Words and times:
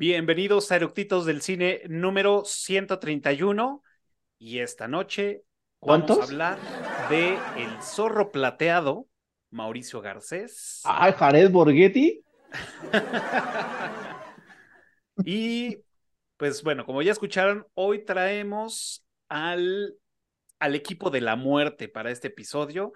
Bienvenidos 0.00 0.72
a 0.72 0.76
Eructitos 0.76 1.26
del 1.26 1.42
Cine 1.42 1.82
número 1.86 2.42
131 2.46 3.82
y 4.38 4.60
esta 4.60 4.88
noche 4.88 5.44
¿Cuántos? 5.78 6.16
vamos 6.16 6.30
a 6.30 6.32
hablar 6.32 6.58
de 7.10 7.34
El 7.58 7.82
Zorro 7.82 8.32
Plateado, 8.32 9.08
Mauricio 9.50 10.00
Garcés. 10.00 10.80
Ah, 10.86 11.12
Jared 11.12 11.50
Borghetti. 11.50 12.24
y 15.26 15.82
pues 16.38 16.62
bueno, 16.62 16.86
como 16.86 17.02
ya 17.02 17.12
escucharon, 17.12 17.66
hoy 17.74 18.02
traemos 18.02 19.04
al, 19.28 19.98
al 20.60 20.76
equipo 20.76 21.10
de 21.10 21.20
la 21.20 21.36
muerte 21.36 21.90
para 21.90 22.10
este 22.10 22.28
episodio 22.28 22.94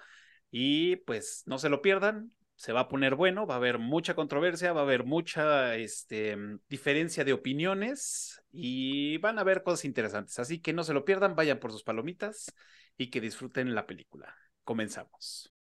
y 0.51 0.97
pues 0.97 1.43
no 1.45 1.59
se 1.59 1.69
lo 1.69 1.83
pierdan, 1.83 2.33
se 2.57 2.73
va 2.73 2.81
a 2.81 2.89
poner 2.89 3.15
bueno, 3.15 3.47
va 3.47 3.55
a 3.55 3.57
haber 3.59 3.79
mucha 3.79 4.15
controversia, 4.15 4.73
va 4.73 4.81
a 4.81 4.85
haber 4.85 5.05
mucha 5.05 5.77
este, 5.77 6.37
diferencia 6.69 7.25
de 7.25 7.33
opiniones 7.33 8.43
y 8.53 9.19
van 9.19 9.39
a 9.39 9.43
haber 9.43 9.63
cosas 9.63 9.85
interesantes. 9.85 10.39
Así 10.39 10.61
que 10.61 10.73
no 10.73 10.85
se 10.85 10.95
lo 10.95 11.05
pierdan, 11.05 11.37
vayan 11.37 11.59
por 11.59 11.73
sus 11.73 11.83
palomitas 11.83 12.53
y 12.97 13.11
que 13.11 13.21
disfruten 13.21 13.75
la 13.75 13.87
película. 13.87 14.35
Comenzamos. 14.63 15.54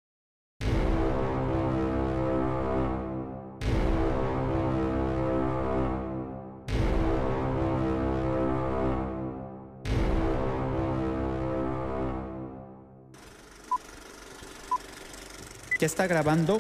¿Ya 15.82 15.88
está 15.88 16.06
grabando? 16.06 16.60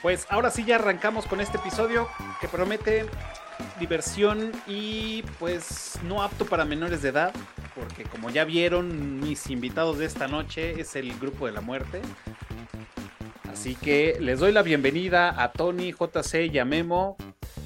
Pues 0.00 0.28
ahora 0.30 0.52
sí 0.52 0.64
ya 0.64 0.76
arrancamos 0.76 1.26
con 1.26 1.40
este 1.40 1.56
episodio 1.56 2.08
que 2.40 2.46
promete 2.46 3.04
diversión 3.80 4.52
y 4.66 5.22
pues 5.38 5.98
no 6.04 6.22
apto 6.22 6.44
para 6.46 6.64
menores 6.64 7.02
de 7.02 7.10
edad, 7.10 7.32
porque 7.74 8.04
como 8.04 8.30
ya 8.30 8.44
vieron 8.44 9.20
mis 9.20 9.50
invitados 9.50 9.98
de 9.98 10.06
esta 10.06 10.28
noche 10.28 10.80
es 10.80 10.96
el 10.96 11.16
grupo 11.18 11.46
de 11.46 11.52
la 11.52 11.60
muerte. 11.60 12.00
Así 13.50 13.74
que 13.74 14.16
les 14.20 14.38
doy 14.40 14.52
la 14.52 14.62
bienvenida 14.62 15.42
a 15.42 15.52
Tony, 15.52 15.92
JC 15.92 16.52
y 16.52 16.58
a 16.58 16.64
Memo. 16.64 17.16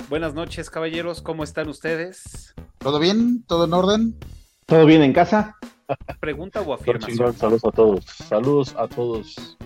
Buenas 0.09 0.35
noches, 0.35 0.70
caballeros, 0.70 1.23
¿cómo 1.23 1.45
están 1.45 1.69
ustedes? 1.69 2.55
¿Todo 2.79 2.98
bien? 2.98 3.45
¿Todo 3.47 3.65
en 3.65 3.73
orden? 3.75 4.19
¿Todo 4.67 4.87
bien 4.87 5.03
en 5.03 5.13
casa? 5.13 5.57
¿Pregunta 6.20 6.61
o 6.63 6.73
afirmación? 6.75 7.17
chingón, 7.17 7.37
saludos 7.37 7.65
a 7.65 7.70
todos. 7.73 8.05
Saludos 8.07 8.75
a 8.79 8.89
todos. 8.89 9.59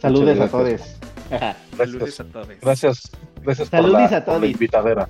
Saludes 0.00 0.40
a 0.40 0.48
todos. 0.48 0.80
Saludos 1.76 2.08
Gracias. 2.08 2.20
a 2.20 2.24
todos. 2.32 2.48
Gracias, 2.60 3.10
gracias 3.42 3.70
por 3.70 3.88
la, 3.88 4.04
a 4.04 4.08
por 4.08 4.12
la 4.12 4.24
todos. 4.24 4.44
invitadera. 4.44 5.08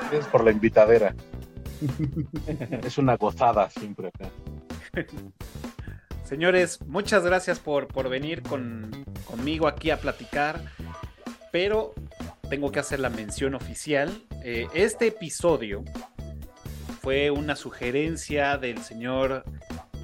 Gracias 0.00 0.26
por 0.28 0.44
la 0.44 0.50
invitadera. 0.50 1.14
Es 2.84 2.98
una 2.98 3.16
gozada 3.16 3.68
siempre 3.70 4.08
acá. 4.08 4.30
Señores, 6.24 6.80
muchas 6.86 7.24
gracias 7.24 7.58
por, 7.58 7.86
por 7.86 8.08
venir 8.08 8.42
con, 8.42 9.04
conmigo 9.26 9.68
aquí 9.68 9.90
a 9.90 9.98
platicar, 9.98 10.60
pero 11.52 11.94
tengo 12.48 12.72
que 12.72 12.80
hacer 12.80 13.00
la 13.00 13.10
mención 13.10 13.54
oficial. 13.54 14.10
Eh, 14.42 14.66
este 14.74 15.08
episodio 15.08 15.84
fue 17.00 17.30
una 17.30 17.54
sugerencia 17.54 18.58
del 18.58 18.82
señor 18.82 19.44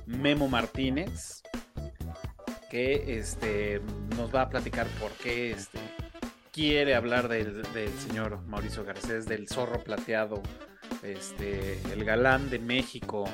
Memo 0.07 0.49
Martínez, 0.49 1.43
que 2.71 3.19
este, 3.19 3.81
nos 4.17 4.35
va 4.35 4.43
a 4.43 4.49
platicar 4.49 4.87
por 5.01 5.11
qué 5.13 5.51
este, 5.51 5.79
quiere 6.53 6.95
hablar 6.95 7.29
del, 7.29 7.65
señor 7.99 8.43
Mauricio 8.47 8.85
Garcés, 8.85 9.27
del 9.27 9.49
zorro 9.49 9.83
plateado, 9.83 10.43
este, 11.03 11.81
el 11.93 12.05
galán 12.05 12.51
de 12.51 12.59
México 12.59 13.25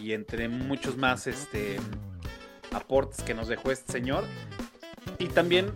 y 0.00 0.12
entre 0.12 0.48
muchos 0.48 0.96
más 0.96 1.26
este, 1.26 1.78
aportes 2.72 3.22
que 3.22 3.34
nos 3.34 3.48
dejó 3.48 3.72
este 3.72 3.92
señor. 3.92 4.24
Y 5.18 5.26
también 5.26 5.72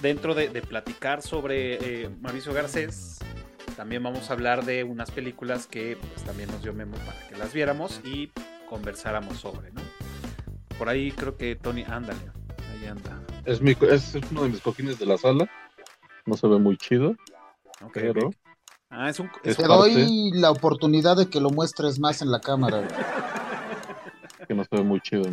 dentro 0.00 0.34
de, 0.34 0.48
de 0.48 0.62
platicar 0.62 1.22
sobre 1.22 2.04
eh, 2.04 2.08
Mauricio 2.20 2.54
Garcés, 2.54 3.18
también 3.76 4.02
vamos 4.02 4.30
a 4.30 4.32
hablar 4.32 4.64
de 4.64 4.84
unas 4.84 5.10
películas 5.10 5.66
que 5.66 5.98
pues, 6.00 6.24
también 6.24 6.50
nos 6.50 6.62
dio 6.62 6.72
Memo 6.72 6.96
para 6.96 7.28
que 7.28 7.36
las 7.36 7.52
viéramos 7.52 8.00
y 8.04 8.32
conversáramos 8.68 9.36
sobre, 9.36 9.70
¿no? 9.72 9.82
Por 10.78 10.88
ahí 10.88 11.12
creo 11.12 11.36
que 11.36 11.56
Tony, 11.56 11.84
ándale, 11.86 12.20
ahí 12.72 12.86
anda. 12.86 13.22
Es, 13.44 13.60
mi, 13.60 13.76
es 13.90 14.14
uno 14.30 14.44
de 14.44 14.48
mis 14.48 14.60
cojines 14.60 14.98
de 14.98 15.06
la 15.06 15.18
sala. 15.18 15.48
No 16.26 16.36
se 16.36 16.46
ve 16.48 16.58
muy 16.58 16.76
chido, 16.76 17.10
Ok, 17.82 17.92
pero. 17.94 18.30
Ah, 18.90 19.10
es 19.10 19.18
un... 19.20 19.30
Es 19.42 19.56
Te 19.56 19.66
parte. 19.66 19.92
doy 19.92 20.30
la 20.34 20.50
oportunidad 20.50 21.16
de 21.16 21.28
que 21.28 21.40
lo 21.40 21.50
muestres 21.50 21.98
más 21.98 22.22
en 22.22 22.30
la 22.30 22.40
cámara. 22.40 22.86
que 24.46 24.54
no 24.54 24.64
se 24.64 24.76
ve 24.76 24.82
muy 24.82 25.00
chido. 25.00 25.24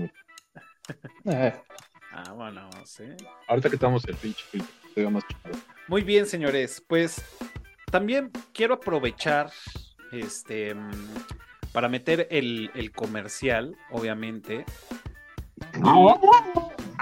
mira. 1.23 1.63
Ah, 2.11 2.31
bueno, 2.33 2.69
sí. 2.85 3.03
Ahorita 3.47 3.69
que 3.69 3.75
estamos 3.75 4.03
el 4.05 4.15
pinche 4.15 4.43
filtro, 4.51 4.69
se 4.93 5.01
ve 5.01 5.09
más 5.09 5.23
chido. 5.27 5.57
Muy 5.87 6.01
bien, 6.01 6.25
señores. 6.25 6.83
Pues 6.87 7.23
también 7.91 8.31
quiero 8.53 8.75
aprovechar 8.75 9.51
este 10.11 10.75
para 11.71 11.89
meter 11.89 12.27
el, 12.29 12.69
el 12.75 12.91
comercial, 12.91 13.75
obviamente. 13.91 14.65
Y 15.75 15.81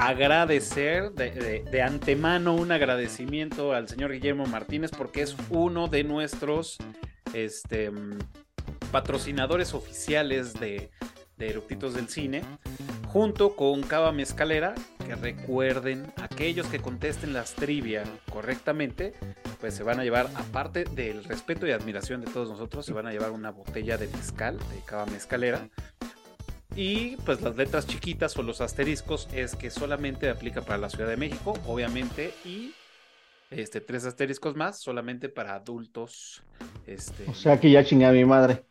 agradecer 0.01 1.11
de, 1.11 1.63
de- 1.69 1.81
antemano 1.81 2.55
un 2.55 2.71
agradecimiento 2.71 3.73
al 3.73 3.87
señor 3.87 4.11
Guillermo 4.11 4.45
Martínez 4.47 4.91
porque 4.97 5.21
es 5.21 5.35
uno 5.49 5.87
de 5.87 6.03
nuestros 6.03 6.77
este, 7.33 7.91
patrocinadores 8.91 9.73
oficiales 9.73 10.53
de, 10.59 10.89
de 11.37 11.49
Eructitos 11.49 11.93
del 11.93 12.09
Cine, 12.09 12.41
junto 13.07 13.55
con 13.55 13.83
Cava 13.83 14.11
Mezcalera, 14.11 14.73
que 15.05 15.15
recuerden, 15.15 16.11
aquellos 16.21 16.67
que 16.67 16.79
contesten 16.79 17.33
las 17.33 17.53
trivia 17.53 18.03
correctamente, 18.31 19.13
pues 19.59 19.75
se 19.75 19.83
van 19.83 19.99
a 19.99 20.03
llevar, 20.03 20.29
aparte 20.35 20.83
del 20.85 21.23
respeto 21.25 21.67
y 21.67 21.71
admiración 21.71 22.21
de 22.21 22.31
todos 22.31 22.49
nosotros, 22.49 22.85
se 22.85 22.93
van 22.93 23.05
a 23.05 23.11
llevar 23.11 23.31
una 23.31 23.51
botella 23.51 23.97
de 23.97 24.07
mezcal, 24.07 24.57
de 24.57 24.81
Cava 24.85 25.05
Mezcalera. 25.05 25.69
Y 26.75 27.17
pues 27.17 27.41
las 27.41 27.55
letras 27.55 27.85
chiquitas 27.85 28.35
o 28.37 28.43
los 28.43 28.61
asteriscos 28.61 29.27
es 29.33 29.55
que 29.55 29.69
solamente 29.69 30.29
aplica 30.29 30.61
para 30.61 30.77
la 30.77 30.89
Ciudad 30.89 31.09
de 31.09 31.17
México, 31.17 31.53
obviamente, 31.67 32.33
y 32.45 32.73
este 33.49 33.81
tres 33.81 34.05
asteriscos 34.05 34.55
más 34.55 34.79
solamente 34.79 35.29
para 35.29 35.55
adultos. 35.55 36.41
Este, 36.87 37.25
O 37.29 37.33
sea 37.33 37.59
que 37.59 37.69
ya 37.69 37.83
chingué 37.83 38.05
a 38.05 38.11
mi 38.11 38.25
madre. 38.25 38.65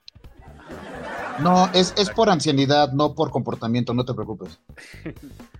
No, 1.42 1.70
es, 1.74 1.94
es 1.96 2.10
por 2.10 2.30
ancianidad, 2.30 2.92
no 2.92 3.14
por 3.14 3.30
comportamiento, 3.30 3.94
no 3.94 4.04
te 4.04 4.14
preocupes. 4.14 4.58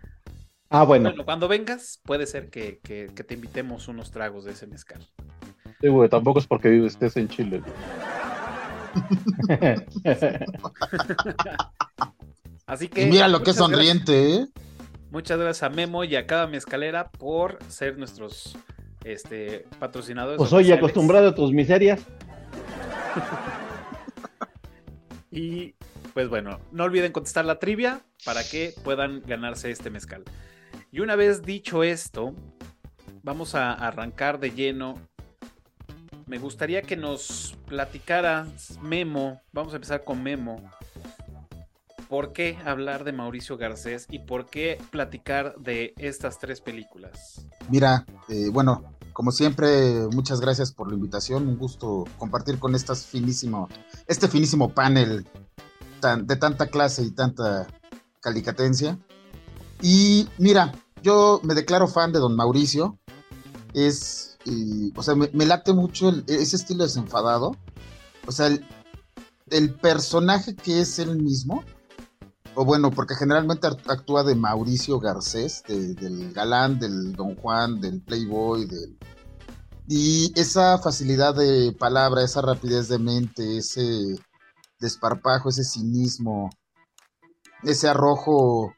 Ah, 0.72 0.84
bueno. 0.84 1.08
bueno, 1.08 1.24
cuando 1.24 1.48
vengas, 1.48 2.00
puede 2.04 2.28
ser 2.28 2.48
que, 2.48 2.78
que- 2.78 3.10
que 3.12 3.24
te 3.24 3.34
invitemos 3.34 3.88
unos 3.88 4.12
tragos 4.12 4.44
de 4.44 4.52
ese 4.52 4.68
mezcal. 4.68 5.04
Sí, 5.80 5.88
güey, 5.88 6.08
tampoco 6.08 6.38
es 6.38 6.46
porque 6.46 6.68
vives 6.68 6.92
estés 6.92 7.16
en 7.16 7.28
Chile. 7.28 7.60
Así 12.70 12.88
que. 12.88 13.02
Y 13.02 13.06
mira 13.06 13.26
lo 13.28 13.42
que 13.42 13.50
es 13.50 13.56
muchas 13.56 13.70
gracias- 13.70 13.88
sonriente, 14.06 14.34
¿eh? 14.36 14.46
Muchas 15.10 15.38
gracias 15.38 15.62
a 15.64 15.70
Memo 15.74 16.04
y 16.04 16.14
a 16.14 16.24
cada 16.26 16.46
mezcalera 16.46 17.10
por 17.10 17.58
ser 17.68 17.98
nuestros 17.98 18.56
este, 19.04 19.66
patrocinadores. 19.80 20.38
pues 20.38 20.52
oficiales. 20.52 20.78
acostumbrado 20.78 21.28
a 21.30 21.34
tus 21.34 21.52
miserias. 21.52 22.00
Y 25.32 25.74
pues 26.12 26.28
bueno, 26.28 26.58
no 26.72 26.84
olviden 26.84 27.12
contestar 27.12 27.44
la 27.44 27.60
trivia 27.60 28.00
para 28.24 28.42
que 28.42 28.74
puedan 28.82 29.22
ganarse 29.24 29.70
este 29.70 29.88
mezcal. 29.90 30.24
Y 30.90 30.98
una 31.00 31.14
vez 31.14 31.42
dicho 31.42 31.84
esto, 31.84 32.34
vamos 33.22 33.54
a 33.54 33.72
arrancar 33.72 34.40
de 34.40 34.50
lleno. 34.50 34.98
Me 36.26 36.38
gustaría 36.38 36.82
que 36.82 36.96
nos 36.96 37.56
platicaras, 37.66 38.78
Memo. 38.82 39.40
Vamos 39.52 39.72
a 39.72 39.76
empezar 39.76 40.02
con 40.02 40.20
Memo. 40.22 40.68
¿Por 42.10 42.32
qué 42.32 42.58
hablar 42.66 43.04
de 43.04 43.12
Mauricio 43.12 43.56
Garcés 43.56 44.06
y 44.10 44.18
por 44.18 44.50
qué 44.50 44.82
platicar 44.90 45.54
de 45.60 45.94
estas 45.96 46.40
tres 46.40 46.60
películas? 46.60 47.46
Mira, 47.68 48.04
eh, 48.28 48.48
bueno, 48.52 48.82
como 49.12 49.30
siempre, 49.30 50.08
muchas 50.12 50.40
gracias 50.40 50.72
por 50.72 50.88
la 50.88 50.96
invitación. 50.96 51.46
Un 51.46 51.56
gusto 51.56 52.06
compartir 52.18 52.58
con 52.58 52.74
estas 52.74 53.06
finísimo, 53.06 53.68
este 54.08 54.26
finísimo 54.26 54.74
panel 54.74 55.24
de 56.24 56.34
tanta 56.36 56.66
clase 56.66 57.04
y 57.04 57.12
tanta 57.12 57.68
calicatencia. 58.18 58.98
Y 59.80 60.28
mira, 60.36 60.72
yo 61.04 61.40
me 61.44 61.54
declaro 61.54 61.86
fan 61.86 62.10
de 62.10 62.18
Don 62.18 62.34
Mauricio. 62.34 62.98
Es, 63.72 64.36
o 64.96 65.02
sea, 65.04 65.14
me, 65.14 65.46
late 65.46 65.72
mucho 65.74 66.12
ese 66.26 66.56
estilo 66.56 66.82
desenfadado. 66.82 67.56
O 68.26 68.32
sea, 68.32 68.48
el, 68.48 68.66
el 69.50 69.74
personaje 69.74 70.56
que 70.56 70.80
es 70.80 70.98
él 70.98 71.22
mismo, 71.22 71.62
o 72.60 72.64
bueno, 72.66 72.90
porque 72.90 73.14
generalmente 73.14 73.66
act- 73.68 73.90
actúa 73.90 74.22
de 74.22 74.34
Mauricio 74.34 75.00
Garcés, 75.00 75.62
de- 75.66 75.94
del 75.94 76.34
galán, 76.34 76.78
del 76.78 77.14
Don 77.14 77.34
Juan, 77.36 77.80
del 77.80 78.02
Playboy, 78.02 78.66
del... 78.66 78.98
Y 79.88 80.30
esa 80.38 80.76
facilidad 80.76 81.34
de 81.34 81.72
palabra, 81.72 82.22
esa 82.22 82.42
rapidez 82.42 82.88
de 82.88 82.98
mente, 82.98 83.56
ese 83.56 84.14
desparpajo, 84.78 85.48
ese 85.48 85.64
cinismo, 85.64 86.50
ese 87.62 87.88
arrojo, 87.88 88.74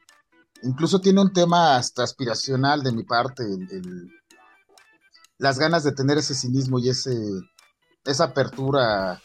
incluso 0.61 1.01
tiene 1.01 1.19
un 1.19 1.33
tema 1.33 1.75
hasta 1.75 2.03
aspiracional 2.03 2.83
de 2.83 2.93
mi 2.93 3.03
parte, 3.03 3.43
las 5.39 5.59
ganas 5.59 5.83
de 5.83 5.91
tener 5.91 6.17
ese 6.17 6.35
cinismo 6.35 6.79
y 6.79 6.87
ese, 6.87 7.17
esa 8.05 8.23
apertura 8.23 9.21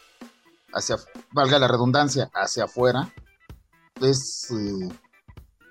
hacia, 0.75 0.97
valga 1.33 1.61
la 1.61 1.69
redundancia, 1.69 2.29
hacia 2.35 2.65
afuera, 2.65 3.15
es, 4.00 4.50
eh, 4.50 4.89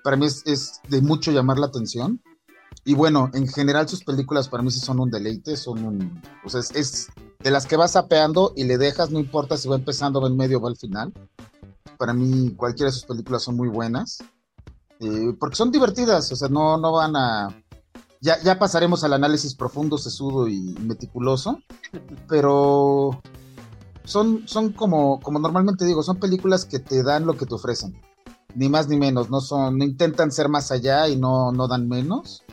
para 0.04 0.16
mí 0.16 0.26
es, 0.26 0.42
es 0.46 0.80
de 0.88 1.00
mucho 1.00 1.30
llamar 1.30 1.58
la 1.58 1.66
atención. 1.66 2.22
Y 2.84 2.94
bueno, 2.94 3.30
en 3.34 3.46
general 3.48 3.88
sus 3.88 4.04
películas 4.04 4.48
para 4.48 4.62
mí 4.62 4.70
sí 4.70 4.80
son 4.80 5.00
un 5.00 5.10
deleite, 5.10 5.56
son 5.56 5.84
un, 5.84 6.22
o 6.44 6.48
sea, 6.48 6.60
es, 6.60 6.70
es 6.74 7.08
de 7.40 7.50
las 7.50 7.66
que 7.66 7.76
vas 7.76 7.92
sapeando 7.92 8.52
y 8.56 8.64
le 8.64 8.78
dejas, 8.78 9.10
no 9.10 9.18
importa 9.18 9.56
si 9.56 9.68
va 9.68 9.76
empezando, 9.76 10.20
va 10.20 10.28
en 10.28 10.36
medio 10.36 10.58
o 10.58 10.62
va 10.62 10.70
al 10.70 10.76
final. 10.76 11.12
Para 11.98 12.12
mí 12.14 12.54
cualquiera 12.56 12.90
de 12.90 12.94
sus 12.94 13.04
películas 13.04 13.42
son 13.42 13.56
muy 13.56 13.68
buenas, 13.68 14.18
eh, 15.00 15.34
porque 15.38 15.56
son 15.56 15.70
divertidas, 15.70 16.30
o 16.32 16.36
sea, 16.36 16.48
no, 16.48 16.78
no 16.78 16.92
van 16.92 17.16
a... 17.16 17.62
Ya, 18.20 18.42
ya 18.42 18.58
pasaremos 18.58 19.04
al 19.04 19.12
análisis 19.12 19.54
profundo, 19.54 19.96
sesudo 19.98 20.48
y 20.48 20.60
meticuloso, 20.80 21.60
pero 22.28 23.20
son, 24.04 24.48
son 24.48 24.72
como, 24.72 25.20
como 25.20 25.38
normalmente 25.38 25.84
digo, 25.84 26.02
son 26.02 26.18
películas 26.18 26.64
que 26.64 26.78
te 26.78 27.02
dan 27.02 27.26
lo 27.26 27.36
que 27.36 27.46
te 27.46 27.54
ofrecen, 27.54 28.00
ni 28.54 28.68
más 28.68 28.88
ni 28.88 28.96
menos, 28.98 29.30
no 29.30 29.40
son, 29.40 29.78
no 29.78 29.84
intentan 29.84 30.32
ser 30.32 30.48
más 30.48 30.70
allá 30.70 31.08
y 31.08 31.16
no, 31.18 31.52
no 31.52 31.68
dan 31.68 31.88
menos. 31.88 32.46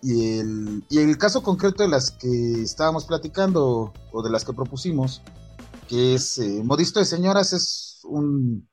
Y 0.00 0.38
el, 0.40 0.86
y 0.88 0.98
el 0.98 1.18
caso 1.18 1.42
concreto 1.42 1.82
de 1.82 1.88
las 1.90 2.12
que 2.12 2.62
estábamos 2.62 3.06
platicando 3.06 3.98
o 4.10 4.22
de 4.22 4.30
las 4.30 4.44
que 4.44 4.54
propusimos, 4.54 5.22
que 5.86 6.14
es 6.16 6.38
eh, 6.38 6.62
Modisto 6.64 7.00
de 7.00 7.06
Señoras, 7.06 7.52
es 7.52 8.00
un, 8.04 8.68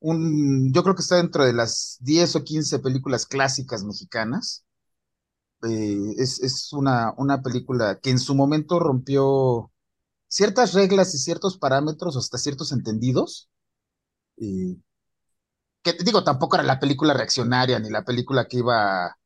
un, 0.00 0.72
yo 0.72 0.82
creo 0.84 0.94
que 0.96 1.02
está 1.02 1.16
dentro 1.16 1.44
de 1.44 1.54
las 1.54 1.98
10 2.00 2.36
o 2.36 2.44
15 2.44 2.80
películas 2.80 3.26
clásicas 3.26 3.84
mexicanas. 3.84 4.64
Eh, 5.62 6.14
es 6.18 6.40
es 6.42 6.72
una, 6.72 7.12
una 7.18 7.42
película 7.42 7.98
que 8.00 8.10
en 8.10 8.18
su 8.18 8.34
momento 8.34 8.78
rompió 8.78 9.70
ciertas 10.28 10.74
reglas 10.74 11.14
y 11.14 11.18
ciertos 11.18 11.58
parámetros, 11.58 12.16
hasta 12.16 12.38
ciertos 12.38 12.72
entendidos. 12.72 13.50
eh, 14.38 14.76
que 15.82 15.92
digo, 16.04 16.24
tampoco 16.24 16.56
era 16.56 16.64
la 16.64 16.78
película 16.80 17.14
reaccionaria 17.14 17.78
ni 17.78 17.90
la 17.90 18.04
película 18.04 18.46
que 18.48 18.58
iba 18.58 19.16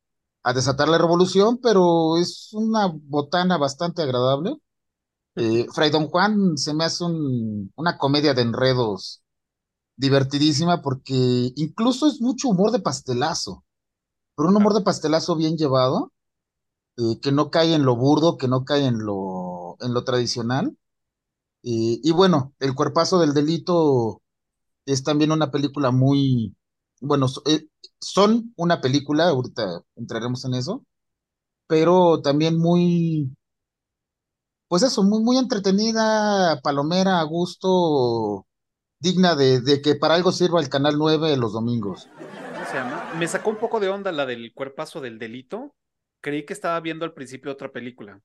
a, 0.44 0.52
desatar 0.54 0.88
la 0.88 0.98
revolución, 0.98 1.58
pero 1.62 2.16
es 2.18 2.50
una 2.52 2.86
botana 2.88 3.58
bastante 3.58 4.02
agradable. 4.02 4.56
Eh, 5.36 5.66
Fray 5.74 5.90
Don 5.90 6.08
Juan 6.08 6.58
se 6.58 6.74
me 6.74 6.84
hace 6.84 7.04
un- 7.04 7.72
una 7.76 7.98
comedia 7.98 8.34
de 8.34 8.42
enredos 8.42 9.22
divertidísima 9.96 10.82
porque 10.82 11.14
incluso 11.56 12.06
es 12.08 12.20
mucho 12.20 12.48
humor 12.50 12.70
de 12.72 12.80
pastelazo, 12.80 13.64
pero 14.36 14.48
un 14.50 14.56
humor 14.56 14.74
de 14.74 14.82
pastelazo 14.82 15.36
bien 15.36 15.56
llevado, 15.58 16.12
eh, 16.98 17.20
que 17.20 17.32
no 17.32 17.50
cae 17.50 17.74
en 17.74 17.84
lo 17.84 17.96
burdo, 17.96 18.38
que 18.38 18.48
no 18.48 18.64
cae 18.64 18.86
en 18.86 18.98
lo, 19.04 19.76
en 19.80 19.94
lo 19.94 20.04
tradicional. 20.04 20.76
Eh, 21.62 22.00
y 22.02 22.12
bueno, 22.12 22.54
El 22.60 22.74
cuerpazo 22.74 23.18
del 23.20 23.34
delito 23.34 24.22
es 24.86 25.02
también 25.04 25.32
una 25.32 25.50
película 25.50 25.90
muy, 25.90 26.54
bueno, 27.00 27.26
eh, 27.46 27.66
son 28.00 28.52
una 28.56 28.80
película, 28.80 29.28
ahorita 29.28 29.82
entraremos 29.96 30.44
en 30.44 30.54
eso, 30.54 30.84
pero 31.66 32.20
también 32.22 32.58
muy, 32.58 33.34
pues 34.68 34.82
eso, 34.82 35.02
muy, 35.02 35.22
muy 35.22 35.38
entretenida, 35.38 36.60
palomera, 36.62 37.20
a 37.20 37.24
gusto, 37.24 38.46
digna 38.98 39.34
de, 39.34 39.60
de 39.60 39.80
que 39.82 39.94
para 39.94 40.14
algo 40.14 40.32
sirva 40.32 40.60
el 40.60 40.68
Canal 40.68 40.96
9 40.98 41.36
los 41.36 41.52
domingos. 41.52 42.08
¿Cómo 42.16 42.66
se? 42.66 43.16
Me 43.18 43.28
sacó 43.28 43.50
un 43.50 43.56
poco 43.56 43.80
de 43.80 43.88
onda 43.88 44.10
la 44.12 44.26
del 44.26 44.52
cuerpazo 44.52 45.00
del 45.00 45.18
delito. 45.18 45.74
Creí 46.20 46.44
que 46.44 46.52
estaba 46.52 46.80
viendo 46.80 47.04
al 47.04 47.12
principio 47.12 47.52
otra 47.52 47.70
película. 47.70 48.20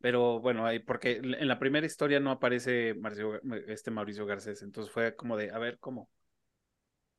Pero 0.00 0.40
bueno, 0.40 0.66
ahí- 0.66 0.78
porque 0.80 1.14
en 1.22 1.48
la 1.48 1.58
primera 1.58 1.86
historia 1.86 2.20
no 2.20 2.30
aparece 2.30 2.94
Marcio- 2.94 3.40
este 3.68 3.90
Mauricio 3.90 4.26
Garcés. 4.26 4.62
Entonces 4.62 4.92
fue 4.92 5.14
como 5.16 5.36
de, 5.36 5.50
a 5.50 5.58
ver, 5.58 5.78
¿cómo? 5.78 6.10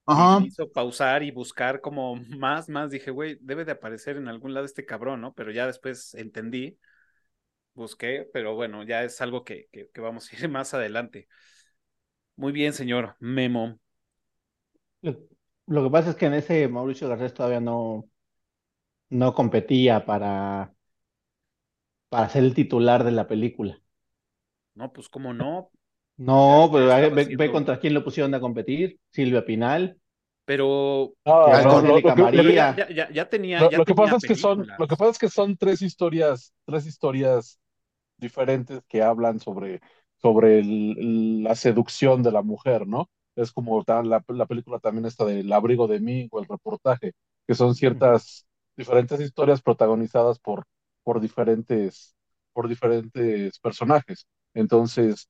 Ajá, 0.06 0.40
me 0.40 0.46
hizo 0.48 0.72
pausar 0.72 1.24
y 1.24 1.32
buscar 1.32 1.82
como 1.82 2.16
más, 2.40 2.70
más. 2.70 2.92
Dije, 2.92 3.12
güey, 3.12 3.38
debe 3.42 3.66
de 3.66 3.74
aparecer 3.74 4.18
en 4.18 4.28
algún 4.28 4.54
lado 4.54 4.66
este 4.66 4.86
cabrón, 4.86 5.22
¿no? 5.22 5.34
Pero 5.34 5.52
ya 5.52 5.68
después 5.68 6.14
entendí, 6.16 6.78
busqué, 7.74 8.30
pero 8.34 8.56
bueno, 8.56 8.84
ya 8.84 9.04
es 9.04 9.22
algo 9.22 9.44
que, 9.46 9.68
que, 9.72 9.90
que 9.94 10.02
vamos 10.02 10.32
a 10.34 10.38
ir 10.38 10.50
más 10.50 10.74
adelante. 10.74 11.28
Muy 12.36 12.52
bien, 12.52 12.74
señor 12.74 13.16
Memo. 13.20 13.80
Lo, 15.02 15.16
lo 15.68 15.84
que 15.84 15.90
pasa 15.92 16.10
es 16.12 16.16
que 16.16 16.26
en 16.28 16.34
ese 16.36 16.68
Mauricio 16.68 17.08
Garcés 17.10 17.34
todavía 17.34 17.60
no, 17.60 18.10
no 19.10 19.34
competía 19.34 20.06
para, 20.06 20.74
para 22.12 22.30
ser 22.30 22.44
el 22.44 22.54
titular 22.54 23.04
de 23.04 23.12
la 23.12 23.28
película. 23.28 23.82
No, 24.76 24.92
pues 24.94 25.08
cómo 25.10 25.34
no, 25.34 25.72
No, 26.18 26.70
pero 26.72 26.88
ve, 27.36 27.50
contra 27.52 27.80
quién 27.80 27.94
lo 27.94 28.04
pusieron 28.04 28.34
a 28.36 28.40
competir. 28.40 29.00
Silvia 29.12 29.44
Pinal, 29.46 30.00
pero 30.46 31.16
ya, 33.10 33.30
tenía, 33.30 33.58
lo- 33.58 33.72
ya 33.72 33.80
lo 33.80 33.86
que 33.86 33.96
tenía 33.96 33.96
pasa 33.96 34.18
es 34.18 34.26
que 34.26 34.36
son, 34.36 34.72
lo 34.78 34.88
que 34.88 34.98
pasa 34.98 35.12
es 35.12 35.20
que 35.20 35.30
son 35.30 35.58
tres 35.58 35.82
historias, 35.82 36.54
tres 36.66 36.86
historias 36.86 37.60
diferentes 38.18 38.82
que 38.90 39.04
hablan 39.04 39.40
sobre, 39.40 39.82
sobre 40.22 40.60
el- 40.62 41.44
la 41.44 41.56
seducción 41.56 42.24
de 42.24 42.32
la 42.32 42.42
mujer, 42.44 42.88
¿no? 42.88 43.10
Es 43.36 43.52
como 43.52 43.84
la, 43.88 44.24
la 44.30 44.46
película 44.48 44.80
también 44.80 45.06
esta 45.08 45.26
de 45.26 45.42
El 45.42 45.54
abrigo 45.54 45.88
de 45.88 46.00
mí 46.02 46.28
o 46.32 46.40
el 46.40 46.48
reportaje, 46.48 47.14
que 47.48 47.56
son 47.56 47.76
ciertas 47.76 48.48
diferentes 48.78 49.20
historias 49.22 49.62
protagonizadas 49.62 50.40
por, 50.40 50.66
por 51.04 51.20
diferentes, 51.22 52.16
por 52.54 52.68
diferentes 52.70 53.60
personajes. 53.60 54.28
Entonces, 54.54 55.30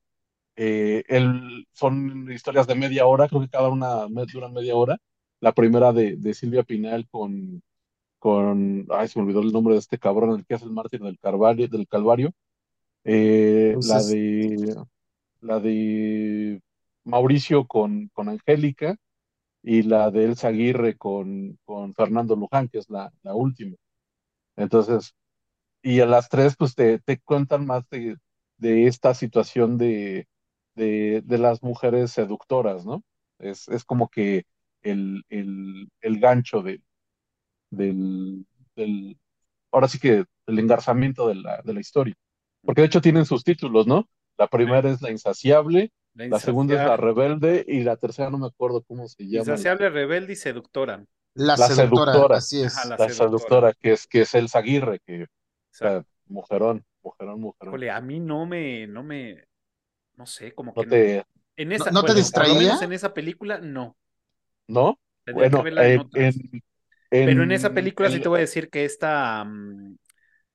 eh, 0.55 1.03
el- 1.07 1.65
son 1.73 2.31
historias 2.31 2.67
de 2.67 2.75
media 2.75 3.05
hora, 3.07 3.27
creo 3.27 3.41
que 3.41 3.49
cada 3.49 3.69
una 3.69 4.07
dura 4.33 4.49
media 4.49 4.75
hora. 4.75 4.97
La 5.39 5.53
primera 5.53 5.93
de, 5.93 6.17
de 6.17 6.33
Silvia 6.33 6.63
Pinal 6.63 7.07
con, 7.09 7.63
con, 8.19 8.87
ay, 8.91 9.07
se 9.07 9.19
me 9.19 9.23
olvidó 9.25 9.41
el 9.41 9.51
nombre 9.53 9.73
de 9.75 9.79
este 9.79 9.97
cabrón, 9.99 10.37
el 10.39 10.45
que 10.45 10.55
hace 10.55 10.65
el 10.65 10.71
mártir 10.71 11.01
del 11.01 11.19
Calvario, 11.19 11.67
del 11.67 11.87
Calvario. 11.87 12.31
Eh, 13.03 13.69
la 13.81 13.99
Entonces- 13.99 14.09
de, 14.11 14.75
la 15.41 15.59
de 15.59 16.61
Mauricio 17.03 17.65
con, 17.67 18.09
con 18.13 18.29
Angélica 18.29 18.95
y 19.63 19.83
la 19.83 20.11
de 20.11 20.25
Elsa 20.25 20.49
Aguirre 20.49 20.97
con, 20.97 21.57
con 21.65 21.93
Fernando 21.95 22.35
Luján, 22.35 22.67
que 22.69 22.79
es 22.79 22.89
la, 22.89 23.11
la 23.23 23.33
última. 23.35 23.75
Entonces, 24.55 25.15
y 25.81 25.99
a 26.01 26.05
las 26.05 26.29
tres, 26.29 26.55
pues 26.57 26.75
te, 26.75 26.99
te 26.99 27.19
cuentan 27.19 27.65
más 27.65 27.87
de, 27.89 28.17
de 28.57 28.87
esta 28.87 29.13
situación 29.13 29.77
de, 29.77 30.27
de, 30.75 31.21
de 31.25 31.37
las 31.37 31.63
mujeres 31.63 32.11
seductoras, 32.11 32.85
¿no? 32.85 33.03
Es, 33.39 33.67
es 33.69 33.83
como 33.85 34.09
que 34.09 34.45
el, 34.83 35.23
el, 35.29 35.89
el 36.01 36.19
gancho 36.19 36.61
de, 36.61 36.81
del, 37.69 38.45
del, 38.75 39.19
ahora 39.71 39.87
sí 39.87 39.99
que 39.99 40.25
el 40.47 40.59
engarzamiento 40.59 41.27
de 41.29 41.35
la, 41.35 41.61
de 41.63 41.73
la 41.75 41.81
historia. 41.81 42.15
Porque 42.65 42.81
de 42.81 42.87
hecho 42.87 43.01
tienen 43.01 43.25
sus 43.25 43.43
títulos, 43.43 43.87
¿no? 43.87 44.09
La 44.37 44.47
primera 44.47 44.89
es 44.89 45.01
La 45.01 45.11
Insaciable, 45.11 45.91
La 46.15 46.27
la 46.29 46.39
segunda 46.39 46.75
es 46.75 46.83
La 46.83 46.97
insaciable, 46.97 46.97
Rebelde 46.97 47.65
y 47.67 47.81
la 47.83 47.97
tercera 47.97 48.29
no 48.29 48.37
me 48.39 48.47
acuerdo 48.47 48.83
cómo 48.83 49.07
se 49.07 49.25
llama. 49.27 49.57
la- 49.57 49.67
insaciable, 49.67 49.89
rebelde 49.89 50.33
y 50.33 50.35
seductora. 50.35 51.05
La, 51.35 51.55
La 51.55 51.69
seductora, 51.69 52.29
seductora. 52.29 52.37
así 52.37 52.61
es. 52.63 52.73
Ajá, 52.73 52.85
la 52.85 52.97
La 52.97 53.09
seductora. 53.09 53.09
seductora, 53.09 53.73
que 53.73 53.93
es, 53.93 54.07
que 54.07 54.21
es 54.21 54.33
Elsa 54.35 54.59
Aguirre, 54.59 54.99
que, 55.05 55.25
o 55.73 55.75
sea, 55.75 56.05
mujerón, 56.27 56.85
mujerón, 57.03 57.41
mujerón. 57.41 57.79
Híjole, 57.79 57.91
a 57.91 58.01
mí 58.01 58.19
no 58.19 58.45
me, 58.45 58.87
no 58.87 59.03
me, 59.03 59.45
no 60.15 60.25
sé, 60.27 60.53
como 60.55 60.75
¿No 60.75 60.83
que 60.83 60.87
no. 60.87 60.95
te, 60.95 61.23
En 61.57 61.71
esa, 61.73 61.91
no 61.91 62.05
te 62.05 62.13
bueno, 62.13 62.15
distraía? 62.15 62.77
en 62.81 62.93
esa 62.93 63.13
película, 63.15 63.59
no. 63.59 63.97
no? 64.67 64.99
Tendría 65.23 65.51
que 65.51 65.61
Bueno, 65.61 65.63
verla 65.63 65.85
en 65.85 65.95
en, 65.95 65.97
otras. 65.97 66.41
en, 66.41 66.61
Pero 67.23 67.43
en 67.43 67.51
esa 67.51 67.73
en- 67.75 67.75
película 67.75 68.09
sí 68.11 68.21
te 68.21 68.29
voy 68.29 68.39
a 68.39 68.41
decir 68.41 68.69
que 68.69 68.85
esta, 68.85 69.43
mm, 69.45 69.97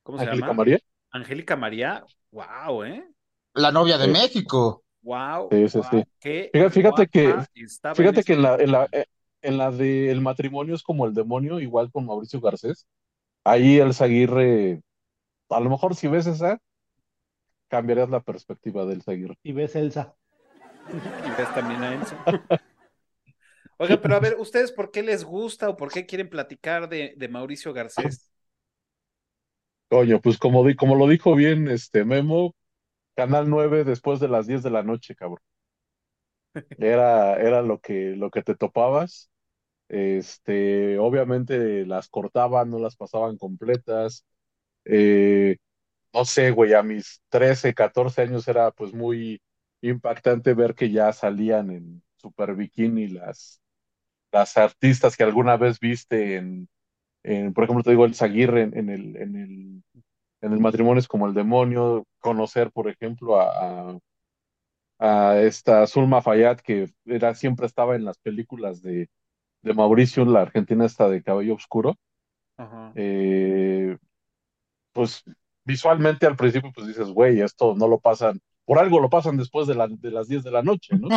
¿cómo 0.03 0.19
se 0.19 0.25
Angélica 0.25 0.27
llama? 0.27 0.53
María. 0.53 0.79
Angélica 1.13 1.57
María, 1.57 2.07
wow, 2.33 2.85
¿eh? 2.85 3.09
La 3.55 3.73
novia 3.73 3.99
de 3.99 4.07
Sí. 4.07 4.09
México. 4.09 4.83
Wow, 5.03 5.53
Sí, 5.53 5.69
sí, 5.69 5.83
wow, 5.83 5.85
sí. 5.85 6.05
qué 6.21 6.53
Fíjate, 6.53 6.71
fíjate 6.73 7.09
que, 7.09 7.45
fíjate 7.93 8.25
que 8.25 8.35
en 8.35 8.43
la, 8.43 8.57
en 8.57 8.73
la, 8.73 8.89
eh, 8.93 9.07
en 9.43 9.59
la 9.59 9.71
de 9.73 10.11
El 10.11 10.21
matrimonio 10.23 10.75
es 10.75 10.83
como 10.83 11.07
el 11.07 11.15
demonio, 11.15 11.61
igual 11.61 11.91
con 11.93 12.07
Mauricio 12.07 12.41
Garcés. 12.41 12.87
Ahí 13.45 13.79
el 13.79 13.95
Zaguirre, 13.95 14.83
a 15.51 15.61
lo 15.61 15.71
mejor 15.71 15.95
si 15.95 16.09
ves 16.09 16.27
esa, 16.27 16.59
cambiarías 17.69 18.11
la 18.11 18.21
perspectiva 18.21 18.85
del 18.87 19.03
Zaguirre. 19.03 19.37
Y 19.43 19.53
ves 19.53 19.77
Elsa. 19.77 20.15
Y 20.91 21.41
ves 21.41 21.55
también 21.55 21.83
a 21.83 21.95
Elsa. 21.95 22.17
Oiga, 23.79 24.01
pero 24.01 24.17
a 24.17 24.21
ver, 24.21 24.37
¿ustedes 24.39 24.73
por 24.73 24.91
qué 24.91 25.03
les 25.03 25.23
gusta 25.25 25.69
o 25.69 25.77
por 25.77 25.93
qué 25.93 26.07
quieren 26.07 26.31
platicar 26.31 26.89
de, 26.89 27.15
de 27.17 27.29
Mauricio 27.29 27.73
Garcés? 27.75 28.31
Coño, 29.89 30.21
pues 30.21 30.39
como, 30.39 30.65
di- 30.65 30.77
como 30.77 30.95
lo 30.97 31.09
dijo 31.09 31.35
bien 31.35 31.69
este 31.69 32.05
Memo, 32.05 32.55
Canal 33.17 33.51
9 33.51 33.85
después 33.85 34.21
de 34.21 34.29
las 34.29 34.47
10 34.47 34.63
de 34.63 34.71
la 34.71 34.83
noche, 34.83 35.15
cabrón. 35.17 35.41
Era, 36.79 37.37
era 37.41 37.63
lo 37.63 37.81
que, 37.81 38.15
lo 38.17 38.31
que 38.31 38.43
te 38.43 38.55
topabas. 38.55 39.31
Este, 39.89 40.99
obviamente 40.99 41.87
las 41.87 42.09
cortaban, 42.09 42.71
no 42.71 42.79
las 42.79 42.97
pasaban 42.97 43.39
completas. 43.39 44.27
Eh, 44.87 45.57
no 46.15 46.25
sé, 46.25 46.51
güey, 46.53 46.75
a 46.75 46.83
mis 46.83 47.23
13, 47.31 47.75
14 47.75 48.23
años 48.23 48.49
era 48.49 48.71
pues 48.73 48.95
muy 48.95 49.41
impactante 49.83 50.55
ver 50.55 50.75
que 50.75 50.91
ya 50.91 51.13
salían 51.13 51.71
en 51.71 52.03
Super 52.17 52.55
Bikini 52.57 53.09
las, 53.09 53.61
las 54.33 54.57
artistas 54.57 55.17
que 55.17 55.25
alguna 55.25 55.57
vez 55.57 55.81
viste 55.81 56.37
en, 56.37 56.69
en, 57.25 57.53
por 57.55 57.65
ejemplo, 57.65 57.85
te 57.85 57.91
digo, 57.91 58.05
el 58.07 58.15
Zaguirre 58.17 58.63
en, 58.63 58.79
en 58.79 58.91
el, 58.91 59.17
en 59.17 59.37
el, 59.37 59.85
en 60.43 60.53
el 60.53 60.61
matrimonio 60.61 61.01
es 61.01 61.09
como 61.09 61.27
el 61.29 61.35
demonio, 61.35 62.07
conocer, 62.21 62.71
por 62.73 62.89
ejemplo, 62.91 63.41
a, 63.41 63.91
a, 63.91 65.31
a 65.31 65.41
esta 65.43 65.87
Zulma 65.87 66.23
Fayad, 66.23 66.59
que 66.61 66.89
era, 67.05 67.35
siempre 67.35 67.67
estaba 67.67 67.97
en 67.97 68.05
las 68.05 68.19
películas 68.19 68.83
de, 68.83 69.09
de 69.63 69.75
Mauricio, 69.75 70.25
la 70.27 70.43
argentina 70.43 70.87
esta 70.87 71.09
de 71.09 71.23
cabello 71.23 71.55
oscuro. 71.55 71.97
Ajá. 72.59 72.93
Eh, 72.95 73.97
pues 74.97 75.25
visualmente 75.65 76.27
al 76.27 76.37
principio 76.37 76.73
pues 76.75 76.89
dices, 76.89 77.09
güey, 77.11 77.41
esto 77.43 77.75
no 77.77 77.89
lo 77.89 78.01
pasan, 78.01 78.41
por 78.65 78.79
algo 78.81 79.01
lo 79.01 79.11
pasan 79.11 79.37
después 79.39 79.69
de, 79.69 79.77
la- 79.77 79.89
de 79.89 80.11
las 80.13 80.29
10 80.29 80.45
de 80.45 80.51
la 80.53 80.63
noche, 80.63 80.97
¿no? 80.99 81.15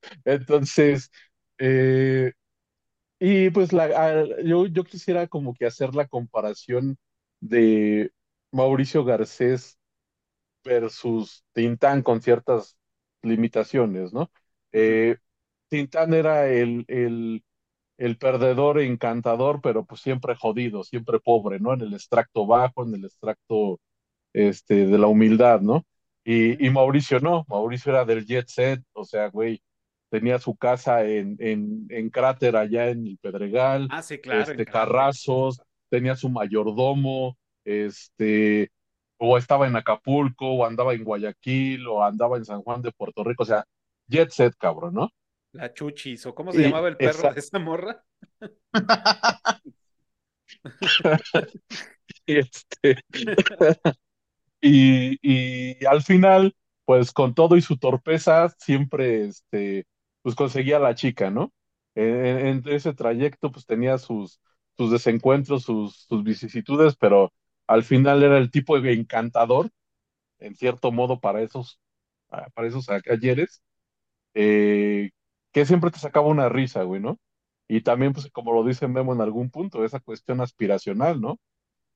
Entonces, 0.24 1.10
eh, 1.58 2.32
y 3.20 3.50
pues 3.50 3.72
la, 3.72 3.84
a- 3.86 4.42
yo, 4.44 4.66
yo 4.66 4.84
quisiera 4.84 5.26
como 5.28 5.54
que 5.54 5.66
hacer 5.66 5.94
la 5.94 6.08
comparación 6.08 6.98
de 7.40 8.12
Mauricio 8.52 9.04
Garcés 9.04 9.78
versus 10.64 11.44
Tintán 11.52 12.02
con 12.02 12.22
ciertas 12.22 12.76
limitaciones, 13.22 14.12
¿no? 14.12 14.30
Eh, 14.72 15.18
Tintán 15.68 16.14
era 16.14 16.48
el, 16.48 16.84
el, 16.88 17.44
el 18.00 18.18
perdedor 18.18 18.80
encantador, 18.80 19.60
pero 19.62 19.84
pues 19.86 20.00
siempre 20.02 20.34
jodido, 20.36 20.84
siempre 20.84 21.20
pobre, 21.20 21.60
¿no? 21.60 21.74
En 21.74 21.82
el 21.82 21.94
extracto 21.94 22.46
bajo, 22.48 22.84
en 22.84 22.96
el 22.96 23.04
extracto 23.06 23.78
este, 24.32 24.86
de 24.86 24.98
la 24.98 25.06
humildad, 25.08 25.60
¿no? 25.62 25.84
Y, 26.24 26.64
y 26.66 26.70
Mauricio 26.70 27.20
no, 27.20 27.44
Mauricio 27.48 27.92
era 27.92 28.04
del 28.04 28.26
jet 28.26 28.48
set, 28.48 28.82
o 28.94 29.04
sea, 29.04 29.28
güey, 29.28 29.62
tenía 30.10 30.38
su 30.38 30.56
casa 30.56 31.04
en, 31.06 31.36
en, 31.40 31.86
en 31.90 32.10
Cráter 32.10 32.56
allá 32.56 32.90
en 32.90 33.06
el 33.06 33.18
Pedregal, 33.18 33.88
Ah, 33.90 34.02
sí, 34.02 34.18
claro. 34.18 34.42
este. 34.42 34.64
Carrazos, 34.66 35.60
tenía 35.90 36.16
su 36.16 36.28
mayordomo, 36.30 37.36
este, 37.64 38.70
o 39.18 39.38
estaba 39.38 39.66
en 39.66 39.76
Acapulco, 39.76 40.46
o 40.54 40.64
andaba 40.66 40.94
en 40.94 41.04
Guayaquil, 41.04 41.86
o 41.86 42.02
andaba 42.04 42.36
en 42.38 42.44
San 42.44 42.62
Juan 42.62 42.82
de 42.82 42.92
Puerto 42.92 43.24
Rico, 43.24 43.42
o 43.44 43.46
sea, 43.46 43.64
jet 44.08 44.30
set, 44.30 44.54
cabrón, 44.58 44.94
¿no? 44.94 45.10
La 45.52 45.72
Chuchis, 45.72 46.26
¿o 46.26 46.34
cómo 46.34 46.52
se 46.52 46.62
llamaba 46.62 46.88
el 46.88 46.96
perro 46.96 47.10
esa- 47.10 47.32
de 47.32 47.40
esa 47.40 47.58
morra? 47.58 48.04
Y 52.26 52.36
este, 52.38 53.04
y, 54.60 55.18
y 55.22 55.84
al 55.86 56.02
final, 56.02 56.54
pues 56.84 57.12
con 57.12 57.34
todo 57.34 57.56
y 57.56 57.62
su 57.62 57.78
torpeza, 57.78 58.48
siempre 58.58 59.24
este, 59.26 59.86
pues 60.22 60.34
conseguía 60.34 60.76
a 60.76 60.80
la 60.80 60.94
chica, 60.94 61.30
¿no? 61.30 61.52
En, 61.94 62.62
ese 62.68 62.94
trayecto, 62.94 63.50
pues 63.52 63.66
tenía 63.66 63.98
sus, 63.98 64.40
sus 64.78 64.90
desencuentros, 64.90 65.64
sus, 65.64 66.06
sus 66.08 66.24
vicisitudes, 66.24 66.96
pero 66.96 67.32
al 67.66 67.84
final 67.84 68.22
era 68.22 68.38
el 68.38 68.50
tipo 68.50 68.80
de 68.80 68.92
encantador, 68.92 69.70
en 70.38 70.54
cierto 70.56 70.92
modo, 70.92 71.20
para 71.20 71.42
esos, 71.42 71.80
ah, 72.30 72.48
para 72.54 72.68
esos 72.68 72.88
ayeres, 72.90 73.62
eh, 74.34 75.10
que 75.52 75.66
siempre 75.66 75.90
te 75.90 75.98
sacaba 75.98 76.28
una 76.28 76.48
risa, 76.48 76.82
güey, 76.84 77.00
¿no? 77.00 77.18
Y 77.68 77.82
también, 77.82 78.12
pues, 78.12 78.28
como 78.30 78.52
lo 78.52 78.64
dice 78.64 78.88
Memo 78.88 79.12
en 79.12 79.20
algún 79.20 79.50
punto, 79.50 79.84
esa 79.84 80.00
cuestión 80.00 80.40
aspiracional, 80.40 81.20
¿no? 81.20 81.38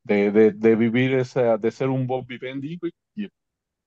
de, 0.04 0.30
de, 0.30 0.52
de 0.52 0.76
vivir 0.76 1.14
esa, 1.14 1.58
de 1.58 1.70
ser 1.70 1.88
un 1.88 2.06
Bob 2.06 2.26
Vivendi, 2.26 2.76
güey, 2.76 2.92
y 3.16 3.28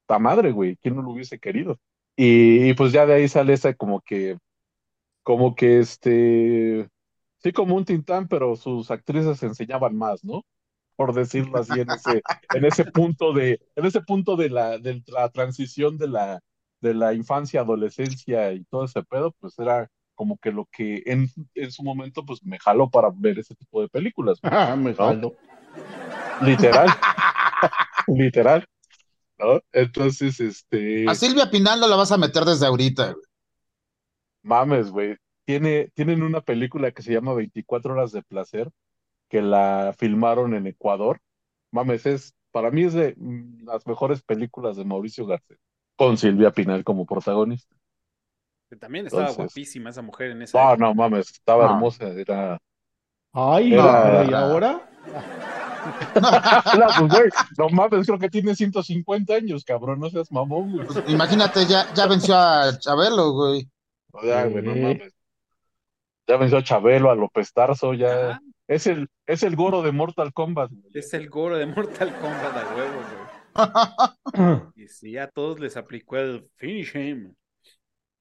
ta 0.05 0.19
madre, 0.19 0.51
güey, 0.51 0.75
¿quién 0.77 0.95
no 0.95 1.01
lo 1.01 1.11
hubiese 1.11 1.39
querido? 1.39 1.79
Y, 2.15 2.69
y 2.69 2.73
pues 2.73 2.91
ya 2.91 3.05
de 3.05 3.13
ahí 3.13 3.27
sale 3.27 3.53
esa 3.53 3.73
como 3.75 4.01
que, 4.01 4.37
como 5.23 5.55
que 5.55 5.79
este, 5.79 6.89
sí 7.37 7.51
como 7.53 7.75
un 7.75 7.85
Tintán, 7.85 8.27
pero 8.27 8.55
sus 8.55 8.91
actrices 8.91 9.41
enseñaban 9.43 9.95
más, 9.95 10.23
¿no? 10.23 10.43
Por 10.95 11.13
decirlo 11.13 11.59
así, 11.59 11.79
en 11.79 11.91
ese, 11.91 12.23
en 12.55 12.65
ese 12.65 12.85
punto 12.85 13.31
de, 13.31 13.61
en 13.75 13.85
ese 13.85 14.01
punto 14.01 14.35
de 14.35 14.49
la, 14.49 14.79
de 14.79 15.03
la 15.07 15.29
transición 15.29 15.97
de 15.99 16.07
la, 16.07 16.41
de 16.81 16.93
la 16.93 17.13
infancia, 17.13 17.61
adolescencia 17.61 18.51
y 18.53 18.63
todo 18.65 18.85
ese 18.85 19.03
pedo, 19.03 19.33
pues 19.39 19.57
era 19.59 19.89
como 20.15 20.37
que 20.37 20.51
lo 20.51 20.65
que 20.71 21.03
en, 21.05 21.29
en 21.53 21.71
su 21.71 21.83
momento 21.83 22.25
pues 22.25 22.43
me 22.43 22.57
jaló 22.59 22.89
para 22.89 23.09
ver 23.13 23.39
ese 23.39 23.55
tipo 23.55 23.81
de 23.81 23.89
películas. 23.89 24.39
Ah, 24.43 24.75
me 24.75 24.93
jalo. 24.93 25.35
Literal, 26.41 26.89
literal, 28.07 28.65
¿no? 29.37 29.61
Entonces, 29.71 30.39
este, 30.39 31.05
A 31.07 31.15
Silvia 31.15 31.49
Pinal 31.49 31.79
no 31.79 31.87
la 31.87 31.95
vas 31.95 32.11
a 32.11 32.17
meter 32.17 32.43
desde 32.45 32.65
ahorita. 32.65 33.13
güey. 33.13 33.25
mames, 34.41 34.91
güey. 34.91 35.15
Tiene, 35.45 35.89
tienen 35.93 36.23
una 36.23 36.41
película 36.41 36.91
que 36.91 37.01
se 37.01 37.13
llama 37.13 37.33
24 37.33 37.93
horas 37.93 38.11
de 38.11 38.21
placer, 38.21 38.69
que 39.29 39.41
la 39.41 39.95
filmaron 39.97 40.53
en 40.53 40.67
Ecuador. 40.67 41.21
Mames, 41.71 42.05
es, 42.05 42.35
para 42.51 42.71
mí 42.71 42.83
es 42.83 42.93
de 42.93 43.13
mm, 43.17 43.65
las 43.65 43.85
mejores 43.87 44.21
películas 44.23 44.77
de 44.77 44.85
Mauricio 44.85 45.25
Garcés, 45.25 45.59
con 45.97 46.17
Silvia 46.17 46.51
Pinal 46.51 46.83
como 46.85 47.05
protagonista. 47.05 47.75
Que 48.69 48.75
también 48.77 49.05
estaba 49.07 49.23
Entonces- 49.29 49.45
guapísima 49.53 49.89
esa 49.89 50.01
mujer 50.01 50.31
en 50.31 50.41
esa 50.43 50.57
No, 50.57 50.69
época. 50.71 50.85
no, 50.85 50.93
mames, 50.95 51.31
estaba 51.31 51.65
No. 51.65 51.71
hermosa, 51.73 52.05
era... 52.09 52.57
Ay, 53.33 53.73
Era- 53.73 54.25
¿y 54.29 54.33
ahora? 54.33 54.89
No, 56.15 56.29
pues, 56.99 57.11
güey, 57.13 57.29
no 57.57 57.69
mames, 57.69 58.05
creo 58.05 58.19
que 58.19 58.29
tiene 58.29 58.53
150 58.55 59.33
años, 59.35 59.63
cabrón, 59.63 59.99
no 60.01 60.09
seas 60.09 60.29
mamón, 60.31 60.73
güey. 60.73 60.85
Pues, 60.87 61.03
imagínate, 61.07 61.65
ya, 61.65 61.85
ya 61.93 62.07
venció 62.07 62.35
a 62.35 62.77
Chabelo, 62.77 63.31
güey. 63.31 63.69
O 64.11 64.21
sea, 64.21 64.45
güey, 64.47 64.63
no 64.63 64.73
Sí. 64.73 64.79
mames. 64.81 65.13
Ya 66.27 66.35
venció 66.37 66.57
a 66.57 66.63
Chabelo, 66.63 67.09
a 67.09 67.15
López 67.15 67.53
Tarso, 67.53 67.93
ya... 67.93 68.31
Ah, 68.31 68.39
Es 68.67 68.85
el, 68.85 69.07
es 69.25 69.43
el 69.43 69.55
Goro 69.55 69.81
de 69.81 69.93
Mortal 69.93 70.33
Kombat, 70.33 70.71
güey. 70.71 70.91
es 70.93 71.13
el 71.13 71.29
goro 71.29 71.55
de 71.57 71.67
Mortal 71.67 72.13
Kombat 72.19 72.57
a 72.57 72.75
huevo, 72.75 72.95
güey. 72.95 73.26
Y 74.75 74.87
sí, 74.87 75.17
a 75.17 75.29
todos 75.29 75.59
les 75.59 75.75
aplicó 75.77 76.17
el 76.17 76.49
finish 76.55 76.95
him 76.95 77.35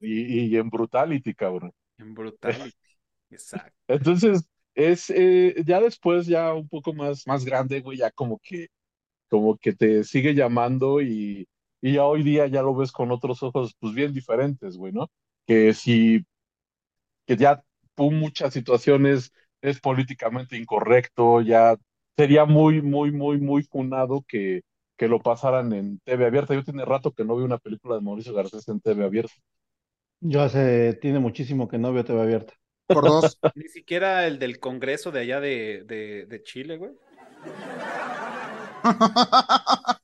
Y, 0.01 0.47
y 0.55 0.57
en 0.57 0.71
Brutality, 0.71 1.35
cabrón. 1.35 1.73
en 1.99 2.15
Brutality. 2.15 2.77
Exacto. 3.31 3.77
Entonces, 3.89 4.49
es 4.75 5.11
eh, 5.11 5.55
ya 5.67 5.81
después, 5.81 6.27
ya 6.27 6.53
un 6.55 6.69
poco 6.69 6.93
más, 6.95 7.27
más 7.27 7.45
grande, 7.45 7.81
güey, 7.81 7.99
ya 7.99 8.11
como 8.11 8.39
que, 8.43 8.69
como 9.31 9.57
que 9.59 9.75
te 9.75 10.05
sigue 10.05 10.35
llamando 10.35 11.01
y, 11.03 11.49
y 11.83 11.95
ya 11.95 12.05
hoy 12.07 12.23
día 12.25 12.47
ya 12.49 12.63
lo 12.63 12.75
ves 12.77 12.93
con 12.93 13.11
otros 13.13 13.43
ojos, 13.43 13.75
pues 13.81 13.95
bien 13.95 14.13
diferentes, 14.15 14.77
güey, 14.77 14.93
¿no? 14.93 15.09
Que 15.47 15.75
si, 15.75 16.25
que 17.27 17.37
ya 17.37 17.63
muchas 17.97 18.53
situaciones 18.55 19.33
es 19.61 19.81
políticamente 19.81 20.57
incorrecto, 20.57 21.41
ya 21.41 21.77
sería 22.17 22.45
muy, 22.45 22.83
muy, 22.83 23.11
muy, 23.13 23.39
muy 23.41 23.63
funado 23.63 24.25
que, 24.29 24.63
que 24.97 25.09
lo 25.09 25.21
pasaran 25.21 25.73
en 25.73 25.99
TV 26.01 26.27
abierta. 26.27 26.55
Yo 26.55 26.65
tiene 26.65 26.85
rato 26.85 27.13
que 27.13 27.25
no 27.25 27.37
veo 27.37 27.45
una 27.45 27.59
película 27.59 27.97
de 27.97 28.01
Mauricio 28.01 28.35
Garcés 28.35 28.69
en 28.69 28.81
TV 28.81 29.05
abierta. 29.05 29.35
Yo 30.21 30.43
hace, 30.43 30.95
tiene 30.95 31.19
muchísimo 31.19 31.69
que 31.69 31.79
no 31.79 31.93
veo 31.93 32.05
TV 32.05 32.21
abierta. 32.21 32.55
Por 32.87 33.05
dos. 33.05 33.39
Ni 33.55 33.69
siquiera 33.69 34.27
el 34.27 34.39
del 34.39 34.59
Congreso 34.59 35.11
de 35.11 35.21
allá 35.21 35.41
de, 35.41 35.85
de, 35.87 36.27
de 36.27 36.43
Chile, 36.43 36.77
güey. 36.77 36.93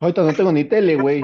Ahorita 0.00 0.22
no 0.24 0.34
tengo 0.34 0.52
ni 0.52 0.64
tele, 0.64 0.96
güey. 0.96 1.22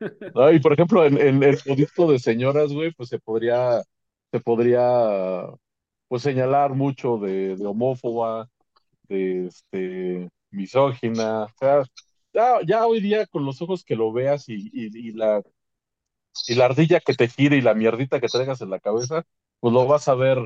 ¿no? 0.34 0.52
Y 0.52 0.60
por 0.60 0.72
ejemplo, 0.72 1.04
en, 1.04 1.18
en 1.18 1.42
el 1.42 1.56
disco 1.76 2.10
de 2.10 2.18
señoras, 2.18 2.72
güey, 2.72 2.92
pues 2.92 3.08
se 3.08 3.18
podría, 3.18 3.82
se 4.30 4.40
podría, 4.40 5.46
pues 6.08 6.22
señalar 6.22 6.74
mucho 6.74 7.18
de, 7.18 7.56
de 7.56 7.66
homófoba, 7.66 8.48
de 9.08 9.46
este, 9.46 10.30
misógina, 10.54 11.44
o 11.44 11.50
sea, 11.58 11.82
ya, 12.32 12.60
ya 12.66 12.86
hoy 12.86 13.00
día 13.00 13.26
con 13.26 13.44
los 13.44 13.60
ojos 13.62 13.84
que 13.84 13.96
lo 13.96 14.12
veas 14.12 14.48
y, 14.48 14.70
y, 14.72 15.08
y 15.08 15.12
la, 15.12 15.42
y 16.48 16.54
la 16.54 16.66
ardilla 16.66 17.00
que 17.00 17.14
te 17.14 17.28
gire 17.28 17.56
y 17.56 17.60
la 17.60 17.74
mierdita 17.74 18.20
que 18.20 18.28
traigas 18.28 18.60
en 18.60 18.70
la 18.70 18.80
cabeza, 18.80 19.24
pues 19.60 19.72
lo 19.74 19.86
vas 19.86 20.08
a 20.08 20.14
ver 20.14 20.38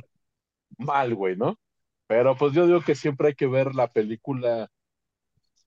mal, 0.78 1.14
güey, 1.14 1.36
¿no? 1.36 1.58
Pero 2.06 2.36
pues 2.36 2.52
yo 2.54 2.66
digo 2.66 2.80
que 2.82 2.94
siempre 2.94 3.28
hay 3.28 3.34
que 3.34 3.46
ver 3.46 3.74
la 3.74 3.92
película 3.92 4.70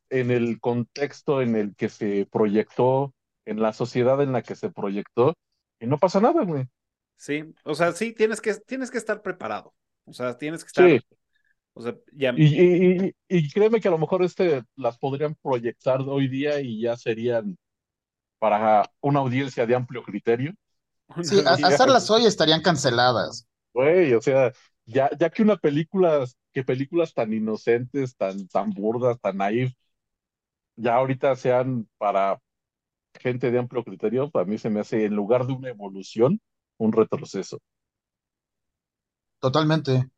en 0.09 0.31
el 0.31 0.59
contexto 0.59 1.41
en 1.41 1.55
el 1.55 1.75
que 1.75 1.89
se 1.89 2.27
proyectó, 2.31 3.13
en 3.45 3.61
la 3.61 3.73
sociedad 3.73 4.21
en 4.21 4.33
la 4.33 4.41
que 4.41 4.55
se 4.55 4.69
proyectó, 4.69 5.35
y 5.79 5.87
no 5.87 5.97
pasa 5.97 6.19
nada, 6.19 6.43
güey. 6.43 6.65
Sí, 7.17 7.43
o 7.63 7.75
sea, 7.75 7.91
sí, 7.91 8.13
tienes 8.13 8.41
que, 8.41 8.53
tienes 8.55 8.91
que 8.91 8.97
estar 8.97 9.21
preparado. 9.21 9.73
O 10.05 10.13
sea, 10.13 10.37
tienes 10.37 10.63
que 10.63 10.67
estar. 10.67 10.89
Sí. 10.89 10.99
O 11.73 11.81
sea, 11.81 11.95
ya. 12.13 12.33
Y, 12.35 12.45
y, 12.45 13.13
y, 13.29 13.37
y 13.37 13.49
créeme 13.51 13.79
que 13.81 13.87
a 13.87 13.91
lo 13.91 13.97
mejor 13.97 14.23
este 14.23 14.63
las 14.75 14.97
podrían 14.97 15.35
proyectar 15.41 16.01
hoy 16.01 16.27
día 16.27 16.59
y 16.61 16.81
ya 16.81 16.97
serían 16.97 17.57
para 18.39 18.91
una 19.01 19.19
audiencia 19.21 19.65
de 19.67 19.75
amplio 19.75 20.03
criterio. 20.03 20.53
Sí, 21.21 21.43
a- 21.45 21.53
hacerlas 21.67 22.09
hoy 22.11 22.25
estarían 22.25 22.61
canceladas. 22.61 23.47
Güey, 23.73 24.13
o 24.13 24.21
sea, 24.21 24.51
ya, 24.85 25.09
ya 25.17 25.29
que 25.29 25.43
una 25.43 25.55
película, 25.57 26.25
que 26.53 26.63
películas 26.63 27.13
tan 27.13 27.33
inocentes, 27.33 28.15
tan, 28.17 28.47
tan 28.47 28.71
burdas, 28.71 29.19
tan 29.21 29.37
naif, 29.37 29.73
ya 30.75 30.95
ahorita 30.95 31.35
sean 31.35 31.87
para 31.97 32.39
gente 33.19 33.51
de 33.51 33.59
amplio 33.59 33.83
criterio, 33.83 34.31
para 34.31 34.45
mí 34.45 34.57
se 34.59 34.69
me 34.71 34.81
hace, 34.81 35.05
en 35.05 35.15
lugar 35.15 35.45
de 35.47 35.53
una 35.53 35.69
evolución, 35.69 36.41
un 36.79 36.93
retroceso. 36.93 37.59
Totalmente. 39.39 40.09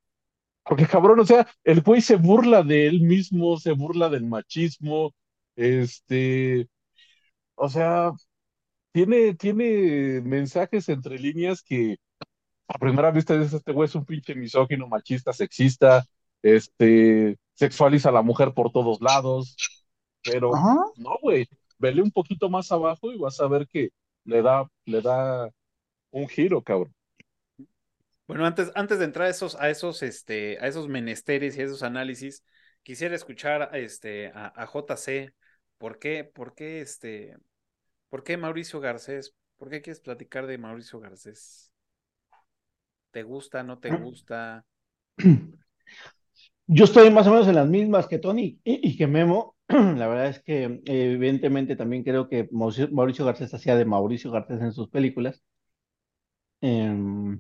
Porque 0.64 0.88
cabrón, 0.88 1.20
o 1.20 1.26
sea, 1.26 1.48
el 1.64 1.82
güey 1.82 2.02
se 2.02 2.16
burla 2.16 2.64
de 2.64 2.88
él 2.88 3.02
mismo, 3.02 3.58
se 3.60 3.72
burla 3.74 4.10
del 4.10 4.26
machismo, 4.26 5.14
este, 5.56 6.68
o 7.56 7.70
sea, 7.70 8.12
tiene, 8.92 9.36
tiene 9.36 10.22
mensajes 10.22 10.90
entre 10.90 11.20
líneas 11.20 11.64
que 11.64 11.98
a 12.68 12.78
primera 12.80 13.12
vista 13.12 13.38
dices, 13.38 13.54
este 13.54 13.72
güey 13.74 13.88
es 13.88 13.96
un 13.96 14.06
pinche 14.06 14.36
misógino, 14.36 14.88
machista, 14.88 15.34
sexista, 15.34 16.06
este, 16.42 17.38
sexualiza 17.54 18.10
a 18.10 18.12
la 18.14 18.22
mujer 18.22 18.54
por 18.54 18.72
todos 18.72 19.02
lados, 19.02 19.56
pero 20.24 20.52
no, 20.98 21.18
güey, 21.22 21.48
vele 21.80 22.02
un 22.02 22.12
poquito 22.12 22.50
más 22.50 22.72
abajo 22.72 23.12
y 23.12 23.18
vas 23.18 23.40
a 23.40 23.48
ver 23.48 23.68
que 23.68 23.90
le 24.26 24.42
da, 24.42 24.68
le 24.86 25.02
da 25.02 25.50
un 26.12 26.28
giro, 26.30 26.62
cabrón. 26.64 26.94
Bueno, 28.28 28.46
antes, 28.46 28.72
antes 28.76 29.00
de 29.00 29.06
entrar 29.06 29.28
a 29.28 29.30
esos, 29.30 29.56
a 29.56 29.70
esos, 29.70 30.02
este, 30.02 30.58
a 30.60 30.68
esos 30.68 30.88
menesteres 30.88 31.58
y 31.58 31.62
a 31.62 31.66
esos 31.66 31.84
análisis, 31.84 32.44
quisiera 32.84 33.16
escuchar 33.16 33.70
este, 33.74 34.28
a, 34.34 34.48
a 34.48 34.66
JC. 34.66 35.34
¿Por 35.78 36.00
qué, 36.00 36.24
por 36.24 36.56
qué, 36.56 36.82
este, 36.82 37.38
por 38.10 38.24
qué 38.24 38.38
Mauricio 38.38 38.80
Garcés? 38.80 39.36
¿Por 39.58 39.70
qué 39.70 39.82
quieres 39.82 40.02
platicar 40.02 40.48
de 40.48 40.58
Mauricio 40.58 41.00
Garcés? 41.00 41.72
¿Te 43.12 43.24
gusta, 43.24 43.64
no 43.64 43.80
te 43.80 43.92
gusta? 43.92 44.66
Yo 46.68 46.86
estoy 46.86 47.10
más 47.12 47.28
o 47.28 47.32
menos 47.32 47.48
en 47.48 47.56
las 47.56 47.68
mismas 47.70 48.08
que 48.08 48.20
Tony 48.20 48.60
y, 48.64 48.90
y 48.90 48.98
que 48.98 49.08
Memo. 49.08 49.56
La 49.68 50.08
verdad 50.08 50.28
es 50.28 50.42
que 50.44 50.82
evidentemente 50.86 51.76
también 51.76 52.04
creo 52.04 52.28
que 52.30 52.48
Mauricio, 52.52 52.90
Mauricio 52.92 53.26
Garcés 53.26 53.54
hacía 53.54 53.76
de 53.76 53.86
Mauricio 53.86 54.32
Garcés 54.32 54.62
en 54.62 54.72
sus 54.74 54.90
películas. 54.90 55.42
Em, 56.62 57.38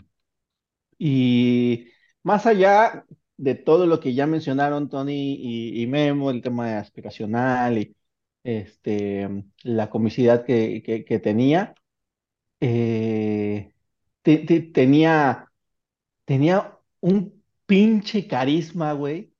y 1.05 1.87
más 2.23 2.45
allá 2.45 3.05
de 3.37 3.55
todo 3.55 3.85
lo 3.87 3.99
que 3.99 4.13
ya 4.13 4.27
mencionaron 4.27 4.89
Tony 4.89 5.35
y, 5.39 5.87
Memo, 5.87 6.31
el 6.31 6.41
tema 6.41 6.77
aspiracional 6.79 7.77
y 7.77 7.95
este, 8.43 9.29
la 9.63 9.89
comicidad 9.89 10.45
que, 10.45 10.81
que- 10.83 11.03
tenía, 11.19 11.75
eh, 12.61 13.73
te- 14.23 14.39
te- 14.39 14.61
tenía, 14.61 15.49
tenía 16.25 16.77
un 17.01 17.43
pinche 17.67 18.27
carisma, 18.27 18.93
güey, 18.93 19.33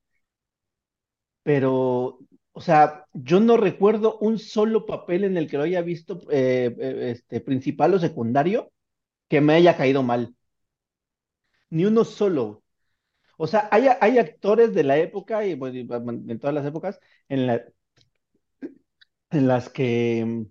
pero, 1.43 2.19
o 2.53 2.61
sea, 2.61 3.05
yo 3.13 3.39
no 3.39 3.57
recuerdo 3.57 4.17
un 4.19 4.39
solo 4.39 4.85
papel 4.85 5.23
en 5.25 5.37
el 5.37 5.49
que 5.49 5.57
lo 5.57 5.63
haya 5.63 5.81
visto 5.81 6.21
eh, 6.31 6.73
eh, 6.79 7.11
este, 7.11 7.41
principal 7.41 7.93
o 7.93 7.99
secundario 7.99 8.71
que 9.29 9.41
me 9.41 9.55
haya 9.55 9.77
caído 9.77 10.03
mal. 10.03 10.35
Ni 11.73 11.85
uno 11.85 12.03
solo. 12.05 12.63
O 13.37 13.47
sea, 13.47 13.69
hay, 13.71 13.87
hay 14.01 14.19
actores 14.19 14.73
de 14.75 14.83
la 14.83 14.97
época 14.99 15.45
y 15.47 15.53
en 15.53 16.39
todas 16.39 16.55
las 16.55 16.65
épocas 16.67 16.99
en, 17.29 17.47
la- 17.47 17.63
en 19.31 19.47
las 19.47 19.69
que 19.69 20.23
mm, 20.25 20.43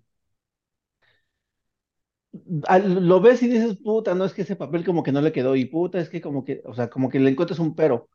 lo 2.87 3.21
ves 3.21 3.43
y 3.43 3.47
dices, 3.47 3.77
puta, 3.77 4.15
no 4.15 4.25
es 4.25 4.33
que 4.33 4.41
ese 4.43 4.55
papel 4.55 4.83
como 4.85 5.03
que 5.03 5.11
no 5.11 5.21
le 5.21 5.31
quedó 5.31 5.55
y 5.55 5.65
puta, 5.65 5.99
es 5.99 6.09
que 6.09 6.21
como 6.21 6.43
que, 6.43 6.61
o 6.65 6.73
sea, 6.73 6.89
como 6.89 7.09
que 7.09 7.19
le 7.19 7.29
encuentras 7.31 7.59
un 7.59 7.75
pero. 7.75 8.09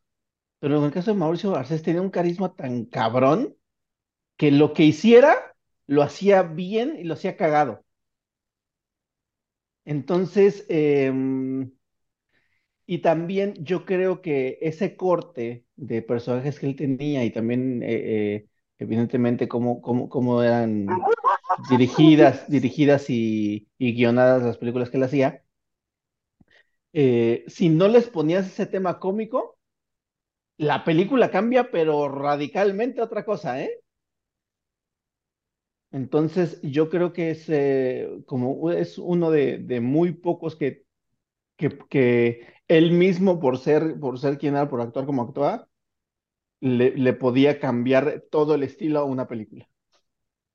Pero 0.61 0.79
en 0.79 0.85
el 0.85 0.93
caso 0.93 1.13
de 1.13 1.19
Mauricio 1.19 1.53
Garcés 1.53 1.83
tenía 1.85 2.03
un 2.03 2.11
carisma 2.11 2.55
tan 2.57 2.87
cabrón 2.87 3.57
que 4.37 4.53
lo 4.53 4.75
que 4.75 4.85
hiciera 4.85 5.57
lo 5.87 6.03
hacía 6.03 6.43
bien 6.45 6.97
y 6.99 7.05
lo 7.05 7.15
hacía 7.15 7.37
cagado. 7.37 7.85
Entonces, 9.85 10.65
em, 10.69 11.71
Y 12.91 13.01
también 13.01 13.55
yo 13.65 13.85
creo 13.85 14.23
que 14.23 14.59
ese 14.63 14.97
corte 14.97 15.67
de 15.77 16.01
personajes 16.03 16.59
que 16.59 16.67
él 16.67 16.77
tenía 16.77 17.23
y 17.25 17.31
también, 17.31 17.83
eh, 17.83 18.37
eh, 18.37 18.49
evidentemente, 18.79 19.47
cómo, 19.49 19.83
cómo, 19.83 20.09
cómo 20.09 20.43
eran 20.43 20.87
dirigidas, 21.71 22.49
dirigidas 22.51 23.11
y, 23.11 23.69
y 23.79 23.93
guionadas 23.95 24.43
las 24.43 24.57
películas 24.59 24.91
que 24.91 24.97
él 24.99 25.03
hacía, 25.05 25.45
eh, 26.93 27.45
si 27.49 27.69
no 27.69 27.89
les 27.89 28.09
ponías 28.09 28.47
ese 28.47 28.67
tema 28.67 28.99
cómico, 28.99 29.59
la 30.59 30.85
película 30.85 31.31
cambia, 31.31 31.71
pero 31.71 32.09
radicalmente 32.09 33.03
otra 33.03 33.25
cosa. 33.25 33.59
Entonces, 35.91 36.61
yo 36.63 36.91
creo 36.91 37.13
que 37.13 37.31
es 37.31 38.25
como 38.27 38.71
es 38.71 38.99
uno 38.99 39.31
de, 39.31 39.59
de 39.59 39.81
muy 39.81 40.13
pocos 40.13 40.55
que 40.57 40.85
que, 41.59 41.79
que 41.91 42.49
él 42.69 42.93
mismo, 42.93 43.41
por 43.41 43.59
ser, 43.59 44.01
por 44.01 44.21
ser 44.21 44.39
quien 44.39 44.57
era, 44.57 44.71
por 44.71 44.83
actuar 44.83 45.07
como 45.07 45.25
actuaba, 45.25 45.69
le, 46.61 46.93
le 46.97 47.13
podía 47.15 47.61
cambiar 47.61 48.25
todo 48.31 48.55
el 48.55 48.63
estilo 48.65 49.01
a 49.01 49.05
una 49.05 49.29
película. 49.29 49.69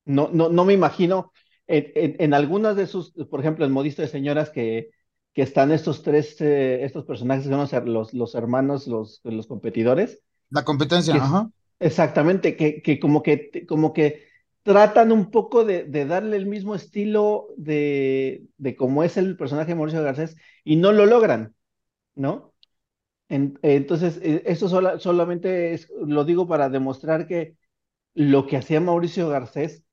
No, 0.06 0.30
no, 0.34 0.50
no 0.50 0.66
me 0.66 0.74
imagino 0.74 1.32
en, 1.68 1.92
en, 1.96 2.16
en 2.20 2.34
algunas 2.34 2.76
de 2.76 2.88
sus, 2.88 3.14
por 3.30 3.40
ejemplo, 3.40 3.66
en 3.66 3.72
Modisto 3.72 4.02
de 4.02 4.08
Señoras, 4.10 4.50
que, 4.50 4.92
que 5.34 5.42
están 5.44 5.72
estos 5.72 6.04
tres, 6.04 6.40
eh, 6.42 6.84
estos 6.84 7.06
personajes 7.06 7.48
los, 7.48 7.86
los, 7.86 8.14
los 8.14 8.36
hermanos, 8.36 8.88
los, 8.88 9.22
los 9.24 9.48
competidores. 9.48 10.22
La 10.52 10.64
competencia, 10.64 11.14
Que- 11.14 11.22
ajá. 11.22 11.50
Exactamente, 11.80 12.56
que, 12.58 12.82
que 12.82 13.00
como 13.00 13.24
que, 13.24 13.66
como 13.68 13.94
que 13.94 14.24
tratan 14.64 15.12
un 15.12 15.32
poco 15.32 15.66
de, 15.66 15.86
darle 16.06 16.38
el 16.38 16.46
mismo 16.46 16.76
estilo 16.76 17.48
de, 17.58 18.48
cómo 18.78 19.04
es 19.04 19.18
el 19.18 19.38
personaje 19.38 19.70
de 19.70 19.76
Mauricio 19.76 20.04
Garcés 20.04 20.36
y 20.64 20.76
no 20.78 20.92
lo 20.92 21.06
logran, 21.06 21.56
¿no? 22.16 22.54
En- 23.30 23.60
entonces, 23.64 24.20
eh, 24.24 24.44
eso 24.46 24.70
sola- 24.70 25.00
solamente 25.00 25.74
es, 25.74 25.90
lo 26.06 26.26
digo 26.26 26.48
para 26.48 26.70
demostrar 26.70 27.28
que 27.28 27.58
lo 28.16 28.48
que 28.48 28.58
hacía 28.58 28.82
Mauricio 28.82 29.30
Garcés 29.30 29.84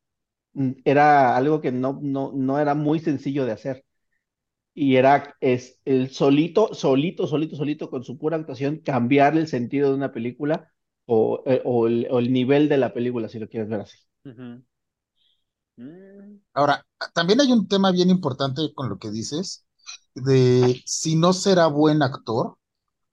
mm, 0.54 0.72
era 0.84 1.36
algo 1.36 1.60
que 1.62 1.72
no, 1.72 1.98
no, 2.02 2.32
no 2.34 2.58
era 2.60 2.74
muy 2.74 3.00
sencillo 3.00 3.46
de 3.46 3.52
hacer. 3.52 3.84
Y 4.74 4.96
era 4.96 5.36
es 5.40 5.80
el 5.84 6.10
solito, 6.10 6.74
solito, 6.74 7.26
solito, 7.26 7.56
solito, 7.56 7.90
con 7.90 8.04
su 8.04 8.18
pura 8.18 8.36
actuación, 8.36 8.78
cambiar 8.78 9.36
el 9.36 9.48
sentido 9.48 9.90
de 9.90 9.96
una 9.96 10.12
película 10.12 10.72
eh, 11.46 11.62
o 11.64 11.86
el 11.88 12.32
nivel 12.32 12.68
de 12.68 12.78
la 12.78 12.92
película, 12.94 13.28
si 13.28 13.38
lo 13.38 13.48
quieres 13.48 13.68
ver 13.68 13.80
así. 13.82 13.98
Ujú. 14.24 14.62
Mm, 15.76 16.38
Ahora, 16.54 16.86
también 17.14 17.40
hay 17.40 17.52
un 17.52 17.68
tema 17.68 17.90
bien 17.92 18.10
importante 18.10 18.72
con 18.74 18.88
lo 18.88 18.98
que 18.98 19.10
dices, 19.10 19.64
de 20.14 20.82
si 20.86 21.16
no 21.16 21.32
será 21.32 21.66
buen 21.68 22.02
actor. 22.02 22.58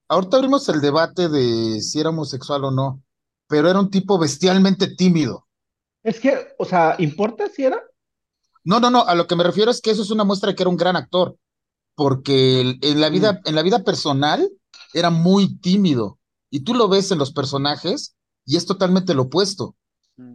Ahorita 0.08 0.36
abrimos 0.38 0.68
el 0.70 0.80
debate 0.80 1.28
de 1.28 1.80
si 1.82 2.00
era 2.00 2.10
homosexual 2.10 2.64
o 2.66 2.70
no, 2.70 3.02
pero 3.48 3.70
era 3.70 3.80
un 3.80 3.90
tipo 3.90 4.18
bestialmente 4.18 4.88
tímido. 4.96 5.48
Es 6.02 6.18
que, 6.18 6.54
o 6.58 6.64
sea, 6.64 6.96
¿importa 6.98 7.48
si 7.48 7.64
era? 7.64 7.80
No, 8.64 8.80
no, 8.80 8.90
no, 8.90 9.04
a 9.06 9.14
lo 9.14 9.26
que 9.26 9.36
me 9.36 9.44
refiero 9.44 9.70
es 9.70 9.80
que 9.80 9.90
eso 9.90 10.02
es 10.02 10.10
una 10.10 10.24
muestra 10.24 10.50
de 10.50 10.54
que 10.56 10.62
era 10.62 10.70
un 10.70 10.76
gran 10.76 10.96
actor, 10.96 11.36
porque 11.96 12.62
el- 12.62 12.80
en 12.82 13.00
la 13.02 13.10
vida, 13.10 13.40
en 13.46 13.56
la 13.56 13.62
vida 13.62 13.84
personal 13.84 14.50
era 14.94 15.10
muy 15.10 15.58
tímido, 15.60 16.20
y 16.50 16.62
tú 16.62 16.74
lo 16.74 16.88
ves 16.88 17.12
en 17.12 17.18
los 17.20 17.32
personajes 17.32 18.16
y 18.46 18.58
es 18.58 18.66
totalmente 18.66 19.14
lo 19.14 19.24
opuesto. 19.24 19.76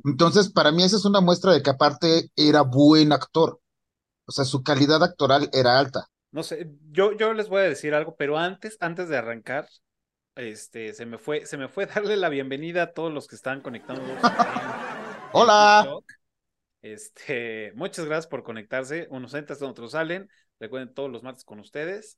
Entonces, 0.06 0.52
para 0.52 0.72
mí 0.72 0.84
esa 0.84 0.98
es 0.98 1.06
una 1.06 1.22
muestra 1.22 1.54
de 1.54 1.62
que 1.62 1.69
aparte 1.69 2.30
era 2.36 2.62
buen 2.62 3.12
actor, 3.12 3.60
o 4.26 4.32
sea, 4.32 4.46
su 4.46 4.63
calidad 4.63 5.04
actoral 5.04 5.50
era 5.54 5.78
alta. 5.80 6.08
No 6.32 6.43
sé, 6.43 6.67
yo, 6.91 7.15
yo 7.15 7.34
les 7.34 7.50
voy 7.50 7.62
a 7.62 7.65
decir 7.65 7.93
algo, 7.93 8.15
pero 8.15 8.38
antes, 8.38 8.78
antes 8.80 9.08
de 9.10 9.17
arrancar, 9.17 9.67
este, 10.36 10.93
se 10.93 11.06
me 11.06 11.17
fue, 11.17 11.46
se 11.46 11.58
me 11.58 11.67
fue 11.67 11.86
darle 11.86 12.17
la 12.17 12.30
bienvenida 12.30 12.84
a 12.84 12.93
todos 12.93 13.13
los 13.13 13.28
que 13.28 13.36
están 13.36 13.62
en- 13.65 13.76
en 13.76 13.84
Hola. 15.34 15.88
Este, 16.82 17.72
muchas 17.76 18.06
gracias 18.06 18.28
por 18.28 18.43
conectarse. 18.43 19.08
Unos 19.10 19.34
entran, 19.34 19.58
otros 19.63 19.91
salen. 19.91 20.30
Recuerden, 20.60 20.93
todos 20.93 21.12
los 21.12 21.24
martes 21.24 21.46
con 21.46 21.60
ustedes. 21.60 22.17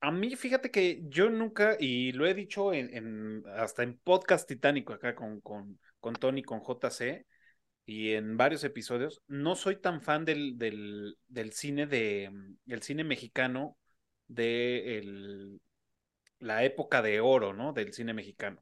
A 0.00 0.10
mí, 0.10 0.36
fíjate 0.36 0.70
que 0.70 1.02
yo 1.06 1.30
nunca, 1.30 1.76
y 1.78 2.12
lo 2.12 2.26
he 2.26 2.34
dicho 2.34 2.72
en, 2.72 2.94
en 2.94 3.42
hasta 3.56 3.82
en 3.82 3.98
podcast 3.98 4.46
titánico 4.46 4.92
acá 4.92 5.14
con, 5.14 5.40
con, 5.40 5.78
con 6.04 6.14
Tony, 6.14 6.42
con 6.42 6.60
JC, 6.62 7.26
y 7.86 8.12
en 8.12 8.36
varios 8.36 8.64
episodios, 8.64 9.22
no 9.28 9.56
soy 9.56 9.76
tan 9.80 10.02
fan 10.02 10.24
del, 10.26 10.58
del, 10.58 11.16
del 11.28 11.52
cine 11.52 11.86
de 11.86 12.30
el 12.68 12.82
cine 12.82 13.04
mexicano 13.04 13.78
de 14.28 14.98
el, 14.98 15.60
la 16.40 16.64
época 16.64 17.02
de 17.02 17.20
oro, 17.20 17.54
¿no? 17.54 17.72
Del 17.72 17.92
cine 17.94 18.14
mexicano. 18.14 18.60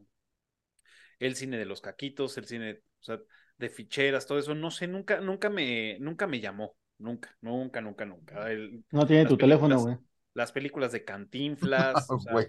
El 1.18 1.37
cine 1.37 1.59
de 1.59 1.64
los 1.66 1.81
caquitos, 1.81 2.37
el 2.38 2.46
cine, 2.46 2.81
o 3.00 3.05
sea, 3.05 3.18
de 3.59 3.68
ficheras, 3.70 4.26
todo 4.26 4.38
eso, 4.38 4.55
no 4.55 4.70
sé, 4.70 4.88
nunca, 4.88 5.20
nunca 5.20 5.50
me, 5.50 5.98
nunca 6.00 6.26
me 6.26 6.40
llamó, 6.40 6.76
nunca, 6.98 7.37
nunca, 7.40 7.81
nunca, 7.81 8.05
nunca. 8.05 8.50
El- 8.50 8.85
No 8.90 9.07
tiene 9.07 9.26
tu 9.26 9.37
teléfono, 9.37 9.81
güey. 9.81 9.96
Las 10.35 10.52
películas 10.52 10.92
de 10.92 11.05
Cantinflas, 11.05 12.11
o 12.11 12.18
sea, 12.20 12.33
Güey. 12.33 12.46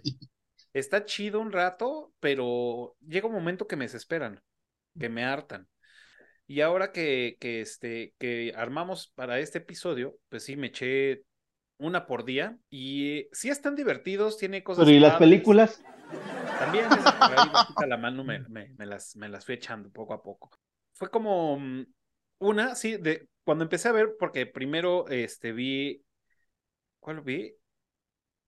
está 0.74 1.06
chido 1.06 1.40
un 1.42 1.52
rato, 1.52 2.14
pero 2.20 2.96
llega 3.08 3.28
un 3.28 3.34
momento 3.34 3.68
que 3.68 3.76
me 3.76 3.86
desesperan, 3.86 4.42
que 5.00 5.10
me 5.10 5.24
hartan. 5.26 5.68
Y 6.48 6.62
ahora 6.62 6.92
que, 6.92 7.38
que, 7.40 7.62
este, 7.62 8.14
que 8.20 8.54
armamos 8.56 9.10
para 9.16 9.40
este 9.40 9.60
episodio, 9.60 10.18
pues 10.30 10.44
sí, 10.44 10.56
me 10.58 10.68
eché 10.68 11.24
una 11.78 12.06
por 12.08 12.26
día 12.26 12.58
y 12.70 13.28
sí 13.34 13.50
están 13.50 13.76
divertidos, 13.76 14.38
tiene 14.38 14.64
cosas 14.64 14.86
Pero 14.86 14.92
¿y 14.92 15.00
las 15.00 15.16
películas? 15.18 15.82
También 16.58 16.94
esas 16.94 17.18
por 17.18 17.34
ahí, 17.34 17.50
bajita 17.50 17.86
la 17.88 17.98
mano, 17.98 18.24
me, 18.24 18.40
me- 18.48 18.70
me 18.78 18.86
las, 18.86 19.16
me 19.16 19.28
las 19.30 19.46
fui 19.46 19.56
echando 19.56 19.90
poco 19.92 20.14
a 20.14 20.22
poco. 20.24 20.52
Fue 20.94 21.10
como 21.10 21.60
mm, 21.60 21.86
una, 22.40 22.76
sí, 22.76 22.98
de 22.98 23.28
cuando 23.44 23.64
empecé 23.64 23.90
a 23.90 23.92
ver, 23.92 24.16
porque 24.20 24.46
primero 24.46 25.08
este, 25.10 25.52
vi, 25.52 26.04
¿cuál 27.00 27.22
vi? 27.22 27.56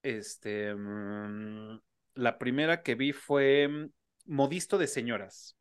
Este, 0.04 0.74
mm, 0.76 1.80
la 2.16 2.38
primera 2.38 2.84
que 2.84 2.96
vi 2.96 3.14
fue 3.14 3.68
mm, 3.68 3.90
Modisto 4.28 4.78
de 4.78 4.88
Señoras, 4.88 5.58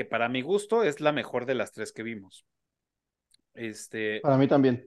que 0.00 0.06
para 0.06 0.30
mi 0.30 0.40
gusto 0.40 0.82
es 0.82 1.00
la 1.00 1.12
mejor 1.12 1.44
de 1.44 1.54
las 1.54 1.72
tres 1.72 1.92
que 1.92 2.02
vimos. 2.02 2.46
Este, 3.54 4.22
Para 4.22 4.38
mí 4.38 4.48
también. 4.48 4.86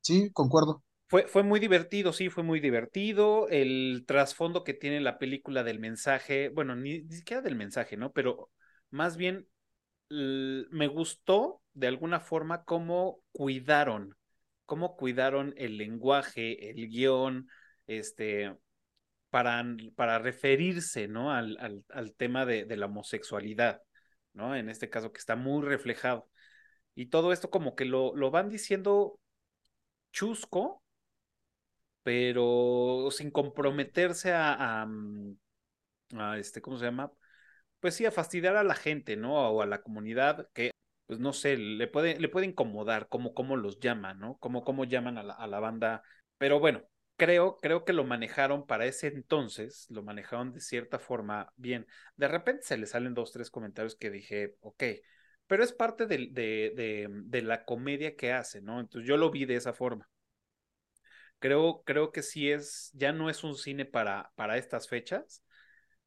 Sí, 0.00 0.30
concuerdo. 0.32 0.82
fue, 1.08 1.26
fue 1.28 1.42
muy 1.42 1.60
divertido, 1.60 2.12
sí, 2.12 2.30
fue 2.30 2.42
muy 2.42 2.60
divertido. 2.60 3.48
El 3.48 4.04
trasfondo 4.06 4.64
que 4.64 4.74
tiene 4.74 5.00
la 5.00 5.18
película 5.18 5.62
del 5.62 5.78
mensaje, 5.78 6.48
bueno, 6.48 6.74
ni, 6.74 7.02
ni 7.02 7.16
siquiera 7.16 7.42
del 7.42 7.56
mensaje, 7.56 7.96
¿no? 7.96 8.12
Pero 8.12 8.50
más 8.90 9.16
bien 9.16 9.46
me 10.08 10.88
gustó 10.88 11.62
de 11.74 11.86
alguna 11.88 12.20
forma 12.20 12.64
cómo 12.64 13.22
cuidaron, 13.32 14.14
cómo 14.66 14.96
cuidaron 14.96 15.54
el 15.56 15.78
lenguaje, 15.78 16.70
el 16.70 16.88
guion, 16.88 17.48
este, 17.86 18.54
para, 19.30 19.64
para 19.96 20.18
referirse, 20.18 21.08
¿no? 21.08 21.32
Al, 21.32 21.56
al, 21.60 21.84
al 21.90 22.14
tema 22.14 22.46
de, 22.46 22.64
de 22.66 22.76
la 22.76 22.86
homosexualidad, 22.86 23.82
¿no? 24.34 24.56
En 24.56 24.68
este 24.68 24.90
caso 24.90 25.12
que 25.12 25.18
está 25.18 25.36
muy 25.36 25.62
reflejado. 25.66 26.28
Y 26.94 27.06
todo 27.06 27.32
esto 27.32 27.50
como 27.50 27.74
que 27.76 27.84
lo, 27.86 28.14
lo 28.16 28.30
van 28.30 28.50
diciendo 28.50 29.20
chusco, 30.12 30.82
pero 32.02 33.08
sin 33.10 33.30
comprometerse 33.30 34.32
a, 34.32 34.82
a, 34.82 34.86
mm, 34.86 35.36
a, 36.18 36.38
este, 36.38 36.62
¿cómo 36.62 36.78
se 36.78 36.86
llama? 36.86 37.12
Pues 37.80 37.94
sí, 37.96 38.06
a 38.06 38.12
fastidiar 38.12 38.56
a 38.56 38.64
la 38.64 38.74
gente, 38.76 39.16
¿no? 39.16 39.36
O 39.50 39.62
a 39.62 39.66
la 39.66 39.82
comunidad 39.82 40.48
que, 40.54 40.72
pues 41.06 41.20
no 41.20 41.32
sé, 41.32 41.56
le 41.58 41.88
puede, 41.88 42.20
le 42.20 42.28
puede 42.30 42.46
incomodar 42.46 43.08
cómo, 43.08 43.34
cómo 43.34 43.56
los 43.56 43.80
llaman, 43.80 44.20
¿no? 44.20 44.38
Cómo, 44.38 44.64
cómo 44.64 44.84
llaman 44.84 45.18
a 45.18 45.24
la, 45.24 45.34
a 45.34 45.46
la 45.48 45.60
banda. 45.60 46.04
Pero 46.38 46.60
bueno, 46.60 46.82
creo, 47.22 47.58
creo 47.60 47.84
que 47.84 47.92
lo 47.92 48.02
manejaron 48.04 48.66
para 48.66 48.86
ese 48.86 49.06
entonces, 49.08 49.86
lo 49.90 50.02
manejaron 50.02 50.52
de 50.52 50.60
cierta 50.60 50.98
forma 50.98 51.52
bien. 51.56 51.86
De 52.16 52.26
repente 52.28 52.62
se 52.64 52.76
le 52.76 52.86
salen 52.86 53.14
dos, 53.14 53.30
tres 53.32 53.48
comentarios 53.50 53.94
que 53.96 54.10
dije, 54.10 54.56
ok, 54.60 54.82
pero 55.46 55.62
es 55.64 55.72
parte 55.72 56.06
de, 56.06 56.28
de, 56.32 56.72
de, 56.76 57.08
de 57.10 57.42
la 57.42 57.64
comedia 57.64 58.16
que 58.16 58.32
hace, 58.32 58.60
¿no? 58.60 58.80
Entonces 58.80 59.08
yo 59.08 59.16
lo 59.16 59.30
vi 59.30 59.44
de 59.44 59.54
esa 59.56 59.72
forma. 59.72 60.08
Creo, 61.38 61.82
creo 61.84 62.12
que 62.12 62.22
sí 62.22 62.50
es, 62.50 62.90
ya 62.94 63.12
no 63.12 63.28
es 63.30 63.42
un 63.44 63.56
cine 63.56 63.84
para, 63.84 64.32
para 64.36 64.56
estas 64.58 64.88
fechas, 64.88 65.42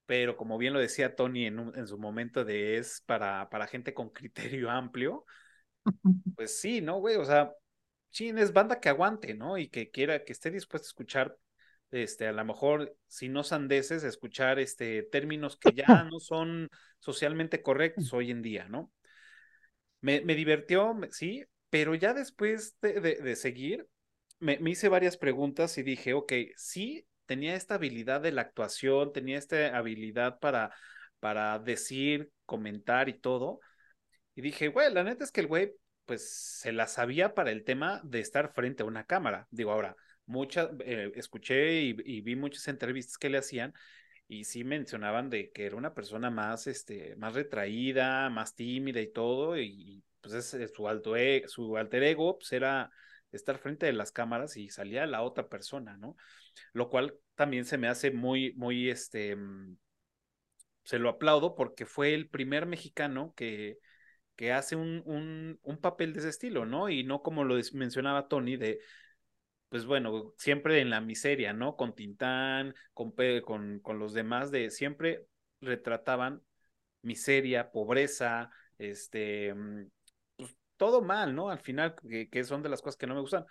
pero 0.05 0.37
como 0.37 0.57
bien 0.57 0.73
lo 0.73 0.79
decía 0.79 1.15
Tony 1.15 1.45
en, 1.47 1.59
un- 1.59 1.77
en 1.77 1.87
su 1.87 1.97
momento 1.99 2.45
de 2.45 2.77
es 2.77 3.01
para, 3.05 3.49
para 3.49 3.67
gente 3.67 3.93
con 3.93 4.09
criterio 4.13 4.71
amplio, 4.71 5.25
pues 6.35 6.59
sí, 6.59 6.81
¿no, 6.81 6.99
güey? 6.99 7.15
O 7.17 7.25
sea, 7.25 7.53
chin, 8.15 8.37
es 8.39 8.53
banda 8.53 8.79
que 8.79 8.89
aguante, 8.89 9.33
¿no? 9.35 9.57
Y 9.57 9.69
que 9.69 9.91
quiera, 9.91 10.23
que 10.23 10.33
esté 10.33 10.51
dispuesta 10.51 10.87
a 10.87 10.89
escuchar, 10.89 11.37
este, 11.91 12.27
a 12.27 12.31
lo 12.33 12.45
mejor, 12.45 12.95
si 13.07 13.29
no 13.29 13.43
sandeces, 13.43 14.03
escuchar 14.03 14.59
este 14.59 15.03
términos 15.03 15.57
que 15.57 15.73
ya 15.73 15.85
no 16.11 16.19
son 16.19 16.69
socialmente 16.99 17.61
correctos 17.61 18.13
hoy 18.13 18.31
en 18.31 18.41
día, 18.41 18.67
¿no? 18.69 18.91
Me, 20.01 20.21
me 20.21 20.35
divirtió, 20.35 20.95
sí, 21.11 21.43
pero 21.69 21.95
ya 21.95 22.13
después 22.13 22.77
de, 22.81 23.01
de- 23.01 23.15
de 23.17 23.35
seguir, 23.35 23.87
me, 24.39 24.59
me 24.59 24.71
hice 24.71 24.89
varias 24.89 25.17
preguntas 25.17 25.77
y 25.77 25.83
dije, 25.83 26.13
ok, 26.13 26.33
sí, 26.57 27.07
tenía 27.25 27.55
esta 27.55 27.75
habilidad 27.75 28.21
de 28.21 28.31
la 28.31 28.41
actuación, 28.41 29.13
tenía 29.13 29.37
esta 29.37 29.75
habilidad 29.77 30.39
para, 30.39 30.71
para 31.19 31.57
decir, 31.59 32.31
comentar 32.45 33.09
y 33.09 33.19
todo. 33.19 33.59
Y 34.35 34.41
dije, 34.41 34.69
güey, 34.69 34.93
la 34.93 35.03
neta 35.03 35.23
es 35.23 35.31
que 35.31 35.41
el 35.41 35.47
güey, 35.47 35.73
pues, 36.05 36.29
se 36.59 36.71
la 36.71 36.87
sabía 36.87 37.33
para 37.35 37.51
el 37.51 37.63
tema 37.63 38.01
de 38.03 38.19
estar 38.19 38.53
frente 38.53 38.83
a 38.83 38.85
una 38.85 39.05
cámara. 39.05 39.47
Digo, 39.51 39.71
ahora, 39.71 39.95
muchas, 40.25 40.69
eh, 40.81 41.11
escuché 41.15 41.81
y, 41.81 42.21
vi 42.21 42.35
muchas 42.35 42.67
entrevistas 42.67 43.17
que 43.17 43.29
le 43.29 43.37
hacían 43.37 43.73
y 44.27 44.45
sí 44.45 44.63
mencionaban 44.63 45.29
de 45.29 45.51
que 45.51 45.65
era 45.65 45.75
una 45.75 45.93
persona 45.93 46.29
más, 46.31 46.67
este, 46.67 47.15
más 47.17 47.33
retraída, 47.35 48.29
más 48.29 48.55
tímida 48.55 49.01
y 49.01 49.11
todo, 49.11 49.57
y, 49.57 50.03
pues 50.21 50.33
es, 50.33 50.53
es 50.55 50.73
su 50.73 50.87
alto 50.87 51.15
e- 51.15 51.43
su 51.47 51.77
alter 51.77 52.03
ego, 52.03 52.37
pues 52.39 52.51
era 52.53 52.91
estar 53.31 53.57
frente 53.59 53.85
de 53.85 53.93
las 53.93 54.11
cámaras 54.11 54.57
y 54.57 54.69
salía 54.69 55.05
la 55.05 55.21
otra 55.21 55.47
persona, 55.49 55.97
¿no? 55.97 56.15
Lo 56.73 56.89
cual 56.89 57.15
también 57.35 57.65
se 57.65 57.77
me 57.77 57.87
hace 57.87 58.11
muy, 58.11 58.53
muy, 58.55 58.89
este, 58.89 59.35
mm, 59.35 59.77
se 60.83 60.99
lo 60.99 61.09
aplaudo 61.09 61.55
porque 61.55 61.85
fue 61.85 62.13
el 62.13 62.29
primer 62.29 62.65
mexicano 62.65 63.33
que, 63.35 63.79
que 64.35 64.51
hace 64.53 64.75
un, 64.75 65.01
un, 65.05 65.59
un 65.63 65.77
papel 65.77 66.13
de 66.13 66.19
ese 66.19 66.29
estilo, 66.29 66.65
¿no? 66.65 66.89
Y 66.89 67.03
no 67.03 67.21
como 67.21 67.43
lo 67.43 67.55
mencionaba 67.73 68.27
Tony, 68.27 68.57
de, 68.57 68.79
pues 69.69 69.85
bueno, 69.85 70.33
siempre 70.37 70.79
en 70.81 70.89
la 70.89 71.01
miseria, 71.01 71.53
¿no? 71.53 71.75
Con 71.75 71.95
Tintán, 71.95 72.73
con, 72.93 73.13
con, 73.43 73.79
con 73.79 73.99
los 73.99 74.13
demás, 74.13 74.51
de 74.51 74.69
siempre 74.71 75.25
retrataban 75.61 76.41
miseria, 77.01 77.71
pobreza, 77.71 78.49
este, 78.77 79.53
mm, 79.53 79.89
pues 80.37 80.57
todo 80.77 81.01
mal, 81.01 81.35
¿no? 81.35 81.49
Al 81.49 81.59
final, 81.59 81.95
que, 82.09 82.29
que 82.29 82.43
son 82.43 82.63
de 82.63 82.69
las 82.69 82.81
cosas 82.81 82.97
que 82.97 83.07
no 83.07 83.15
me 83.15 83.21
gustan. 83.21 83.45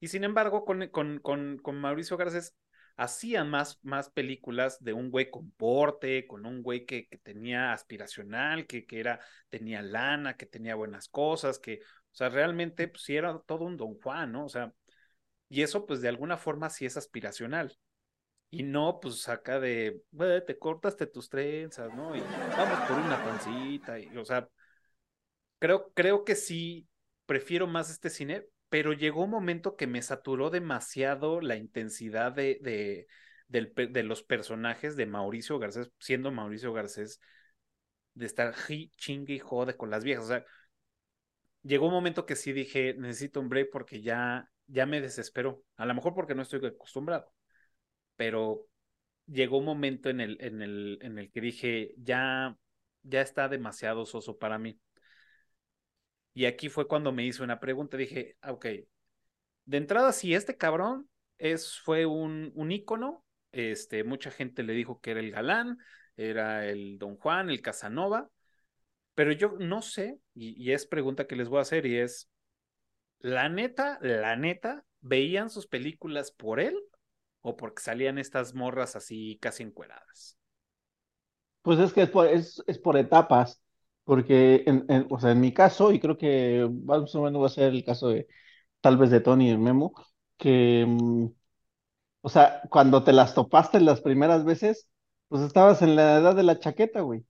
Y 0.00 0.08
sin 0.08 0.24
embargo, 0.24 0.64
con, 0.64 0.88
con, 0.88 1.18
con, 1.20 1.58
con 1.58 1.76
Mauricio 1.80 2.16
Garcés 2.16 2.54
hacían 2.96 3.50
más, 3.50 3.78
más 3.82 4.10
películas 4.10 4.82
de 4.82 4.92
un 4.92 5.10
güey 5.10 5.30
con 5.30 5.50
porte, 5.52 6.26
con 6.26 6.46
un 6.46 6.62
güey 6.62 6.86
que, 6.86 7.06
que 7.08 7.18
tenía 7.18 7.72
aspiracional, 7.72 8.66
que, 8.66 8.86
que 8.86 9.00
era, 9.00 9.20
tenía 9.48 9.82
lana, 9.82 10.36
que 10.36 10.46
tenía 10.46 10.74
buenas 10.74 11.08
cosas, 11.08 11.58
que, 11.58 11.80
o 11.82 12.14
sea, 12.14 12.28
realmente, 12.28 12.88
pues 12.88 13.02
sí 13.02 13.16
era 13.16 13.38
todo 13.46 13.64
un 13.64 13.76
Don 13.76 13.94
Juan, 14.00 14.32
¿no? 14.32 14.44
O 14.46 14.48
sea, 14.48 14.72
y 15.48 15.62
eso, 15.62 15.86
pues 15.86 16.00
de 16.00 16.08
alguna 16.08 16.36
forma 16.38 16.70
sí 16.70 16.86
es 16.86 16.96
aspiracional. 16.96 17.76
Y 18.50 18.62
no, 18.62 19.00
pues 19.00 19.28
acá 19.28 19.60
de, 19.60 20.02
"Güey, 20.12 20.44
te 20.46 20.58
cortaste 20.58 21.06
tus 21.06 21.28
trenzas, 21.28 21.92
¿no? 21.94 22.16
Y 22.16 22.20
vamos 22.56 22.80
por 22.88 22.98
una 22.98 23.22
pancita, 23.24 23.98
y, 23.98 24.16
o 24.16 24.24
sea, 24.24 24.48
creo, 25.58 25.92
creo 25.94 26.24
que 26.24 26.34
sí 26.34 26.88
prefiero 27.26 27.66
más 27.66 27.90
este 27.90 28.10
cine, 28.10 28.46
pero 28.74 28.92
llegó 28.92 29.22
un 29.22 29.30
momento 29.30 29.76
que 29.76 29.86
me 29.86 30.02
saturó 30.02 30.50
demasiado 30.50 31.40
la 31.40 31.54
intensidad 31.54 32.32
de, 32.32 32.58
de, 32.60 33.86
de 33.86 34.02
los 34.02 34.24
personajes 34.24 34.96
de 34.96 35.06
Mauricio 35.06 35.60
Garcés, 35.60 35.92
siendo 36.00 36.32
Mauricio 36.32 36.72
Garcés, 36.72 37.20
de 38.14 38.26
estar 38.26 38.52
chingue 38.96 39.34
y 39.34 39.38
jode 39.38 39.76
con 39.76 39.90
las 39.90 40.02
viejas. 40.02 40.24
O 40.24 40.28
sea, 40.28 40.44
llegó 41.62 41.86
un 41.86 41.92
momento 41.92 42.26
que 42.26 42.36
sí 42.36 42.52
dije, 42.52 42.94
necesito 42.94 43.40
un 43.40 43.48
break 43.48 43.68
porque 43.72 44.02
ya, 44.02 44.50
ya 44.66 44.86
me 44.86 45.00
desesperó. 45.00 45.62
A 45.76 45.86
lo 45.86 45.94
mejor 45.94 46.14
porque 46.14 46.34
no 46.34 46.42
estoy 46.42 46.64
acostumbrado, 46.66 47.32
pero 48.16 48.66
llegó 49.26 49.58
un 49.58 49.66
momento 49.66 50.10
en 50.10 50.20
el, 50.20 50.38
en 50.40 50.62
el, 50.62 50.98
en 51.02 51.18
el 51.18 51.30
que 51.30 51.40
dije, 51.40 51.94
ya, 51.98 52.58
ya 53.02 53.20
está 53.22 53.48
demasiado 53.48 54.06
soso 54.06 54.38
para 54.38 54.58
mí. 54.58 54.80
Y 56.34 56.46
aquí 56.46 56.68
fue 56.68 56.88
cuando 56.88 57.12
me 57.12 57.24
hice 57.24 57.42
una 57.42 57.60
pregunta. 57.60 57.96
Dije, 57.96 58.36
ah, 58.42 58.52
ok, 58.52 58.66
de 59.66 59.76
entrada, 59.76 60.12
si 60.12 60.34
este 60.34 60.56
cabrón 60.56 61.08
es, 61.38 61.80
fue 61.80 62.06
un, 62.06 62.52
un 62.54 62.72
ícono, 62.72 63.24
este, 63.52 64.04
mucha 64.04 64.30
gente 64.30 64.62
le 64.62 64.72
dijo 64.74 65.00
que 65.00 65.12
era 65.12 65.20
el 65.20 65.30
galán, 65.30 65.78
era 66.16 66.66
el 66.66 66.98
Don 66.98 67.16
Juan, 67.16 67.50
el 67.50 67.62
Casanova, 67.62 68.28
pero 69.14 69.32
yo 69.32 69.56
no 69.58 69.80
sé, 69.80 70.18
y, 70.34 70.72
es 70.72 70.86
pregunta 70.86 71.26
que 71.26 71.36
les 71.36 71.48
voy 71.48 71.58
a 71.58 71.62
hacer, 71.62 71.86
y 71.86 71.98
es, 71.98 72.28
la 73.20 73.48
neta, 73.48 73.98
la 74.02 74.36
neta, 74.36 74.84
veían 75.00 75.50
sus 75.50 75.66
películas 75.66 76.32
por 76.32 76.60
él 76.60 76.76
o 77.40 77.56
porque 77.56 77.82
salían 77.82 78.18
estas 78.18 78.54
morras 78.54 78.96
así 78.96 79.38
casi 79.40 79.62
encueradas? 79.62 80.36
Pues 81.62 81.78
es 81.78 81.92
que 81.92 82.02
es 82.02 82.10
es, 82.32 82.62
es 82.66 82.78
por 82.78 82.96
etapas, 82.96 83.62
porque 84.04 84.64
en, 84.66 84.84
en- 84.88 85.06
o 85.10 85.18
sea, 85.20 85.32
en 85.32 85.40
mi 85.40 85.52
caso, 85.52 85.92
y 85.92 86.00
creo 86.00 86.18
que 86.18 86.68
más 86.84 87.14
o 87.14 87.22
menos 87.22 87.42
va 87.42 87.46
a 87.46 87.48
ser 87.50 87.72
el 87.74 87.84
caso 87.84 88.08
de 88.08 88.26
tal 88.80 88.96
vez 88.98 89.10
de 89.10 89.20
Tony 89.20 89.50
y 89.52 89.58
Memo, 89.58 89.94
que, 90.38 90.86
mm, 90.88 91.26
o 92.22 92.28
sea, 92.28 92.62
cuando 92.70 93.04
te 93.04 93.12
las 93.12 93.34
topaste 93.34 93.80
las 93.80 94.00
primeras 94.00 94.44
veces, 94.44 94.88
pues 95.28 95.42
estabas 95.42 95.82
en 95.82 95.96
la 95.96 96.18
edad 96.18 96.34
de 96.36 96.42
la 96.42 96.58
chaqueta, 96.58 97.00
güey, 97.02 97.24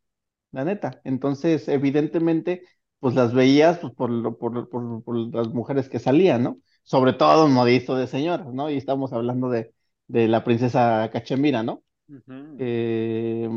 la 0.52 0.64
neta. 0.64 1.00
Entonces, 1.04 1.68
evidentemente, 1.68 2.62
pues 3.00 3.14
las 3.14 3.34
veías 3.34 3.78
pues, 3.80 3.92
por, 3.94 4.10
lo- 4.10 4.38
por, 4.38 4.68
por, 4.70 5.04
por 5.04 5.16
las 5.34 5.48
mujeres 5.48 5.88
que 5.88 6.00
salían, 6.00 6.42
¿no? 6.44 6.58
Sobre 6.84 7.12
todo 7.14 7.48
Modisto 7.48 7.96
de 7.96 8.06
señoras, 8.08 8.52
¿no? 8.54 8.70
Y 8.70 8.76
estamos 8.78 9.12
hablando 9.12 9.50
de, 9.50 9.74
de 10.08 10.28
la 10.28 10.44
princesa 10.44 11.10
Cachemira, 11.12 11.62
¿no? 11.62 11.84
Ujú. 12.08 12.34
Eh, 12.58 13.48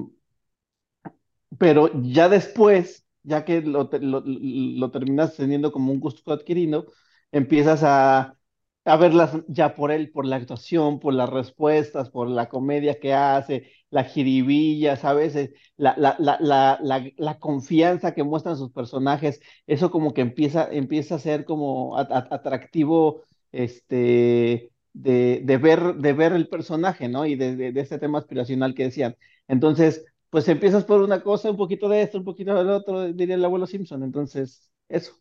pero 1.58 1.90
ya 2.04 2.30
después, 2.30 3.06
ya 3.28 3.46
que 3.46 3.62
lo, 3.62 3.90
lo, 3.92 4.92
terminas 4.92 5.36
teniendo 5.36 5.72
como 5.72 5.92
un 5.92 6.00
gusto 6.00 6.32
adquirido, 6.34 6.88
empiezas 7.32 7.82
a, 7.84 8.36
a 8.86 8.96
verlas 8.98 9.32
ya 9.48 9.76
por 9.76 9.92
él, 9.92 10.12
por 10.12 10.26
la 10.26 10.38
actuación, 10.38 11.00
por 11.00 11.14
las 11.14 11.30
respuestas, 11.30 12.10
por 12.10 12.30
la 12.30 12.48
comedia 12.50 13.00
que 13.00 13.14
hace, 13.14 13.70
la 13.90 14.04
jiribilla, 14.06 14.96
¿sabes? 14.96 15.36
Eh, 15.36 15.54
La, 15.76 15.96
la, 15.98 16.16
la, 16.20 16.80
la, 17.18 17.40
confianza 17.40 18.14
que 18.14 18.24
muestran 18.24 18.56
sus 18.58 18.72
personajes, 18.72 19.42
eso 19.68 19.92
como 19.92 20.14
que 20.14 20.22
empieza, 20.22 20.70
empieza 20.72 21.16
a 21.16 21.20
ser 21.20 21.44
como 21.46 21.98
atractivo, 21.98 23.24
este, 23.52 24.72
de, 24.94 25.42
de 25.44 25.58
ver, 25.58 25.96
de 25.96 26.14
ver 26.14 26.34
el 26.34 26.48
personaje, 26.50 27.08
¿no? 27.10 27.26
Y 27.26 27.36
de, 27.36 27.56
de, 27.56 27.72
de 27.72 27.82
este 27.82 28.00
tema 28.00 28.20
aspiracional 28.20 28.74
que 28.74 28.84
decían. 28.84 29.16
Entonces, 29.48 30.06
pues 30.30 30.48
empiezas 30.50 30.86
por 30.86 31.02
una 31.02 31.22
cosa, 31.24 31.52
un 31.52 31.58
poquito 31.58 31.90
de 31.90 32.02
esto, 32.04 32.18
un 32.18 32.24
poquito 32.26 32.56
del 32.56 32.70
otro, 32.70 33.12
diría 33.14 33.36
el 33.36 33.46
abuelo 33.46 33.68
Simpson. 33.68 34.04
Entonces, 34.04 34.72
eso. 34.90 35.14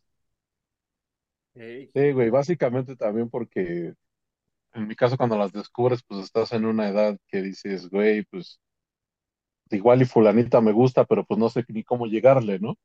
Sí, 1.93 2.11
güey, 2.11 2.29
básicamente 2.29 2.95
también 2.95 3.29
porque 3.29 3.93
en 4.73 4.87
mi 4.87 4.95
caso 4.95 5.17
cuando 5.17 5.37
las 5.37 5.53
descubres, 5.53 6.03
pues 6.07 6.25
estás 6.25 6.53
en 6.53 6.65
una 6.65 6.89
edad 6.89 7.17
que 7.29 7.41
dices, 7.43 7.89
güey, 7.89 8.23
pues 8.25 8.59
igual 9.71 10.01
y 10.01 10.05
fulanita 10.05 10.61
me 10.61 10.71
gusta, 10.71 11.05
pero 11.05 11.25
pues 11.25 11.39
no 11.39 11.49
sé 11.49 11.63
ni 11.69 11.83
cómo 11.83 12.05
llegarle, 12.07 12.59
¿no? 12.59 12.75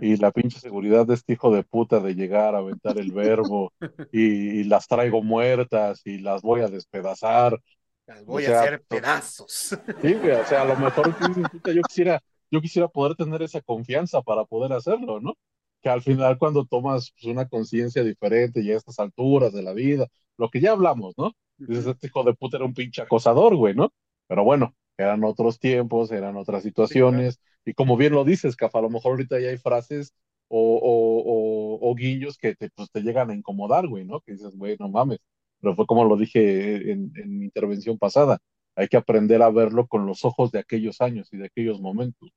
Y 0.00 0.16
la 0.18 0.32
pinche 0.32 0.60
seguridad 0.60 1.06
de 1.06 1.14
este 1.14 1.34
hijo 1.34 1.52
de 1.54 1.64
puta 1.64 2.00
de 2.00 2.14
llegar 2.14 2.54
a 2.56 2.58
aventar 2.60 2.98
el 2.98 3.12
verbo 3.12 3.72
y, 4.12 4.60
y 4.60 4.64
las 4.64 4.88
traigo 4.88 5.22
muertas 5.22 6.02
y 6.06 6.18
las 6.20 6.42
voy 6.42 6.62
a 6.62 6.68
despedazar. 6.68 7.60
Las 8.06 8.22
O 8.22 8.26
voy 8.26 8.44
a 8.44 8.48
sea, 8.48 8.60
hacer 8.60 8.78
to- 8.80 8.84
pedazos. 8.88 9.76
Sí, 10.02 10.14
güey, 10.14 10.32
o 10.32 10.44
sea, 10.46 10.62
a 10.62 10.64
lo 10.64 10.76
mejor 10.76 11.14
tú 11.16 11.26
dices, 11.28 11.44
"Puta, 11.50 11.72
yo 11.72 11.82
quisiera, 11.82 12.20
yo 12.50 12.60
quisiera 12.60 12.88
poder 12.88 13.16
tener 13.16 13.42
esa 13.42 13.60
confianza 13.62 14.22
para 14.22 14.44
poder 14.44 14.72
hacerlo, 14.72 15.20
¿no? 15.20 15.34
Que 15.82 15.88
al 15.88 16.02
final 16.02 16.38
cuando 16.38 16.64
tomas 16.66 17.12
pues, 17.12 17.24
una 17.26 17.48
conciencia 17.48 18.02
diferente 18.04 18.60
y 18.62 18.70
a 18.72 18.76
estas 18.76 18.98
alturas 19.00 19.52
de 19.52 19.62
la 19.62 19.72
vida, 19.72 20.06
lo 20.38 20.50
que 20.50 20.60
ya 20.60 20.72
hablamos, 20.72 21.14
¿no? 21.18 21.32
Dices, 21.58 21.86
este 21.86 22.06
hijo 22.08 22.22
de 22.24 22.34
puta 22.34 22.58
era 22.58 22.66
un 22.66 22.74
pinche 22.74 23.02
acosador, 23.02 23.56
güey, 23.56 23.74
¿no? 23.74 23.92
Pero 24.28 24.44
bueno, 24.44 24.74
eran 24.98 25.24
otros 25.24 25.58
tiempos, 25.58 26.12
eran 26.12 26.36
otras 26.36 26.62
Sí, 26.62 26.72
claro. 26.72 26.88
situaciones, 26.88 27.40
y 27.64 27.74
como 27.74 27.96
bien 27.96 28.12
lo 28.12 28.24
dices, 28.24 28.54
Cafa, 28.56 28.78
a 28.78 28.82
lo 28.82 28.90
mejor 28.90 29.12
ahorita 29.12 29.40
ya 29.40 29.48
hay 29.48 29.56
frases 29.58 30.12
o, 30.48 30.76
o, 30.76 31.78
o, 31.80 31.90
o 31.90 31.94
guiños 31.94 32.36
que 32.38 32.54
te, 32.54 32.70
pues, 32.70 32.90
te 32.90 33.00
llegan 33.02 33.30
a 33.30 33.34
incomodar, 33.34 33.88
güey, 33.88 34.04
¿no? 34.04 34.20
Que 34.20 34.32
dices, 34.32 34.52
güey, 34.56 34.76
no 34.78 34.88
mames. 34.88 35.18
Pero 35.60 35.74
fue 35.74 35.86
como 35.86 36.04
lo 36.04 36.16
dije 36.16 36.92
en, 36.92 37.12
en 37.16 37.38
mi 37.38 37.44
intervención 37.46 37.98
pasada 37.98 38.38
hay 38.76 38.88
que 38.88 38.96
aprender 38.98 39.42
a 39.42 39.50
verlo 39.50 39.86
con 39.86 40.06
los 40.06 40.24
ojos 40.24 40.52
de 40.52 40.58
aquellos 40.60 41.00
años 41.00 41.28
y 41.32 41.38
de 41.38 41.46
aquellos 41.46 41.80
momentos, 41.80 42.30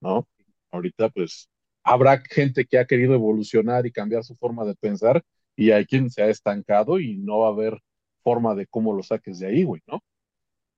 ¿no? 0.00 0.26
Ahorita, 0.70 1.10
pues, 1.10 1.50
habrá 1.84 2.22
gente 2.30 2.64
que 2.66 2.78
ha 2.78 2.86
querido 2.86 3.14
evolucionar 3.14 3.86
y 3.86 3.92
cambiar 3.92 4.24
su 4.24 4.36
forma 4.36 4.64
de 4.64 4.74
pensar 4.76 5.22
y 5.56 5.70
hay 5.72 5.86
quien 5.86 6.10
se 6.10 6.22
ha 6.22 6.28
estancado 6.28 6.98
y 7.00 7.18
no 7.18 7.40
va 7.40 7.48
a 7.48 7.52
haber 7.52 7.78
forma 8.22 8.54
de 8.54 8.66
cómo 8.66 8.94
lo 8.94 9.02
saques 9.02 9.38
de 9.38 9.48
ahí, 9.48 9.64
güey, 9.64 9.82
¿no? 9.86 10.02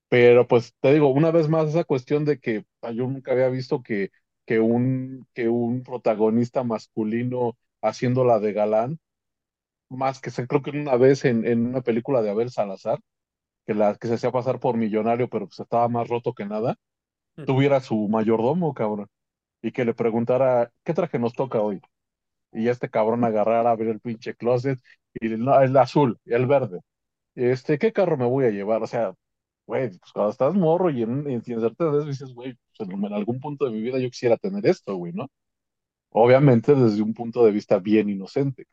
Pero, 0.09 0.47
pues, 0.47 0.73
te 0.81 0.93
digo, 0.93 1.09
una 1.09 1.31
vez 1.31 1.49
más, 1.49 1.69
esa 1.69 1.83
cuestión 1.83 2.25
de 2.25 2.39
que 2.39 2.65
ah, 2.81 2.91
yo 2.91 3.07
nunca 3.07 3.31
había 3.33 3.49
visto 3.49 3.81
que, 3.83 4.11
que, 4.45 4.59
un, 4.59 5.27
que 5.33 5.49
un 5.49 5.83
protagonista 5.83 6.63
masculino 6.63 7.57
haciéndola 7.81 8.39
de 8.39 8.53
galán, 8.53 8.99
más 9.89 10.19
que 10.21 10.31
se, 10.31 10.47
creo 10.47 10.61
que 10.61 10.71
una 10.71 10.95
vez 10.97 11.25
en, 11.25 11.45
en 11.47 11.67
una 11.67 11.81
película 11.81 12.21
de 12.21 12.29
Abel 12.31 12.51
Salazar, 12.51 12.99
que, 13.67 13.73
la, 13.75 13.95
que 13.95 14.07
se 14.07 14.15
hacía 14.15 14.31
pasar 14.31 14.59
por 14.59 14.77
millonario, 14.77 15.29
pero 15.29 15.47
pues 15.47 15.59
estaba 15.61 15.87
más 15.89 16.07
roto 16.09 16.33
que 16.33 16.45
nada, 16.45 16.77
tuviera 17.45 17.79
su 17.81 18.07
mayordomo, 18.09 18.73
cabrón, 18.73 19.07
y 19.61 19.71
que 19.73 19.85
le 19.85 19.93
preguntara, 19.95 20.71
¿qué 20.85 20.93
traje 20.93 21.19
nos 21.19 21.33
toca 21.33 21.61
hoy? 21.61 21.81
Y 22.51 22.69
este 22.69 22.89
cabrón 22.89 23.23
agarrara, 23.23 23.71
abrir 23.71 23.89
el 23.89 23.99
pinche 23.99 24.35
closet, 24.35 24.79
y 25.19 25.29
no, 25.29 25.59
el 25.61 25.75
azul, 25.77 26.19
y 26.25 26.33
el 26.33 26.45
verde. 26.47 26.81
Este, 27.35 27.79
¿qué 27.79 27.93
carro 27.93 28.17
me 28.17 28.25
voy 28.27 28.45
a 28.45 28.51
llevar? 28.51 28.83
O 28.83 28.87
sea, 28.87 29.13
güey, 29.67 29.89
pues 29.91 30.11
cuando 30.13 30.31
estás 30.31 30.55
morro 30.55 30.89
y 30.91 31.03
en, 31.03 31.29
en 31.29 31.43
cierta 31.43 31.85
edad 31.85 32.05
dices, 32.05 32.33
güey, 32.35 32.57
pues 32.77 32.89
en, 32.89 33.05
en 33.05 33.13
algún 33.13 33.39
punto 33.41 33.65
de 33.65 33.71
mi 33.71 33.81
vida 33.81 33.99
yo 33.99 34.09
quisiera 34.09 34.37
tener 34.37 34.65
esto, 34.67 34.95
güey, 34.97 35.13
¿no? 35.13 35.29
Obviamente 36.11 36.73
desde 36.75 37.01
un 37.03 37.13
punto 37.13 37.45
de 37.45 37.51
vista 37.51 37.79
bien 37.79 38.09
inocente. 38.09 38.65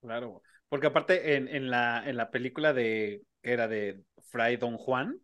Claro. 0.00 0.42
Porque 0.68 0.86
aparte 0.86 1.36
en, 1.36 1.48
en 1.48 1.70
la, 1.70 2.02
en 2.08 2.16
la 2.16 2.30
película 2.30 2.72
de, 2.72 3.22
que 3.42 3.52
era 3.52 3.68
de 3.68 4.02
Fray 4.30 4.56
Don 4.56 4.76
Juan, 4.76 5.20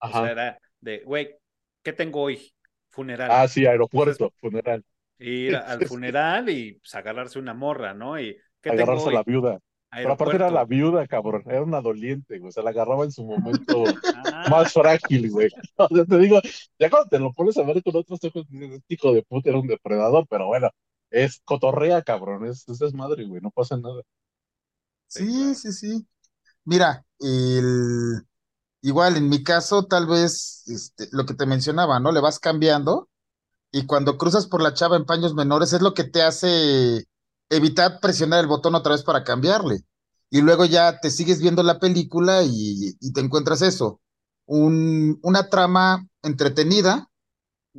o 0.00 0.08
sea, 0.10 0.30
era 0.30 0.58
de, 0.80 1.00
güey, 1.00 1.36
¿qué 1.82 1.92
tengo 1.92 2.22
hoy? 2.22 2.52
Funeral. 2.90 3.30
Ah, 3.30 3.48
sí, 3.48 3.66
aeropuerto, 3.66 4.32
funeral. 4.40 4.84
ir 5.18 5.56
al 5.56 5.80
funeral 5.86 6.48
y 6.48 6.74
pues, 6.74 6.94
agarrarse 6.94 7.38
una 7.38 7.54
morra, 7.54 7.94
¿no? 7.94 8.18
Y 8.18 8.34
¿qué 8.60 8.70
tengo 8.70 8.82
Agarrarse 8.82 9.08
a 9.10 9.12
la 9.12 9.22
viuda. 9.22 9.58
Pero 9.90 10.12
aparte 10.12 10.36
era 10.36 10.50
la 10.50 10.64
viuda, 10.64 11.06
cabrón. 11.06 11.42
Era 11.46 11.62
una 11.62 11.80
doliente, 11.80 12.38
güey. 12.38 12.52
Se 12.52 12.62
la 12.62 12.70
agarraba 12.70 13.04
en 13.04 13.12
su 13.12 13.24
momento 13.24 13.84
Ah, 14.14 14.46
más 14.50 14.72
frágil, 14.72 15.30
güey. 15.30 15.48
O 15.76 15.88
sea, 15.88 16.04
te 16.04 16.18
digo, 16.18 16.40
ya 16.78 16.90
cuando 16.90 17.08
te 17.08 17.18
lo 17.18 17.32
pones 17.32 17.56
a 17.58 17.62
ver 17.62 17.82
con 17.82 17.96
otros 17.96 18.22
ojos, 18.24 18.46
dices, 18.48 18.72
este 18.72 18.94
hijo 18.94 19.12
de 19.12 19.22
puta 19.22 19.50
era 19.50 19.58
un 19.58 19.66
depredador, 19.66 20.26
pero 20.28 20.46
bueno, 20.46 20.70
es 21.10 21.40
cotorrea, 21.44 22.02
cabrón. 22.02 22.46
Es, 22.46 22.68
es 22.68 22.78
desmadre, 22.78 23.24
güey. 23.26 23.40
No 23.42 23.50
pasa 23.50 23.76
nada. 23.76 24.02
sí, 25.06 25.54
Sí, 25.54 25.72
sí. 25.72 26.06
Mira, 26.64 27.04
el, 27.20 28.22
igual 28.82 29.16
en 29.16 29.28
mi 29.30 29.42
caso, 29.44 29.86
tal 29.86 30.06
vez 30.06 30.64
este, 30.68 31.08
lo 31.12 31.26
que 31.26 31.34
te 31.34 31.46
mencionaba, 31.46 32.00
¿no? 32.00 32.12
Le 32.12 32.20
vas 32.20 32.40
cambiando 32.40 33.08
y 33.72 33.86
cuando 33.86 34.18
cruzas 34.18 34.46
por 34.48 34.62
la 34.62 34.74
chava 34.74 34.96
en 34.96 35.06
paños 35.06 35.34
menores 35.34 35.72
es 35.74 35.82
lo 35.82 35.94
que 35.94 36.04
te 36.04 36.22
hace 36.22 37.06
evitar 37.50 38.00
presionar 38.00 38.40
el 38.40 38.46
botón 38.48 38.74
otra 38.74 38.92
vez 38.94 39.04
para 39.04 39.24
cambiarle. 39.24 39.82
Y 40.30 40.42
luego 40.42 40.64
ya 40.66 41.00
te 41.00 41.10
sigues 41.10 41.40
viendo 41.40 41.62
la 41.62 41.78
película 41.80 42.42
y, 42.44 42.96
y 43.00 43.12
te 43.12 43.20
encuentras 43.20 43.62
eso, 43.62 44.00
un, 44.46 45.18
una 45.22 45.48
trama 45.50 46.06
entretenida. 46.22 47.08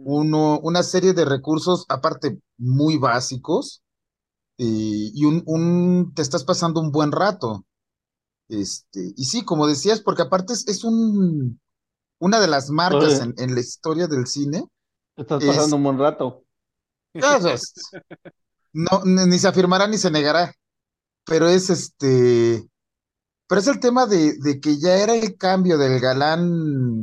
Uno, 0.03 0.59
una 0.59 0.83
serie 0.83 1.13
de 1.13 1.25
recursos 1.25 1.85
aparte 1.89 2.39
muy 2.57 2.97
básicos 2.97 3.83
eh, 4.57 4.63
y 5.13 5.25
un, 5.25 5.43
un, 5.45 6.13
te 6.13 6.21
estás 6.21 6.43
pasando 6.43 6.81
un 6.81 6.91
buen 6.91 7.11
rato. 7.11 7.65
Este, 8.49 9.13
y 9.15 9.25
sí, 9.25 9.43
como 9.43 9.67
decías, 9.67 10.01
porque 10.01 10.21
aparte 10.23 10.53
es, 10.53 10.67
es 10.67 10.83
un, 10.83 11.59
una 12.19 12.39
de 12.39 12.47
las 12.47 12.69
marcas 12.69 13.19
en, 13.19 13.33
en 13.37 13.53
la 13.53 13.59
historia 13.59 14.07
del 14.07 14.27
cine, 14.27 14.65
te 15.15 15.23
estás 15.23 15.43
es, 15.43 15.49
pasando 15.49 15.75
un 15.75 15.83
buen 15.83 15.99
rato. 15.99 16.43
sabes, 17.19 17.73
no, 18.73 19.01
ni, 19.05 19.25
ni 19.25 19.39
se 19.39 19.47
afirmará 19.47 19.87
ni 19.87 19.97
se 19.97 20.11
negará, 20.11 20.53
pero 21.25 21.47
es 21.47 21.69
este, 21.69 22.69
pero 23.47 23.61
es 23.61 23.67
el 23.67 23.79
tema 23.79 24.05
de, 24.05 24.37
de 24.39 24.59
que 24.59 24.77
ya 24.79 24.97
era 24.97 25.15
el 25.15 25.37
cambio 25.37 25.77
del 25.77 25.99
galán 25.99 27.01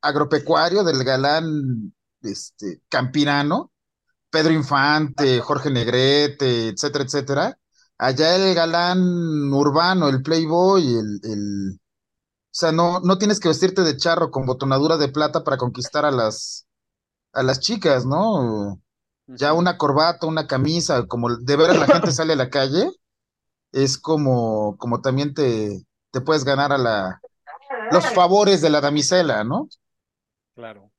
agropecuario, 0.00 0.84
del 0.84 1.04
galán 1.04 1.92
este, 2.24 2.82
campirano, 2.88 3.72
Pedro 4.30 4.52
Infante, 4.52 5.40
Jorge 5.40 5.70
Negrete, 5.70 6.68
etcétera, 6.68 7.04
etcétera. 7.04 7.58
Allá 7.98 8.36
el 8.36 8.54
galán 8.54 9.52
urbano, 9.52 10.08
el 10.08 10.22
playboy, 10.22 10.82
el, 10.82 11.20
el, 11.24 11.80
o 12.52 12.54
sea, 12.54 12.72
no, 12.72 13.00
no 13.00 13.18
tienes 13.18 13.40
que 13.40 13.48
vestirte 13.48 13.82
de 13.82 13.96
charro 13.96 14.30
con 14.30 14.46
botonadura 14.46 14.96
de 14.96 15.08
plata 15.08 15.44
para 15.44 15.56
conquistar 15.56 16.04
a 16.04 16.10
las, 16.10 16.66
a 17.32 17.42
las 17.42 17.60
chicas, 17.60 18.06
¿no? 18.06 18.80
Ya 19.26 19.52
una 19.52 19.78
corbata, 19.78 20.26
una 20.26 20.46
camisa, 20.46 21.06
como 21.06 21.34
de 21.36 21.56
ver 21.56 21.70
a 21.70 21.74
la 21.74 21.86
gente 21.86 22.12
sale 22.12 22.34
a 22.34 22.36
la 22.36 22.50
calle, 22.50 22.90
es 23.72 23.98
como, 23.98 24.76
como 24.78 25.00
también 25.00 25.34
te, 25.34 25.86
te 26.10 26.20
puedes 26.20 26.44
ganar 26.44 26.72
a 26.72 26.78
la, 26.78 27.20
los 27.90 28.06
favores 28.08 28.60
de 28.60 28.70
la 28.70 28.80
damisela, 28.80 29.44
¿no? 29.44 29.68
Claro. 30.54 30.90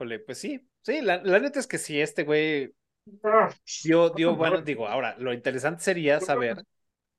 Híjole, 0.00 0.18
pues 0.20 0.38
sí, 0.38 0.66
sí, 0.82 1.02
la, 1.02 1.22
la 1.22 1.38
neta 1.38 1.60
es 1.60 1.66
que 1.66 1.76
si 1.78 2.00
este 2.00 2.24
güey 2.24 2.74
dio, 3.82 4.10
dio, 4.10 4.36
bueno, 4.36 4.62
digo, 4.62 4.88
ahora, 4.88 5.16
lo 5.18 5.32
interesante 5.32 5.82
sería 5.82 6.20
saber 6.20 6.62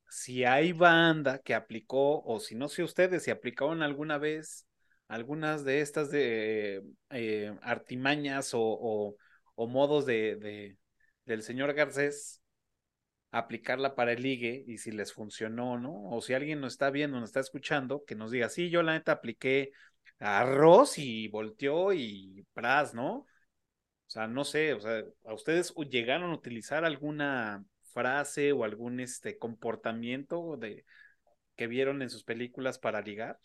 si 0.10 0.46
hay 0.46 0.74
banda 0.74 1.40
que 1.40 1.56
aplicó, 1.56 2.22
o 2.24 2.40
si 2.40 2.56
no 2.56 2.70
sé 2.70 2.84
ustedes, 2.84 3.24
si 3.24 3.32
aplicaron 3.32 3.84
alguna 3.84 4.18
vez 4.18 4.68
algunas 5.08 5.64
de 5.66 5.82
estas 5.82 6.12
de 6.12 6.84
eh, 7.12 7.56
artimañas 7.62 8.54
o, 8.54 8.62
o, 8.62 9.16
o 9.56 9.68
modos 9.68 10.06
de, 10.06 10.36
de, 10.38 10.78
del 11.26 11.44
señor 11.44 11.74
Garcés, 11.74 12.42
aplicarla 13.32 13.96
para 13.96 14.14
el 14.14 14.22
ligue 14.24 14.64
y 14.68 14.78
si 14.78 14.92
les 14.92 15.14
funcionó, 15.14 15.80
¿no? 15.80 16.10
O 16.10 16.22
si 16.22 16.34
alguien 16.34 16.62
nos 16.62 16.74
está 16.74 16.90
viendo, 16.90 17.20
nos 17.20 17.30
está 17.30 17.40
escuchando, 17.40 18.04
que 18.06 18.16
nos 18.16 18.32
diga, 18.32 18.50
sí, 18.50 18.70
yo 18.70 18.84
la 18.84 18.94
neta 18.94 19.14
apliqué 19.14 19.72
arroz 20.22 20.98
y 21.00 21.28
volteó 21.30 21.94
y 21.94 22.46
pras, 22.54 22.94
¿no? 22.94 23.18
O 23.20 23.28
sea, 24.08 24.28
no 24.28 24.44
sé, 24.46 24.74
o 24.74 24.82
sea, 24.82 25.04
¿a 25.26 25.34
ustedes 25.34 25.74
llegaron 25.90 26.32
a 26.32 26.36
utilizar 26.36 26.86
alguna 26.86 27.66
frase 27.94 28.52
o 28.54 28.64
algún 28.66 29.00
este 29.00 29.38
comportamiento 29.40 30.58
de 30.58 30.86
que 31.58 31.68
vieron 31.68 32.02
en 32.02 32.10
sus 32.10 32.24
películas 32.24 32.80
para 32.80 33.02
ligar? 33.02 33.40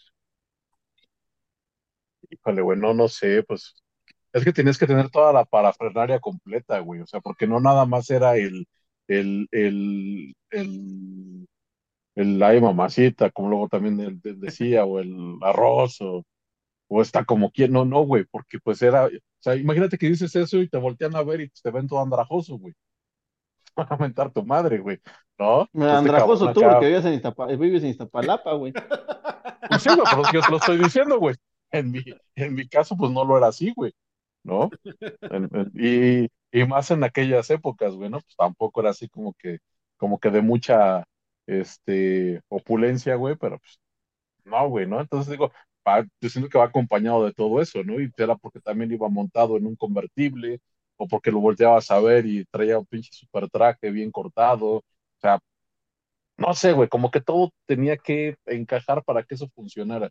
Híjole, 2.31 2.63
güey, 2.63 2.79
no, 2.79 2.95
no 2.95 3.09
sé, 3.09 3.43
pues 3.45 3.75
es 4.33 4.45
que 4.45 4.53
tienes 4.53 4.79
que 4.79 4.87
tener 4.87 5.11
toda 5.11 5.33
la 5.33 5.45
parafrenaria 5.45 6.21
completa, 6.21 6.81
güey, 6.81 7.01
o 7.01 7.07
sea, 7.07 7.21
porque 7.21 7.47
no 7.47 7.61
nada 7.61 7.87
más 7.87 8.11
era 8.11 8.37
el, 8.37 8.67
el, 9.09 9.49
el, 9.53 10.35
el, 10.51 11.49
el 12.17 12.43
ay 12.43 12.61
mamacita, 12.61 13.31
como 13.31 13.51
luego 13.51 13.69
también 13.69 14.01
el 14.01 14.21
decía, 14.41 14.85
o 14.85 15.01
el 15.01 15.15
arroz, 15.43 16.01
o, 16.03 16.25
o 16.89 17.03
está 17.03 17.25
como 17.25 17.51
quien, 17.51 17.73
no, 17.73 17.85
no, 17.85 18.03
güey, 18.03 18.25
porque 18.25 18.59
pues 18.61 18.81
era, 18.83 19.07
o 19.07 19.11
sea, 19.41 19.57
imagínate 19.57 19.99
que 19.99 20.09
dices 20.09 20.35
eso 20.37 20.59
y 20.59 20.69
te 20.69 20.79
voltean 20.79 21.17
a 21.17 21.23
ver 21.23 21.41
y 21.41 21.49
te 21.51 21.71
ven 21.71 21.87
todo 21.89 22.01
andrajoso, 22.01 22.57
güey, 22.59 22.75
van 23.77 23.87
a 23.91 23.97
mentar 23.97 24.33
tu 24.33 24.45
madre, 24.45 24.79
güey, 24.79 25.01
¿no? 25.39 25.63
Este 25.65 25.85
Andrajoso 25.85 26.53
tú, 26.53 26.61
acá- 26.61 26.73
porque 26.75 26.87
vives 26.87 27.05
en, 27.05 27.15
Iztapa- 27.21 27.59
vives 27.59 27.83
en 27.83 27.91
Iztapalapa, 27.91 28.53
güey. 28.55 28.73
Pues 29.69 29.83
sí, 29.83 29.89
güey, 29.89 30.07
pero 30.09 30.23
es 30.23 30.29
que 30.29 30.37
yo 30.37 30.43
te 30.43 30.51
lo 30.53 30.57
estoy 30.59 30.79
diciendo, 30.79 31.19
güey. 31.19 31.35
En 31.73 31.91
mi, 31.91 32.01
en 32.37 32.55
mi 32.55 32.69
caso, 32.69 32.97
pues 32.97 33.11
no 33.11 33.25
lo 33.25 33.37
era 33.37 33.49
así, 33.49 33.73
güey, 33.75 33.93
¿no? 34.45 34.71
En- 35.23 35.51
en- 35.53 35.73
y, 35.75 36.61
y 36.61 36.65
más 36.67 36.91
en 36.93 37.03
aquellas 37.03 37.51
épocas, 37.51 37.93
güey, 37.95 38.09
¿no? 38.09 38.21
Pues 38.21 38.37
tampoco 38.37 38.81
era 38.81 38.91
así 38.91 39.09
como 39.09 39.35
que, 39.35 39.59
como 39.97 40.21
que 40.21 40.31
de 40.31 40.41
mucha, 40.41 41.05
este, 41.49 42.41
opulencia, 42.49 43.17
güey, 43.17 43.35
pero 43.37 43.59
pues 43.59 43.81
no, 44.45 44.69
güey, 44.69 44.87
¿no? 44.87 45.01
Entonces 45.01 45.31
digo, 45.33 45.51
va, 45.87 46.05
yo 46.21 46.29
siento 46.29 46.49
que 46.51 46.59
va 46.59 46.65
acompañado 46.67 47.25
de 47.25 47.33
todo 47.33 47.61
eso, 47.61 47.83
¿no? 47.85 48.01
Y 48.01 48.11
era 48.17 48.37
porque 48.37 48.61
también 48.61 48.93
iba 48.93 49.09
montado 49.09 49.57
en 49.57 49.67
un 49.67 49.77
convertible, 49.77 50.61
o 50.97 51.07
porque 51.09 51.31
lo 51.31 51.41
volteabas 51.41 51.91
a 51.91 52.01
ver 52.01 52.27
y 52.27 52.45
traía 52.47 52.79
un 52.79 52.87
pinche 52.87 53.11
super 53.13 53.49
traje 53.51 53.91
bien 53.91 54.11
cortado, 54.11 54.67
o 54.79 54.85
sea, 55.21 55.39
no 56.39 56.55
sé, 56.55 56.73
güey, 56.73 56.89
como 56.89 57.11
que 57.11 57.21
todo 57.21 57.51
tenía 57.67 57.97
que 57.97 58.37
encajar 58.47 59.03
para 59.05 59.23
que 59.23 59.35
eso 59.35 59.49
funcionara, 59.55 60.11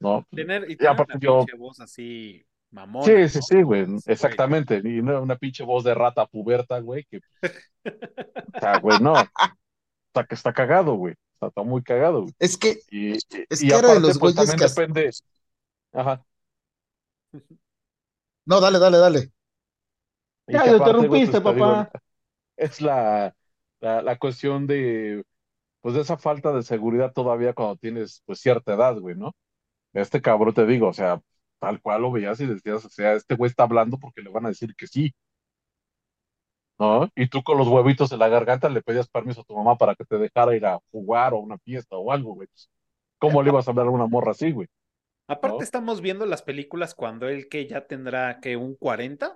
¿no? 0.00 0.24
Tener, 0.30 0.68
y 0.68 0.74
Y 0.74 0.76
tener 0.76 0.92
aparte 0.92 1.12
una 1.14 1.20
yo- 1.20 1.38
pinche 1.40 1.56
voz 1.56 1.80
así 1.80 2.44
mamona. 2.70 3.04
Sí, 3.06 3.28
sí, 3.28 3.38
¿no? 3.38 3.42
sí, 3.42 3.62
güey, 3.62 3.86
exactamente. 4.06 4.78
Y 4.84 5.02
no 5.02 5.22
una 5.22 5.36
pinche 5.36 5.64
voz 5.64 5.84
de 5.84 5.94
rata 5.94 6.26
puberta, 6.26 6.78
güey, 6.80 7.04
que, 7.04 7.20
o 8.54 8.60
sea, 8.60 8.78
güey, 8.78 8.98
no, 9.00 9.14
está, 10.08 10.24
que 10.28 10.34
está 10.34 10.52
cagado, 10.52 10.94
güey, 10.94 11.14
está, 11.38 11.48
está 11.48 11.62
muy 11.62 11.82
cagado, 11.82 12.22
güey. 12.22 12.34
Es 12.38 12.56
que, 12.58 12.78
Y, 12.90 13.22
Es 13.50 13.62
y 13.62 13.68
que 13.68 13.76
era 13.76 13.90
de 13.92 14.00
aparte, 14.00 14.00
los 14.00 14.18
pues 14.18 14.34
güeyes 14.34 14.34
también 14.34 14.56
que 14.56 14.64
depende, 14.64 15.10
ajá. 15.92 16.24
no, 18.46 18.60
dale, 18.60 18.78
dale, 18.78 18.98
dale. 18.98 19.32
Y 20.46 20.56
Ya 20.56 20.66
aparte, 20.66 21.06
güey, 21.06 21.20
interrumpiste, 21.20 21.40
pues, 21.40 21.56
digo, 21.56 21.82
papá. 21.82 21.90
es 22.56 22.80
la, 22.82 23.34
la, 23.80 24.02
la 24.02 24.18
cuestión 24.18 24.66
de, 24.66 25.24
pues, 25.82 25.94
de 25.96 26.02
esa 26.02 26.18
falta 26.18 26.52
de 26.52 26.62
seguridad 26.64 27.12
todavía 27.14 27.54
cuando 27.54 27.76
tienes, 27.78 28.22
pues, 28.26 28.40
cierta 28.40 28.74
edad, 28.74 28.98
güey, 29.00 29.16
¿no? 29.16 29.34
Este 29.94 30.22
cabrón 30.22 30.54
te 30.54 30.66
digo, 30.66 30.88
o 30.88 30.92
sea, 30.94 31.20
tal 31.60 31.80
cual 31.82 32.02
lo 32.02 32.12
veías 32.12 32.40
y 32.40 32.46
decías, 32.46 32.84
o 32.86 32.90
sea, 32.90 33.14
este 33.14 33.36
güey 33.36 33.50
está 33.50 33.64
hablando 33.64 33.98
porque 33.98 34.22
le 34.22 34.30
van 34.30 34.46
a 34.46 34.50
decir 34.50 34.74
que 34.76 34.86
sí, 34.88 35.14
¿no? 36.78 37.08
Y 37.16 37.28
tú 37.28 37.42
con 37.42 37.58
los 37.58 37.68
huevitos 37.68 38.12
en 38.12 38.18
la 38.20 38.28
garganta 38.28 38.68
le 38.68 38.82
pedías 38.82 39.08
permiso 39.08 39.40
a 39.40 39.44
tu 39.44 39.56
mamá 39.56 39.76
para 39.76 39.94
que 39.94 40.04
te 40.04 40.18
dejara 40.18 40.56
ir 40.56 40.66
a 40.66 40.78
jugar 40.90 41.34
o 41.34 41.38
a 41.38 41.40
una 41.40 41.58
fiesta 41.58 41.96
o 41.96 42.12
algo, 42.12 42.34
güey. 42.34 42.48
Pues, 42.48 42.68
¿Cómo 43.18 43.42
le 43.42 43.50
ibas 43.50 43.66
a 43.66 43.72
hablar 43.72 43.86
a 43.86 43.90
una 43.90 44.06
morra 44.06 44.30
así, 44.32 44.52
güey? 44.52 44.68
Aparte 45.26 45.58
¿no? 45.58 45.62
estamos 45.62 46.00
viendo 46.00 46.24
las 46.24 46.42
películas 46.42 46.94
cuando 46.94 47.28
él 47.28 47.48
que 47.48 47.66
ya 47.66 47.86
tendrá 47.86 48.40
que 48.40 48.56
un 48.56 48.74
40, 48.76 49.34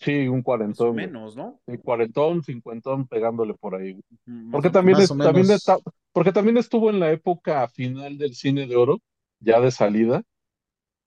Sí, 0.00 0.28
un 0.28 0.36
más 0.38 0.40
o 0.40 0.44
cuarentón, 0.44 0.92
güey. 0.94 1.06
menos, 1.06 1.36
¿no? 1.36 1.60
Sí, 1.68 1.76
cuarentón, 1.76 2.42
cincuentón, 2.42 3.06
pegándole 3.06 3.52
por 3.54 3.74
ahí, 3.74 3.92
güey. 3.92 4.02
Más 4.24 4.52
Porque 4.52 4.70
también, 4.70 4.96
Más 4.96 5.10
es- 5.10 5.16
también 5.16 5.50
está, 5.50 5.76
porque 6.12 6.32
también 6.32 6.56
estuvo 6.56 6.88
en 6.88 7.00
la 7.00 7.10
época 7.12 7.68
final 7.68 8.16
del 8.16 8.34
cine 8.34 8.66
de 8.66 8.76
oro, 8.76 8.98
ya 9.40 9.60
de 9.60 9.70
salida, 9.70 10.22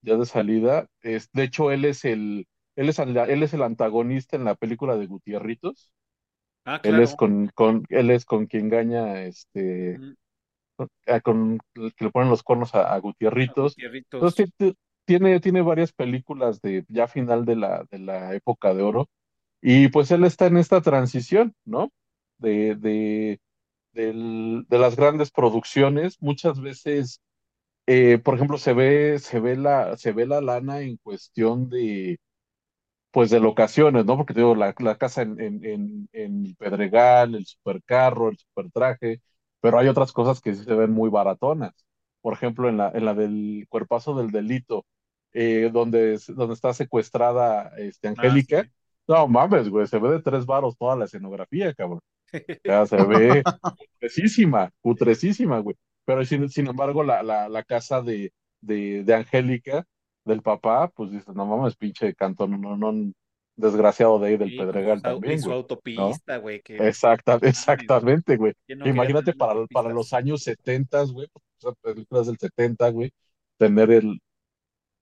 ya 0.03 0.15
de 0.15 0.25
salida. 0.27 0.87
Es, 1.01 1.29
de 1.31 1.43
hecho, 1.43 1.71
él 1.71 1.85
es 1.85 2.05
el, 2.05 2.45
él 2.75 2.89
es 2.89 2.99
el, 2.99 3.15
él 3.17 3.43
es 3.43 3.53
el 3.53 3.63
antagonista 3.63 4.35
en 4.37 4.45
la 4.45 4.55
película 4.55 4.95
de 4.97 5.07
Gutierritos. 5.07 5.91
Ah, 6.65 6.79
Él 6.83 6.99
es 6.99 7.15
con, 7.15 7.47
con, 7.55 7.85
él 7.89 8.11
es 8.11 8.25
con 8.25 8.47
quien 8.47 8.65
engaña, 8.65 9.23
este, 9.23 9.99
Mm, 9.99 10.13
a- 11.07 11.21
con 11.21 11.59
el 11.75 11.93
que 11.95 12.05
le 12.05 12.11
ponen 12.11 12.29
los 12.29 12.43
cuernos 12.43 12.73
a, 12.75 12.93
a 12.93 12.99
Gutierritos. 12.99 13.77
Gutierritos. 13.77 14.21
Entonces 14.21 14.51
ti- 14.57 14.71
ti- 14.71 14.77
tiene, 15.05 15.39
tiene 15.39 15.61
varias 15.61 15.91
películas 15.93 16.61
de 16.61 16.85
ya 16.87 17.07
final 17.07 17.45
de 17.45 17.55
la, 17.55 17.85
de 17.91 17.99
la 17.99 18.33
época 18.35 18.73
de 18.73 18.83
oro. 18.83 19.09
Y 19.61 19.89
pues 19.89 20.11
él 20.11 20.25
está 20.25 20.47
en 20.47 20.57
esta 20.57 20.81
transición, 20.81 21.53
¿no? 21.65 21.91
De, 22.37 22.75
de, 22.75 23.39
del- 23.93 24.65
de 24.69 24.79
las 24.79 24.95
grandes 24.97 25.31
producciones. 25.31 26.17
Muchas 26.21 26.61
veces, 26.61 27.21
eh, 27.87 28.19
por 28.19 28.35
ejemplo, 28.35 28.57
se 28.57 28.73
ve, 28.73 29.19
se 29.19 29.39
ve 29.39 29.55
la, 29.57 29.97
se 29.97 30.11
ve 30.13 30.25
la 30.27 30.41
lana 30.41 30.81
en 30.81 30.97
cuestión 30.97 31.69
de, 31.69 32.19
pues 33.13 33.31
de 33.31 33.41
locaciones, 33.41 34.05
¿no? 34.05 34.17
Porque 34.17 34.35
te 34.35 34.41
digo, 34.41 34.55
la, 34.55 34.75
la 34.79 34.97
casa 34.97 35.23
en, 35.23 35.41
en, 35.41 35.65
en, 35.65 36.09
en 36.13 36.55
Pedregal, 36.57 37.35
el 37.35 37.47
supercarro, 37.47 38.29
el 38.29 38.37
supertraje, 38.39 39.21
pero 39.61 39.79
hay 39.79 39.89
otras 39.89 40.13
cosas 40.13 40.41
que 40.41 40.55
sí 40.55 40.65
se 40.65 40.75
ven 40.75 40.91
muy 40.91 41.09
baratonas. 41.11 41.73
Por 42.21 42.33
ejemplo, 42.35 42.69
en 42.69 42.77
la, 42.77 42.91
en 42.95 43.05
la 43.05 43.15
del 43.15 43.67
cuerpazo 43.69 44.15
del 44.15 44.31
delito, 44.31 44.85
eh, 45.33 45.71
donde, 45.73 46.19
donde 46.29 46.55
está 46.55 46.73
secuestrada 46.73 47.71
este, 47.77 48.09
Ah, 48.15 48.39
Angélica. 48.39 48.65
sí. 48.65 48.69
No 49.07 49.27
mames, 49.29 49.69
güey, 49.69 49.87
se 49.87 49.99
ve 49.99 50.09
de 50.11 50.21
tres 50.21 50.45
varos 50.45 50.77
toda 50.77 50.95
la 50.97 51.05
escenografía, 51.05 51.73
cabrón. 51.73 52.01
Sea, 52.65 52.85
se 52.85 53.03
ve 53.03 53.43
putresísima, 53.99 54.71
putresísima, 54.81 55.59
güey. 55.59 55.75
Pero 56.05 56.23
sin, 56.25 56.49
sin 56.49 56.67
embargo, 56.67 57.03
la, 57.03 57.23
la, 57.23 57.49
la 57.49 57.63
casa 57.63 58.01
de, 58.01 58.33
de, 58.61 59.03
de 59.03 59.13
Angélica, 59.15 59.85
del 60.25 60.41
papá, 60.41 60.89
pues 60.89 61.11
dices, 61.11 61.35
no 61.35 61.45
mames, 61.45 61.75
pinche 61.75 62.13
cantón, 62.15 62.59
no, 62.61 62.77
no, 62.77 63.11
desgraciado 63.55 64.19
de 64.19 64.29
ahí 64.29 64.37
del 64.37 64.49
Sí, 64.49 64.57
Pedregal 64.57 64.97
su 64.97 65.03
también, 65.03 65.41
su 65.41 65.51
autopista, 65.51 66.37
güey. 66.37 66.61
Exacta, 66.67 67.39
exactamente, 67.41 68.37
güey. 68.37 68.53
¿quién 68.65 68.79
no 68.79 68.87
Imagínate 68.87 69.33
para, 69.33 69.65
para 69.67 69.89
los 69.89 70.13
años 70.13 70.43
70, 70.43 71.03
güey, 71.03 71.27
pues, 71.59 71.75
películas 71.81 72.27
del 72.27 72.37
70, 72.37 72.89
güey, 72.89 73.11
tener 73.57 73.91
el, 73.91 74.19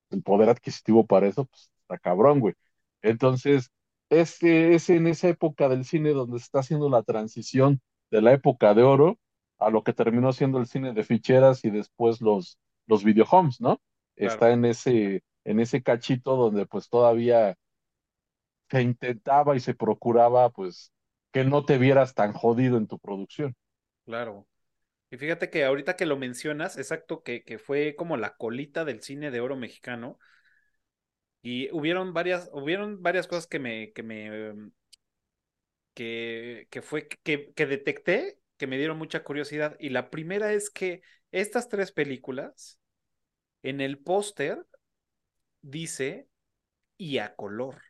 el 0.09 0.23
poder 0.23 0.49
adquisitivo 0.49 1.05
para 1.05 1.27
eso, 1.27 1.45
pues 1.45 1.69
está 1.81 1.97
cabrón, 1.97 2.39
güey. 2.39 2.53
Entonces, 3.01 3.71
es, 4.09 4.41
es 4.43 4.89
en 4.89 5.07
esa 5.07 5.29
época 5.29 5.69
del 5.69 5.85
cine 5.85 6.11
donde 6.11 6.39
se 6.39 6.45
está 6.45 6.59
haciendo 6.59 6.89
la 6.89 7.03
transición 7.03 7.81
de 8.11 8.21
la 8.21 8.33
época 8.33 8.73
de 8.73 8.83
oro 8.83 9.17
a 9.57 9.69
lo 9.69 9.83
que 9.83 9.93
terminó 9.93 10.33
siendo 10.33 10.59
el 10.59 10.67
cine 10.67 10.93
de 10.93 11.03
ficheras 11.03 11.63
y 11.63 11.69
después 11.69 12.19
los, 12.21 12.57
los 12.87 13.03
videohomes, 13.03 13.61
¿no? 13.61 13.79
Claro. 14.21 14.33
Está 14.33 14.51
en 14.51 14.65
ese, 14.65 15.23
en 15.43 15.59
ese 15.59 15.81
cachito 15.81 16.35
donde 16.35 16.65
pues 16.65 16.89
todavía 16.89 17.55
se 18.69 18.81
intentaba 18.81 19.55
y 19.55 19.59
se 19.59 19.73
procuraba 19.73 20.49
pues 20.49 20.91
que 21.31 21.43
no 21.43 21.65
te 21.65 21.77
vieras 21.77 22.13
tan 22.13 22.33
jodido 22.33 22.77
en 22.77 22.87
tu 22.87 22.99
producción. 22.99 23.55
Claro. 24.05 24.47
Y 25.09 25.17
fíjate 25.17 25.49
que 25.49 25.65
ahorita 25.65 25.95
que 25.95 26.05
lo 26.05 26.17
mencionas, 26.17 26.77
exacto, 26.77 27.23
que, 27.23 27.43
que 27.43 27.57
fue 27.59 27.95
como 27.97 28.15
la 28.15 28.35
colita 28.37 28.85
del 28.85 29.01
cine 29.01 29.31
de 29.31 29.41
oro 29.41 29.57
mexicano. 29.57 30.19
Y 31.41 31.69
hubieron 31.71 32.13
varias, 32.13 32.49
hubieron 32.53 33.01
varias 33.01 33.27
cosas 33.27 33.47
que 33.47 33.59
me, 33.59 33.91
que 33.93 34.03
me, 34.03 34.27
em, 34.27 34.71
que, 35.93 36.67
que 36.69 36.81
fue, 36.81 37.07
que, 37.07 37.51
que 37.53 37.65
detecté, 37.65 38.39
que 38.57 38.67
me 38.67 38.77
dieron 38.77 38.97
mucha 38.97 39.23
curiosidad. 39.23 39.75
Y 39.79 39.89
la 39.89 40.09
primera 40.09 40.53
es 40.53 40.69
que 40.69 41.01
estas 41.31 41.69
tres 41.69 41.91
películas, 41.91 42.79
en 43.63 43.81
el 43.81 43.99
póster, 43.99 44.65
dice 45.61 46.27
y 46.97 47.19
a 47.19 47.35
color. 47.35 47.81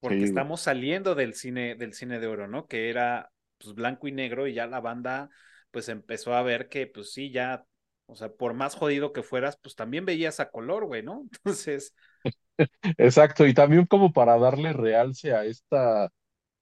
Porque 0.00 0.24
Sí, 0.24 0.24
estamos 0.24 0.60
saliendo 0.62 1.14
del 1.14 1.34
cine, 1.34 1.74
del 1.76 1.94
cine 1.94 2.18
de 2.20 2.26
oro, 2.26 2.48
¿no? 2.48 2.66
Que 2.66 2.90
era 2.90 3.30
pues 3.58 3.74
blanco 3.74 4.08
y 4.08 4.12
negro, 4.12 4.46
y 4.48 4.54
ya 4.54 4.66
la 4.66 4.80
banda 4.80 5.30
pues 5.70 5.88
empezó 5.88 6.34
a 6.34 6.42
ver 6.42 6.68
que, 6.68 6.86
pues 6.86 7.12
sí, 7.12 7.30
ya, 7.30 7.64
o 8.06 8.16
sea, 8.16 8.30
por 8.32 8.52
más 8.54 8.74
jodido 8.74 9.12
que 9.12 9.22
fueras, 9.22 9.56
pues 9.62 9.74
también 9.76 10.04
veías 10.04 10.40
a 10.40 10.50
color, 10.50 10.84
güey, 10.86 11.02
¿no? 11.02 11.22
Entonces, 11.32 11.94
Exacto, 12.98 13.46
y 13.46 13.54
también 13.54 13.86
como 13.86 14.12
para 14.12 14.38
darle 14.38 14.72
realce 14.72 15.32
a 15.34 15.44
esta, 15.44 16.10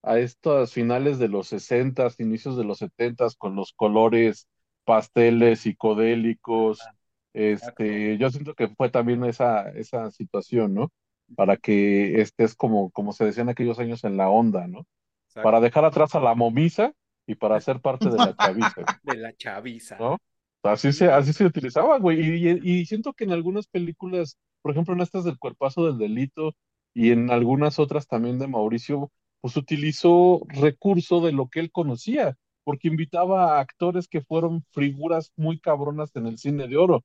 a 0.02 0.18
estas 0.18 0.72
finales 0.72 1.18
de 1.18 1.28
los 1.28 1.48
60, 1.48 2.08
inicios 2.18 2.56
de 2.56 2.64
los 2.64 2.78
70 2.78 3.26
con 3.38 3.56
los 3.56 3.72
colores 3.74 4.48
pasteles 4.84 5.60
psicodélicos. 5.60 6.92
Este, 7.32 8.18
yo 8.18 8.30
siento 8.30 8.54
que 8.54 8.68
fue 8.68 8.90
también 8.90 9.24
esa, 9.24 9.68
esa 9.70 10.10
situación, 10.10 10.74
¿no? 10.74 10.90
Para 11.36 11.56
que 11.56 12.20
estés 12.20 12.54
como, 12.54 12.90
como 12.90 13.12
se 13.12 13.24
decía 13.24 13.42
en 13.42 13.50
aquellos 13.50 13.78
años 13.78 14.04
en 14.04 14.16
la 14.16 14.28
onda, 14.28 14.66
¿no? 14.66 14.86
Para 15.34 15.60
dejar 15.60 15.84
atrás 15.84 16.14
a 16.14 16.20
la 16.20 16.34
momisa 16.34 16.92
y 17.26 17.36
para 17.36 17.60
ser 17.60 17.80
parte 17.80 18.10
de 18.10 18.16
la 18.16 18.34
chaviza. 18.36 18.74
De 19.04 19.16
la 19.16 19.32
chaviza. 19.34 19.96
¿No? 19.98 20.18
Así 20.62 20.92
se, 20.92 21.06
así 21.06 21.32
se 21.32 21.44
utilizaba, 21.46 21.98
güey. 21.98 22.20
Y, 22.20 22.60
y, 22.62 22.86
siento 22.86 23.12
que 23.12 23.24
en 23.24 23.32
algunas 23.32 23.66
películas, 23.66 24.36
por 24.62 24.72
ejemplo, 24.72 24.94
en 24.94 25.00
estas 25.00 25.24
del 25.24 25.38
cuerpazo 25.38 25.86
del 25.86 25.98
delito 25.98 26.54
y 26.92 27.12
en 27.12 27.30
algunas 27.30 27.78
otras 27.78 28.06
también 28.06 28.38
de 28.38 28.48
Mauricio, 28.48 29.10
pues 29.40 29.56
utilizó 29.56 30.42
recurso 30.48 31.20
de 31.20 31.32
lo 31.32 31.48
que 31.48 31.60
él 31.60 31.70
conocía, 31.70 32.36
porque 32.64 32.88
invitaba 32.88 33.56
a 33.56 33.60
actores 33.60 34.06
que 34.06 34.20
fueron 34.20 34.64
figuras 34.72 35.32
muy 35.36 35.58
cabronas 35.58 36.14
en 36.16 36.26
el 36.26 36.36
cine 36.36 36.68
de 36.68 36.76
oro, 36.76 37.04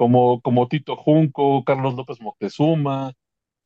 como, 0.00 0.40
como 0.40 0.66
Tito 0.66 0.96
Junco, 0.96 1.62
Carlos 1.62 1.94
López 1.94 2.22
Moctezuma, 2.22 3.12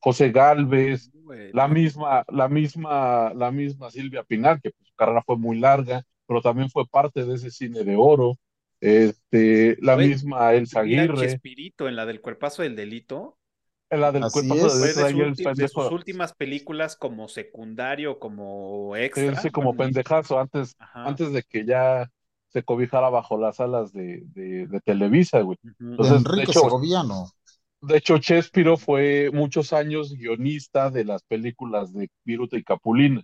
José 0.01 0.33
Galvez, 0.33 1.13
la 1.53 1.69
misma, 1.69 2.25
la 2.27 2.49
misma, 2.49 3.33
la 3.37 3.53
misma 3.53 3.89
Silvia 3.93 4.25
Pinal, 4.25 4.61
que 4.61 4.71
pues, 4.71 4.89
su 4.89 4.97
carrera 4.97 5.23
fue 5.25 5.37
muy 5.37 5.61
larga, 5.61 6.03
pero 6.27 6.43
también 6.43 6.71
fue 6.71 6.89
parte 6.89 7.25
de 7.25 7.37
ese 7.37 7.53
cine 7.53 7.85
de 7.85 7.95
oro. 7.95 8.37
Este, 8.81 9.77
la 9.81 9.97
misma 9.97 10.55
Elsa 10.55 10.81
Aguirre. 10.81 11.25
Espíritu 11.25 11.87
en 11.87 11.95
la 11.95 12.05
del 12.05 12.21
cuerpazo 12.21 12.63
del 12.63 12.75
delito. 12.75 13.39
En 13.89 14.01
la 14.01 14.11
del 14.11 14.25
cuerpazo 14.33 14.77
del 14.77 15.15
delito. 15.15 15.55
De, 15.55 15.69
sus 15.69 15.93
últimas 15.93 16.35
películas 16.35 16.97
como 16.97 17.29
secundario, 17.29 18.19
como 18.19 18.97
extra. 18.97 19.41
Sí, 19.41 19.51
como 19.51 19.77
pendejazo, 19.77 20.41
antes, 20.41 20.75
antes 20.95 21.33
de 21.33 21.45
que 21.45 21.65
ya 21.65 22.11
se 22.55 22.63
cobijara 22.63 23.11
bajo 23.11 23.37
las 23.37 23.59
alas 23.59 23.93
de, 23.93 24.23
de, 24.27 24.81
Televisa, 24.85 25.41
güey. 25.41 25.59
Entonces, 25.81 26.23
de 26.23 26.43
hecho, 26.45 26.61
Segoviano. 26.61 27.27
De 27.81 27.97
hecho, 27.97 28.19
Chespiro 28.19 28.77
fue 28.77 29.31
muchos 29.33 29.73
años 29.73 30.15
guionista 30.15 30.89
de 30.89 31.05
las 31.05 31.25
películas 31.25 31.93
de 31.93 32.09
Viruta 32.25 32.57
y 32.57 32.63
Capulina. 32.63 33.23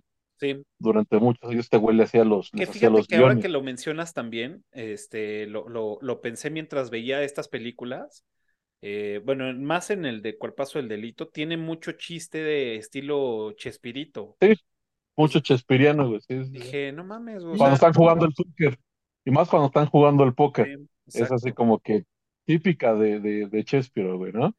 Durante 0.77 1.17
muchos 1.17 1.49
años 1.49 1.65
este 1.65 1.77
güey 1.77 1.95
le 1.95 2.03
hacía 2.03 2.25
los, 2.25 2.49
que 2.49 2.65
fíjate 2.65 3.03
que 3.07 3.15
ahora 3.15 3.39
que 3.39 3.47
lo 3.47 3.61
mencionas 3.61 4.13
también, 4.13 4.65
este, 4.71 5.45
lo, 5.45 5.69
lo, 5.69 5.99
lo 6.01 6.19
pensé 6.19 6.49
mientras 6.49 6.89
veía 6.89 7.23
estas 7.23 7.47
películas. 7.47 8.25
Eh, 8.81 9.21
bueno, 9.23 9.53
más 9.53 9.91
en 9.91 10.05
el 10.05 10.21
de 10.21 10.37
Cuerpazo 10.37 10.79
del 10.79 10.89
Delito, 10.89 11.29
tiene 11.29 11.55
mucho 11.55 11.93
chiste 11.93 12.39
de 12.39 12.75
estilo 12.75 13.53
Chespirito. 13.53 14.35
Sí, 14.41 14.55
mucho 15.15 15.39
chespiriano, 15.39 16.09
güey. 16.09 16.19
Dije, 16.49 16.91
no 16.91 17.05
mames, 17.05 17.43
güey. 17.45 17.57
Cuando 17.57 17.75
están 17.75 17.93
jugando 17.93 18.25
el 18.25 18.33
póker. 18.33 18.77
Y 19.25 19.31
más 19.31 19.49
cuando 19.49 19.67
están 19.67 19.87
jugando 19.87 20.23
el 20.23 20.33
póker. 20.33 20.79
es 21.07 21.31
así 21.31 21.51
como 21.51 21.79
que 21.79 22.05
típica 22.45 22.93
de, 22.95 23.19
de, 23.19 23.47
de 23.47 23.63
Chespiro, 23.63 24.17
güey, 24.17 24.33
¿no? 24.33 24.53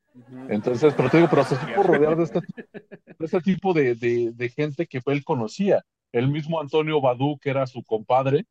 Entonces, 0.48 0.94
pero 0.94 1.10
te 1.10 1.18
digo, 1.18 1.28
pero 1.28 1.44
se 1.44 1.56
supo 1.56 1.82
rodear 1.82 2.16
de 2.16 2.24
este, 2.24 2.40
de 3.18 3.26
este 3.26 3.40
tipo 3.40 3.72
de, 3.74 3.94
de, 3.94 4.48
gente 4.50 4.86
que 4.86 5.00
él 5.06 5.24
conocía. 5.24 5.84
El 6.12 6.28
mismo 6.28 6.60
Antonio 6.60 7.00
Badú, 7.00 7.38
que 7.38 7.50
era 7.50 7.66
su 7.66 7.82
compadre 7.82 8.46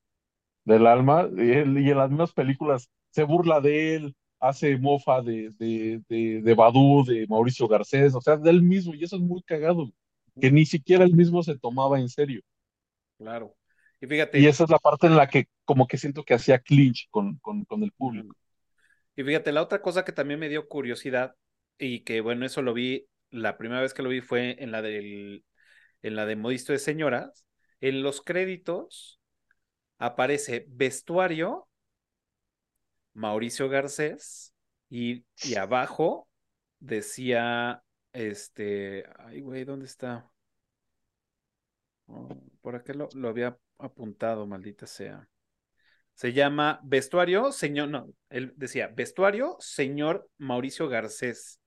del 0.66 0.88
alma, 0.88 1.30
y, 1.36 1.52
él, 1.52 1.78
y 1.78 1.90
en 1.90 1.98
las 1.98 2.10
mismas 2.10 2.34
películas 2.34 2.90
se 3.12 3.24
burla 3.24 3.62
de 3.62 3.96
él, 3.96 4.16
hace 4.40 4.78
mofa 4.78 5.22
de, 5.22 5.50
de, 5.58 6.02
de, 6.10 6.42
de 6.42 6.54
Badú, 6.56 7.04
de 7.06 7.28
Mauricio 7.28 7.68
Garcés, 7.68 8.16
o 8.16 8.22
sea, 8.22 8.38
de 8.38 8.50
él 8.50 8.64
mismo, 8.64 8.94
y 8.96 9.04
eso 9.04 9.16
es 9.16 9.22
muy 9.22 9.42
cagado, 9.44 9.92
que 10.40 10.52
ni 10.52 10.66
siquiera 10.66 11.04
él 11.04 11.16
mismo 11.16 11.44
se 11.44 11.58
tomaba 11.58 12.00
en 12.00 12.10
serio. 12.10 12.42
Claro. 13.18 13.54
Y 14.02 14.08
fíjate. 14.08 14.40
Y 14.40 14.48
esa 14.48 14.64
es 14.64 14.70
la 14.70 14.80
parte 14.80 15.08
en 15.08 15.16
la 15.16 15.28
que 15.28 15.48
como 15.64 15.88
que 15.88 15.98
siento 15.98 16.24
que 16.24 16.34
hacía 16.34 16.60
clinch 16.60 17.08
con, 17.12 17.38
con, 17.38 17.64
con 17.66 17.84
el 17.84 17.92
público. 17.92 18.36
Y 19.16 19.24
fíjate, 19.24 19.52
la 19.52 19.62
otra 19.62 19.82
cosa 19.82 20.04
que 20.04 20.12
también 20.12 20.40
me 20.40 20.50
dio 20.50 20.68
curiosidad 20.68 21.36
y 21.78 22.04
que 22.04 22.22
bueno, 22.22 22.46
eso 22.46 22.62
lo 22.62 22.74
vi, 22.74 23.08
la 23.30 23.58
primera 23.58 23.82
vez 23.82 23.94
que 23.94 24.04
lo 24.04 24.10
vi 24.10 24.22
fue 24.22 24.62
en 24.64 24.72
la 24.72 24.82
del, 24.82 25.46
en 26.02 26.16
la 26.16 26.26
de 26.26 26.36
Modisto 26.36 26.74
de 26.74 26.80
Señoras. 26.80 27.46
En 27.80 28.04
los 28.04 28.22
créditos 28.22 29.20
aparece 29.98 30.66
vestuario, 30.70 31.68
Mauricio 33.14 33.70
Garcés, 33.70 34.54
y, 34.90 35.26
y 35.44 35.56
abajo 35.56 36.28
decía, 36.80 37.84
este, 38.14 39.06
ay 39.20 39.42
güey, 39.42 39.64
¿dónde 39.64 39.86
está? 39.86 40.32
Oh, 42.08 42.30
por 42.62 42.76
acá 42.76 42.94
lo, 42.94 43.10
lo 43.14 43.30
había 43.30 43.58
apuntado, 43.82 44.48
maldita 44.48 44.88
sea. 44.88 45.28
Se 46.14 46.34
llama 46.34 46.80
Vestuario, 46.84 47.52
señor, 47.52 47.90
no, 47.90 48.08
él 48.30 48.54
decía 48.56 48.88
Vestuario, 48.88 49.56
señor 49.60 50.30
Mauricio 50.38 50.88
Garcés. 50.88 51.60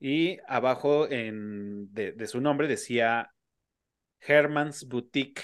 Y 0.00 0.38
abajo 0.46 1.08
en, 1.10 1.92
de, 1.92 2.26
su 2.26 2.40
nombre 2.40 2.68
decía 2.68 3.32
Herman's 4.20 4.86
Boutique. 4.86 5.42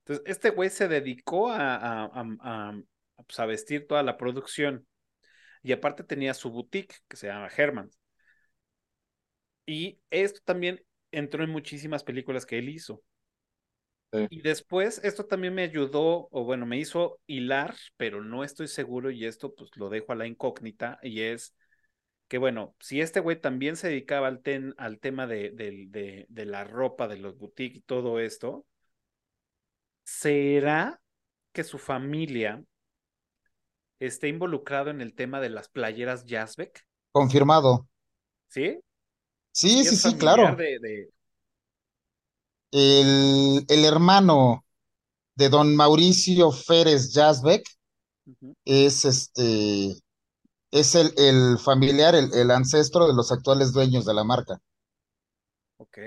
Entonces, 0.00 0.24
este 0.26 0.50
güey 0.50 0.70
se 0.70 0.88
dedicó 0.88 1.50
a, 1.50 2.04
a, 2.04 2.74
pues, 3.26 3.40
a, 3.40 3.46
vestir 3.46 3.86
toda 3.86 4.02
la 4.02 4.16
producción. 4.16 4.86
Y 5.62 5.72
aparte 5.72 6.04
tenía 6.04 6.32
su 6.34 6.50
boutique 6.50 6.96
que 7.08 7.16
se 7.16 7.26
llama 7.26 7.48
Herman's. 7.54 7.98
Y 9.66 10.00
esto 10.10 10.40
también 10.44 10.84
entró 11.10 11.42
en 11.42 11.50
muchísimas 11.50 12.04
películas 12.04 12.46
que 12.46 12.58
él 12.58 12.68
hizo. 12.68 13.02
Y 14.30 14.40
después 14.40 15.00
esto 15.04 15.26
también 15.26 15.54
me 15.54 15.62
ayudó, 15.62 16.28
o 16.30 16.44
bueno, 16.44 16.64
me 16.64 16.78
hizo 16.78 17.18
hilar, 17.26 17.74
pero 17.96 18.22
no 18.22 18.44
estoy 18.44 18.68
seguro 18.68 19.10
y 19.10 19.26
esto 19.26 19.54
pues 19.54 19.70
lo 19.76 19.88
dejo 19.88 20.12
a 20.12 20.16
la 20.16 20.26
incógnita 20.26 20.98
y 21.02 21.20
es 21.20 21.54
que 22.28 22.38
bueno, 22.38 22.74
si 22.80 23.00
este 23.00 23.20
güey 23.20 23.40
también 23.40 23.76
se 23.76 23.88
dedicaba 23.88 24.28
al, 24.28 24.42
al 24.78 24.98
tema 24.98 25.26
de, 25.26 25.52
de, 25.54 26.44
la 26.44 26.64
ropa, 26.64 27.08
de 27.08 27.18
los 27.18 27.38
boutiques 27.38 27.78
y 27.78 27.82
todo 27.82 28.18
esto, 28.18 28.66
¿será 30.04 31.00
que 31.52 31.62
su 31.62 31.78
familia 31.78 32.64
esté 34.00 34.28
involucrado 34.28 34.90
en 34.90 35.00
el 35.00 35.14
tema 35.14 35.40
de 35.40 35.50
las 35.50 35.68
playeras 35.68 36.24
Jazzbeck? 36.24 36.84
Confirmado. 37.12 37.88
¿Sí? 38.48 38.80
Sí, 39.52 39.84
sí, 39.84 39.96
sí, 39.96 40.18
claro. 40.18 40.54
De, 40.56 41.08
el, 42.70 43.64
el, 43.68 43.84
hermano 43.84 44.64
de 45.34 45.48
don 45.48 45.76
Mauricio 45.76 46.50
Férez 46.52 47.12
Jazzbeck 47.12 47.66
es 48.64 49.04
este 49.04 49.96
es 50.70 50.94
el, 50.94 51.12
el 51.16 51.58
familiar, 51.58 52.14
el, 52.14 52.32
el, 52.34 52.50
ancestro 52.50 53.06
de 53.06 53.14
los 53.14 53.32
actuales 53.32 53.72
dueños 53.72 54.04
de 54.04 54.14
la 54.14 54.24
marca. 54.24 54.58
Ok, 55.78 55.98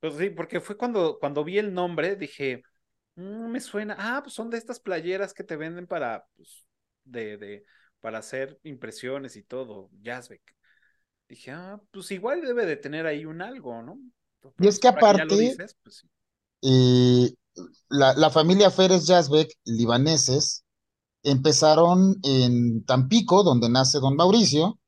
pues 0.00 0.14
sí, 0.16 0.30
porque 0.30 0.60
fue 0.60 0.76
cuando, 0.76 1.18
cuando 1.18 1.44
vi 1.44 1.58
el 1.58 1.72
nombre, 1.72 2.16
dije, 2.16 2.62
mm, 3.14 3.50
me 3.50 3.60
suena, 3.60 3.96
ah, 3.98 4.20
pues 4.22 4.34
son 4.34 4.50
de 4.50 4.58
estas 4.58 4.80
playeras 4.80 5.32
que 5.32 5.44
te 5.44 5.56
venden 5.56 5.86
para, 5.86 6.26
pues, 6.36 6.66
de, 7.04 7.36
de, 7.36 7.64
para 8.00 8.18
hacer 8.18 8.58
impresiones 8.64 9.36
y 9.36 9.44
todo, 9.44 9.90
Jazzbeck. 10.02 10.42
Dije, 11.28 11.52
ah, 11.52 11.80
pues 11.90 12.10
igual 12.10 12.42
debe 12.42 12.66
de 12.66 12.76
tener 12.76 13.06
ahí 13.06 13.24
un 13.24 13.42
algo, 13.42 13.80
¿no? 13.82 13.98
Y 14.58 14.66
es 14.68 14.78
que 14.78 14.88
aparte, 14.88 15.56
pues 15.82 16.06
la, 17.88 18.14
la, 18.14 18.30
familia 18.30 18.70
Férez 18.70 19.06
Jazzbeck, 19.06 19.52
libaneses, 19.64 20.64
empezaron 21.22 22.16
en 22.22 22.84
Tampico, 22.84 23.42
donde 23.42 23.68
nace 23.68 23.98
don 23.98 24.16
Mauricio, 24.16 24.78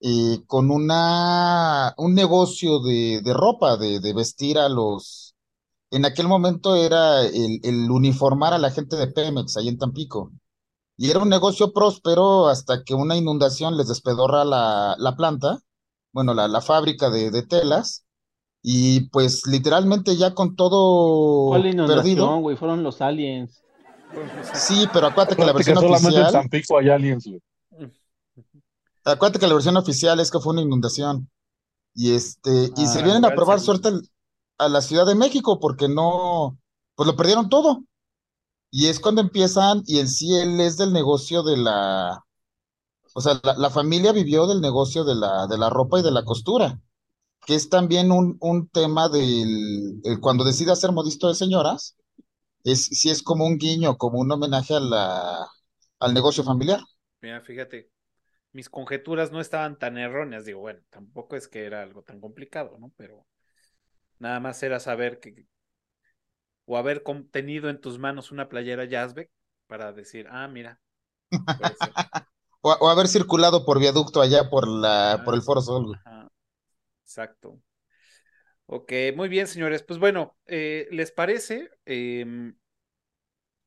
eh, 0.00 0.42
con 0.46 0.70
una, 0.70 1.94
un 1.98 2.14
negocio 2.14 2.80
de, 2.80 3.20
de 3.22 3.34
ropa, 3.34 3.76
de, 3.76 4.00
de, 4.00 4.12
vestir 4.12 4.58
a 4.58 4.68
los... 4.68 5.34
En 5.90 6.04
aquel 6.04 6.28
momento 6.28 6.76
era 6.76 7.22
el, 7.22 7.60
el, 7.62 7.90
uniformar 7.90 8.54
a 8.54 8.58
la 8.58 8.70
gente 8.70 8.96
de 8.96 9.08
Pemex, 9.08 9.56
ahí 9.56 9.68
en 9.68 9.78
Tampico. 9.78 10.32
Y 10.96 11.10
era 11.10 11.20
un 11.20 11.28
negocio 11.28 11.72
próspero 11.72 12.48
hasta 12.48 12.84
que 12.84 12.94
una 12.94 13.16
inundación 13.16 13.76
les 13.76 13.88
despedorra 13.88 14.44
la, 14.44 14.96
la 14.98 15.16
planta, 15.16 15.60
bueno, 16.12 16.34
la, 16.34 16.48
la 16.48 16.60
fábrica 16.60 17.10
de, 17.10 17.30
de 17.30 17.42
telas, 17.42 18.04
y 18.62 19.08
pues 19.08 19.46
literalmente 19.46 20.16
ya 20.16 20.34
con 20.34 20.54
todo 20.54 21.50
perdido. 21.52 22.36
güey, 22.38 22.56
fueron 22.56 22.82
los 22.82 23.00
aliens. 23.00 23.62
Sí, 24.54 24.86
pero 24.92 25.06
acuérdate 25.06 25.36
que 25.36 25.44
la 25.44 25.52
versión 25.52 25.78
oficial. 25.78 26.48
En 26.50 26.62
hay 26.78 26.88
aliens, 26.88 27.26
güey. 27.26 27.40
Acuérdate 29.04 29.38
que 29.38 29.46
la 29.46 29.54
versión 29.54 29.76
oficial 29.76 30.20
es 30.20 30.30
que 30.30 30.40
fue 30.40 30.52
una 30.52 30.62
inundación. 30.62 31.30
Y 31.94 32.14
este, 32.14 32.70
y 32.76 32.86
se 32.86 33.00
ah, 33.00 33.02
vienen 33.02 33.24
a 33.24 33.34
probar 33.34 33.60
suerte 33.60 33.88
a 34.58 34.68
la 34.68 34.80
Ciudad 34.82 35.06
de 35.06 35.14
México 35.14 35.58
porque 35.58 35.88
no, 35.88 36.58
pues 36.94 37.06
lo 37.06 37.16
perdieron 37.16 37.48
todo. 37.48 37.82
Y 38.70 38.86
es 38.86 39.00
cuando 39.00 39.20
empiezan, 39.20 39.82
y 39.86 39.98
en 39.98 40.08
sí 40.08 40.36
él 40.36 40.60
es 40.60 40.76
del 40.76 40.92
negocio 40.92 41.42
de 41.42 41.56
la, 41.56 42.24
o 43.14 43.20
sea, 43.20 43.40
la, 43.42 43.54
la 43.54 43.70
familia 43.70 44.12
vivió 44.12 44.46
del 44.46 44.60
negocio 44.60 45.02
de 45.02 45.16
la, 45.16 45.46
de 45.48 45.58
la 45.58 45.70
ropa 45.70 45.98
y 45.98 46.02
de 46.02 46.12
la 46.12 46.24
costura. 46.24 46.78
Que 47.46 47.54
es 47.54 47.68
también 47.68 48.12
un, 48.12 48.36
un 48.40 48.68
tema 48.68 49.08
del 49.08 50.00
el 50.04 50.20
cuando 50.20 50.44
decide 50.44 50.72
hacer 50.72 50.92
modisto 50.92 51.28
de 51.28 51.34
señoras, 51.34 51.96
es 52.64 52.86
si 52.86 53.10
es 53.10 53.22
como 53.22 53.46
un 53.46 53.58
guiño, 53.58 53.96
como 53.98 54.20
un 54.20 54.32
homenaje 54.32 54.74
a 54.76 54.80
la, 54.80 55.48
al 56.00 56.14
negocio 56.14 56.44
familiar. 56.44 56.80
Mira, 57.22 57.40
fíjate, 57.40 57.90
mis 58.52 58.70
conjeturas 58.70 59.32
no 59.32 59.40
estaban 59.40 59.78
tan 59.78 59.98
erróneas. 59.98 60.44
Digo, 60.44 60.60
bueno, 60.60 60.80
tampoco 60.90 61.36
es 61.36 61.48
que 61.48 61.66
era 61.66 61.82
algo 61.82 62.02
tan 62.02 62.20
complicado, 62.20 62.78
¿no? 62.78 62.92
Pero 62.96 63.26
nada 64.18 64.40
más 64.40 64.62
era 64.62 64.80
saber 64.80 65.20
que 65.20 65.46
o 66.64 66.76
haber 66.78 67.02
tenido 67.30 67.68
en 67.68 67.80
tus 67.82 67.98
manos 67.98 68.32
una 68.32 68.48
playera 68.48 68.84
Yazbek 68.86 69.30
para 69.66 69.92
decir, 69.92 70.26
ah, 70.30 70.48
mira. 70.48 70.80
O, 72.62 72.70
o 72.84 72.88
haber 72.90 73.08
circulado 73.08 73.64
por 73.66 73.78
viaducto 73.78 74.20
allá 74.22 74.48
por 74.50 74.66
la, 74.68 75.20
por 75.24 75.34
el 75.34 75.42
Ah, 75.42 75.46
Foro 75.46 75.60
Sol. 75.60 76.00
ajá, 76.04 76.19
exacto. 77.10 77.60
Ok, 78.66 78.92
muy 79.16 79.28
bien, 79.28 79.48
señores. 79.48 79.82
Pues 79.82 79.98
bueno, 79.98 80.38
eh, 80.46 80.86
¿les 80.92 81.10
parece? 81.10 81.70
Em, 81.84 82.54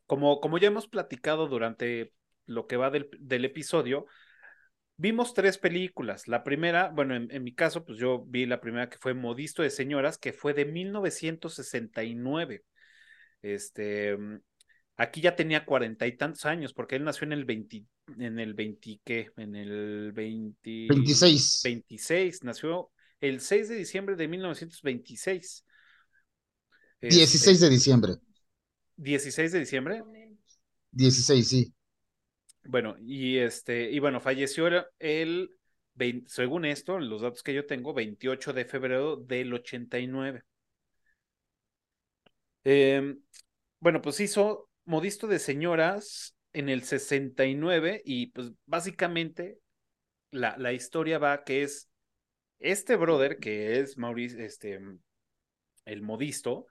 como, 0.06 0.40
como 0.40 0.58
ya 0.58 0.68
hemos 0.68 0.88
platicado 0.88 1.48
durante 1.48 2.14
lo 2.46 2.68
que 2.68 2.78
va 2.78 2.90
del, 2.90 3.10
del 3.20 3.44
episodio, 3.44 4.06
vimos 4.96 5.34
tres 5.34 5.58
películas. 5.58 6.30
La 6.30 6.46
primera, 6.46 6.90
bueno, 6.90 7.16
en, 7.16 7.30
en 7.32 7.44
mi 7.44 7.54
caso, 7.54 7.84
pues 7.84 7.98
yo 7.98 8.24
vi 8.26 8.46
la 8.46 8.62
primera 8.62 8.90
que 8.90 8.98
fue 8.98 9.14
Modisto 9.14 9.62
de 9.62 9.70
Señoras, 9.70 10.18
que 10.18 10.32
fue 10.32 10.54
de 10.54 10.64
1969. 10.64 12.64
Este, 13.42 14.16
mm, 14.16 14.40
aquí 14.96 15.20
ya 15.20 15.36
tenía 15.36 15.66
cuarenta 15.66 16.08
y 16.08 16.16
tantos 16.16 16.46
años, 16.46 16.74
porque 16.74 16.96
él 16.96 17.04
nació 17.04 17.26
en 17.26 17.34
el 17.34 17.44
20, 17.44 17.84
en 18.20 18.40
el 18.40 18.54
20, 18.54 19.02
¿qué? 19.04 19.32
En 19.36 19.58
el 19.58 20.14
20, 20.14 20.88
26. 20.88 21.62
26, 21.66 22.44
nació 22.46 22.93
el 23.24 23.42
6 23.42 23.70
de 23.70 23.76
diciembre 23.76 24.16
de 24.16 24.28
1926. 24.28 25.66
16 27.08 27.60
Este, 27.60 27.62
de 27.62 27.70
diciembre. 27.70 28.16
16 28.98 29.52
de 29.52 29.60
diciembre. 29.60 30.04
16, 30.92 31.48
sí. 31.48 31.74
Bueno, 32.66 32.96
y 33.00 33.38
este, 33.40 33.92
y 33.92 34.00
bueno, 34.00 34.20
falleció 34.22 34.68
el, 34.68 34.86
el 35.00 35.50
según 36.28 36.66
esto, 36.66 37.00
los 37.00 37.22
datos 37.22 37.44
que 37.44 37.54
yo 37.54 37.66
tengo, 37.66 37.94
28 37.94 38.54
de 38.54 38.66
febrero 38.66 39.18
del 39.18 39.54
89. 39.54 40.44
Em, 42.64 43.22
bueno, 43.80 44.02
pues 44.02 44.20
hizo 44.20 44.70
Modisto 44.86 45.28
de 45.28 45.40
Señoras 45.40 46.36
en 46.54 46.70
el 46.70 46.84
69 46.84 48.02
y 48.06 48.28
pues 48.28 48.52
básicamente 48.66 49.60
la, 50.32 50.58
la 50.58 50.74
historia 50.74 51.20
va 51.20 51.44
que 51.44 51.64
es 51.64 51.90
este 52.64 52.96
brother 52.96 53.38
que 53.38 53.80
es 53.80 53.98
Mauricio, 53.98 54.40
este, 54.40 54.80
el 55.86 56.02
modisto, 56.02 56.66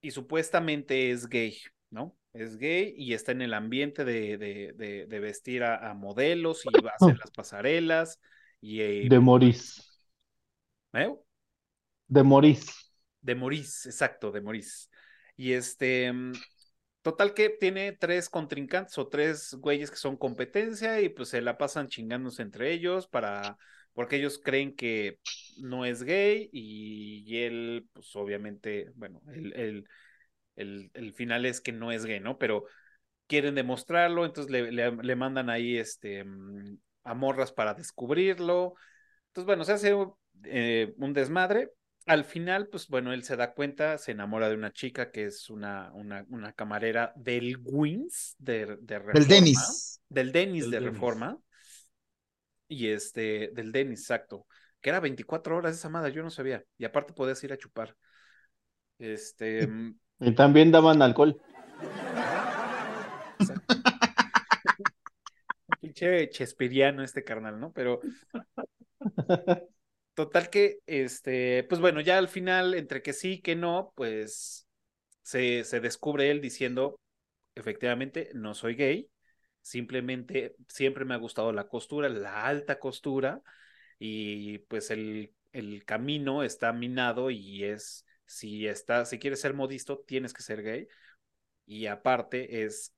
y 0.00 0.10
supuestamente 0.10 1.10
es 1.10 1.28
gay, 1.28 1.56
¿no? 1.90 2.16
Es 2.32 2.56
gay 2.56 2.94
y 2.96 3.14
está 3.14 3.32
en 3.32 3.42
el 3.42 3.54
ambiente 3.54 4.04
de, 4.04 4.36
de, 4.38 4.72
de, 4.74 5.06
de 5.06 5.20
vestir 5.20 5.62
a, 5.62 5.90
a, 5.90 5.94
modelos 5.94 6.64
y 6.64 6.80
va 6.82 6.90
a 6.90 6.94
hacer 6.94 7.16
las 7.18 7.30
pasarelas 7.30 8.20
y... 8.60 8.80
Eh, 8.80 9.06
De 9.08 9.18
Morís. 9.18 10.00
¿eh? 10.92 11.14
De 12.08 12.22
Morís. 12.22 12.92
De 13.20 13.34
Morís, 13.34 13.86
exacto, 13.86 14.30
de 14.30 14.40
Morís. 14.40 14.90
Y 15.36 15.52
este, 15.52 16.12
total 17.02 17.34
que 17.34 17.50
tiene 17.50 17.92
tres 17.92 18.28
contrincantes 18.28 18.96
o 18.98 19.08
tres 19.08 19.54
güeyes 19.54 19.90
que 19.90 19.96
son 19.96 20.16
competencia 20.16 21.00
y 21.00 21.08
pues 21.08 21.30
se 21.30 21.40
la 21.40 21.58
pasan 21.58 21.88
chingándose 21.88 22.42
entre 22.42 22.72
ellos 22.72 23.06
para, 23.08 23.58
porque 23.96 24.16
ellos 24.16 24.38
creen 24.38 24.76
que 24.76 25.20
no 25.56 25.86
es 25.86 26.02
gay 26.02 26.50
y, 26.52 27.24
y 27.26 27.44
él, 27.44 27.88
pues 27.94 28.14
obviamente, 28.14 28.92
bueno, 28.94 29.22
el, 29.32 29.54
el, 29.54 29.88
el, 30.54 30.90
el, 30.92 31.14
final 31.14 31.46
es 31.46 31.62
que 31.62 31.72
no 31.72 31.90
es 31.90 32.04
gay, 32.04 32.20
¿no? 32.20 32.36
Pero 32.36 32.66
quieren 33.26 33.54
demostrarlo, 33.54 34.26
entonces 34.26 34.52
le, 34.52 34.70
le, 34.70 34.94
le 34.94 35.16
mandan 35.16 35.48
ahí 35.48 35.78
este, 35.78 36.26
a 37.04 37.14
morras 37.14 37.52
para 37.52 37.72
descubrirlo. 37.72 38.74
Entonces, 39.28 39.46
bueno, 39.46 39.64
se 39.64 39.72
hace 39.72 39.96
eh, 40.44 40.92
un 40.98 41.14
desmadre. 41.14 41.70
Al 42.04 42.26
final, 42.26 42.68
pues 42.68 42.88
bueno, 42.88 43.14
él 43.14 43.24
se 43.24 43.36
da 43.36 43.54
cuenta, 43.54 43.96
se 43.96 44.12
enamora 44.12 44.50
de 44.50 44.56
una 44.56 44.74
chica 44.74 45.10
que 45.10 45.24
es 45.24 45.48
una, 45.48 45.90
una, 45.94 46.26
una 46.28 46.52
camarera 46.52 47.14
del 47.16 47.56
Wins 47.64 48.36
de, 48.38 48.76
de 48.78 48.98
Reforma. 48.98 49.20
Del 49.20 49.26
Denis. 49.26 50.02
Del 50.06 50.32
Denis 50.32 50.64
de 50.66 50.70
Dennis. 50.72 50.92
Reforma. 50.92 51.40
Y 52.68 52.88
este, 52.88 53.50
del 53.52 53.72
Denis, 53.72 54.00
exacto. 54.00 54.46
Que 54.80 54.90
era 54.90 55.00
24 55.00 55.56
horas 55.56 55.76
esa 55.76 55.88
madre, 55.88 56.12
yo 56.12 56.22
no 56.22 56.30
sabía. 56.30 56.62
Y 56.78 56.84
aparte 56.84 57.12
podías 57.12 57.42
ir 57.44 57.52
a 57.52 57.58
chupar. 57.58 57.96
Este. 58.98 59.68
Y 60.20 60.34
también 60.34 60.70
daban 60.70 61.02
alcohol. 61.02 61.40
Pinche 65.80 66.30
chespiriano 66.30 67.02
este 67.02 67.24
carnal, 67.24 67.60
¿no? 67.60 67.72
Pero. 67.72 68.00
Total 70.14 70.48
que, 70.48 70.78
este, 70.86 71.64
pues 71.64 71.78
bueno, 71.78 72.00
ya 72.00 72.16
al 72.16 72.28
final, 72.28 72.72
entre 72.72 73.02
que 73.02 73.12
sí, 73.12 73.42
que 73.42 73.54
no, 73.54 73.92
pues 73.94 74.66
se, 75.20 75.62
se 75.64 75.80
descubre 75.80 76.30
él 76.30 76.40
diciendo, 76.40 76.98
efectivamente, 77.54 78.30
no 78.32 78.54
soy 78.54 78.76
gay, 78.76 79.10
simplemente 79.66 80.54
siempre 80.68 81.04
me 81.04 81.14
ha 81.14 81.16
gustado 81.16 81.50
la 81.52 81.66
costura, 81.66 82.08
la 82.08 82.46
alta 82.46 82.78
costura, 82.78 83.42
y 83.98 84.58
pues 84.58 84.92
el, 84.92 85.34
el 85.52 85.84
camino 85.84 86.44
está 86.44 86.72
minado 86.72 87.32
y 87.32 87.64
es, 87.64 88.06
si, 88.26 88.68
está, 88.68 89.04
si 89.06 89.18
quieres 89.18 89.40
ser 89.40 89.54
modisto, 89.54 90.04
tienes 90.06 90.32
que 90.32 90.42
ser 90.44 90.62
gay, 90.62 90.86
y 91.66 91.86
aparte 91.86 92.64
es, 92.64 92.94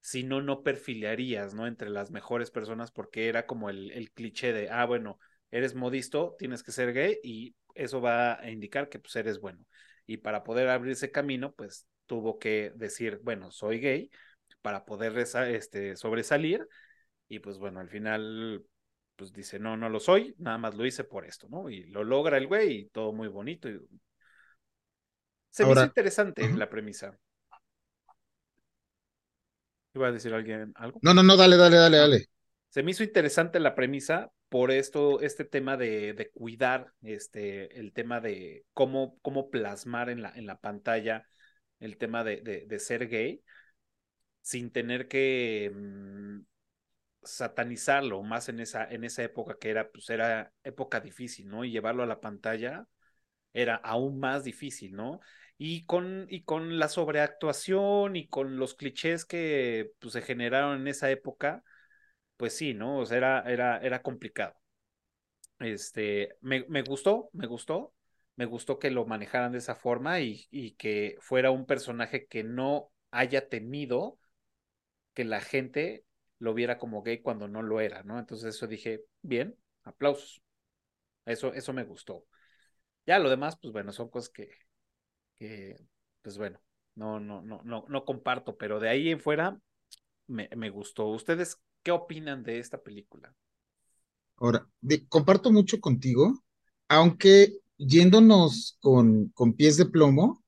si 0.00 0.22
no, 0.24 0.40
no 0.40 0.62
perfilarías, 0.62 1.52
¿no? 1.52 1.66
Entre 1.66 1.90
las 1.90 2.10
mejores 2.10 2.50
personas, 2.50 2.90
porque 2.90 3.28
era 3.28 3.44
como 3.44 3.68
el, 3.68 3.90
el 3.92 4.10
cliché 4.12 4.54
de, 4.54 4.70
ah, 4.70 4.86
bueno, 4.86 5.18
eres 5.50 5.74
modisto, 5.74 6.36
tienes 6.38 6.62
que 6.62 6.72
ser 6.72 6.94
gay 6.94 7.18
y 7.22 7.54
eso 7.74 8.00
va 8.00 8.40
a 8.40 8.50
indicar 8.50 8.88
que 8.88 8.98
pues 8.98 9.14
eres 9.16 9.40
bueno. 9.40 9.62
Y 10.06 10.16
para 10.18 10.42
poder 10.42 10.70
abrir 10.70 10.92
ese 10.92 11.10
camino, 11.10 11.52
pues 11.52 11.86
tuvo 12.06 12.38
que 12.38 12.72
decir, 12.76 13.20
bueno, 13.22 13.50
soy 13.50 13.78
gay 13.80 14.10
para 14.66 14.84
poder 14.84 15.16
este, 15.16 15.94
sobresalir 15.94 16.66
y 17.28 17.38
pues 17.38 17.56
bueno, 17.56 17.78
al 17.78 17.88
final 17.88 18.64
pues 19.14 19.32
dice, 19.32 19.60
no, 19.60 19.76
no 19.76 19.88
lo 19.88 20.00
soy, 20.00 20.34
nada 20.38 20.58
más 20.58 20.74
lo 20.74 20.84
hice 20.84 21.04
por 21.04 21.24
esto, 21.24 21.46
¿no? 21.48 21.70
Y 21.70 21.84
lo 21.84 22.02
logra 22.02 22.36
el 22.36 22.48
güey 22.48 22.72
y 22.72 22.88
todo 22.88 23.12
muy 23.12 23.28
bonito. 23.28 23.68
Y... 23.68 23.80
Se 25.50 25.62
Ahora, 25.62 25.74
me 25.74 25.80
hizo 25.82 25.90
interesante 25.90 26.42
uh 26.42 26.46
-huh. 26.48 26.56
la 26.56 26.68
premisa. 26.68 27.16
¿Iba 29.94 30.08
a 30.08 30.12
decir 30.12 30.34
alguien 30.34 30.72
algo? 30.74 30.98
No, 31.00 31.14
no, 31.14 31.22
no, 31.22 31.36
dale, 31.36 31.56
dale, 31.56 31.76
dale, 31.76 31.98
dale. 31.98 32.26
Se 32.68 32.82
me 32.82 32.90
hizo 32.90 33.04
interesante 33.04 33.60
la 33.60 33.76
premisa 33.76 34.32
por 34.48 34.72
esto, 34.72 35.20
este 35.20 35.44
tema 35.44 35.76
de, 35.76 36.12
de, 36.12 36.30
cuidar, 36.30 36.92
este, 37.02 37.78
el 37.78 37.92
tema 37.92 38.20
de 38.20 38.64
cómo, 38.72 39.16
cómo 39.22 39.48
plasmar 39.48 40.10
en 40.10 40.22
la, 40.22 40.32
en 40.34 40.44
la 40.44 40.58
pantalla 40.58 41.24
el 41.78 41.98
tema 41.98 42.24
de, 42.24 42.40
de, 42.40 42.66
de 42.66 42.78
ser 42.80 43.06
gay, 43.06 43.44
sin 44.46 44.70
tener 44.70 45.08
que 45.08 45.72
mmm, 45.74 46.40
satanizarlo 47.22 48.22
más 48.22 48.48
en 48.48 48.60
esa, 48.60 48.88
en 48.88 49.02
esa 49.02 49.24
época 49.24 49.58
que 49.58 49.70
era, 49.70 49.90
pues 49.90 50.08
era 50.10 50.52
época 50.62 51.00
difícil, 51.00 51.48
¿no? 51.48 51.64
Y 51.64 51.72
llevarlo 51.72 52.04
a 52.04 52.06
la 52.06 52.20
pantalla 52.20 52.86
era 53.54 53.76
aún 53.76 54.20
más 54.20 54.44
difícil, 54.44 54.94
¿no? 54.94 55.20
Y 55.58 55.84
con, 55.86 56.26
y 56.30 56.44
con 56.44 56.78
la 56.78 56.88
sobreactuación 56.88 58.16
y 58.16 58.28
con 58.28 58.56
los 58.58 58.74
clichés 58.76 59.24
que 59.24 59.92
pues, 59.98 60.12
se 60.14 60.22
generaron 60.22 60.80
en 60.82 60.88
esa 60.88 61.10
época, 61.10 61.64
pues 62.36 62.56
sí, 62.56 62.74
¿no? 62.74 62.98
O 63.00 63.06
sea, 63.06 63.18
era, 63.18 63.42
era, 63.50 63.78
era 63.80 64.02
complicado. 64.02 64.54
Este, 65.58 66.36
me, 66.40 66.64
me, 66.68 66.82
gustó, 66.82 67.30
me 67.32 67.48
gustó, 67.48 67.94
me 68.36 68.44
gustó 68.44 68.78
que 68.78 68.90
lo 68.90 69.06
manejaran 69.06 69.52
de 69.52 69.58
esa 69.58 69.74
forma 69.74 70.20
y, 70.20 70.46
y, 70.52 70.76
que 70.76 71.16
fuera 71.20 71.50
un 71.50 71.66
personaje 71.66 72.26
que 72.26 72.44
no 72.44 72.92
haya 73.10 73.48
temido 73.48 74.20
que 75.16 75.24
la 75.24 75.40
gente 75.40 76.04
lo 76.38 76.52
viera 76.52 76.78
como 76.78 77.02
gay 77.02 77.22
cuando 77.22 77.48
no 77.48 77.62
lo 77.62 77.80
era, 77.80 78.02
¿no? 78.02 78.18
Entonces 78.18 78.54
eso 78.54 78.66
dije, 78.66 79.06
bien, 79.22 79.56
aplausos. 79.82 80.42
Eso, 81.24 81.54
eso 81.54 81.72
me 81.72 81.84
gustó. 81.84 82.26
Ya 83.06 83.18
lo 83.18 83.30
demás, 83.30 83.56
pues 83.56 83.72
bueno, 83.72 83.92
son 83.92 84.10
cosas 84.10 84.28
que, 84.28 84.50
que 85.36 85.76
pues 86.20 86.36
bueno, 86.36 86.60
no, 86.94 87.18
no, 87.18 87.40
no, 87.40 87.62
no, 87.64 87.86
no 87.88 88.04
comparto, 88.04 88.58
pero 88.58 88.78
de 88.78 88.90
ahí 88.90 89.08
en 89.10 89.20
fuera 89.20 89.58
me, 90.26 90.50
me 90.54 90.68
gustó. 90.68 91.06
¿Ustedes 91.06 91.58
¿Qué 91.86 91.92
opinan 91.92 92.42
de 92.42 92.58
esta 92.58 92.82
película? 92.82 93.32
Ahora, 94.38 94.68
comparto 95.08 95.52
mucho 95.52 95.80
contigo, 95.80 96.42
aunque 96.88 97.60
yéndonos 97.78 98.76
con, 98.80 99.28
con, 99.28 99.52
pies 99.52 99.76
de 99.76 99.86
plomo, 99.86 100.44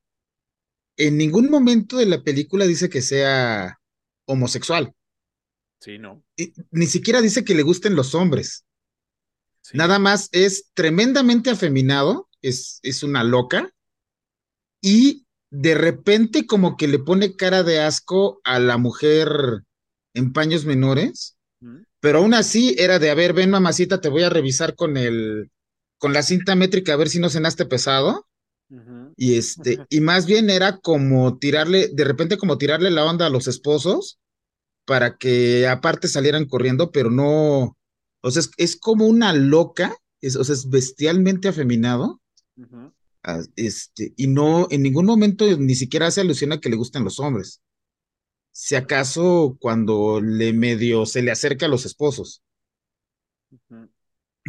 en 0.97 1.17
ningún 1.17 1.49
momento 1.49 1.97
de 1.97 2.07
la 2.07 2.25
película 2.25 2.67
dice 2.67 2.91
que 2.91 3.03
sea 3.03 3.78
homosexual. 4.29 4.95
Sí, 5.81 5.99
no. 5.99 6.23
Y, 6.37 6.53
ni 6.71 6.87
siquiera 6.87 7.21
dice 7.21 7.45
que 7.45 7.55
le 7.55 7.63
gusten 7.63 7.97
los 7.97 8.15
hombres. 8.15 8.65
Sí. 9.63 9.77
Nada 9.77 9.99
más 9.99 10.29
es 10.33 10.71
tremendamente 10.75 11.51
afeminado, 11.51 12.29
es, 12.43 12.79
es 12.83 13.03
una 13.03 13.25
loca, 13.25 13.73
y 14.81 15.27
de 15.51 15.75
repente 15.75 16.47
como 16.47 16.77
que 16.77 16.89
le 16.89 16.99
pone 16.99 17.37
cara 17.37 17.63
de 17.63 17.81
asco 17.81 18.41
a 18.45 18.59
la 18.59 18.79
mujer 18.79 19.65
en 20.15 20.33
paños 20.33 20.65
menores, 20.65 21.37
pero 22.01 22.19
aún 22.19 22.35
así 22.35 22.77
era 22.79 22.99
de, 22.99 23.11
a 23.11 23.15
ver, 23.15 23.33
ven 23.33 23.51
mamacita, 23.51 24.01
te 24.01 24.09
voy 24.09 24.23
a 24.23 24.31
revisar 24.31 24.77
con 24.77 24.97
el, 24.97 25.51
con 25.99 26.13
la 26.13 26.23
cinta 26.23 26.55
métrica 26.55 26.93
a 26.93 26.97
ver 26.97 27.09
si 27.09 27.19
no 27.19 27.29
cenaste 27.29 27.67
pesado. 27.67 28.28
Y 29.17 29.37
este, 29.37 29.81
y 29.89 30.01
más 30.01 30.27
bien 30.27 30.51
era 30.51 30.79
como 30.79 31.39
tirarle, 31.39 31.89
de 31.93 32.05
repente 32.05 32.39
como 32.39 32.59
tirarle 32.59 32.91
la 32.91 33.05
onda 33.05 33.27
a 33.27 33.31
los 33.31 33.49
esposos 33.49 34.19
para 34.87 35.17
que 35.17 35.67
aparte 35.69 36.09
salieran 36.09 36.47
corriendo, 36.47 36.91
pero 36.93 37.11
no, 37.11 37.77
o 38.23 38.31
sea, 38.31 38.41
es, 38.41 38.51
es 38.57 38.77
como 38.77 39.07
una 39.07 39.33
loca, 39.33 39.97
es, 40.21 40.37
o 40.37 40.45
sea, 40.45 40.55
es 40.55 40.71
bestialmente 40.71 41.49
afeminado, 41.49 42.21
ah, 43.23 43.41
este, 43.57 44.13
y 44.17 44.27
no, 44.29 44.67
en 44.71 44.83
ningún 44.83 45.07
momento 45.07 45.45
ni 45.59 45.75
siquiera 45.75 46.07
hace 46.07 46.21
alusión 46.21 46.53
a 46.53 46.61
que 46.61 46.69
le 46.71 46.77
gustan 46.77 47.05
los 47.05 47.21
hombres. 47.21 47.61
Si 48.53 48.75
acaso 48.77 49.57
cuando 49.61 50.21
le 50.21 50.53
medio 50.53 51.07
se 51.07 51.23
le 51.23 51.31
acerca 51.31 51.67
a 51.67 51.69
los 51.71 51.87
esposos. 51.87 52.43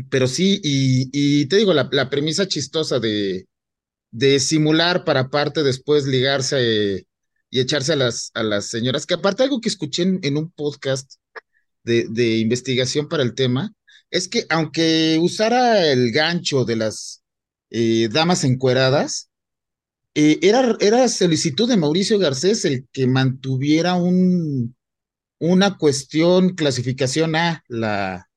Pero 0.09 0.27
sí, 0.27 0.59
y, 0.63 1.09
y 1.11 1.45
te 1.47 1.57
digo, 1.57 1.73
la, 1.73 1.89
la 1.91 2.09
premisa 2.09 2.47
chistosa 2.47 2.99
de, 2.99 3.47
de 4.11 4.39
simular 4.39 5.03
para 5.05 5.21
aparte 5.21 5.63
después 5.63 6.05
ligarse 6.05 7.07
y 7.49 7.59
echarse 7.59 7.93
a 7.93 7.95
las, 7.95 8.31
a 8.33 8.43
las 8.43 8.65
señoras, 8.67 9.05
que 9.05 9.15
aparte 9.15 9.43
algo 9.43 9.61
que 9.61 9.69
escuché 9.69 10.03
en, 10.03 10.19
en 10.23 10.37
un 10.37 10.51
podcast 10.51 11.13
de, 11.83 12.07
de 12.09 12.37
investigación 12.37 13.07
para 13.09 13.23
el 13.23 13.35
tema, 13.35 13.73
es 14.11 14.27
que 14.27 14.45
aunque 14.49 15.19
usara 15.21 15.87
el 15.91 16.11
gancho 16.11 16.65
de 16.65 16.75
las 16.75 17.23
eh, 17.69 18.09
damas 18.11 18.43
encueradas, 18.43 19.29
eh, 20.15 20.39
era, 20.41 20.75
era 20.79 21.07
solicitud 21.07 21.69
de 21.69 21.77
Mauricio 21.77 22.19
Garcés 22.19 22.65
el 22.65 22.87
que 22.91 23.07
mantuviera 23.07 23.95
un, 23.95 24.75
una 25.39 25.77
cuestión, 25.77 26.55
clasificación 26.55 27.35
A, 27.35 27.63
la, 27.67 28.29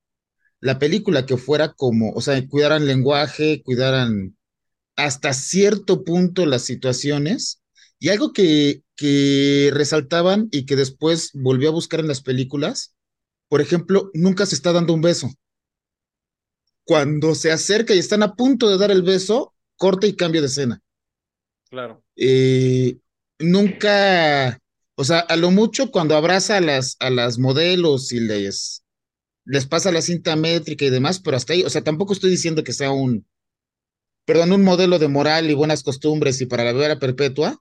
la 0.61 0.79
película, 0.79 1.27
que 1.27 1.37
fuera 1.37 1.73
como, 1.75 2.13
o 2.13 2.21
sea, 2.21 2.47
cuidaran 2.49 2.87
lenguaje, 2.87 3.63
cuidaran 3.65 4.37
hasta 4.97 5.33
cierto 5.33 6.05
punto 6.05 6.47
las 6.47 6.63
situaciones. 6.63 7.63
Y 7.99 8.09
algo 8.09 8.33
que, 8.33 8.83
que 8.97 9.71
resaltaban 9.73 10.49
y 10.51 10.67
que 10.67 10.77
después 10.77 11.31
volvió 11.35 11.69
a 11.69 11.73
buscar 11.73 12.01
en 12.01 12.09
las 12.09 12.21
películas, 12.21 12.95
por 13.49 13.61
ejemplo, 13.61 14.11
nunca 14.15 14.47
se 14.47 14.55
está 14.55 14.73
dando 14.73 14.93
un 14.93 15.03
beso. 15.03 15.31
Cuando 16.85 17.35
se 17.35 17.53
acerca 17.53 17.95
y 17.95 17.99
están 17.99 18.23
a 18.23 18.35
punto 18.35 18.69
de 18.69 18.79
dar 18.79 18.91
el 18.91 19.03
beso, 19.03 19.55
corta 19.77 20.07
y 20.07 20.17
cambio 20.17 20.41
de 20.41 20.49
escena. 20.49 20.83
Claro. 21.71 22.03
Eh, 22.17 22.99
nunca, 23.39 24.59
o 24.95 25.05
sea, 25.05 25.21
a 25.21 25.37
lo 25.37 25.51
mucho 25.51 25.91
cuando 25.91 26.17
abraza 26.17 26.57
a 26.57 26.61
las, 26.61 26.97
a 27.01 27.11
las 27.11 27.39
modelos 27.39 28.13
y 28.13 28.21
les, 28.21 28.85
les 29.45 29.67
pasa 29.67 29.93
la 29.93 30.03
cinta 30.03 30.37
métrica 30.37 30.85
y 30.85 30.91
demás, 30.91 31.21
pero 31.21 31.37
hasta 31.37 31.53
ahí, 31.53 31.63
o 31.65 31.71
sea, 31.71 31.83
tampoco 31.83 32.13
estoy 32.13 32.31
diciendo 32.31 32.65
que 32.65 32.73
sea 32.73 32.91
un, 32.91 33.27
perdón, 34.25 34.53
un 34.53 34.63
modelo 34.63 34.99
de 34.99 35.09
moral 35.09 35.51
y 35.51 35.55
buenas 35.55 35.83
costumbres 35.83 36.41
y 36.41 36.47
para 36.47 36.65
la 36.65 36.73
vida 36.73 36.99
perpetua, 36.99 37.59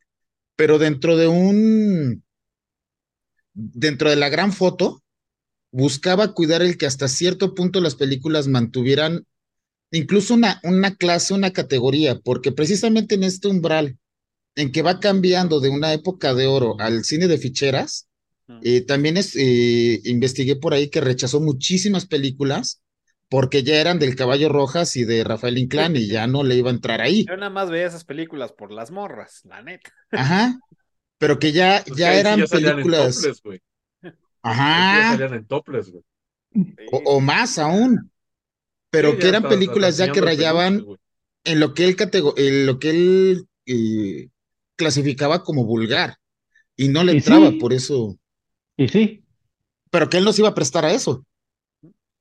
pero 0.55 0.77
dentro 0.79 1.17
de 1.17 1.27
un, 1.27 2.23
dentro 3.53 4.09
de 4.09 4.15
la 4.15 4.29
gran 4.29 4.53
foto, 4.53 5.03
buscaba 5.71 6.33
cuidar 6.33 6.61
el 6.61 6.77
que 6.77 6.85
hasta 6.85 7.07
cierto 7.07 7.55
punto 7.55 7.79
las 7.81 7.95
películas 7.95 8.47
mantuvieran 8.47 9.25
incluso 9.91 10.33
una, 10.33 10.59
una 10.63 10.95
clase, 10.95 11.33
una 11.33 11.51
categoría, 11.51 12.19
porque 12.19 12.51
precisamente 12.51 13.15
en 13.15 13.23
este 13.23 13.47
umbral 13.47 13.97
en 14.55 14.71
que 14.71 14.81
va 14.81 14.99
cambiando 14.99 15.59
de 15.59 15.69
una 15.69 15.93
época 15.93 16.33
de 16.33 16.47
oro 16.47 16.75
al 16.79 17.03
cine 17.03 17.27
de 17.27 17.37
ficheras, 17.37 18.07
eh, 18.63 18.81
también 18.81 19.15
es, 19.15 19.35
eh, 19.37 20.01
investigué 20.03 20.57
por 20.57 20.73
ahí 20.73 20.89
que 20.89 20.99
rechazó 20.99 21.39
muchísimas 21.39 22.05
películas 22.05 22.81
porque 23.31 23.63
ya 23.63 23.81
eran 23.81 23.99
del 23.99 24.15
Caballo 24.15 24.49
Rojas 24.49 24.95
y 24.97 25.05
de 25.05 25.25
Rafael 25.25 25.57
Inclán 25.57 25.97
y 25.97 26.07
ya 26.07 26.27
no 26.27 26.43
le 26.43 26.57
iba 26.57 26.69
a 26.71 26.73
entrar 26.75 27.01
ahí. 27.01 27.25
Yo 27.27 27.35
nada 27.37 27.49
más 27.49 27.69
veía 27.69 27.87
esas 27.87 28.03
películas 28.05 28.51
por 28.53 28.71
las 28.71 28.91
morras, 28.91 29.41
la 29.45 29.61
neta. 29.61 29.91
Ajá. 30.13 30.59
Pero 31.19 31.39
que 31.39 31.51
ya, 31.53 31.83
Es 31.85 31.95
que 31.97 31.97
ya 31.97 32.15
sí 32.15 32.21
eran 32.21 32.39
ya 32.39 32.47
salían 32.47 32.79
en 32.79 32.89
películas. 32.89 33.15
topless, 33.15 33.41
güey. 33.43 33.61
Ya 34.91 35.03
Ajá. 35.03 35.03
salían 35.03 35.33
en 35.33 35.45
topless, 35.47 35.91
güey. 35.91 36.03
O, 36.85 36.97
o 37.05 37.19
más 37.21 37.57
aún. 37.59 38.11
Pero 38.91 39.09
Sí, 39.09 39.17
que 39.19 39.27
ya 39.27 39.29
eran 39.29 39.47
películas 39.47 39.97
ya 39.97 40.11
que 40.11 40.21
rayaban 40.21 40.89
en 41.45 41.59
lo 41.59 41.73
que 41.73 41.85
él, 41.87 41.97
en 42.37 42.65
lo 42.67 42.79
que 42.79 42.89
él 42.91 43.47
eh, 43.67 44.29
clasificaba 44.77 45.43
como 45.43 45.65
vulgar. 45.65 46.17
Y 46.77 46.89
no 46.89 47.03
le 47.03 47.11
Y 47.11 47.19
entraba 47.19 47.57
sí. 47.57 47.59
por 47.59 47.73
eso. 47.73 48.17
Y 48.77 48.87
sí, 48.89 49.23
Pero 49.89 50.09
que 50.09 50.17
él 50.17 50.23
no 50.25 50.33
se 50.33 50.41
iba 50.41 50.49
a 50.49 50.55
prestar 50.55 50.85
a 50.85 50.91
eso. 50.93 51.25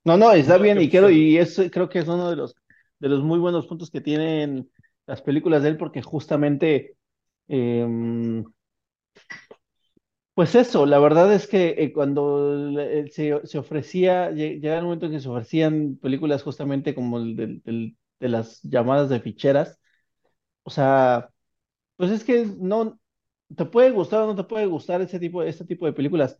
No, 0.03 0.17
no, 0.17 0.31
está 0.33 0.57
No, 0.57 0.63
bien, 0.63 0.81
y 0.81 0.89
quiero, 0.89 1.09
y 1.09 1.37
eso 1.37 1.63
creo 1.71 1.89
que 1.89 1.99
es 1.99 2.07
uno 2.07 2.29
de 2.29 2.35
los, 2.35 2.55
de 2.99 3.09
los 3.09 3.23
muy 3.23 3.39
buenos 3.39 3.67
puntos 3.67 3.91
que 3.91 4.01
tienen 4.01 4.69
las 5.05 5.21
películas 5.21 5.63
de 5.63 5.69
él, 5.69 5.77
porque 5.77 6.01
justamente, 6.01 6.97
em, 7.47 8.43
pues 10.33 10.55
eso, 10.55 10.85
la 10.85 10.99
verdad 10.99 11.33
es 11.33 11.47
que 11.47 11.75
eh, 11.77 11.91
cuando 11.93 12.79
eh, 12.79 13.09
se, 13.11 13.45
se 13.45 13.57
ofrecía, 13.57 14.31
lle- 14.31 14.59
llegaba 14.59 14.79
el 14.79 14.85
momento 14.85 15.05
en 15.05 15.11
que 15.13 15.19
se 15.19 15.29
ofrecían 15.29 15.97
películas 16.01 16.43
justamente 16.43 16.95
como 16.95 17.17
el 17.19 17.35
del- 17.35 17.97
de 18.19 18.29
las 18.29 18.61
llamadas 18.63 19.09
de 19.09 19.19
ficheras, 19.19 19.79
o 20.63 20.71
sea, 20.71 21.29
pues 21.97 22.11
es 22.11 22.23
que 22.25 22.47
no, 22.59 22.99
te 23.55 23.65
puede 23.65 23.91
gustar 23.91 24.21
o 24.23 24.27
no 24.27 24.35
te 24.37 24.43
puede 24.45 24.65
gustar 24.67 25.01
ese 25.01 25.19
tipo, 25.19 25.43
este 25.43 25.65
tipo 25.65 25.85
de 25.87 25.93
películas, 25.93 26.39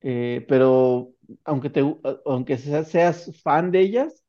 eh, 0.00 0.44
pero 0.48 1.12
aunque 1.44 1.70
te, 1.70 1.82
aunque 2.26 2.58
seas, 2.58 2.88
seas 2.88 3.30
fan 3.42 3.70
de 3.72 3.80
ellas, 3.80 4.24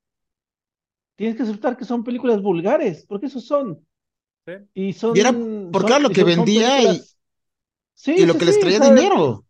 tienes 1.15 1.35
que 1.37 1.43
aceptar 1.43 1.77
que 1.77 1.85
son 1.85 2.03
películas 2.03 2.41
vulgares, 2.41 3.05
porque 3.07 3.27
eso 3.27 3.39
son. 3.39 3.85
Sí. 4.45 4.53
Y 4.73 4.93
son, 4.93 5.17
Y 5.17 5.19
era 5.19 5.45
porque 5.71 5.99
son- 5.99 5.99
lo 5.99 6.11
que 6.11 6.23
son- 6.23 6.31
son 6.31 6.51
vendía 6.51 6.81
y- 6.83 7.05
películas- 7.05 7.17
Sí, 7.95 8.15
Y 8.15 8.25
lo 8.27 8.37
sí, 8.37 8.37
que 8.37 8.45
les 8.45 8.59
traía 8.59 8.79
dinero. 8.79 9.45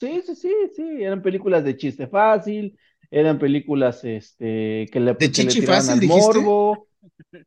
Sí, 0.00 0.22
sí, 0.22 0.34
sí, 0.34 0.50
sí, 0.74 0.82
eran 1.02 1.20
películas 1.22 1.62
de 1.64 1.76
chiste 1.76 2.06
fácil, 2.08 2.78
eran 3.10 3.38
películas 3.38 4.02
este, 4.04 4.86
que 4.90 4.98
le, 5.00 5.14
¿De 5.18 5.30
que 5.34 5.42
le 5.42 5.54
chichi 5.54 5.56
tiraban 5.56 5.90
fácil, 5.90 5.90
al 5.90 6.00
dijiste? 6.00 6.00
morbo. 6.02 6.88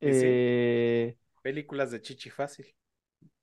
Eh, 0.00 1.16
Películas 1.42 1.90
de 1.90 2.00
chichi 2.00 2.30
fácil. 2.30 2.72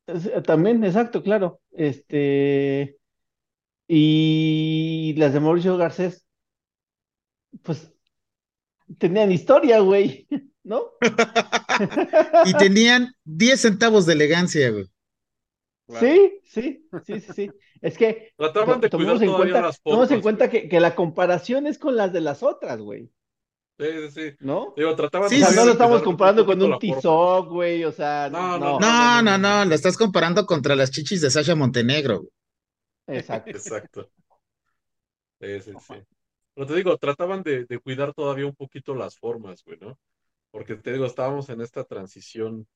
es- 0.07 0.31
también, 0.43 0.83
exacto, 0.83 1.23
claro. 1.23 1.61
Este, 1.71 2.97
y 3.87 5.13
las 5.17 5.33
de 5.33 5.39
Mauricio 5.39 5.77
Garcés, 5.77 6.25
pues 7.63 7.91
tenían 8.97 9.31
historia, 9.31 9.79
güey, 9.79 10.27
¿no? 10.63 10.91
Y 12.45 12.53
tenían 12.53 13.13
10 13.25 13.59
centavos 13.61 14.05
de 14.05 14.13
elegancia, 14.13 14.69
güey. 14.71 14.85
Claro. 15.87 16.05
Sí, 16.07 16.39
sí, 16.45 16.87
sí, 17.05 17.19
sí, 17.19 17.33
sí. 17.35 17.51
Es 17.81 17.97
que 17.97 18.31
Trataban 18.37 18.81
de 18.81 18.89
to- 18.89 18.97
cuidar 18.97 19.19
tomemos 19.19 19.21
en 19.21 19.27
todavía 19.27 19.51
cuenta, 19.53 19.67
las 19.67 19.81
tomemos 19.81 20.11
en 20.11 20.21
cuenta 20.21 20.49
que, 20.49 20.67
que 20.69 20.79
la 20.79 20.95
comparación 20.95 21.67
es 21.67 21.77
con 21.77 21.95
las 21.95 22.11
de 22.13 22.21
las 22.21 22.41
otras, 22.43 22.79
güey, 22.79 23.11
Sí, 23.77 23.85
sí, 24.09 24.09
sí. 24.31 24.35
¿no? 24.39 24.73
Digo, 24.77 24.95
trataban 24.95 25.29
Sí, 25.29 25.35
O 25.35 25.39
sea, 25.39 25.47
todavía 25.49 25.55
no 25.57 25.61
de 25.61 25.67
lo 25.67 25.71
estamos 25.73 26.01
comparando 26.01 26.45
con 26.45 26.61
un. 26.63 26.79
Tizoc, 26.79 27.49
güey, 27.49 27.83
o 27.83 27.91
sea, 27.91 28.29
No, 28.31 28.57
no. 28.57 28.79
no, 28.79 28.79
No, 28.79 29.21
no, 29.21 29.37
no, 29.37 29.65
lo 29.65 29.75
estás 29.75 29.97
comparando 29.97 30.45
contra 30.45 30.75
las 30.77 30.91
chichis 30.91 31.19
de 31.21 31.29
Sasha 31.29 31.55
Montenegro. 31.55 32.19
güey. 32.21 32.29
Exacto. 33.07 33.57
Exacto. 33.59 34.11
Sí, 35.39 35.61
sí, 35.61 35.79
sí. 35.79 35.95
Pero 36.53 36.67
te 36.67 36.75
digo, 36.75 36.97
trataban 36.97 37.43
de, 37.43 37.65
de 37.65 37.79
cuidar 37.79 38.13
todavía 38.13 38.45
un 38.45 38.55
poquito 38.55 38.95
las 38.95 39.17
formas, 39.17 39.63
güey, 39.65 39.77
¿no? 39.79 39.99
Porque 40.51 40.75
te 40.75 40.93
digo, 40.93 41.05
estábamos 41.05 41.49
en 41.49 41.61
esta 41.61 41.83
transición 41.85 42.67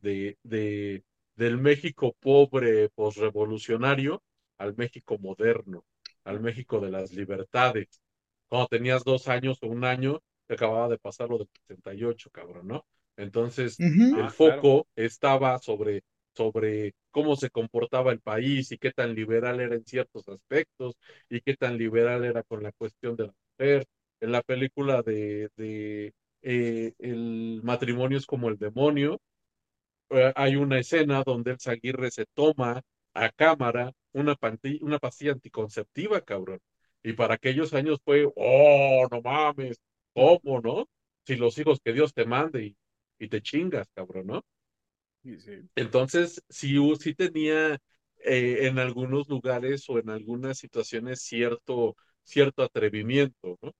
de, 0.00 0.38
de, 0.44 1.04
del 1.36 1.58
México 1.58 2.14
pobre, 2.20 2.90
posrevolucionario, 2.90 4.22
al 4.58 4.76
México 4.76 5.18
moderno, 5.18 5.84
al 6.24 6.40
México 6.40 6.80
de 6.80 6.90
las 6.90 7.12
libertades. 7.12 8.02
Cuando 8.48 8.68
tenías 8.68 9.04
dos 9.04 9.28
años 9.28 9.58
o 9.62 9.68
un 9.68 9.84
año, 9.84 10.20
te 10.46 10.54
acababa 10.54 10.88
de 10.88 10.98
pasar 10.98 11.28
lo 11.30 11.38
del 11.38 11.48
78, 11.68 12.30
cabrón, 12.30 12.68
¿no? 12.68 12.86
Entonces, 13.16 13.82
el 14.12 14.30
Ah, 14.30 14.30
foco 14.30 14.88
estaba 14.96 15.58
sobre, 15.58 16.02
sobre 16.38 16.94
cómo 17.10 17.36
se 17.36 17.50
comportaba 17.50 18.12
el 18.12 18.20
país 18.20 18.72
y 18.72 18.78
qué 18.78 18.92
tan 18.92 19.14
liberal 19.14 19.60
era 19.60 19.74
en 19.76 19.84
ciertos 19.86 20.28
aspectos 20.28 20.96
y 21.30 21.40
qué 21.42 21.56
tan 21.56 21.78
liberal 21.78 22.24
era 22.24 22.42
con 22.44 22.62
la 22.62 22.72
cuestión 22.72 23.16
de 23.16 23.26
la 23.28 23.34
mujer. 23.58 23.86
En 24.20 24.32
la 24.32 24.42
película 24.42 25.02
de, 25.02 25.50
de 25.56 26.12
eh, 26.42 26.92
El 26.98 27.60
matrimonio 27.64 28.18
es 28.18 28.26
como 28.26 28.48
el 28.48 28.58
demonio, 28.58 29.20
eh, 30.10 30.32
hay 30.36 30.56
una 30.56 30.78
escena 30.78 31.22
donde 31.24 31.52
el 31.52 31.60
Zaguirre 31.60 32.10
se 32.10 32.26
toma 32.34 32.82
a 33.14 33.30
cámara 33.30 33.92
una, 34.12 34.34
panti- 34.36 34.78
una 34.82 34.98
pastilla 34.98 35.32
anticonceptiva, 35.32 36.20
cabrón. 36.22 36.60
Y 37.02 37.12
para 37.14 37.34
aquellos 37.34 37.74
años 37.74 38.00
fue, 38.04 38.26
oh, 38.36 39.06
no 39.10 39.20
mames, 39.22 39.78
¿cómo, 40.14 40.60
no? 40.60 40.86
Si 41.26 41.36
los 41.36 41.58
hijos 41.58 41.80
que 41.84 41.92
Dios 41.92 42.14
te 42.14 42.24
mande 42.26 42.64
y, 42.64 42.76
y 43.18 43.28
te 43.28 43.42
chingas, 43.42 43.88
cabrón, 43.94 44.26
¿no? 44.28 44.42
Sí, 45.28 45.38
sí. 45.40 45.68
Entonces, 45.76 46.42
sí, 46.48 46.76
sí 47.00 47.14
tenía 47.14 47.74
eh, 48.24 48.66
en 48.66 48.78
algunos 48.78 49.28
lugares 49.28 49.88
o 49.90 49.98
en 49.98 50.08
algunas 50.08 50.56
situaciones 50.58 51.20
cierto, 51.20 51.96
cierto 52.22 52.62
atrevimiento, 52.62 53.58
¿no? 53.60 53.72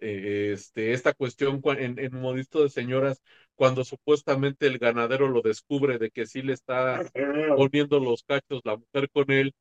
Eh, 0.00 0.52
este, 0.54 0.92
esta 0.92 1.12
cuestión 1.14 1.60
en, 1.78 1.98
en 1.98 2.14
Modisto 2.20 2.62
de 2.62 2.70
Señoras, 2.70 3.22
cuando 3.54 3.84
supuestamente 3.84 4.66
el 4.66 4.78
ganadero 4.78 5.28
lo 5.28 5.42
descubre 5.42 5.98
de 5.98 6.10
que 6.10 6.26
sí 6.26 6.42
le 6.42 6.54
está 6.54 7.02
poniendo 7.56 8.00
los 8.00 8.24
cachos 8.24 8.62
la 8.64 8.76
mujer 8.76 9.10
con 9.12 9.30
él 9.30 9.54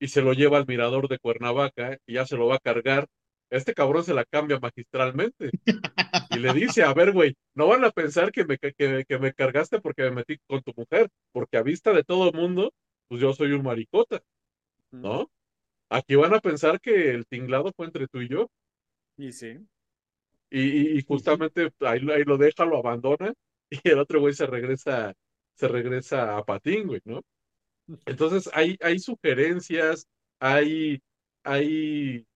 y 0.00 0.08
se 0.08 0.22
lo 0.22 0.32
lleva 0.34 0.58
al 0.58 0.66
mirador 0.66 1.08
de 1.08 1.18
Cuernavaca 1.18 1.98
y 2.06 2.14
ya 2.14 2.26
se 2.26 2.36
lo 2.36 2.48
va 2.48 2.56
a 2.56 2.60
cargar, 2.60 3.08
este 3.50 3.74
cabrón 3.74 4.04
se 4.04 4.14
la 4.14 4.24
cambia 4.24 4.58
magistralmente 4.60 5.50
y 6.36 6.40
le 6.40 6.52
dice, 6.52 6.82
a 6.84 6.94
ver, 6.94 7.12
güey, 7.12 7.34
no 7.54 7.68
van 7.68 7.84
a 7.84 7.90
pensar 7.90 8.32
que 8.32 8.44
me, 8.44 8.58
que, 8.58 8.72
que 9.08 9.18
me 9.18 9.32
cargaste 9.34 9.80
porque 9.80 10.02
me 10.04 10.10
metí 10.12 10.38
con 10.46 10.62
tu 10.62 10.72
mujer, 10.76 11.08
porque 11.32 11.56
a 11.58 11.62
vista 11.62 11.92
de 11.92 12.04
todo 12.04 12.28
el 12.30 12.34
mundo, 12.36 12.72
pues 13.08 13.20
yo 13.20 13.32
soy 13.34 13.52
un 13.52 13.62
maricota, 13.64 14.22
¿no? 15.02 15.30
Aquí 15.90 16.16
van 16.16 16.34
a 16.34 16.40
pensar 16.40 16.80
que 16.80 17.10
el 17.12 17.26
tinglado 17.26 17.72
fue 17.76 17.86
entre 17.86 18.08
tú 18.08 18.20
y 18.22 18.28
yo. 18.28 18.48
Y 19.16 19.32
sí. 19.32 19.58
Y, 20.50 20.98
y- 20.98 21.02
justamente 21.04 21.70
ahí, 21.80 22.00
lo- 22.00 22.14
ahí 22.14 22.24
lo 22.24 22.36
deja, 22.38 22.64
lo 22.64 22.78
abandona 22.78 23.32
y 23.70 23.88
el 23.88 23.98
otro 23.98 24.20
güey 24.20 24.34
se 24.34 24.46
regresa, 24.46 25.14
se 25.54 25.68
regresa 25.68 26.36
a 26.36 26.44
patín, 26.44 26.86
güey, 26.86 27.00
¿no? 27.04 27.22
Entonces 28.06 28.50
hay, 28.54 28.76
hay 28.80 28.98
sugerencias, 28.98 30.08
hay, 30.40 31.00
hay 31.44 32.26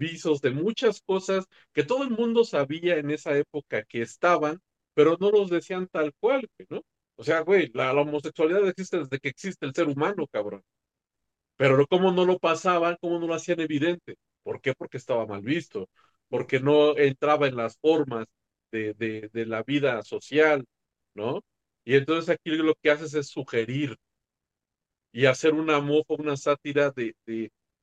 visos 0.00 0.40
de 0.40 0.50
muchas 0.50 1.02
cosas 1.02 1.46
que 1.72 1.84
todo 1.84 2.02
el 2.04 2.10
mundo 2.10 2.44
sabía 2.44 2.96
en 2.96 3.10
esa 3.10 3.36
época 3.36 3.84
que 3.84 4.02
estaban, 4.02 4.60
pero 4.94 5.16
no 5.20 5.30
los 5.30 5.50
decían 5.50 5.88
tal 5.88 6.12
cual, 6.20 6.48
¿no? 6.70 6.82
O 7.16 7.24
sea, 7.24 7.40
güey, 7.40 7.70
la, 7.74 7.92
homosexualidad 7.92 8.66
existe 8.68 8.98
desde 8.98 9.20
que 9.20 9.28
existe 9.28 9.66
el 9.66 9.74
ser 9.74 9.88
humano, 9.88 10.26
cabrón. 10.32 10.62
Pero 11.56 11.86
cómo 11.86 12.12
no 12.12 12.24
lo 12.24 12.38
pasaban, 12.38 12.96
cómo 13.00 13.18
no 13.18 13.26
lo 13.26 13.34
hacían 13.34 13.60
evidente. 13.60 14.16
¿Por 14.42 14.60
qué? 14.60 14.72
Porque 14.74 14.96
estaba 14.96 15.26
mal 15.26 15.42
visto, 15.42 15.88
porque 16.28 16.60
no 16.60 16.96
entraba 16.96 17.46
en 17.48 17.56
las 17.56 17.76
formas 17.78 18.26
de, 18.72 18.94
de, 18.94 19.46
la 19.46 19.62
vida 19.62 20.02
social, 20.02 20.64
¿no? 21.14 21.42
Y 21.84 21.96
entonces 21.96 22.30
aquí 22.30 22.50
lo 22.50 22.74
que 22.82 22.90
haces 22.90 23.14
es 23.14 23.28
sugerir 23.28 23.96
y 25.12 25.26
hacer 25.26 25.54
una 25.54 25.80
mofa, 25.80 26.14
una 26.14 26.36
sátira 26.36 26.90
de, 26.90 27.14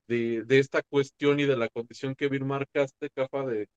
de, 0.08 0.44
de 0.44 0.58
esta 0.58 0.82
cuestión 0.82 1.40
y 1.40 1.44
de 1.44 1.56
la 1.56 1.68
condición 1.68 2.14
que 2.14 2.28
bien 2.28 2.46
marcaste, 2.46 3.10
Cafa, 3.10 3.46
de 3.46 3.68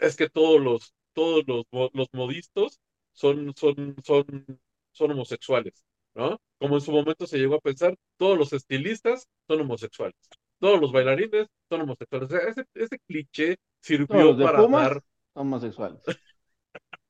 es 0.00 0.16
que 0.16 0.28
todos 0.28 0.60
los, 0.60 0.94
todos 1.12 1.44
los, 1.46 1.64
los 1.92 2.08
modistos 2.12 2.80
son, 3.12 3.54
son, 3.56 3.96
son, 4.04 4.60
son 4.92 5.10
homosexuales, 5.10 5.84
¿no? 6.14 6.40
Como 6.58 6.76
en 6.76 6.80
su 6.80 6.92
momento 6.92 7.26
se 7.26 7.38
llegó 7.38 7.56
a 7.56 7.60
pensar, 7.60 7.96
todos 8.16 8.38
los 8.38 8.52
estilistas 8.52 9.28
son 9.46 9.60
homosexuales, 9.60 10.16
todos 10.58 10.80
los 10.80 10.92
bailarines 10.92 11.46
son 11.68 11.82
homosexuales. 11.82 12.30
O 12.30 12.36
sea, 12.36 12.48
ese, 12.48 12.64
ese 12.74 12.98
cliché 13.06 13.56
sirvió 13.80 14.36
para 14.38 14.58
Pumas 14.58 14.82
dar, 14.82 14.92
son 15.34 15.46
homosexuales. 15.46 16.00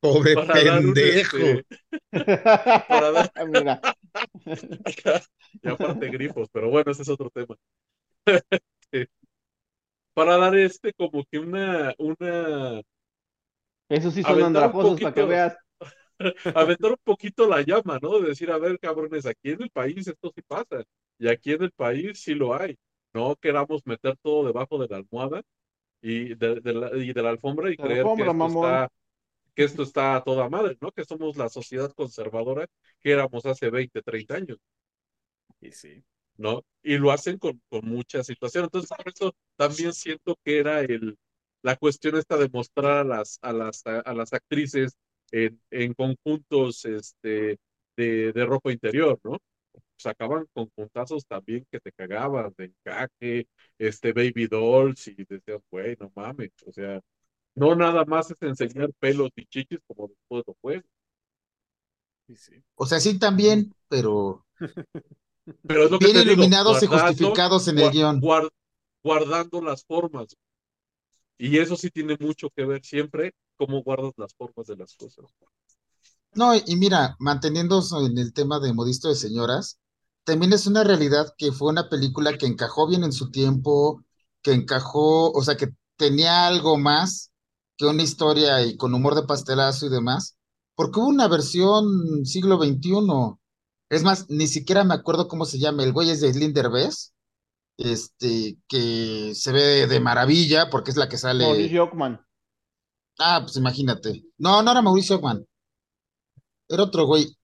Pobre 0.00 0.34
para 0.34 0.62
dar 0.62 0.78
un, 0.78 0.94
pendejo. 0.94 1.36
este, 1.38 1.66
para 2.88 3.10
dar, 3.10 3.32
Mira, 3.48 3.80
y 5.62 5.68
aparte 5.68 6.08
grifos, 6.08 6.48
pero 6.52 6.70
bueno, 6.70 6.90
ese 6.92 7.02
es 7.02 7.08
otro 7.08 7.30
tema. 7.30 7.56
Para 10.14 10.36
dar 10.36 10.54
este 10.56 10.92
como 10.92 11.24
que 11.30 11.38
una, 11.38 11.94
una, 11.98 12.82
esos 13.88 14.14
sí 14.14 14.24
son 14.24 14.40
un 14.40 14.42
andrajosos 14.42 15.00
para 15.00 15.14
que 15.14 15.22
poquito. 15.22 15.26
veas. 15.26 15.56
aventar 16.54 16.90
un 16.92 16.98
poquito 17.04 17.46
la 17.48 17.62
llama, 17.62 17.98
¿no? 18.02 18.20
De 18.20 18.28
decir, 18.30 18.50
a 18.50 18.58
ver, 18.58 18.78
cabrones, 18.78 19.26
aquí 19.26 19.50
en 19.50 19.62
el 19.62 19.70
país 19.70 20.06
esto 20.08 20.32
sí 20.34 20.42
pasa, 20.42 20.84
y 21.18 21.28
aquí 21.28 21.52
en 21.52 21.62
el 21.64 21.72
país 21.72 22.20
sí 22.22 22.34
lo 22.34 22.54
hay. 22.54 22.76
No 23.14 23.36
queramos 23.36 23.82
meter 23.86 24.16
todo 24.22 24.46
debajo 24.46 24.78
de 24.78 24.88
la 24.88 24.96
almohada 24.98 25.42
y 26.02 26.34
de, 26.36 26.60
de 26.60 26.74
la, 26.74 26.96
y 26.96 27.12
de 27.12 27.22
la 27.22 27.30
alfombra 27.30 27.70
y 27.72 27.76
la 27.76 27.84
creer 27.86 28.04
que 28.14 28.26
esto 28.26 28.46
está, 28.46 28.88
que 29.54 29.64
esto 29.64 29.84
está 29.84 30.16
a 30.16 30.24
toda 30.24 30.48
madre, 30.50 30.76
¿no? 30.80 30.92
Que 30.92 31.04
somos 31.04 31.36
la 31.36 31.48
sociedad 31.50 31.92
conservadora 31.94 32.66
que 33.00 33.12
éramos 33.12 33.46
hace 33.46 33.70
20, 33.70 34.02
30 34.02 34.36
años, 34.36 34.58
Y 35.60 35.72
sí. 35.72 36.04
¿No? 36.38 36.62
Y 36.82 36.98
lo 36.98 37.12
hacen 37.12 37.38
con, 37.38 37.62
con 37.70 37.86
mucha 37.88 38.24
situación. 38.24 38.64
Entonces, 38.66 38.90
por 38.96 39.08
eso 39.08 39.34
también 39.56 39.94
siento 39.94 40.36
que 40.44 40.58
era 40.60 40.80
el, 40.82 41.18
la 41.62 41.76
cuestión 41.76 42.16
esta 42.18 42.38
de 42.38 42.50
mostrar 42.50 42.98
a 43.00 43.04
las, 43.04 43.38
a 43.42 43.52
las, 43.54 43.84
a 43.86 44.14
las 44.14 44.34
actrices 44.34 44.96
en, 45.32 45.60
en 45.70 45.94
conjuntos 45.94 46.84
este, 46.86 47.58
de, 47.96 48.32
de 48.34 48.46
ropa 48.46 48.72
interior, 48.72 49.20
¿no? 49.24 49.38
Sacaban 49.96 50.46
conjuntazos 50.52 51.26
también 51.26 51.66
que 51.70 51.80
te 51.80 51.92
cagabas 51.92 52.54
de 52.56 52.66
encaje, 52.66 53.48
este 53.78 54.12
baby 54.12 54.46
dolls 54.48 55.08
y 55.08 55.14
decías, 55.28 55.60
güey, 55.70 55.96
no 56.00 56.12
mames, 56.14 56.52
o 56.66 56.72
sea, 56.72 57.00
no 57.56 57.74
nada 57.76 58.04
más 58.06 58.30
es 58.30 58.42
enseñar 58.42 58.90
pelos 59.00 59.30
y 59.36 59.46
chichis 59.46 59.80
como 59.86 60.08
después 60.08 60.44
lo 60.46 60.54
fue, 60.62 60.82
Y 62.26 62.36
sí. 62.36 62.62
O 62.76 62.86
sea, 62.86 63.00
sí 63.00 63.18
también, 63.18 63.74
pero 63.88 64.46
pero 65.66 65.84
es 65.84 65.90
lo 65.90 66.00
que 66.00 66.08
bien 66.10 66.16
digo, 66.24 66.52
iluminados 66.56 66.82
y 66.82 66.86
justificados 66.86 67.68
en 67.68 67.78
el 67.78 67.90
guion. 67.90 68.22
guar- 68.22 68.50
guardando 69.02 69.60
las 69.62 69.84
formas. 69.84 70.36
Y 71.38 71.58
eso 71.58 71.74
sí 71.76 71.90
tiene 71.90 72.16
mucho 72.20 72.48
que 72.50 72.64
ver 72.64 72.84
siempre 72.84 73.32
cómo 73.56 73.82
guardas 73.82 74.12
las 74.18 74.34
formas 74.34 74.66
de 74.66 74.76
las 74.76 74.94
cosas. 74.94 75.24
No, 76.34 76.54
y 76.54 76.76
mira, 76.76 77.16
manteniéndose 77.18 77.96
en 77.98 78.18
el 78.18 78.32
tema 78.32 78.60
de 78.60 78.72
Modisto 78.72 79.08
de 79.08 79.14
Señoras, 79.16 79.78
también 80.24 80.52
es 80.52 80.66
una 80.66 80.84
realidad 80.84 81.34
que 81.36 81.52
fue 81.52 81.70
una 81.70 81.88
película 81.88 82.36
que 82.38 82.46
encajó 82.46 82.86
bien 82.88 83.02
en 83.04 83.12
su 83.12 83.30
tiempo, 83.30 84.04
que 84.42 84.52
encajó, 84.52 85.30
o 85.32 85.42
sea, 85.42 85.56
que 85.56 85.68
tenía 85.96 86.46
algo 86.46 86.78
más 86.78 87.30
que 87.76 87.86
una 87.86 88.02
historia 88.02 88.62
y 88.64 88.76
con 88.76 88.94
humor 88.94 89.14
de 89.14 89.24
pastelazo 89.24 89.86
y 89.86 89.90
demás, 89.90 90.36
porque 90.74 91.00
hubo 91.00 91.08
una 91.08 91.28
versión 91.28 92.24
siglo 92.24 92.56
XXI. 92.58 93.38
Es 93.90 94.02
más, 94.02 94.28
ni 94.28 94.46
siquiera 94.46 94.84
me 94.84 94.94
acuerdo 94.94 95.28
cómo 95.28 95.44
se 95.44 95.58
llama, 95.58 95.82
el 95.82 95.92
güey 95.92 96.10
es 96.10 96.20
de 96.20 96.28
Aislinn 96.28 96.52
Derbez, 96.52 97.14
este, 97.78 98.58
que 98.68 99.32
se 99.34 99.52
ve 99.52 99.86
de 99.86 100.00
maravilla 100.00 100.68
porque 100.68 100.90
es 100.90 100.96
la 100.96 101.08
que 101.08 101.16
sale. 101.16 101.44
Mauricio 101.44 101.84
Ockman. 101.84 102.20
Ah, 103.18 103.40
pues 103.42 103.56
imagínate. 103.56 104.24
No, 104.36 104.62
no 104.62 104.70
era 104.70 104.82
Mauricio 104.82 105.16
Ockman. 105.16 105.46
Era 106.68 106.82
otro 106.82 107.06
güey, 107.06 107.34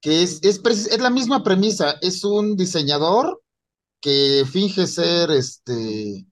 que 0.00 0.22
es, 0.22 0.40
es, 0.42 0.60
es 0.64 1.00
la 1.00 1.10
misma 1.10 1.42
premisa. 1.42 1.96
Es 2.02 2.24
un 2.24 2.56
diseñador 2.56 3.42
que 4.00 4.44
finge 4.50 4.86
ser, 4.86 5.30
este, 5.30 6.26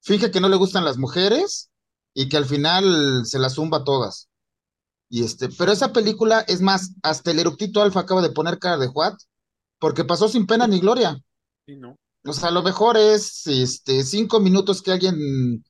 finge 0.00 0.30
que 0.30 0.40
no 0.40 0.48
le 0.48 0.56
gustan 0.56 0.84
las 0.84 0.98
mujeres 0.98 1.70
y 2.14 2.28
que 2.28 2.36
al 2.36 2.46
final 2.46 3.24
se 3.24 3.38
las 3.38 3.54
zumba 3.54 3.84
todas. 3.84 4.28
Y 5.14 5.22
este, 5.22 5.48
pero 5.48 5.70
esa 5.70 5.92
película, 5.92 6.40
es 6.40 6.60
más, 6.60 6.90
hasta 7.04 7.30
el 7.30 7.38
eructito 7.38 7.80
Alfa 7.80 8.00
acaba 8.00 8.20
de 8.20 8.30
poner 8.30 8.58
cara 8.58 8.78
de 8.78 8.88
what, 8.88 9.14
porque 9.78 10.02
pasó 10.02 10.28
sin 10.28 10.44
pena 10.44 10.66
ni 10.66 10.80
gloria. 10.80 11.22
Sí, 11.66 11.76
no. 11.76 11.94
O 12.26 12.32
sea, 12.32 12.50
lo 12.50 12.64
mejor 12.64 12.96
es, 12.96 13.46
este, 13.46 14.02
cinco 14.02 14.40
minutos 14.40 14.82
que 14.82 14.90
alguien, 14.90 15.62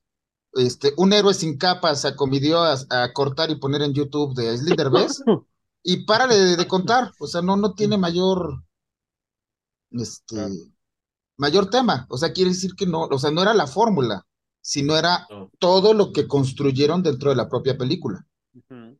este, 0.53 0.93
un 0.97 1.13
héroe 1.13 1.35
sin 1.35 1.59
capa 1.59 1.93
se 1.93 2.07
acomidió 2.07 2.63
a, 2.63 2.75
a 2.89 3.13
cortar 3.13 3.51
y 3.51 3.57
poner 3.59 3.83
en 3.83 3.93
YouTube 3.93 4.33
de 4.33 4.57
Derbez 4.75 5.21
y 5.83 6.05
párale 6.05 6.35
de, 6.37 6.55
de 6.57 6.67
contar, 6.67 7.11
o 7.19 7.27
sea, 7.27 7.43
no, 7.43 7.55
no 7.55 7.75
tiene 7.75 7.99
mayor, 7.99 8.63
este, 9.91 10.35
Claro. 10.35 10.53
mayor 11.37 11.69
tema, 11.69 12.07
o 12.09 12.17
sea, 12.17 12.33
quiere 12.33 12.49
decir 12.49 12.71
que 12.75 12.87
no, 12.87 13.03
o 13.03 13.19
sea, 13.19 13.29
no 13.29 13.43
era 13.43 13.53
la 13.53 13.67
fórmula, 13.67 14.25
sino 14.61 14.97
era 14.97 15.27
No. 15.29 15.51
todo 15.59 15.93
lo 15.93 16.11
que 16.11 16.27
construyeron 16.27 17.03
dentro 17.03 17.29
de 17.29 17.35
la 17.35 17.47
propia 17.47 17.77
película, 17.77 18.25
Ujú. 18.55 18.97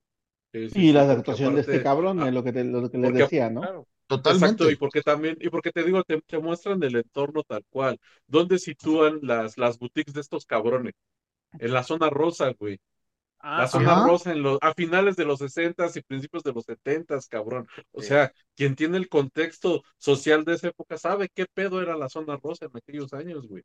Sí, 0.56 0.70
sí, 0.70 0.80
Y 0.80 0.82
sí, 0.88 0.94
la 0.94 1.12
actuación 1.12 1.56
de 1.56 1.62
este 1.62 1.84
cabrón, 1.84 2.22
ah, 2.22 2.28
es 2.30 2.34
lo 2.34 2.44
que, 2.44 2.54
te- 2.54 2.64
lo 2.64 2.90
que 2.90 2.98
les 2.98 3.10
porque- 3.12 3.24
decía, 3.24 3.50
¿no? 3.50 3.62
Claro. 3.62 3.88
Exacto, 4.08 4.32
totalmente. 4.32 4.72
y 4.72 4.76
porque 4.76 5.02
también, 5.02 5.38
y 5.42 5.50
porque 5.50 5.72
te 5.72 5.84
digo, 5.84 6.04
te, 6.04 6.22
te 6.22 6.38
muestran 6.40 6.82
el 6.84 6.96
entorno 6.96 7.42
tal 7.44 7.64
cual. 7.70 8.00
¿Dónde 8.28 8.60
sitúan 8.60 9.20
las, 9.24 9.58
las 9.58 9.80
boutiques 9.80 10.14
de 10.14 10.22
estos 10.22 10.46
cabrones? 10.46 10.94
En 11.60 11.74
la 11.74 11.84
zona 11.84 12.10
rosa, 12.10 12.54
güey. 12.60 12.80
La 13.42 13.64
Ah, 13.64 13.68
zona 13.68 13.94
Ajá. 13.94 14.08
rosa 14.08 14.32
en 14.32 14.42
los, 14.44 14.60
a 14.62 14.74
finales 14.74 15.16
de 15.18 15.26
los 15.26 15.40
60 15.40 15.88
y 15.94 16.02
principios 16.02 16.44
de 16.44 16.54
los 16.54 16.66
70 16.66 17.20
cabrón. 17.30 17.68
O 17.92 18.02
Sí. 18.02 18.08
sea, 18.10 18.32
quien 18.56 18.76
tiene 18.76 18.98
el 18.98 19.10
contexto 19.10 19.84
social 19.98 20.46
de 20.46 20.54
esa 20.54 20.70
época 20.70 20.98
sabe 20.98 21.30
qué 21.34 21.46
pedo 21.54 21.82
era 21.82 21.98
la 21.98 22.10
zona 22.10 22.38
rosa 22.38 22.66
en 22.66 22.72
aquellos 22.78 23.14
años, 23.14 23.48
güey, 23.48 23.64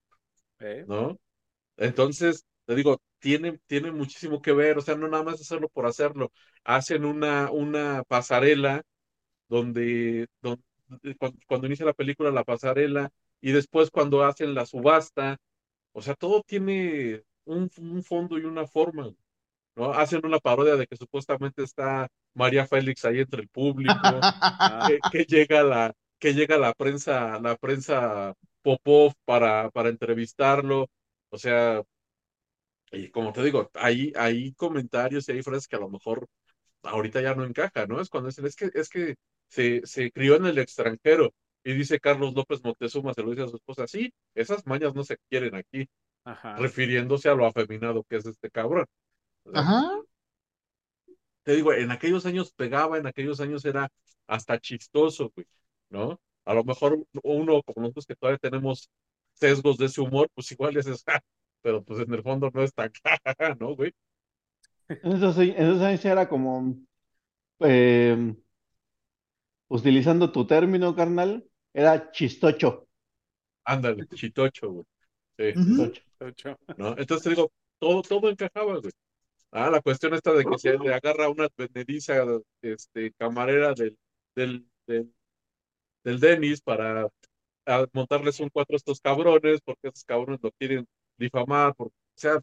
¿eh? 0.61 0.85
¿no? 0.89 1.19
Entonces, 1.77 2.45
te 2.71 2.77
digo, 2.77 3.01
tiene, 3.19 3.59
tiene 3.67 3.91
muchísimo 3.93 4.41
que 4.43 4.53
ver, 4.53 4.79
o 4.79 4.81
sea, 4.81 4.95
no 4.97 5.09
nada 5.09 5.25
más 5.25 5.41
hacerlo 5.41 5.69
por 5.69 5.87
hacerlo. 5.87 6.33
Hacen 6.65 7.05
una, 7.05 7.51
una 7.51 8.05
pasarela 8.07 8.83
donde, 9.49 10.29
donde 10.43 10.63
cuando, 11.19 11.39
cuando 11.47 11.67
inicia 11.67 11.87
la 11.87 11.93
película, 11.95 12.31
la 12.31 12.45
pasarela, 12.45 13.11
y 13.41 13.53
después 13.53 13.91
cuando 13.91 14.25
hacen 14.25 14.55
la 14.55 14.67
subasta, 14.67 15.39
o 15.93 16.03
sea, 16.03 16.15
todo 16.15 16.43
tiene 16.47 17.23
un, 17.45 17.71
un 17.81 18.03
fondo 18.05 18.39
y 18.39 18.45
una 18.45 18.67
forma, 18.67 19.13
¿no? 19.77 19.93
Hacen 19.93 20.25
una 20.27 20.39
parodia 20.39 20.77
de 20.77 20.87
que 20.87 20.97
supuestamente 20.97 21.63
está 21.63 22.09
María 22.35 22.67
Félix 22.67 23.05
ahí 23.05 23.21
entre 23.21 23.43
el 23.43 23.49
público, 23.49 24.27
que, 24.79 24.99
que 25.11 25.25
llega 25.25 25.63
la, 25.63 25.93
que 26.19 26.35
llega 26.35 26.59
la 26.59 26.73
prensa, 26.75 27.39
la 27.41 27.57
prensa 27.57 28.35
Popov 28.63 29.13
para, 29.25 29.71
para 29.71 29.89
entrevistarlo. 29.89 30.89
O 31.31 31.39
sea, 31.39 31.83
y 32.93 33.11
como 33.11 33.33
te 33.33 33.43
digo, 33.45 33.71
hay, 33.75 34.13
hay 34.17 34.53
comentarios 34.55 35.29
y 35.29 35.33
hay 35.33 35.43
frases 35.43 35.69
que 35.69 35.77
a 35.77 35.81
lo 35.81 35.89
mejor 35.91 36.27
ahorita 36.83 37.21
ya 37.23 37.35
no 37.35 37.45
encaja, 37.45 37.87
¿no? 37.87 38.01
Es 38.01 38.11
cuando 38.11 38.29
dicen, 38.31 38.47
es 38.47 38.57
que, 38.57 38.71
es 38.75 38.89
que 38.91 39.17
se, 39.49 39.83
se 39.87 40.13
crió 40.13 40.37
en 40.37 40.47
el 40.47 40.59
extranjero. 40.59 41.35
Y 41.65 41.75
dice 41.75 42.01
Carlos 42.01 42.35
López 42.35 42.63
Moctezuma, 42.65 43.15
se 43.15 43.23
lo 43.23 43.31
dice 43.31 43.43
a 43.45 43.49
su 43.49 43.57
esposa, 43.57 43.87
sí, 43.89 44.13
esas 44.35 44.67
mañas 44.67 44.95
no 44.95 45.05
se 45.05 45.19
quieren 45.31 45.55
aquí, 45.57 45.89
ajá. 46.25 46.73
refiriéndose 46.73 47.29
a 47.31 47.35
lo 47.35 47.47
afeminado 47.47 48.05
que 48.05 48.17
es 48.17 48.27
este 48.27 48.51
cabrón. 48.51 48.87
Ajá. 49.53 50.03
te 51.43 51.55
digo, 51.57 51.73
en 51.73 51.91
aquellos 51.91 52.27
años 52.27 52.53
pegaba, 52.53 52.99
en 52.99 53.07
aquellos 53.07 53.41
años 53.41 53.65
era 53.65 53.89
hasta 54.27 54.59
chistoso, 54.59 55.33
güey, 55.35 55.47
¿no? 55.91 56.21
A 56.45 56.55
lo 56.55 56.65
mejor 56.65 57.05
uno, 57.23 57.63
como 57.63 57.83
nosotros 57.83 58.07
que 58.07 58.17
todavía 58.17 58.39
tenemos 58.39 58.91
sesgos 59.35 59.79
de 59.79 59.87
ese 59.87 60.01
humor, 60.01 60.29
pues 60.35 60.51
igual 60.53 60.75
dices, 60.75 61.03
"Ja", 61.07 61.21
pero 61.63 61.83
pues 61.85 62.01
en 62.01 62.13
el 62.15 62.23
fondo 62.23 62.51
no 62.55 62.63
es 62.63 62.75
tan, 62.75 62.93
¿no, 63.61 63.77
güey? 63.77 63.93
En 64.89 65.13
esos, 65.13 65.39
en 65.39 65.51
esos 65.57 65.81
años 65.83 66.05
era 66.05 66.29
como, 66.29 66.75
eh, 67.61 68.35
utilizando 69.69 70.33
tu 70.33 70.47
término, 70.47 70.95
carnal, 70.95 71.45
era 71.73 72.11
chistocho. 72.13 72.89
Ándale, 73.65 74.07
chitocho, 74.15 74.71
güey. 74.73 74.87
Sí, 75.39 75.45
Ujú. 75.55 75.93
exacto, 76.21 76.35
¿no? 76.77 76.91
Entonces 76.99 77.25
te 77.25 77.31
digo, 77.31 77.53
todo, 77.79 78.03
todo 78.03 78.31
encajaba, 78.31 78.79
güey. 78.81 78.93
Ah, 79.53 79.71
la 79.71 79.81
cuestión 79.83 80.15
esta 80.15 80.33
de 80.35 80.47
que 80.47 80.59
se 80.59 80.79
le 80.79 80.95
agarra 80.95 81.29
una 81.31 81.47
advenediza, 81.47 82.25
este, 82.63 83.13
camarera 83.15 83.75
del, 83.75 83.99
del, 84.37 84.67
del, 84.87 85.15
del 86.05 86.21
Denis 86.21 86.61
para 86.63 87.09
a 87.67 87.87
montarles 87.95 88.41
un 88.41 88.51
cuatro 88.51 88.75
a 88.77 88.79
estos 88.79 89.01
cabrones, 89.01 89.61
porque 89.65 89.89
esos 89.89 90.05
cabrones 90.05 90.41
lo 90.43 90.53
quieren 90.53 90.87
difamar, 91.21 91.75
porque, 91.77 91.95
o 91.95 92.19
sea, 92.19 92.41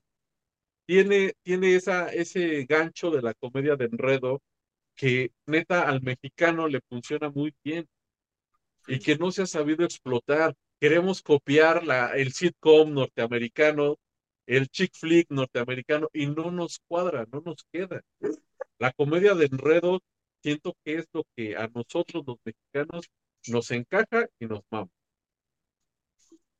tiene, 0.86 1.34
tiene 1.44 1.76
esa, 1.76 2.10
ese 2.14 2.66
gancho 2.66 3.12
de 3.12 3.22
la 3.22 3.34
comedia 3.34 3.76
de 3.76 3.86
enredo 3.86 4.42
que 4.96 5.32
neta 5.46 5.88
al 5.90 6.02
mexicano 6.02 6.68
le 6.68 6.82
funciona 6.90 7.30
muy 7.30 7.54
bien 7.64 7.88
y 8.88 9.00
que 9.00 9.18
no 9.18 9.32
se 9.32 9.44
ha 9.44 9.46
sabido 9.46 9.86
explotar. 9.86 10.56
Queremos 10.80 11.22
copiar 11.22 11.84
la, 11.86 12.12
el 12.16 12.32
sitcom 12.34 12.94
norteamericano, 12.94 13.98
el 14.46 14.70
chick 14.70 14.94
flick 14.96 15.30
norteamericano 15.30 16.10
y 16.14 16.28
no 16.28 16.52
nos 16.52 16.80
cuadra, 16.88 17.26
no 17.32 17.42
nos 17.46 17.66
queda. 17.72 18.02
La 18.80 18.92
comedia 18.94 19.34
de 19.36 19.46
enredo 19.46 20.02
siento 20.42 20.76
que 20.84 20.96
es 20.96 21.08
lo 21.14 21.26
que 21.36 21.58
a 21.58 21.68
nosotros 21.74 22.24
los 22.26 22.38
mexicanos 22.46 23.10
nos 23.48 23.72
encaja 23.72 24.28
y 24.40 24.46
nos 24.46 24.62
mama. 24.70 24.90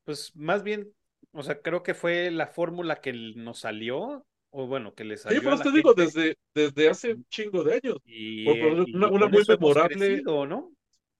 Pues 0.04 0.34
más 0.34 0.62
bien, 0.62 0.92
o 1.32 1.42
sea, 1.42 1.60
creo 1.62 1.82
que 1.82 1.94
fue 1.94 2.30
la 2.30 2.46
fórmula 2.48 3.00
que 3.00 3.12
nos 3.36 3.60
salió, 3.60 4.26
o 4.50 4.66
bueno, 4.66 4.94
que 4.94 5.04
le 5.04 5.16
Sí, 5.28 5.36
salió 5.36 5.52
eso 5.52 5.56
la 5.56 5.66
te 5.70 5.70
digo, 5.72 5.92
gente, 5.92 5.94
desde, 5.94 6.36
desde 6.54 6.88
hace 6.88 7.12
un 7.14 7.24
chingo 7.28 7.62
de 7.62 7.74
años. 7.74 7.98
y, 8.04 8.30
Por 8.42 8.88
y 8.90 8.94
una, 8.94 9.28
muy 9.28 9.44
memorable, 9.46 10.24
crecido, 10.24 10.46
¿no? 10.46 10.72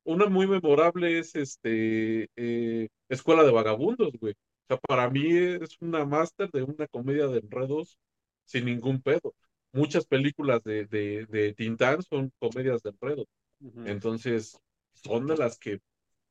una 0.04 0.26
muy 0.26 0.46
memorable 0.46 1.18
es 1.18 1.34
este 1.36 2.28
eh, 2.36 2.88
Escuela 3.08 3.44
de 3.44 3.52
Vagabundos, 3.52 4.12
güey. 4.20 4.34
O 4.34 4.66
sea, 4.68 4.78
para 4.78 5.10
mí 5.10 5.36
es 5.36 5.76
una 5.80 6.04
máster 6.04 6.50
de 6.50 6.62
una 6.62 6.86
comedia 6.88 7.26
de 7.28 7.38
enredos 7.40 7.98
sin 8.44 8.66
ningún 8.66 9.02
pedo. 9.02 9.34
Muchas 9.72 10.06
películas 10.06 10.62
de, 10.64 10.86
de, 10.86 11.26
de 11.26 11.54
Tintán 11.54 12.02
son 12.02 12.32
comedias 12.38 12.82
de 12.82 12.90
enredos. 12.90 13.26
Entonces, 13.84 14.58
son 14.94 15.26
de 15.26 15.36
las 15.36 15.58
que 15.58 15.80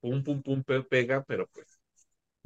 pum, 0.02 0.24
pum, 0.24 0.42
pum, 0.44 0.64
pe- 0.64 0.84
pegan, 0.84 1.24
pero 1.28 1.48
pues 1.54 1.77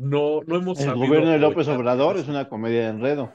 no, 0.02 0.41
no 0.47 0.56
hemos 0.56 0.80
El 0.80 0.86
sabido 0.86 1.06
gobierno 1.06 1.30
de 1.30 1.38
López 1.38 1.68
Obrador 1.68 2.18
es 2.18 2.28
una 2.28 2.49
comedia 2.49 2.82
de 2.82 2.88
enredo. 2.88 3.32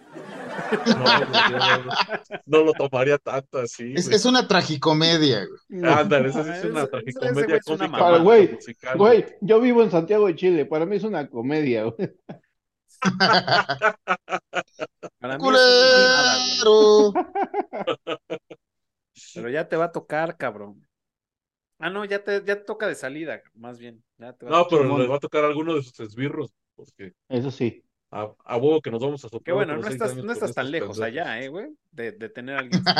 No, 2.46 2.64
lo 2.64 2.72
tomaría 2.72 3.18
tanto 3.18 3.58
así, 3.58 3.94
Es, 3.94 4.24
una 4.24 4.48
tragicomedia, 4.48 5.44
güey. 5.46 5.84
Ándale, 5.84 6.30
esa 6.30 6.42
sí 6.42 6.50
es 6.50 6.64
una 6.64 6.86
tragicomedia 6.86 7.60
cómica. 7.60 7.92
Pero, 7.92 8.22
güey, 8.22 8.52
musical, 8.52 8.96
Güey, 8.96 9.26
yo 9.40 9.60
vivo 9.60 9.82
en 9.82 9.90
Santiago 9.90 10.26
de 10.26 10.34
Chile, 10.34 10.64
para 10.66 10.86
mí 10.86 10.96
es 10.96 11.04
una 11.04 11.28
comedia, 11.28 11.84
güey. 11.84 12.10
Para. 15.20 15.38
Pero 19.34 19.50
ya 19.50 19.68
te 19.68 19.76
va 19.76 19.84
a 19.86 19.92
tocar, 19.92 20.36
cabrón. 20.36 20.85
Ah, 21.78 21.90
no, 21.90 22.04
ya 22.04 22.22
te, 22.24 22.42
ya 22.44 22.56
te 22.58 22.64
toca 22.64 22.86
de 22.88 22.94
salida, 22.94 23.42
más 23.54 23.78
bien. 23.78 24.02
Ya 24.18 24.32
te 24.32 24.46
No, 24.46 24.66
pero 24.68 24.84
le 24.98 25.06
va 25.08 25.16
a 25.16 25.18
tocar 25.20 25.44
alguno 25.44 25.74
de 25.74 25.82
sus 25.82 25.98
esbirros, 26.00 26.52
porque 26.74 27.12
Eso 27.28 27.50
sí. 27.50 27.84
a, 28.10 28.34
a 28.44 28.56
huevo 28.58 28.82
que 28.82 28.90
nos 28.90 29.02
vamos 29.02 29.24
a 29.24 29.28
Que 29.44 29.52
soplar 29.52 29.58
bueno, 29.58 29.76
otros 29.76 29.78
no 29.78 29.88
estás, 29.88 30.20
no 30.22 30.32
estás 30.32 30.52
tan 30.54 30.70
lejos 30.70 31.00
pendejos. 31.00 31.00
allá, 31.00 31.40
eh, 31.40 31.48
güey, 31.48 31.68
de, 31.92 32.12
de 32.12 32.28
tener 32.28 32.56
a 32.56 32.58
alguien. 32.60 32.92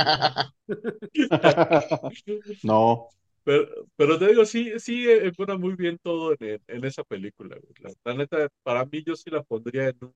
No. 2.62 3.08
Pero, 3.44 3.66
pero 3.96 4.18
te 4.18 4.28
digo, 4.28 4.44
sí, 4.44 4.72
sí, 4.80 5.08
eh, 5.08 5.32
fuera 5.32 5.56
muy 5.56 5.76
bien 5.76 5.98
todo 6.02 6.34
en, 6.40 6.60
en 6.66 6.84
esa 6.84 7.04
película, 7.04 7.56
güey. 7.56 7.74
La, 7.80 7.92
la 8.04 8.14
neta, 8.18 8.48
para 8.62 8.84
mí 8.86 9.02
yo 9.04 9.14
sí 9.16 9.30
la 9.30 9.42
pondría 9.44 9.88
en 9.88 9.98
un, 10.02 10.14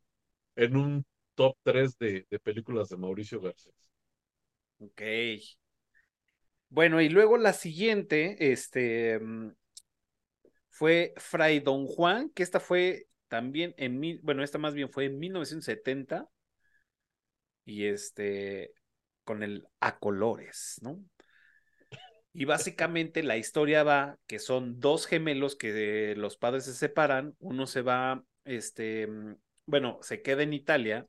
en 0.57 0.77
un 0.77 1.05
top 1.37 1.57
3 1.65 1.99
de, 1.99 2.27
de 2.31 2.41
películas 2.41 2.89
de 2.91 2.97
Mauricio 2.99 3.41
Garcés. 3.41 3.75
Ok. 4.79 5.01
Bueno, 6.71 7.01
y 7.01 7.09
luego 7.09 7.37
la 7.37 7.53
siguiente, 7.53 8.53
este, 8.53 9.19
mm, 9.19 9.51
fue 10.71 11.13
Fray 11.17 11.61
Don 11.61 11.87
Juan, 11.87 12.31
que 12.31 12.43
esta 12.43 12.61
fue 12.61 13.07
también 13.29 13.75
en 13.77 13.99
mil, 13.99 14.21
bueno, 14.23 14.43
esta 14.45 14.59
más 14.59 14.75
bien 14.75 14.89
fue 14.89 15.07
en 15.07 15.19
1970 15.19 16.29
y 17.65 17.87
este, 17.87 18.73
con 19.25 19.43
el 19.43 19.67
A 19.81 19.99
Colores, 19.99 20.79
¿no? 20.83 21.05
Y 22.33 22.45
básicamente 22.45 23.25
la 23.25 23.37
historia 23.37 23.83
va 23.83 24.17
que 24.29 24.39
son 24.39 24.79
dos 24.79 25.07
gemelos 25.07 25.57
que 25.57 26.15
los 26.17 26.37
padres 26.37 26.65
se 26.65 26.75
separan, 26.75 27.35
uno 27.41 27.67
se 27.67 27.83
va, 27.83 28.23
este, 28.45 29.09
mm, 29.09 29.35
bueno, 29.67 29.99
se 30.03 30.23
queda 30.23 30.45
en 30.45 30.53
Italia 30.53 31.07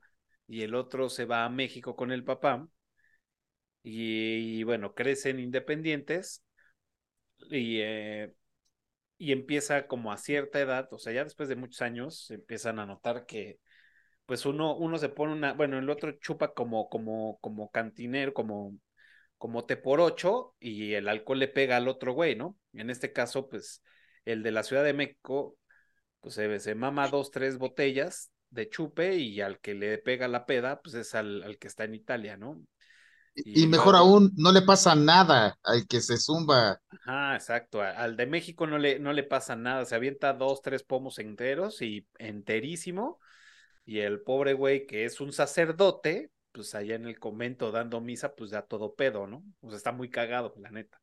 y 0.48 0.62
el 0.62 0.74
otro 0.74 1.08
se 1.08 1.24
va 1.24 1.44
a 1.44 1.48
México 1.48 1.94
con 1.94 2.10
el 2.10 2.24
papá 2.24 2.66
y, 3.82 4.62
bueno, 4.64 4.94
crecen 4.94 5.40
independientes 5.40 6.44
y, 7.50 7.80
eh, 7.80 8.32
y 9.18 9.32
empieza 9.32 9.86
como 9.86 10.12
a 10.12 10.18
cierta 10.18 10.60
edad, 10.60 10.88
o 10.92 10.98
sea, 10.98 11.12
ya 11.12 11.24
después 11.24 11.48
de 11.48 11.56
muchos 11.56 11.82
años, 11.82 12.30
empiezan 12.30 12.78
a 12.78 12.86
notar 12.86 13.26
que 13.26 13.60
pues 14.26 14.46
uno, 14.46 14.76
uno 14.76 14.98
se 14.98 15.08
pone 15.10 15.32
una, 15.34 15.52
bueno, 15.54 15.78
el 15.78 15.90
otro 15.90 16.12
chupa 16.20 16.54
como, 16.54 16.88
como, 16.88 17.38
como 17.40 17.70
cantinero, 17.70 18.34
como, 18.34 18.76
como 19.38 19.64
te 19.66 19.76
por 19.76 20.00
ocho 20.00 20.54
y 20.60 20.94
el 20.94 21.08
alcohol 21.08 21.40
le 21.40 21.48
pega 21.48 21.76
al 21.76 21.88
otro 21.88 22.12
güey, 22.14 22.36
¿no? 22.36 22.56
En 22.72 22.90
este 22.90 23.12
caso, 23.12 23.48
pues 23.48 23.82
el 24.24 24.42
de 24.42 24.52
la 24.52 24.62
Ciudad 24.64 24.84
de 24.84 24.94
México, 24.94 25.58
pues 26.20 26.34
se, 26.36 26.60
se 26.60 26.74
mama 26.74 27.08
dos, 27.08 27.30
tres 27.30 27.58
botellas 27.58 28.32
de 28.50 28.68
chupe 28.70 29.16
y 29.16 29.40
al 29.40 29.60
que 29.60 29.74
le 29.74 29.98
pega 29.98 30.28
la 30.28 30.46
peda, 30.46 30.80
pues 30.82 30.94
es 30.96 31.14
al, 31.14 31.42
al 31.42 31.58
que 31.58 31.68
está 31.68 31.84
en 31.84 31.94
Italia, 31.94 32.36
¿no? 32.36 32.62
Y, 33.34 33.62
y 33.62 33.66
mejor 33.66 33.96
aún, 33.96 34.32
no 34.36 34.52
le 34.52 34.62
pasa 34.62 34.94
nada 34.94 35.58
al 35.62 35.86
que 35.86 36.00
se 36.00 36.16
zumba. 36.18 36.80
Ajá, 37.04 37.34
exacto. 37.34 37.80
Al 37.82 38.16
de 38.16 38.26
México 38.26 38.66
no 38.66 38.78
le, 38.78 38.98
no 38.98 39.12
le 39.12 39.22
pasa 39.22 39.56
nada. 39.56 39.84
Se 39.84 39.94
avienta 39.94 40.32
dos, 40.32 40.62
tres 40.62 40.82
pomos 40.82 41.18
enteros 41.18 41.82
y 41.82 42.06
enterísimo. 42.18 43.18
Y 43.84 44.00
el 44.00 44.20
pobre 44.20 44.52
güey, 44.52 44.86
que 44.86 45.04
es 45.04 45.20
un 45.20 45.32
sacerdote, 45.32 46.30
pues 46.52 46.74
allá 46.74 46.94
en 46.94 47.06
el 47.06 47.18
convento 47.18 47.72
dando 47.72 48.00
misa, 48.00 48.34
pues 48.34 48.50
ya 48.50 48.62
todo 48.62 48.94
pedo, 48.94 49.26
¿no? 49.26 49.42
O 49.60 49.68
sea, 49.70 49.76
está 49.76 49.92
muy 49.92 50.10
cagado, 50.10 50.54
la 50.58 50.70
neta. 50.70 51.00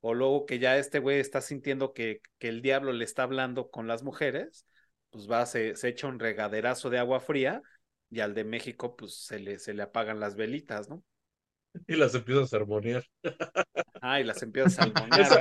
O 0.00 0.14
luego 0.14 0.46
que 0.46 0.58
ya 0.58 0.78
este 0.78 0.98
güey 1.00 1.20
está 1.20 1.40
sintiendo 1.40 1.92
que, 1.92 2.20
que 2.38 2.48
el 2.48 2.62
diablo 2.62 2.92
le 2.92 3.04
está 3.04 3.24
hablando 3.24 3.70
con 3.70 3.86
las 3.88 4.02
mujeres, 4.02 4.66
pues 5.10 5.30
va, 5.30 5.44
se, 5.46 5.76
se 5.76 5.88
echa 5.88 6.06
un 6.06 6.18
regaderazo 6.20 6.90
de 6.90 6.98
agua 6.98 7.20
fría 7.20 7.62
y 8.10 8.20
al 8.20 8.34
de 8.34 8.44
México, 8.44 8.96
pues 8.96 9.24
se 9.24 9.40
le, 9.40 9.58
se 9.58 9.74
le 9.74 9.82
apagan 9.82 10.20
las 10.20 10.36
velitas, 10.36 10.88
¿no? 10.88 11.02
Y 11.88 11.96
las 11.96 12.14
empieza 12.14 12.42
a 12.42 12.46
sermonear. 12.46 13.04
Ah, 14.00 14.20
y 14.20 14.24
las 14.24 14.42
empieza 14.42 14.68
a 14.68 14.70
salmonear. 14.94 15.20
Esa, 15.20 15.40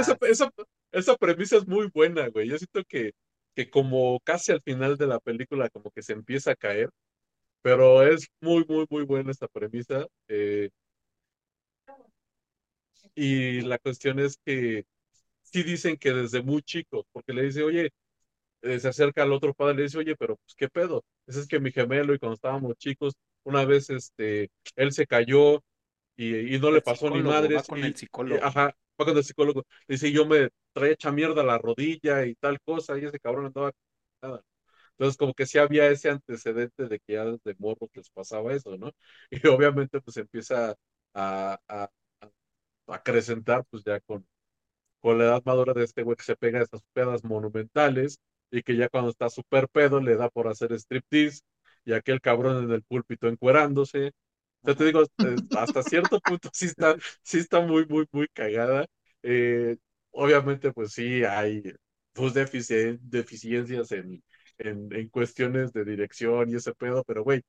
esa, 0.00 0.18
esa, 0.22 0.50
esa, 0.92 1.16
premisa 1.16 1.56
es 1.56 1.66
muy 1.66 1.88
buena, 1.92 2.28
güey. 2.28 2.48
Yo 2.48 2.58
siento 2.58 2.82
que, 2.88 3.12
que 3.54 3.70
como 3.70 4.20
casi 4.20 4.52
al 4.52 4.62
final 4.62 4.96
de 4.96 5.06
la 5.06 5.20
película 5.20 5.68
como 5.70 5.90
que 5.90 6.02
se 6.02 6.12
empieza 6.12 6.52
a 6.52 6.56
caer, 6.56 6.90
pero 7.62 8.02
es 8.02 8.28
muy, 8.40 8.64
muy, 8.68 8.86
muy 8.90 9.04
buena 9.04 9.30
esta 9.30 9.48
premisa. 9.48 10.06
eh, 10.28 10.70
y 13.14 13.60
la 13.62 13.78
cuestión 13.78 14.18
es 14.20 14.38
que 14.44 14.84
sí 15.42 15.62
dicen 15.62 15.96
que 15.96 16.12
desde 16.12 16.42
muy 16.42 16.62
chicos, 16.62 17.04
porque 17.12 17.32
le 17.32 17.42
dice, 17.44 17.62
oye, 17.62 17.90
eh, 18.62 18.80
se 18.80 18.88
acerca 18.88 19.22
al 19.22 19.32
otro 19.32 19.54
padre 19.54 19.74
y 19.74 19.76
le 19.78 19.82
dice, 19.84 19.98
oye, 19.98 20.16
pero 20.16 20.36
pues 20.36 20.54
qué 20.56 20.68
pedo, 20.68 21.04
ese 21.26 21.40
es 21.40 21.48
que 21.48 21.60
mi 21.60 21.72
gemelo 21.72 22.14
y 22.14 22.18
cuando 22.18 22.34
estábamos 22.34 22.76
chicos, 22.78 23.14
una 23.48 23.64
vez 23.64 23.90
este, 23.90 24.50
él 24.76 24.92
se 24.92 25.06
cayó 25.06 25.62
y, 26.16 26.56
y 26.56 26.58
no 26.60 26.70
le 26.70 26.82
pasó 26.82 27.10
ni 27.10 27.22
madres. 27.22 27.50
va 27.54 27.64
con 27.64 27.84
y- 27.84 27.86
el 27.86 27.96
y, 28.26 28.36
psicólogo. 28.36 28.42
ajá, 28.42 28.66
va 29.00 29.06
con 29.06 29.16
el 29.16 29.24
psicólogo. 29.24 29.64
Dice, 29.88 30.12
yo 30.12 30.26
me 30.26 30.50
traía 30.72 30.92
hecha 30.94 31.12
mierda 31.12 31.42
la 31.44 31.58
rodilla 31.58 32.26
y 32.26 32.34
tal 32.36 32.60
cosa, 32.62 32.98
y 32.98 33.04
ese 33.06 33.20
cabrón 33.20 33.46
andaba 33.46 33.72
nada. 34.22 34.42
Entonces, 34.92 35.16
como 35.18 35.34
que 35.34 35.46
sí 35.46 35.58
había 35.58 35.88
ese 35.88 36.10
antecedente 36.10 36.88
de 36.88 37.00
que 37.00 37.14
ya 37.14 37.24
desde 37.26 37.54
morros 37.58 37.90
les 37.94 38.10
pasaba 38.10 38.52
eso, 38.54 38.76
¿no? 38.78 38.92
Y 39.30 39.46
obviamente, 39.48 40.00
pues 40.02 40.16
empieza 40.18 40.76
a, 41.14 41.58
a, 41.68 41.90
a 42.88 42.94
acrecentar, 42.94 43.64
pues 43.70 43.84
ya 43.84 44.00
con, 44.00 44.26
con 45.00 45.18
la 45.18 45.24
edad 45.26 45.42
madura 45.44 45.74
de 45.74 45.84
este 45.84 46.02
güey 46.04 46.16
que 46.16 46.24
se 46.24 46.36
pega 46.36 46.62
esas 46.62 46.82
pedas 46.92 47.24
monumentales 47.24 48.18
y 48.50 48.62
que 48.62 48.76
ya 48.76 48.88
cuando 48.88 49.10
está 49.10 49.30
súper 49.30 49.68
pedo 49.70 50.00
le 50.00 50.16
da 50.16 50.28
por 50.30 50.48
hacer 50.48 50.72
striptease 50.74 51.40
y 51.84 51.92
aquel 51.92 52.20
cabrón 52.20 52.64
en 52.64 52.70
el 52.72 52.82
púlpito 52.82 53.28
encuerándose. 53.28 54.12
O 54.62 54.66
sea, 54.66 54.74
te 54.76 54.84
digo, 54.86 55.02
eh, 55.04 55.36
hasta 55.56 55.82
cierto 55.82 56.20
punto 56.24 56.50
sí 56.52 56.66
está, 56.66 56.96
sí 57.22 57.38
está 57.38 57.60
muy, 57.60 57.86
muy, 57.86 58.06
muy 58.12 58.28
cagada. 58.28 58.86
Eh, 59.22 59.76
obviamente, 60.10 60.72
pues 60.72 60.92
sí, 60.92 61.24
hay 61.24 61.62
tus 62.12 62.34
deficien- 62.34 62.98
deficiencias 63.02 63.92
en, 63.92 64.22
en, 64.58 64.92
en 64.94 65.08
cuestiones 65.08 65.72
de 65.72 65.84
dirección 65.84 66.50
y 66.50 66.56
ese 66.56 66.74
pedo, 66.74 67.04
pero 67.06 67.22
güey, 67.24 67.42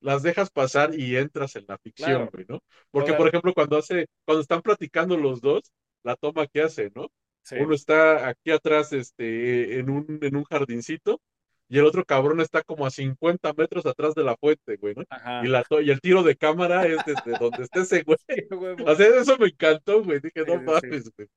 las 0.00 0.22
dejas 0.22 0.50
pasar 0.50 0.94
y 0.98 1.16
entras 1.16 1.56
en 1.56 1.64
la 1.68 1.78
ficción, 1.78 2.08
Claro. 2.10 2.30
güey, 2.32 2.44
¿no? 2.48 2.60
Porque, 2.90 3.08
Toda- 3.08 3.18
por 3.18 3.28
ejemplo, 3.28 3.52
cuando 3.54 3.76
hace, 3.78 4.06
cuando 4.24 4.42
están 4.42 4.62
platicando 4.62 5.16
los 5.16 5.40
dos, 5.40 5.72
la 6.04 6.16
toma 6.16 6.46
que 6.46 6.62
hace, 6.62 6.90
¿no? 6.94 7.10
Sí. 7.42 7.56
Uno 7.58 7.74
está 7.74 8.28
aquí 8.28 8.50
atrás, 8.50 8.92
este, 8.92 9.78
en 9.78 9.90
un, 9.90 10.18
en 10.22 10.36
un 10.36 10.44
jardincito, 10.44 11.20
y 11.68 11.78
el 11.78 11.84
otro 11.86 12.04
cabrón 12.04 12.40
está 12.40 12.62
como 12.62 12.86
a 12.86 12.90
50 12.90 13.52
metros 13.52 13.86
atrás 13.86 14.14
de 14.14 14.24
la 14.24 14.36
fuente, 14.36 14.76
güey, 14.76 14.94
¿no? 14.94 15.04
Ajá. 15.10 15.42
Y, 15.44 15.48
la 15.48 15.64
y 15.82 15.90
el 15.90 16.00
tiro 16.00 16.22
de 16.22 16.36
cámara 16.36 16.86
es 16.86 16.98
desde 17.04 17.38
donde 17.38 17.62
está 17.64 17.82
ese 17.82 18.02
güey. 18.02 18.18
O 18.86 18.94
sea, 18.94 19.06
eso 19.20 19.36
me 19.38 19.46
encantó, 19.48 20.02
güey. 20.02 20.20
Dije, 20.20 20.44
no 20.46 20.60
mames, 20.62 21.10
güey. 21.16 21.28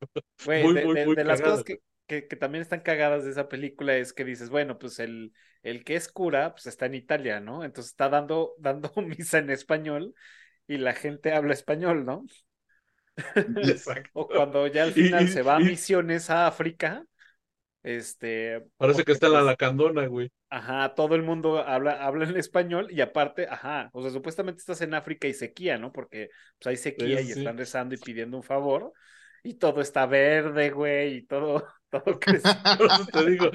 Güey, 0.45 0.63
Muy, 0.63 0.73
de, 0.73 0.85
muy, 0.85 0.95
de- 0.95 1.05
muy 1.05 1.15
de 1.15 1.23
las 1.25 1.41
cosas 1.41 1.63
que, 1.63 1.79
que, 2.07 2.27
que 2.27 2.35
también 2.35 2.61
están 2.61 2.81
cagadas 2.81 3.23
de 3.25 3.31
esa 3.31 3.49
película 3.49 3.95
es 3.95 4.13
que 4.13 4.25
dices, 4.25 4.49
bueno, 4.49 4.77
pues 4.79 4.99
el, 4.99 5.33
el 5.63 5.83
que 5.83 5.95
es 5.95 6.07
cura, 6.07 6.51
pues 6.53 6.67
está 6.67 6.85
en 6.85 6.95
Italia, 6.95 7.39
¿no? 7.39 7.63
Entonces 7.63 7.91
está 7.91 8.09
dando, 8.09 8.53
dando 8.59 8.91
misa 9.01 9.37
en 9.39 9.49
español 9.49 10.13
y 10.67 10.77
la 10.77 10.93
gente 10.93 11.33
habla 11.33 11.53
español, 11.53 12.05
¿no? 12.05 12.25
Exacto. 13.35 14.09
O 14.13 14.27
cuando 14.27 14.67
ya 14.67 14.83
al 14.83 14.93
final 14.93 15.25
y- 15.25 15.27
se 15.27 15.41
va 15.41 15.55
a 15.55 15.59
misiones 15.59 16.29
a 16.29 16.47
África, 16.47 17.05
este... 17.83 18.63
Parece 18.77 19.05
que 19.05 19.13
está 19.13 19.27
en 19.27 19.33
la 19.33 19.41
pues, 19.41 19.45
lacandona, 19.45 20.05
güey. 20.07 20.29
Ajá, 20.49 20.95
todo 20.95 21.15
el 21.15 21.23
mundo 21.23 21.59
habla, 21.59 22.03
habla 22.05 22.25
en 22.25 22.35
español 22.35 22.87
y 22.91 22.99
aparte, 22.99 23.47
ajá, 23.49 23.89
o 23.93 24.01
sea, 24.01 24.11
supuestamente 24.11 24.59
estás 24.59 24.81
en 24.81 24.93
África 24.93 25.27
y 25.29 25.33
sequía, 25.33 25.77
¿no? 25.77 25.93
Porque 25.93 26.29
pues 26.59 26.67
hay 26.67 26.77
sequía 26.77 27.21
Sí, 27.21 27.23
y 27.23 27.31
sí. 27.31 27.31
están 27.31 27.57
rezando 27.57 27.95
y 27.95 27.97
pidiendo 27.99 28.35
un 28.37 28.43
favor 28.43 28.91
y 29.43 29.53
todo 29.55 29.79
está 29.81 30.05
verde, 30.07 30.69
güey, 30.71 31.17
y 31.19 31.25
todo, 31.25 31.65
todo 31.89 32.19
eso 32.85 33.05
te 33.11 33.25
digo, 33.29 33.49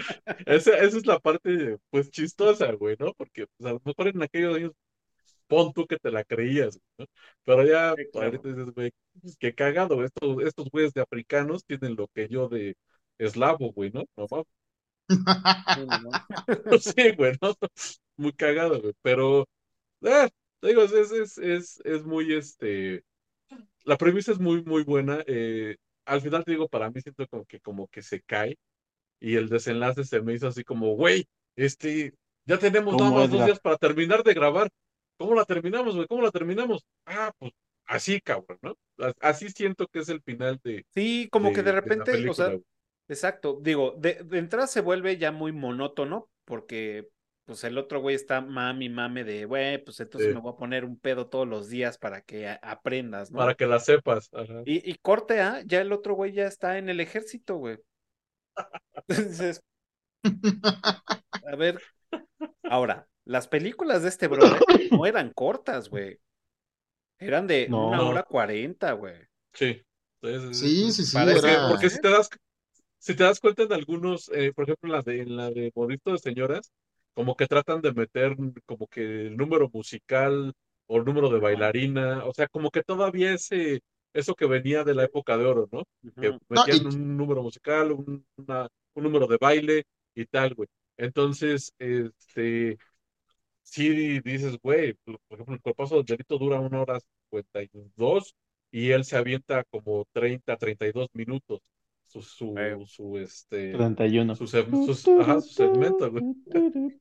esa, 0.46 0.76
esa 0.78 0.98
es 0.98 1.06
la 1.06 1.18
parte, 1.20 1.78
pues, 1.90 2.10
chistosa, 2.10 2.72
güey, 2.72 2.96
¿no? 2.98 3.12
Porque, 3.14 3.46
pues, 3.56 3.70
a 3.70 3.74
lo 3.74 3.80
mejor 3.84 4.08
en 4.08 4.22
aquellos 4.22 4.56
años, 4.56 4.72
pon 5.48 5.72
tú 5.72 5.86
que 5.86 5.98
te 5.98 6.10
la 6.10 6.24
creías, 6.24 6.78
¿no? 6.98 7.06
Pero 7.44 7.64
ya, 7.64 7.96
Sí, 7.96 8.04
claro. 8.12 8.26
ahorita 8.26 8.48
dices, 8.48 8.70
güey, 8.74 8.92
pues, 9.22 9.36
qué 9.38 9.54
cagado, 9.54 10.04
estos, 10.04 10.42
estos 10.44 10.70
güeyes 10.70 10.92
de 10.94 11.02
africanos 11.02 11.64
tienen 11.64 11.96
lo 11.96 12.08
que 12.08 12.28
yo 12.28 12.48
de 12.48 12.76
eslavo, 13.18 13.72
güey, 13.72 13.90
¿no? 13.92 14.04
No 14.16 14.26
mames. 14.30 14.46
Sí, 15.66 15.80
¿no? 15.86 16.10
Sí, 16.80 17.12
güey, 17.16 17.32
¿no? 17.40 17.54
Muy 18.16 18.32
cagado, 18.32 18.80
güey. 18.80 18.94
Pero, 19.02 19.48
eh, 20.02 20.28
te 20.60 20.68
digo, 20.68 20.82
es, 20.82 20.92
es, 20.92 21.38
es, 21.38 21.80
es 21.84 22.04
muy, 22.04 22.34
este, 22.34 23.02
la 23.84 23.96
premisa 23.96 24.32
es 24.32 24.38
muy, 24.40 24.62
muy 24.64 24.84
buena. 24.84 25.22
eh, 25.26 25.76
al 26.06 26.20
final, 26.20 26.44
te 26.44 26.52
digo, 26.52 26.68
para 26.68 26.90
mí 26.90 27.00
siento 27.00 27.26
como 27.28 27.44
que, 27.46 27.60
como 27.60 27.88
que 27.88 28.02
se 28.02 28.22
cae 28.22 28.56
y 29.20 29.36
el 29.36 29.48
desenlace 29.48 30.04
se 30.04 30.20
me 30.22 30.34
hizo 30.34 30.48
así 30.48 30.64
como, 30.64 30.94
güey, 30.94 31.26
este, 31.56 32.14
ya 32.46 32.58
tenemos 32.58 32.96
nada 32.96 33.10
más 33.10 33.30
dos 33.30 33.44
días 33.44 33.60
para 33.60 33.76
terminar 33.76 34.22
de 34.22 34.34
grabar. 34.34 34.68
¿Cómo 35.18 35.34
la 35.34 35.44
terminamos, 35.44 35.94
güey? 35.96 36.06
¿Cómo 36.06 36.22
la 36.22 36.30
terminamos? 36.30 36.84
Ah, 37.06 37.32
pues 37.38 37.52
así, 37.86 38.20
cabrón, 38.20 38.58
¿no? 38.62 38.76
Así 39.20 39.48
siento 39.50 39.86
que 39.88 40.00
es 40.00 40.08
el 40.08 40.22
final 40.22 40.60
de, 40.62 40.84
Sí, 40.94 41.28
como 41.30 41.52
que 41.52 41.62
de 41.62 41.72
repente, 41.72 42.02
o 42.02 42.04
película, 42.04 42.34
sea, 42.34 42.46
güey. 42.48 42.62
Exacto, 43.08 43.58
digo, 43.62 43.94
de, 43.98 44.22
de 44.24 44.38
entrada 44.38 44.66
se 44.66 44.80
vuelve 44.80 45.16
ya 45.18 45.32
muy 45.32 45.52
monótono 45.52 46.28
porque 46.44 47.08
pues 47.44 47.62
el 47.62 47.78
otro 47.78 48.00
güey 48.00 48.16
está 48.16 48.40
mami, 48.40 48.88
mame 48.88 49.22
de, 49.22 49.44
güey, 49.44 49.78
pues 49.84 50.00
entonces 50.00 50.30
Sí. 50.30 50.34
me 50.34 50.40
voy 50.40 50.52
a 50.52 50.56
poner 50.56 50.84
un 50.84 50.98
pedo 50.98 51.28
todos 51.28 51.46
los 51.46 51.68
días 51.68 51.96
para 51.96 52.20
que 52.22 52.48
a- 52.48 52.58
aprendas, 52.62 53.30
¿no? 53.30 53.38
Para 53.38 53.54
que 53.54 53.66
la 53.66 53.78
sepas. 53.78 54.28
Ajá. 54.32 54.62
Y, 54.64 54.88
y 54.90 54.96
corte 54.96 55.40
A, 55.40 55.62
ya 55.64 55.80
el 55.80 55.92
otro 55.92 56.14
güey 56.14 56.32
ya 56.32 56.46
está 56.46 56.78
en 56.78 56.88
el 56.88 56.98
ejército, 56.98 57.56
güey. 57.56 57.78
Entonces, 59.08 59.62
a 60.24 61.56
ver, 61.56 61.80
ahora, 62.64 63.06
las 63.24 63.46
películas 63.48 64.02
de 64.02 64.08
este 64.08 64.26
brother 64.28 64.60
no 64.90 65.06
eran 65.06 65.30
cortas, 65.32 65.88
güey. 65.88 66.18
Eran 67.18 67.46
de 67.46 67.68
No. 67.68 67.88
una 67.88 68.02
hora 68.02 68.22
cuarenta, 68.24 68.92
güey. 68.92 69.14
Sí. 69.54 69.82
Sí, 70.22 70.38
sí, 70.40 70.54
sí. 70.54 70.92
Sí, 70.92 71.02
sí, 71.06 71.12
Porque, 71.70 71.90
si 71.90 72.00
te 72.00 72.10
das, 72.10 72.28
si 72.98 73.14
te 73.14 73.24
das 73.24 73.40
cuenta 73.40 73.62
en 73.64 73.72
algunos, 73.72 74.28
eh, 74.30 74.52
por 74.54 74.64
ejemplo, 74.64 74.88
en 74.88 74.92
la 74.92 75.02
de, 75.02 75.20
en 75.22 75.36
la 75.36 75.50
de 75.50 75.72
Bonito 75.74 76.12
de 76.12 76.18
Señoras, 76.18 76.72
como 77.14 77.36
que 77.36 77.46
tratan 77.46 77.80
de 77.80 77.92
meter 77.92 78.36
como 78.66 78.86
que 78.88 79.02
el 79.28 79.36
número 79.36 79.68
musical 79.72 80.52
o 80.86 80.96
el 80.98 81.04
número 81.04 81.30
de 81.30 81.40
bailarina, 81.40 82.24
o 82.24 82.32
sea, 82.34 82.48
como 82.48 82.70
que 82.70 82.82
todavía 82.82 83.32
ese, 83.32 83.80
eso 84.12 84.34
que 84.34 84.46
venía 84.46 84.84
de 84.84 84.94
la 84.94 85.04
época 85.04 85.36
de 85.36 85.44
oro, 85.46 85.68
¿no? 85.72 85.84
Que. 86.20 86.32
No, 86.54 86.64
metían 86.64 86.86
y- 86.86 86.86
un 86.86 87.16
número 87.16 87.42
musical, 87.42 87.92
un, 87.92 88.26
una- 88.36 88.68
un 88.94 89.02
número 89.04 89.26
de 89.26 89.38
baile 89.40 89.84
y 90.14 90.26
tal, 90.26 90.54
güey. 90.54 90.68
Entonces, 90.96 91.72
este, 91.78 92.78
sí 93.62 94.20
dices, 94.20 94.58
güey, 94.62 94.94
por 95.04 95.18
por 95.28 95.34
ejemplo, 95.38 95.54
el 95.54 95.60
cuerpazo 95.62 95.96
del 95.96 96.04
delito 96.06 96.38
dura 96.38 96.60
una 96.60 96.82
hora 96.82 97.00
cincuenta 97.00 97.62
y 97.62 97.70
dos 97.96 98.34
y 98.70 98.90
él 98.90 99.04
se 99.04 99.16
avienta 99.16 99.64
como 99.64 100.06
30, 100.12 100.56
32 100.56 101.08
minutos 101.12 101.60
su, 102.20 102.22
su, 102.22 102.54
Eh. 102.58 102.76
su, 102.86 103.18
este, 103.18 103.72
31. 103.72 104.34
su, 104.34 104.46
sus- 104.46 105.08
ajá, 105.20 105.40
su 105.40 105.52
segmento, 105.54 106.10
güey. 106.10 106.24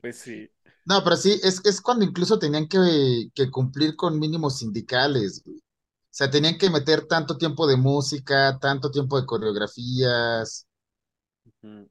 Pues 0.00 0.18
sí. 0.18 0.48
No, 0.84 1.02
pero 1.02 1.16
sí, 1.16 1.40
es, 1.42 1.60
es 1.64 1.80
cuando 1.80 2.04
incluso 2.04 2.38
tenían 2.38 2.68
que, 2.68 3.30
que 3.34 3.50
cumplir 3.50 3.96
con 3.96 4.18
mínimos 4.18 4.58
sindicales, 4.58 5.42
güey. 5.44 5.56
O 5.58 6.16
sea, 6.16 6.30
tenían 6.30 6.58
que 6.58 6.70
meter 6.70 7.06
tanto 7.08 7.36
tiempo 7.38 7.66
de 7.66 7.76
música, 7.76 8.56
tanto 8.60 8.90
tiempo 8.90 9.20
de 9.20 9.26
coreografías, 9.26 10.66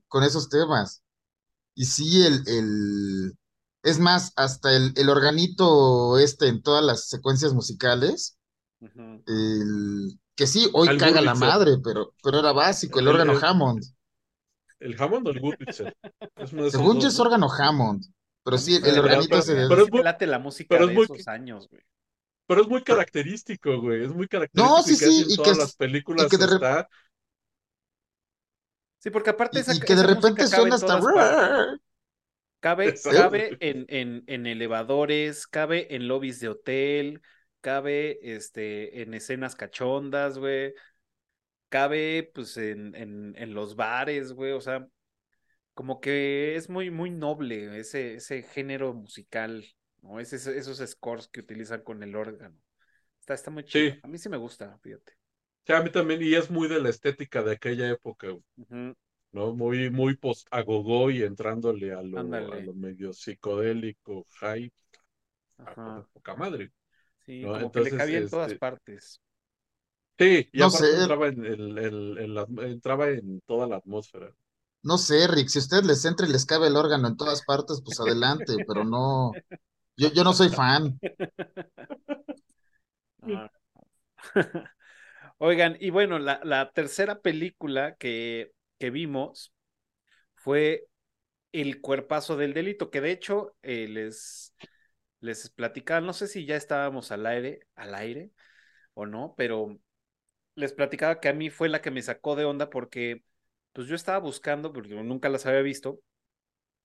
con 0.08 0.24
esos 0.24 0.50
temas. 0.50 1.02
Y 1.76 1.86
sí, 1.86 2.26
el, 2.26 2.44
el, 2.48 3.34
es 3.84 4.00
más, 4.00 4.34
hasta 4.36 4.76
el, 4.76 4.94
el 4.96 5.10
organito 5.10 6.18
este 6.18 6.48
en 6.48 6.62
todas 6.62 6.84
las 6.84 7.08
secuencias 7.10 7.54
musicales, 7.54 8.38
el, 9.28 10.20
que 10.36 10.48
sí, 10.48 10.70
hoy 10.74 10.88
Al 10.90 10.98
caga 10.98 11.22
la 11.22 11.36
madre, 11.36 11.78
pero, 11.84 12.14
pero 12.24 12.40
era 12.40 12.52
básico, 12.54 13.00
el 13.00 13.06
El- 13.08 13.14
órgano 13.14 13.34
el- 13.34 13.44
Hammond. 13.44 13.84
¿El 14.80 15.02
Hammond 15.02 15.28
o 15.28 15.32
el 15.32 15.40
Wurlitzer? 15.42 15.96
Según 16.70 17.00
yo 17.00 17.08
es 17.08 17.18
¿no? 17.18 17.24
órgano 17.24 17.48
Hammond, 17.52 18.04
pero 18.44 18.58
sí, 18.58 18.76
el 18.76 19.00
organito 19.00 19.38
mí 19.38 19.44
pero 19.70 19.84
es 19.84 19.92
muy- 19.92 20.02
late 20.04 20.28
la 20.28 20.40
música 20.40 20.68
pero 20.70 20.86
es 20.86 20.90
de 20.90 20.96
muy- 20.96 21.06
esos 21.06 21.28
años, 21.28 21.68
güey. 21.70 21.82
Pero 22.46 22.62
es 22.64 22.68
muy 22.68 22.84
característico, 22.84 23.80
güey. 23.80 24.04
Es 24.04 24.14
muy 24.14 24.28
característico 24.28 24.78
No, 24.78 24.84
sí, 24.84 24.96
sí, 24.96 25.22
en 25.22 25.32
y 25.32 25.38
que 25.38 25.44
todas 25.44 25.58
las 25.58 25.76
películas 25.76 26.26
y 26.26 26.30
que 26.30 26.38
de 26.38 26.46
está. 26.56 26.90
Sí, 29.00 29.10
porque 29.10 29.30
aparte 29.30 29.60
Y, 29.60 29.62
esa, 29.62 29.74
y 29.76 29.80
que 29.80 29.96
de 29.96 30.04
repente 30.04 30.48
suena 30.48 30.68
en 30.68 30.74
hasta... 30.74 31.00
Cabe, 32.64 32.94
cabe 33.04 33.58
en, 33.60 33.86
en, 33.90 34.24
en 34.26 34.48
elevadores, 34.48 35.48
cabe 35.48 35.94
en 35.94 36.08
lobbies 36.08 36.40
de 36.40 36.48
hotel, 36.48 37.22
cabe 37.60 38.20
este, 38.22 39.02
en 39.02 39.14
escenas 39.14 39.58
cachondas, 39.58 40.38
güey. 40.38 40.74
Cabe, 41.68 42.32
pues, 42.34 42.56
en, 42.56 42.96
en, 42.96 43.36
en 43.38 43.54
los 43.54 43.76
bares, 43.76 44.32
güey. 44.32 44.54
O 44.54 44.62
sea, 44.62 44.88
como 45.74 46.00
que 46.00 46.56
es 46.56 46.70
muy, 46.70 46.90
muy 46.90 47.10
noble 47.10 47.78
ese, 47.78 48.16
ese 48.16 48.44
género 48.44 48.94
musical, 48.94 49.66
¿no? 50.02 50.22
Es 50.22 50.32
esos 50.32 50.78
scores 50.90 51.28
que 51.28 51.42
utilizan 51.42 51.82
con 51.82 52.02
el 52.02 52.16
órgano. 52.16 52.56
Está, 53.20 53.34
está 53.34 53.52
muy 53.52 53.66
chido. 53.66 53.92
Sí. 53.92 54.00
A 54.04 54.08
mí 54.08 54.18
sí 54.18 54.30
me 54.30 54.38
gusta, 54.38 54.78
fíjate. 54.80 55.18
Sí, 55.68 55.74
a 55.74 55.82
mí 55.82 55.90
también, 55.92 56.22
y 56.22 56.34
es 56.34 56.50
muy 56.50 56.70
de 56.70 56.80
la 56.82 56.90
estética 56.90 57.44
de 57.44 57.52
aquella 57.54 57.90
época, 57.90 58.28
Ujú. 58.32 58.96
¿No? 59.34 59.54
Muy, 59.54 59.90
muy 59.92 60.16
post 60.18 60.48
agogó 60.52 61.12
y 61.12 61.24
entrándole 61.24 61.94
a 61.94 62.02
lo, 62.02 62.52
a 62.52 62.58
Ándale. 62.58 62.62
lo 62.62 62.74
medio 62.74 63.14
psicodélico, 63.14 64.26
a 64.42 64.56
Ajá. 65.58 66.06
poca 66.14 66.36
madre. 66.36 66.72
Sí, 67.26 67.48
No, 67.48 67.54
como 67.54 67.72
que 67.72 67.82
le 67.82 67.92
entonces, 67.92 67.94
cabía 67.94 68.18
en 68.20 68.28
todas 68.30 68.54
este, 68.54 68.56
partes. 68.56 69.22
Sí, 70.20 70.50
y 70.52 70.62
No 70.62 70.70
aparte 70.70 70.94
sé. 70.94 70.94
entraba 70.96 71.28
en, 71.28 71.46
el- 71.46 71.78
el- 71.78 72.34
la- 72.36 72.48
entraba 72.68 73.10
en 73.10 73.42
toda 73.42 73.68
la 73.68 73.78
atmósfera. 73.78 74.34
No 74.90 74.98
sé, 74.98 75.28
Rick, 75.28 75.50
si 75.50 75.60
a 75.60 75.62
ustedes 75.62 75.86
les 75.86 76.06
entra 76.06 76.26
y 76.28 76.32
les 76.32 76.46
cabe 76.46 76.68
el 76.68 76.76
órgano 76.78 77.08
en 77.10 77.18
todas 77.18 77.42
partes, 77.42 77.82
pues 77.84 78.00
adelante, 78.00 78.60
pero 78.66 78.84
no, 78.86 79.42
yo, 79.98 80.10
yo 80.14 80.24
no 80.24 80.34
soy 80.34 80.50
fan. 80.50 81.00
Ah. 83.22 83.50
Oigan, 85.40 85.78
y 85.80 85.90
bueno, 85.92 86.20
la, 86.20 86.42
la 86.44 86.72
tercera 86.72 87.22
película 87.22 87.96
que, 87.98 88.52
que 88.84 88.90
vimos 88.90 89.54
fue 90.36 90.88
El 91.54 91.80
cuerpazo 91.80 92.36
del 92.36 92.54
delito, 92.54 92.92
que 92.92 93.00
de 93.00 93.12
hecho 93.12 93.56
eh, 93.62 93.88
les, 93.88 94.54
les 95.22 95.50
platicaba, 95.52 96.02
no 96.02 96.12
sé 96.12 96.28
si 96.28 96.46
ya 96.46 96.58
estábamos 96.58 97.14
al 97.14 97.26
aire, 97.26 97.62
al 97.76 97.96
aire 97.96 98.32
o 98.94 99.06
no, 99.06 99.36
pero 99.38 99.80
les 100.56 100.74
platicaba 100.74 101.22
que 101.22 101.30
a 101.30 101.34
mí 101.34 101.50
fue 101.50 101.70
la 101.70 101.82
que 101.82 101.92
me 101.92 102.02
sacó 102.02 102.36
de 102.36 102.46
onda 102.46 102.70
porque 102.70 103.24
pues 103.72 103.88
yo 103.88 103.96
estaba 103.96 104.20
buscando, 104.20 104.74
porque 104.74 104.96
nunca 104.96 105.30
las 105.30 105.46
había 105.46 105.62
visto, 105.62 106.02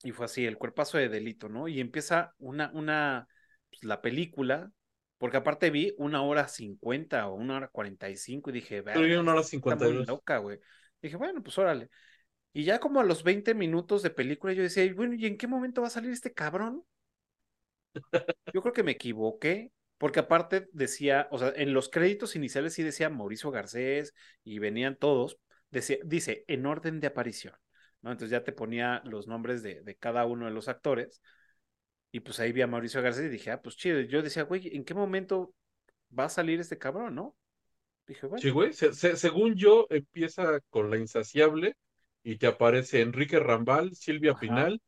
y 0.04 0.12
fue 0.12 0.26
así, 0.26 0.46
el 0.46 0.56
cuerpazo 0.56 0.98
de 0.98 1.08
delito, 1.08 1.48
¿no? 1.48 1.66
Y 1.66 1.80
empieza 1.80 2.34
una, 2.38 2.70
una, 2.74 3.28
pues, 3.70 3.82
la 3.82 4.00
película, 4.00 4.70
porque 5.18 5.38
aparte 5.38 5.70
vi 5.70 5.94
una 5.98 6.22
hora 6.22 6.46
cincuenta 6.46 7.26
o 7.26 7.34
una 7.34 7.56
hora 7.56 7.68
cuarenta 7.68 8.08
y 8.08 8.16
cinco 8.16 8.50
y 8.50 8.54
dije, 8.54 8.84
yo 8.94 9.20
una 9.20 9.32
hora 9.32 9.42
52. 9.42 10.06
loca, 10.06 10.38
güey. 10.38 10.60
Dije, 11.02 11.16
bueno, 11.16 11.42
pues 11.42 11.58
órale. 11.58 11.90
Y 12.54 12.64
ya 12.64 12.80
como 12.80 13.00
a 13.00 13.04
los 13.04 13.22
20 13.24 13.54
minutos 13.54 14.02
de 14.02 14.10
película 14.10 14.52
yo 14.54 14.62
decía, 14.64 14.92
bueno, 14.94 15.14
¿y 15.14 15.26
en 15.26 15.38
qué 15.38 15.46
momento 15.48 15.82
va 15.82 15.88
a 15.88 15.90
salir 15.90 16.12
este 16.12 16.34
cabrón? 16.34 16.84
Yo 18.52 18.62
creo 18.62 18.72
que 18.72 18.82
me 18.82 18.92
equivoqué, 18.92 19.72
porque 19.98 20.20
aparte 20.20 20.68
decía, 20.72 21.28
o 21.30 21.38
sea, 21.38 21.52
en 21.56 21.74
los 21.74 21.88
créditos 21.88 22.36
iniciales 22.36 22.74
sí 22.74 22.82
decía 22.82 23.10
Mauricio 23.10 23.50
Garcés 23.50 24.14
y 24.44 24.58
venían 24.58 24.96
todos, 24.96 25.38
decía, 25.70 25.98
dice, 26.04 26.44
en 26.48 26.66
orden 26.66 27.00
de 27.00 27.08
aparición, 27.08 27.54
¿no? 28.02 28.10
Entonces 28.12 28.30
ya 28.30 28.44
te 28.44 28.52
ponía 28.52 29.02
los 29.04 29.26
nombres 29.28 29.62
de, 29.62 29.82
de 29.82 29.96
cada 29.96 30.24
uno 30.26 30.46
de 30.46 30.52
los 30.52 30.68
actores, 30.68 31.20
y 32.12 32.20
pues 32.20 32.40
ahí 32.40 32.52
vi 32.52 32.62
a 32.62 32.66
Mauricio 32.66 33.02
Garcés 33.02 33.26
y 33.26 33.28
dije, 33.28 33.50
ah, 33.52 33.62
pues 33.62 33.76
chido. 33.76 34.00
Yo 34.02 34.22
decía, 34.22 34.44
güey, 34.44 34.74
¿en 34.76 34.84
qué 34.84 34.94
momento 34.94 35.54
va 36.18 36.24
a 36.26 36.28
salir 36.30 36.60
este 36.60 36.78
cabrón, 36.78 37.14
no? 37.16 37.36
Dije, 38.08 38.26
bueno, 38.26 38.42
Sí, 38.42 38.50
güey. 38.50 38.72
Se- 38.72 38.92
se- 38.94 39.16
según 39.16 39.54
yo, 39.56 39.86
empieza 39.90 40.60
con 40.70 40.90
La 40.90 40.96
Insaciable 40.98 41.74
y 42.22 42.36
te 42.36 42.46
aparece 42.46 43.00
Enrique 43.02 43.38
Rambal, 43.40 43.94
Silvia 43.96 44.34
Ajá. 44.34 44.34
Pinal, 44.34 44.80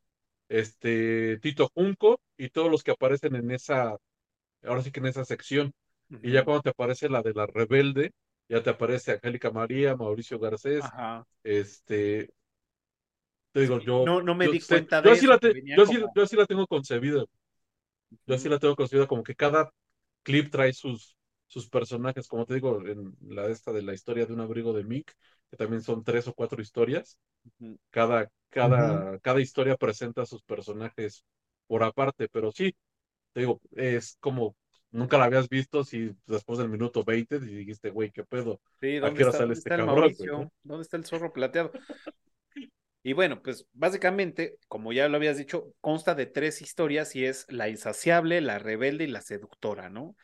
este, 0.49 1.39
Tito 1.39 1.69
Junco 1.73 2.21
y 2.37 2.49
todos 2.49 2.71
los 2.71 2.83
que 2.83 2.91
aparecen 2.91 3.35
en 3.35 3.51
esa, 3.51 3.97
ahora 4.63 4.83
sí 4.83 4.91
que 4.91 4.99
en 5.01 5.07
esa 5.07 5.25
sección. 5.25 5.73
Y 6.21 6.31
ya 6.33 6.45
cuando 6.45 6.63
te 6.63 6.69
aparece 6.71 7.09
la 7.09 7.21
de 7.23 7.33
la 7.33 7.47
Rebelde, 7.47 8.11
ya 8.49 8.63
te 8.63 8.71
aparece 8.71 9.13
Angélica 9.13 9.51
María, 9.51 9.95
Mauricio 9.97 10.39
Garcés, 10.39 10.93
ajá. 10.95 11.25
este, 11.43 12.31
te 13.51 13.61
digo, 13.61 13.79
Sí, 13.79 13.81
yo, 13.81 14.09
no, 14.09 14.21
no 14.21 14.35
me 14.35 14.47
yo 14.47 14.53
di 14.53 14.61
cuenta 14.61 15.01
yo 15.03 15.11
de 15.11 15.13
así 15.13 15.25
eso, 15.25 15.27
la, 15.27 15.37
te- 15.39 15.55
yo 15.73 15.83
así, 15.83 15.97
como... 15.97 16.13
yo 16.13 16.23
así 16.23 16.35
la 16.35 16.45
tengo 16.45 16.67
concebida. 16.67 17.25
Yo 18.25 18.35
así 18.35 18.49
la 18.49 18.59
tengo 18.59 18.75
concebida 18.75 19.07
como 19.07 19.23
que 19.23 19.35
cada 19.35 19.71
clip 20.23 20.51
trae 20.51 20.73
sus, 20.73 21.15
sus 21.51 21.69
personajes, 21.69 22.27
como 22.29 22.45
te 22.45 22.53
digo, 22.53 22.81
en 22.87 23.13
la 23.27 23.47
esta 23.47 23.73
de 23.73 23.81
la 23.81 23.93
historia 23.93 24.25
de 24.25 24.31
un 24.33 24.39
abrigo 24.39 24.71
de 24.71 24.85
Mick, 24.85 25.13
que 25.49 25.57
también 25.57 25.81
son 25.81 26.01
tres 26.01 26.25
o 26.29 26.33
cuatro 26.33 26.61
historias. 26.61 27.17
Cada, 27.89 28.31
cada, 28.49 29.19
cada 29.19 29.41
historia 29.41 29.75
presenta 29.75 30.21
a 30.21 30.25
sus 30.25 30.41
personajes 30.43 31.25
por 31.67 31.83
aparte, 31.83 32.29
pero 32.29 32.51
sí, 32.53 32.73
te 33.33 33.41
digo, 33.41 33.61
es 33.75 34.17
como 34.21 34.55
nunca 34.91 35.17
la 35.17 35.25
habías 35.25 35.49
visto 35.49 35.83
si 35.83 36.15
después 36.25 36.57
del 36.59 36.69
minuto 36.69 37.03
20 37.03 37.35
y 37.37 37.39
dijiste, 37.39 37.89
güey, 37.89 38.11
qué 38.11 38.23
pedo, 38.23 38.61
Sí, 38.79 38.97
¿a 39.01 39.01
¿dónde 39.01 39.17
qué 39.17 39.23
hora 39.23 39.31
está, 39.31 39.37
sale 39.37 39.49
dónde 39.49 39.59
este 39.59 39.69
está 39.69 39.85
cabrón, 39.85 40.15
no? 40.31 40.51
¿Dónde 40.63 40.83
está 40.83 40.97
el 40.97 41.05
zorro 41.05 41.33
plateado? 41.33 41.71
Y 43.03 43.13
bueno, 43.13 43.41
pues 43.41 43.65
básicamente, 43.73 44.57
como 44.67 44.93
ya 44.93 45.07
lo 45.09 45.17
habías 45.17 45.37
dicho, 45.37 45.73
consta 45.81 46.13
de 46.13 46.27
tres 46.27 46.61
historias 46.61 47.15
y 47.15 47.25
es 47.25 47.45
la 47.49 47.67
insaciable, 47.67 48.41
la 48.41 48.59
rebelde 48.59 49.05
y 49.05 49.07
la 49.07 49.21
seductora, 49.21 49.89
¿no? 49.89 50.15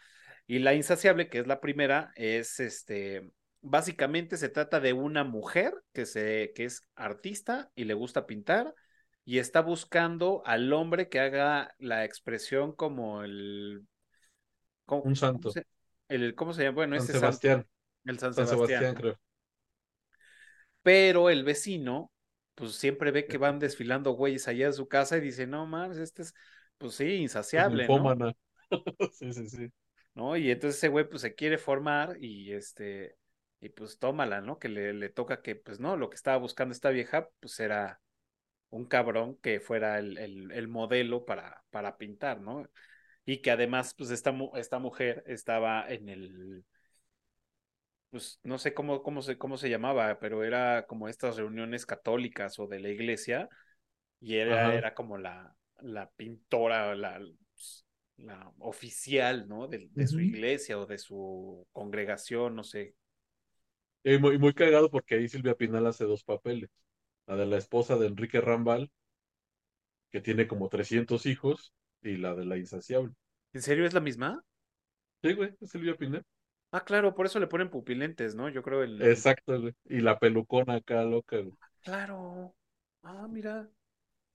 Y 0.47 0.59
la 0.59 0.73
insaciable, 0.73 1.29
que 1.29 1.39
es 1.39 1.47
la 1.47 1.59
primera, 1.59 2.11
es 2.15 2.59
este, 2.61 3.31
básicamente 3.61 4.37
se 4.37 4.49
trata 4.49 4.79
de 4.79 4.93
una 4.93 5.23
mujer 5.23 5.73
que, 5.93 6.05
se, 6.05 6.53
que 6.55 6.63
es 6.63 6.87
artista 6.95 7.69
y 7.75 7.83
le 7.83 7.93
gusta 7.93 8.25
pintar 8.25 8.73
y 9.25 9.39
está 9.39 9.61
buscando 9.61 10.41
al 10.45 10.71
hombre 10.71 11.09
que 11.09 11.19
haga 11.19 11.75
la 11.79 12.05
expresión 12.05 12.73
como 12.73 13.23
el, 13.23 13.85
¿cómo, 14.85 15.01
Un 15.01 15.03
cómo 15.03 15.15
santo, 15.15 15.51
se, 15.51 15.65
el, 16.07 16.33
¿cómo 16.33 16.53
se 16.53 16.63
llama? 16.63 16.75
Bueno, 16.75 16.95
San 16.95 17.03
ese 17.03 17.13
santo, 17.13 17.19
Sebastián, 17.19 17.67
el 18.05 18.19
San 18.19 18.33
San 18.33 18.47
Sebastián, 18.47 18.95
creo. 18.95 19.19
Pero 20.81 21.29
el 21.29 21.43
vecino, 21.43 22.09
pues 22.55 22.75
siempre 22.75 23.11
ve 23.11 23.25
que 23.25 23.37
van 23.37 23.59
desfilando 23.59 24.11
güeyes 24.11 24.47
allá 24.47 24.67
de 24.67 24.73
su 24.73 24.87
casa 24.87 25.17
y 25.17 25.21
dice, 25.21 25.45
no 25.45 25.65
mames, 25.65 25.97
este 25.97 26.21
es, 26.21 26.33
pues 26.77 26.93
sí, 26.93 27.15
insaciable, 27.15 27.85
¿no? 27.89 28.33
Sí, 29.11 29.33
sí, 29.33 29.49
sí. 29.49 29.71
¿No? 30.17 30.35
Y 30.35 30.49
entonces 30.51 30.77
ese 30.79 30.87
güey 30.89 31.07
pues 31.07 31.21
se 31.21 31.35
quiere 31.35 31.57
formar 31.59 32.17
y 32.19 32.51
este, 32.53 33.15
y 33.61 33.69
pues 33.69 33.99
tómala, 33.99 34.41
¿no? 34.41 34.57
Que 34.59 34.67
le, 34.69 34.93
le 34.93 35.09
toca 35.09 35.41
que, 35.43 35.55
pues 35.55 35.79
no, 35.79 35.95
lo 35.95 36.09
que 36.09 36.15
estaba 36.15 36.37
buscando 36.37 36.73
esta 36.73 36.89
vieja, 36.89 37.29
pues 37.39 37.59
era 37.59 38.01
un 38.69 38.85
cabrón 38.87 39.37
que 39.37 39.59
fuera 39.61 39.99
el, 39.99 40.17
el, 40.17 40.51
el 40.51 40.67
modelo 40.69 41.25
para, 41.25 41.63
para 41.71 41.97
pintar, 41.97 42.41
¿no? 42.41 42.69
Y 43.25 43.39
que 43.41 43.51
además, 43.51 43.93
pues 43.97 44.11
esta, 44.11 44.31
mu- 44.33 44.55
esta 44.57 44.79
mujer 44.79 45.23
estaba 45.27 45.87
en 45.89 46.09
el, 46.09 46.65
pues 48.09 48.39
no 48.43 48.57
sé 48.57 48.73
cómo, 48.73 49.03
cómo 49.03 49.21
se, 49.21 49.37
cómo 49.37 49.57
se 49.57 49.69
llamaba, 49.69 50.19
pero 50.19 50.43
era 50.43 50.85
como 50.87 51.07
estas 51.09 51.37
reuniones 51.37 51.85
católicas 51.85 52.57
o 52.59 52.67
de 52.67 52.79
la 52.79 52.89
iglesia, 52.89 53.49
y 54.19 54.37
era, 54.37 54.75
era 54.75 54.93
como 54.93 55.17
la, 55.17 55.55
la 55.81 56.09
pintora, 56.11 56.95
la, 56.95 57.21
la 58.17 58.51
oficial, 58.59 59.47
¿no? 59.47 59.67
De, 59.67 59.89
de 59.91 60.07
su 60.07 60.19
iglesia 60.19 60.79
o 60.79 60.85
de 60.85 60.97
su 60.97 61.65
congregación, 61.71 62.55
no 62.55 62.63
sé. 62.63 62.95
Y 64.03 64.17
muy, 64.17 64.37
muy 64.37 64.53
cagado 64.53 64.89
porque 64.89 65.15
ahí 65.15 65.27
Silvia 65.27 65.55
Pinal 65.55 65.85
hace 65.85 66.05
dos 66.05 66.23
papeles. 66.23 66.69
La 67.27 67.35
de 67.35 67.45
la 67.45 67.57
esposa 67.57 67.97
de 67.97 68.07
Enrique 68.07 68.39
Rambal, 68.39 68.89
que 70.11 70.21
tiene 70.21 70.47
como 70.47 70.69
300 70.69 71.25
hijos, 71.25 71.73
y 72.01 72.17
la 72.17 72.35
de 72.35 72.45
la 72.45 72.57
insaciable. 72.57 73.13
¿En 73.53 73.61
serio 73.61 73.85
es 73.85 73.93
la 73.93 73.99
misma? 73.99 74.43
Sí, 75.23 75.33
güey, 75.33 75.53
es 75.59 75.69
Silvia 75.69 75.95
Pinal. 75.95 76.23
Ah, 76.71 76.83
claro, 76.83 77.15
por 77.15 77.25
eso 77.25 77.39
le 77.39 77.47
ponen 77.47 77.69
pupilentes, 77.69 78.35
¿no? 78.35 78.49
Yo 78.49 78.61
creo 78.61 78.83
el... 78.83 79.01
Exacto, 79.01 79.59
güey. 79.59 79.73
Y 79.85 79.99
la 79.99 80.19
pelucona 80.19 80.75
acá, 80.75 81.03
loca, 81.03 81.37
güey. 81.37 81.53
Claro. 81.83 82.53
Ah, 83.03 83.27
mira. 83.29 83.69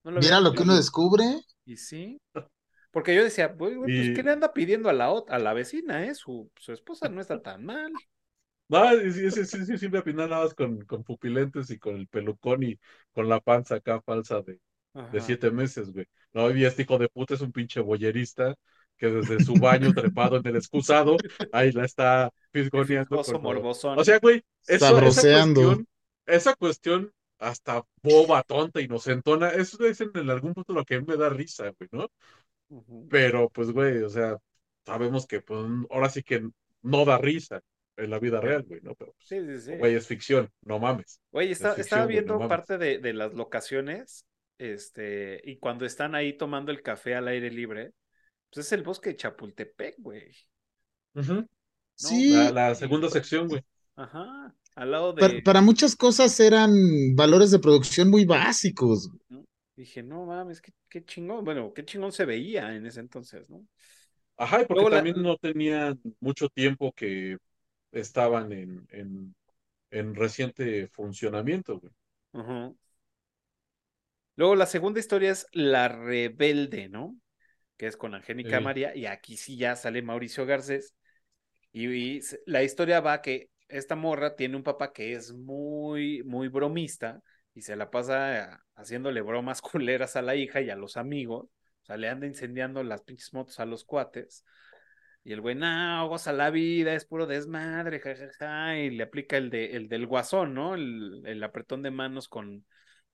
No 0.04 0.10
lo 0.10 0.20
Mira 0.20 0.40
lo 0.40 0.52
que 0.52 0.62
uno 0.62 0.76
descubre. 0.76 1.24
Y 1.64 1.76
sí. 1.76 2.20
Porque 2.93 3.14
yo 3.14 3.24
decía, 3.24 3.48
güey, 3.48 3.77
güey, 3.77 3.90
pues, 3.90 4.10
¿qué 4.10 4.23
Y 4.23 4.24
le 4.24 4.32
anda 4.32 4.52
pidiendo 4.55 4.90
a 4.90 4.94
la, 4.94 5.12
a 5.28 5.39
la 5.40 5.55
vecina, 5.55 6.05
eh? 6.06 6.14
Su, 6.14 6.51
su 6.59 6.73
esposa 6.73 7.09
no 7.10 7.20
está 7.20 7.43
tan 7.43 7.64
mal. 7.64 7.93
no, 8.69 8.94
y 9.02 9.12
sí, 9.12 9.31
sí, 9.31 9.44
sí, 9.44 9.66
sí, 9.66 9.78
Silvia 9.78 10.02
Pinal 10.02 10.31
nada 10.31 10.44
más 10.44 10.55
con, 10.55 10.81
con 10.86 11.05
pupilentes 11.05 11.70
y 11.70 11.78
con 11.78 11.97
el 11.97 12.09
pelucón 12.09 12.62
y 12.62 12.78
con 13.12 13.28
la 13.28 13.40
panza 13.40 13.77
acá 13.77 14.01
falsa 14.01 14.40
de, 14.43 14.60
de 15.10 15.20
siete 15.20 15.51
meses, 15.51 15.93
güey. 15.93 16.06
No, 16.32 16.51
y 16.51 16.64
este 16.64 16.82
hijo 16.82 16.98
de 16.98 17.09
puta 17.09 17.35
es 17.35 17.43
un 17.43 17.52
pinche 17.52 17.81
boyerista 17.81 18.55
que 18.97 19.09
desde 19.10 19.40
su 19.40 19.59
baño 19.59 19.93
trepado 19.94 20.36
en 20.39 20.47
el 20.47 20.56
excusado, 20.56 21.23
ahí 21.51 21.73
la 21.73 21.85
está 21.85 22.31
fisgoneando. 22.52 23.23
O 23.94 24.05
sea, 24.05 24.19
güey, 24.20 24.43
eso, 24.66 25.02
esa 25.02 25.27
cuestión, 25.27 25.86
esa 26.27 26.55
cuestión 26.55 27.12
hasta 27.39 27.82
boba, 28.02 28.43
tonta, 28.44 28.81
inocentona, 28.81 29.51
eso 29.51 29.85
es 29.85 30.01
en, 30.01 30.10
en 30.14 30.31
algún 30.31 30.55
punto 30.55 30.73
lo 30.73 30.85
que 30.85 30.94
a 30.97 31.01
mí 31.01 31.05
me 31.06 31.16
da 31.16 31.28
risa, 31.28 31.73
güey, 31.78 31.89
¿no? 31.93 32.09
Pero, 33.10 33.48
pues, 33.50 33.70
güey, 33.70 34.02
o 34.02 34.08
sea, 34.08 34.36
sabemos 34.84 35.26
que, 35.26 35.40
pues, 35.40 35.60
ahora 35.90 36.08
sí 36.08 36.22
que 36.22 36.48
no 36.82 37.04
da 37.04 37.18
risa 37.18 37.60
en 37.96 38.10
la 38.10 38.18
vida 38.18 38.40
real, 38.40 38.62
güey, 38.62 38.80
¿no? 38.82 38.94
Pero, 38.94 39.12
pues, 39.12 39.28
Sí, 39.28 39.40
sí, 39.46 39.60
sí. 39.60 39.76
güey, 39.76 39.94
es 39.94 40.06
ficción, 40.06 40.50
no 40.62 40.78
mames. 40.78 41.20
Está, 41.32 41.72
Es 41.72 41.78
estaba 41.80 42.04
güey, 42.04 42.16
no 42.16 42.38
viendo 42.38 42.48
parte 42.48 42.78
de, 42.78 42.98
de 42.98 43.12
las 43.12 43.34
locaciones, 43.34 44.26
este, 44.58 45.40
y 45.44 45.58
cuando 45.58 45.84
están 45.84 46.14
ahí 46.14 46.36
tomando 46.36 46.72
el 46.72 46.82
café 46.82 47.14
al 47.14 47.28
aire 47.28 47.50
libre, 47.50 47.92
pues 48.52 48.66
es 48.66 48.72
el 48.72 48.82
bosque 48.82 49.10
de 49.10 49.16
Chapultepec, 49.16 49.96
güey. 49.98 50.32
No, 51.14 51.46
Sí, 51.94 52.32
La, 52.32 52.50
la 52.50 52.74
segunda 52.74 53.08
sección, 53.10 53.48
güey. 53.48 53.62
Ajá, 53.94 54.54
al 54.74 54.90
lado 54.90 55.14
para, 55.14 55.34
de... 55.34 55.42
para 55.42 55.60
muchas 55.60 55.94
cosas 55.94 56.38
eran 56.40 56.72
valores 57.14 57.50
de 57.50 57.58
producción 57.58 58.10
muy 58.10 58.24
básicos. 58.24 59.10
¿no? 59.28 59.44
Dije, 59.76 60.02
no 60.02 60.26
mames, 60.26 60.60
qué, 60.60 60.72
qué 60.88 61.04
chingón, 61.04 61.44
bueno, 61.44 61.72
qué 61.74 61.84
chingón 61.84 62.12
se 62.12 62.24
veía 62.26 62.74
en 62.74 62.86
ese 62.86 63.00
entonces, 63.00 63.48
¿no? 63.50 63.66
Ajá, 64.36 64.62
y 64.62 64.66
porque 64.66 64.86
Luego 64.86 64.90
la- 64.90 65.02
también 65.02 65.22
no 65.22 65.36
tenían 65.36 66.00
mucho 66.20 66.48
tiempo 66.48 66.92
que 66.92 67.38
estaban 67.92 68.52
en, 68.52 68.86
en, 68.90 69.34
en 69.90 70.14
reciente 70.16 70.88
funcionamiento, 70.88 71.80
güey. 71.80 71.92
Luego 74.36 74.54
la 74.56 74.66
segunda 74.66 75.00
historia 75.00 75.30
es 75.30 75.46
La 75.52 75.88
Rebelde, 75.88 76.88
¿no? 76.88 77.16
Que 77.76 77.86
es 77.88 77.96
con 77.96 78.14
Angélica 78.14 78.60
Sí. 78.60 78.62
María, 78.62 78.96
y 78.96 79.06
aquí 79.06 79.36
sí 79.36 79.56
ya 79.56 79.76
sale 79.76 80.02
Mauricio 80.02 80.46
Garcés. 80.46 80.94
Y, 81.72 81.88
y 81.88 82.20
la 82.46 82.62
historia 82.64 83.00
va 83.00 83.22
que 83.22 83.50
esta 83.68 83.96
morra 83.96 84.36
tiene 84.36 84.56
un 84.56 84.62
papá 84.64 84.92
que 84.92 85.14
es 85.14 85.32
muy, 85.32 86.22
muy 86.24 86.48
bromista 86.48 87.22
y 87.54 87.62
se 87.62 87.76
la 87.76 87.90
pasa 87.90 88.64
haciéndole 88.74 89.20
bromas 89.22 89.60
culeras 89.62 90.16
a 90.16 90.22
la 90.22 90.36
hija 90.36 90.60
y 90.60 90.70
a 90.70 90.76
los 90.76 90.96
amigos. 90.96 91.46
O 91.82 91.84
sea, 91.84 91.96
le 91.96 92.08
anda 92.08 92.26
incendiando 92.26 92.82
las 92.82 93.02
pinches 93.02 93.32
motos 93.32 93.58
a 93.60 93.66
los 93.66 93.84
cuates. 93.84 94.44
Y 95.24 95.32
el 95.32 95.40
güey, 95.40 95.54
no, 95.54 96.08
goza 96.08 96.32
la 96.32 96.50
vida, 96.50 96.94
es 96.94 97.04
puro 97.04 97.26
desmadre, 97.26 98.00
jajaja, 98.00 98.78
y 98.78 98.90
le 98.90 99.04
aplica 99.04 99.36
el, 99.36 99.50
de, 99.50 99.76
el 99.76 99.88
del 99.88 100.06
guasón, 100.06 100.54
¿no? 100.54 100.74
El, 100.74 101.22
el 101.24 101.42
apretón 101.44 101.82
de 101.82 101.92
manos 101.92 102.28
con, 102.28 102.66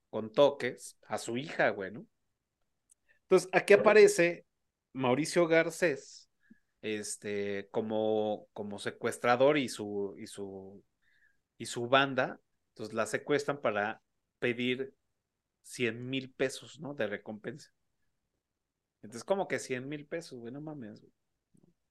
con 0.08 0.32
toques 0.32 0.98
a 1.06 1.18
su 1.18 1.36
hija, 1.36 1.68
güey, 1.70 1.92
¿no? 1.92 2.06
Entonces, 3.22 3.50
aquí 3.52 3.74
aparece 3.74 4.46
Mauricio 4.94 5.46
Garcés, 5.46 6.30
este, 6.80 7.68
como, 7.70 8.48
como 8.54 8.78
secuestrador 8.78 9.58
y 9.58 9.68
su, 9.68 10.14
y 10.18 10.26
su, 10.26 10.82
y 11.58 11.66
su 11.66 11.88
banda, 11.88 12.40
entonces 12.70 12.94
la 12.94 13.06
secuestran 13.06 13.60
para 13.60 14.00
pedir 14.38 14.94
100 15.62 16.08
mil 16.08 16.30
pesos, 16.32 16.80
¿no? 16.80 16.94
De 16.94 17.06
recompensa. 17.06 17.70
Entonces, 19.02 19.24
como 19.24 19.48
que 19.48 19.58
100 19.58 19.88
mil 19.88 20.06
pesos, 20.06 20.38
güey, 20.38 20.52
no 20.52 20.60
mames. 20.60 21.00
Güey. 21.00 21.12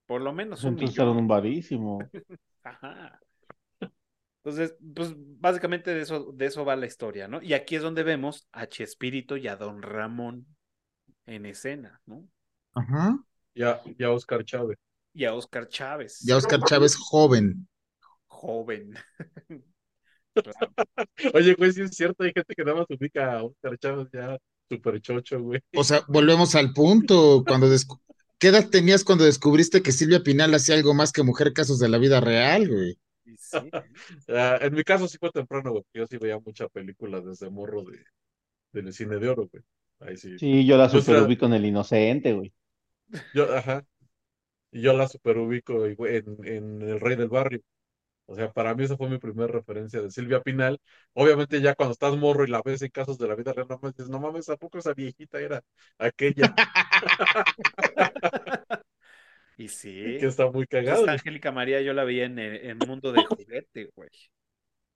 Por 0.06 0.22
lo 0.22 0.34
menos 0.34 0.66
un 0.66 0.70
Entonces 0.70 1.00
millón. 1.00 1.18
un 1.18 1.28
varísimo. 1.28 2.00
Ajá. 2.64 3.20
Entonces, 4.44 4.78
pues 4.96 5.14
básicamente 5.18 5.94
de 5.94 6.02
eso, 6.02 6.32
de 6.32 6.46
eso 6.46 6.64
va 6.64 6.76
la 6.78 6.86
historia, 6.86 7.28
¿no? 7.28 7.42
Y 7.42 7.54
aquí 7.54 7.76
es 7.76 7.82
donde 7.82 8.04
vemos 8.04 8.48
a 8.54 8.68
Chespirito 8.68 9.36
y 9.36 9.48
a 9.48 9.58
Don 9.58 9.82
Ramón 9.82 10.48
en 11.26 11.46
escena, 11.46 12.02
¿no? 12.06 12.28
Ajá. 12.74 13.20
Ya, 13.56 13.82
ya 13.98 14.12
Oscar 14.12 14.46
Chávez. 14.46 14.78
Y 15.14 15.26
a 15.26 15.34
Oscar 15.34 15.68
Chávez, 15.68 16.20
Ya 16.26 16.38
Oscar 16.38 16.62
Chávez 16.64 16.96
joven. 16.96 17.68
joven. 18.28 18.94
Oye, 21.34 21.54
güey, 21.56 21.72
sí 21.72 21.82
es 21.82 21.92
cierto, 21.96 22.24
hay 22.24 22.32
gente 22.34 22.54
que 22.56 22.64
nada 22.64 22.78
más 22.78 22.88
ubica 22.90 23.34
a 23.34 23.44
Oscar 23.44 23.78
Chávez 23.78 24.08
ya 24.12 24.38
súper 24.70 25.02
chocho, 25.02 25.42
güey. 25.42 25.62
O 25.76 25.84
sea, 25.84 26.04
volvemos 26.08 26.56
al 26.56 26.74
punto. 26.74 27.44
Cuando 27.48 27.68
¿Qué 28.40 28.50
edad 28.50 28.70
tenías 28.70 29.04
cuando 29.04 29.24
descubriste 29.26 29.82
que 29.82 29.92
Silvia 29.92 30.22
Pinal 30.24 30.54
hacía 30.54 30.76
algo 30.76 30.94
más 30.94 31.12
que 31.12 31.24
mujer 31.24 31.54
casos 31.54 31.80
de 31.80 31.90
la 31.90 31.98
vida 31.98 32.20
real, 32.20 32.68
güey? 32.68 32.98
Sí, 33.38 33.58
Ah, 34.30 34.58
en 34.62 34.74
mi 34.74 34.84
caso 34.84 35.08
sí 35.08 35.18
fue 35.20 35.32
temprano, 35.32 35.72
güey. 35.72 35.84
Yo 35.94 36.06
sí 36.08 36.18
veía 36.18 36.40
mucha 36.40 36.68
película 36.70 37.20
desde 37.22 37.50
morro 37.50 37.84
de, 37.84 38.04
del 38.72 38.94
cine 38.94 39.18
de 39.18 39.30
oro, 39.30 39.50
güey. 39.52 39.64
Ahí 40.00 40.18
sí. 40.18 40.38
Sí, 40.38 40.66
yo 40.66 40.78
la 40.78 40.90
super 40.90 41.22
ubico 41.24 41.46
en 41.48 41.54
el 41.54 41.66
inocente, 41.66 42.34
güey. 42.34 42.54
Yo, 43.34 43.54
ajá. 43.56 43.86
Y 44.72 44.82
yo 44.82 44.94
la 44.94 45.08
super 45.08 45.38
ubico 45.38 45.86
en, 45.86 45.96
en 46.46 46.82
El 46.82 47.00
Rey 47.00 47.16
del 47.16 47.30
Barrio. 47.30 47.62
O 48.28 48.36
sea, 48.36 48.52
para 48.54 48.76
mí 48.76 48.84
esa 48.86 48.98
fue 48.98 49.10
mi 49.10 49.18
primera 49.20 49.52
referencia 49.52 50.02
de 50.02 50.12
Silvia 50.12 50.42
Pinal. 50.44 50.80
Obviamente 51.14 51.62
ya 51.62 51.76
cuando 51.76 51.94
estás 51.94 52.16
morro 52.18 52.46
y 52.46 52.50
la 52.50 52.62
ves 52.64 52.82
en 52.84 52.92
casos 52.92 53.18
de 53.20 53.28
la 53.28 53.36
vida 53.36 53.54
real, 53.54 53.68
no 53.70 53.80
mames, 53.82 53.96
dices, 53.98 54.10
no 54.12 54.20
mames, 54.20 54.50
¿a 54.50 54.58
poco 54.58 54.78
esa 54.80 54.94
viejita 54.94 55.40
era 55.42 55.64
aquella 56.00 56.54
y 59.58 59.68
sí. 59.70 59.92
que 60.18 60.28
está 60.28 60.52
muy 60.52 60.68
Pues 60.68 60.68
cagada? 60.68 60.94
esta 60.94 61.12
Angélica 61.14 61.52
María 61.52 61.82
yo 61.82 61.94
la 61.94 62.04
vi 62.06 62.22
en, 62.22 62.40
en 62.40 62.80
Mundo 62.80 63.12
de 63.12 63.24
Juguete, 63.24 63.90
güey. 63.96 64.10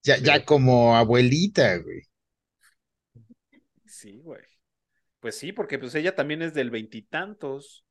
Ya, 0.04 0.18
ya 0.18 0.46
como 0.46 0.96
abuelita, 0.96 1.78
güey. 1.78 2.02
Sí, 3.86 4.20
güey. 4.22 4.42
Pues 5.20 5.38
sí, 5.38 5.52
porque 5.54 5.80
pues 5.80 5.96
ella 5.96 6.16
también 6.16 6.42
es 6.42 6.54
del 6.54 6.70
veintitantos. 6.72 7.86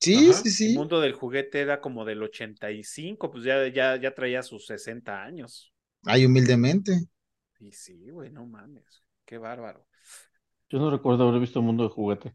Sí, 0.00 0.32
Ajá. 0.32 0.32
sí, 0.32 0.50
El 0.60 0.70
sí. 0.70 0.72
mundo 0.72 1.00
del 1.00 1.12
juguete 1.14 1.60
era 1.60 1.80
como 1.80 2.04
del 2.04 2.22
85, 2.22 3.30
pues 3.30 3.44
ya, 3.44 3.66
ya, 3.68 3.96
ya 3.96 4.14
traía 4.14 4.42
sus 4.42 4.66
60 4.66 5.22
años. 5.24 5.72
Ay, 6.04 6.26
humildemente. 6.26 7.08
Y 7.60 7.72
sí, 7.72 8.10
güey, 8.10 8.30
no 8.30 8.44
mames. 8.46 9.04
Qué 9.24 9.38
bárbaro. 9.38 9.86
Yo 10.70 10.78
no 10.78 10.90
recuerdo 10.90 11.28
haber 11.28 11.38
visto 11.38 11.60
Mundo 11.60 11.84
de 11.84 11.90
Juguete. 11.90 12.34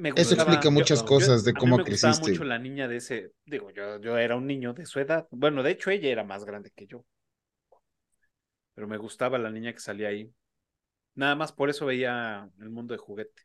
Me 0.00 0.08
Eso 0.14 0.34
explica 0.34 0.70
muchas 0.70 1.02
yo- 1.02 1.06
cosas 1.08 1.44
de 1.44 1.52
a 1.52 1.60
mí 1.60 1.62
cómo 1.62 1.76
me 1.76 1.84
gustaba 1.84 2.16
creciste. 2.16 2.30
mucho 2.32 2.42
la 2.44 2.58
niña 2.58 2.88
de 2.88 2.96
ese, 2.96 3.32
digo, 3.44 3.70
yo, 3.70 4.00
yo 4.00 4.18
era 4.18 4.34
un 4.36 4.46
niño 4.46 4.72
de 4.72 4.86
su 4.86 4.98
edad. 5.00 5.28
Bueno, 5.30 5.62
de 5.62 5.70
hecho 5.72 5.90
ella 5.90 6.08
era 6.10 6.24
más 6.24 6.44
grande 6.44 6.70
que 6.74 6.86
yo. 6.88 7.04
Pero 8.74 8.88
me 8.88 8.96
gustaba 8.96 9.38
la 9.38 9.50
niña 9.50 9.72
que 9.72 9.80
salía 9.80 10.08
ahí. 10.08 10.32
Nada 11.16 11.36
más 11.36 11.52
por 11.52 11.70
eso 11.70 11.86
veía 11.86 12.50
el 12.60 12.70
mundo 12.70 12.94
de 12.94 12.98
juguete. 12.98 13.42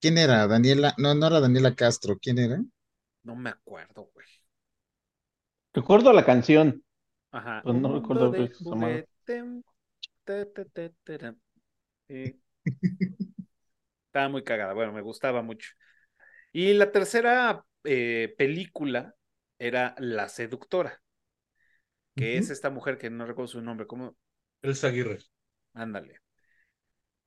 ¿Quién 0.00 0.18
era? 0.18 0.46
Daniela, 0.46 0.94
no, 0.98 1.14
no 1.14 1.26
era 1.26 1.40
Daniela 1.40 1.74
Castro, 1.74 2.18
¿quién 2.20 2.38
era? 2.38 2.62
No 3.22 3.36
me 3.36 3.50
acuerdo, 3.50 4.10
güey. 4.14 4.26
Recuerdo 5.74 6.12
la 6.12 6.24
canción. 6.24 6.82
Ajá. 7.30 7.60
Pues 7.62 7.76
no 7.76 7.94
recuerdo 7.94 8.30
de. 8.30 8.50
Sí. 12.08 12.40
Estaba 14.06 14.28
muy 14.28 14.42
cagada. 14.42 14.72
Bueno, 14.72 14.92
me 14.92 15.02
gustaba 15.02 15.42
mucho. 15.42 15.70
Y 16.52 16.72
la 16.74 16.90
tercera 16.90 17.64
eh, 17.84 18.34
película 18.36 19.14
era 19.58 19.94
La 19.98 20.28
Seductora, 20.28 21.00
que 22.16 22.38
es 22.38 22.50
esta 22.50 22.70
mujer 22.70 22.98
que 22.98 23.10
no 23.10 23.26
recuerdo 23.26 23.48
su 23.48 23.62
nombre, 23.62 23.86
¿cómo? 23.86 24.16
Elsa 24.62 24.88
Aguirre. 24.88 25.18
Ándale. 25.74 26.20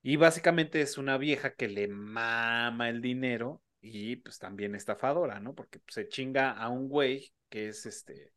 Y 0.06 0.16
básicamente 0.16 0.82
es 0.82 0.98
una 0.98 1.16
vieja 1.16 1.54
que 1.54 1.66
le 1.66 1.88
mama 1.88 2.90
el 2.90 3.00
dinero 3.00 3.62
y 3.80 4.16
pues 4.16 4.38
también 4.38 4.74
estafadora, 4.74 5.40
¿no? 5.40 5.54
Porque 5.54 5.78
pues, 5.78 5.94
se 5.94 6.08
chinga 6.08 6.52
a 6.52 6.68
un 6.68 6.90
güey 6.90 7.32
que 7.48 7.68
es 7.68 7.86
este, 7.86 8.34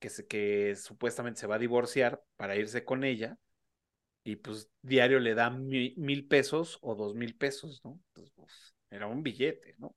que, 0.00 0.08
se, 0.08 0.26
que 0.26 0.74
supuestamente 0.74 1.38
se 1.38 1.46
va 1.46 1.54
a 1.54 1.60
divorciar 1.60 2.20
para 2.36 2.56
irse 2.56 2.84
con 2.84 3.04
ella 3.04 3.38
y 4.24 4.34
pues 4.36 4.70
diario 4.82 5.20
le 5.20 5.36
da 5.36 5.50
mi- 5.50 5.94
mil 5.96 6.26
pesos 6.26 6.78
o 6.82 6.96
dos 6.96 7.14
mil 7.14 7.36
pesos, 7.36 7.80
¿no? 7.84 8.00
Entonces, 8.08 8.32
pues, 8.34 8.74
era 8.90 9.06
un 9.06 9.22
billete, 9.22 9.76
¿no? 9.78 9.94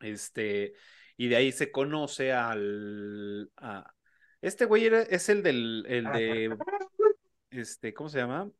Este, 0.00 0.72
y 1.16 1.28
de 1.28 1.36
ahí 1.36 1.52
se 1.52 1.70
conoce 1.70 2.32
al, 2.32 3.48
a, 3.58 3.94
este 4.40 4.64
güey 4.64 4.86
era, 4.86 5.02
es 5.02 5.28
el 5.28 5.44
del, 5.44 5.84
el 5.86 6.04
de, 6.06 6.56
este, 7.50 7.94
¿cómo 7.94 8.08
se 8.08 8.18
llama? 8.18 8.50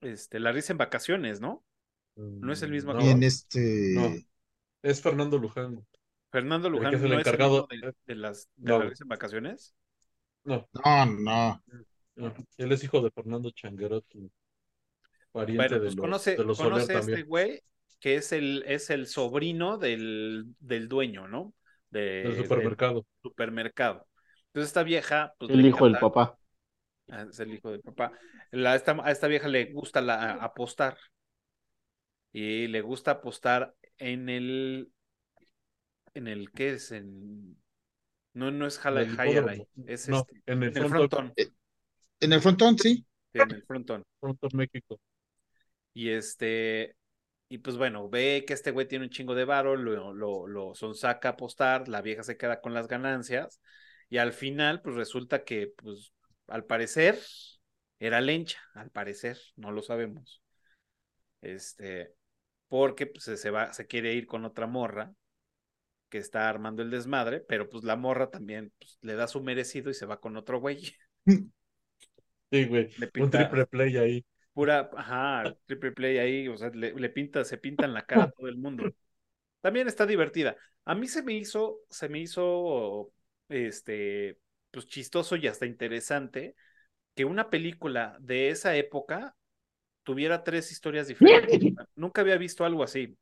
Este, 0.00 0.40
La 0.40 0.52
risa 0.52 0.72
en 0.72 0.78
vacaciones, 0.78 1.40
¿no? 1.40 1.64
No 2.16 2.52
es 2.52 2.62
el 2.62 2.70
mismo 2.70 2.94
No, 2.94 3.00
Y 3.00 3.08
en 3.10 3.22
este. 3.22 3.94
no. 3.94 4.14
Es 4.82 5.02
Fernando 5.02 5.38
Luján. 5.38 5.86
Fernando 6.30 6.68
El 6.68 6.72
Luján 6.74 6.90
que 6.90 6.96
es 6.96 7.02
el 7.02 7.10
no 7.10 7.18
encargado. 7.18 7.66
es 7.70 7.70
el 7.70 7.78
mismo 7.78 7.92
de, 8.06 8.14
de 8.14 8.20
las 8.20 8.48
de 8.56 8.72
No. 8.72 8.78
La 8.78 8.84
risa 8.86 9.04
en 9.04 9.08
vacaciones. 9.08 9.74
No, 10.44 10.66
No, 10.84 11.06
no. 11.06 11.62
no. 12.16 12.34
Él 12.56 12.72
es 12.72 12.84
hijo 12.84 13.00
de 13.02 13.10
Fernando 13.10 13.50
Changuerotti. 13.50 14.30
Pariente 15.32 15.56
Bueno, 15.56 15.80
de 15.80 15.80
pues 15.80 15.94
los, 15.96 15.96
conoce, 15.96 16.36
de 16.36 16.44
los 16.44 16.58
Soler 16.58 16.72
conoce 16.72 16.92
a 16.94 16.98
este 17.00 17.22
güey 17.22 17.62
que 18.00 18.16
es 18.16 18.32
el, 18.32 18.62
es 18.66 18.90
el 18.90 19.06
sobrino 19.06 19.78
del, 19.78 20.44
del 20.58 20.88
dueño, 20.88 21.28
¿no? 21.28 21.54
De, 21.90 22.22
Del 22.22 22.36
supermercado. 22.36 22.94
del 22.94 23.04
supermercado. 23.22 24.06
Entonces 24.48 24.68
esta 24.70 24.82
vieja, 24.82 25.34
pues 25.38 25.50
El 25.50 25.64
hijo 25.66 25.84
del 25.86 25.98
papá. 25.98 26.38
Ah, 27.08 27.26
es 27.30 27.38
el 27.40 27.54
hijo 27.54 27.70
del 27.70 27.80
papá. 27.80 28.12
La- 28.50 28.74
esta- 28.74 28.96
a 29.02 29.10
esta 29.10 29.28
vieja 29.28 29.48
le 29.48 29.72
gusta 29.72 30.00
la, 30.00 30.32
apostar. 30.32 30.96
Y 32.32 32.66
le 32.66 32.80
gusta 32.80 33.12
apostar 33.12 33.74
en 33.98 34.28
el. 34.28 34.90
¿En 36.14 36.28
el 36.28 36.50
qué 36.50 36.70
es? 36.70 36.92
En, 36.92 37.56
no, 38.34 38.50
no 38.50 38.66
es 38.66 38.78
hipódromo. 38.78 39.20
Alai, 39.20 39.66
es 39.86 40.08
No, 40.08 40.18
este, 40.20 40.42
en 40.46 40.62
el 40.62 40.70
en 40.70 40.76
el 40.82 40.88
frontón. 40.88 41.32
frontón. 41.34 41.56
En 42.20 42.32
el 42.32 42.40
frontón, 42.40 42.78
sí. 42.78 43.06
sí, 43.32 43.40
en 43.40 43.50
el 43.50 43.62
frontón. 43.64 44.04
Frontón 44.20 44.50
México. 44.54 45.00
Y 45.94 46.10
este. 46.10 46.96
Y 47.48 47.58
pues 47.58 47.76
bueno, 47.76 48.08
ve 48.08 48.44
que 48.46 48.54
este 48.54 48.72
güey 48.72 48.88
tiene 48.88 49.04
un 49.04 49.10
chingo 49.10 49.34
de 49.34 49.44
varo, 49.44 49.76
lo, 49.76 50.12
lo, 50.12 50.48
lo 50.48 50.74
sonsaca 50.74 51.28
a 51.28 51.32
apostar, 51.32 51.86
la 51.86 52.02
vieja 52.02 52.24
se 52.24 52.36
queda 52.36 52.60
con 52.60 52.74
las 52.74 52.88
ganancias. 52.88 53.60
Y 54.08 54.18
al 54.18 54.32
final, 54.32 54.82
pues 54.82 54.96
resulta 54.96 55.44
que, 55.44 55.72
pues, 55.76 56.12
al 56.48 56.64
parecer, 56.64 57.18
era 57.98 58.20
lencha, 58.20 58.58
al 58.74 58.90
parecer, 58.90 59.38
no 59.56 59.72
lo 59.72 59.82
sabemos. 59.82 60.42
Este, 61.42 62.12
porque 62.68 63.06
pues, 63.06 63.24
se, 63.24 63.50
va, 63.50 63.72
se 63.72 63.86
quiere 63.86 64.14
ir 64.14 64.26
con 64.26 64.44
otra 64.44 64.66
morra 64.66 65.12
que 66.08 66.18
está 66.18 66.48
armando 66.48 66.82
el 66.82 66.90
desmadre, 66.90 67.40
pero 67.40 67.68
pues 67.68 67.84
la 67.84 67.96
morra 67.96 68.30
también 68.30 68.72
pues, 68.78 68.98
le 69.02 69.14
da 69.14 69.26
su 69.26 69.42
merecido 69.42 69.90
y 69.90 69.94
se 69.94 70.06
va 70.06 70.20
con 70.20 70.36
otro 70.36 70.60
güey. 70.60 70.94
Sí, 72.48 72.64
güey. 72.66 72.90
Un 73.18 73.28
triple 73.28 73.66
play 73.66 73.96
ahí. 73.96 74.24
pura, 74.52 74.88
ajá, 74.96 75.52
triple 75.66 75.90
play 75.90 76.18
ahí, 76.18 76.48
o 76.48 76.56
sea, 76.56 76.70
le, 76.70 76.92
le 76.94 77.10
pinta, 77.10 77.44
se 77.44 77.58
pinta 77.58 77.84
en 77.86 77.92
la 77.92 78.06
cara 78.06 78.22
a 78.22 78.30
todo 78.30 78.46
el 78.46 78.56
mundo. 78.56 78.84
También 79.60 79.88
está 79.88 80.06
divertida. 80.06 80.56
A 80.84 80.94
mí 80.94 81.08
se 81.08 81.24
me 81.24 81.32
hizo, 81.32 81.80
se 81.90 82.08
me 82.08 82.20
hizo, 82.20 83.12
este, 83.48 84.38
pues 84.76 84.88
chistoso 84.88 85.36
y 85.36 85.46
hasta 85.46 85.66
interesante 85.66 86.54
que 87.14 87.24
una 87.26 87.50
película 87.50 88.16
de 88.20 88.50
esa 88.50 88.76
época 88.76 89.36
tuviera 90.04 90.44
tres 90.44 90.72
historias 90.72 91.08
diferentes. 91.08 91.58
Nunca 91.96 92.22
había 92.22 92.38
visto 92.38 92.64
algo 92.64 92.84
así. 92.84 93.18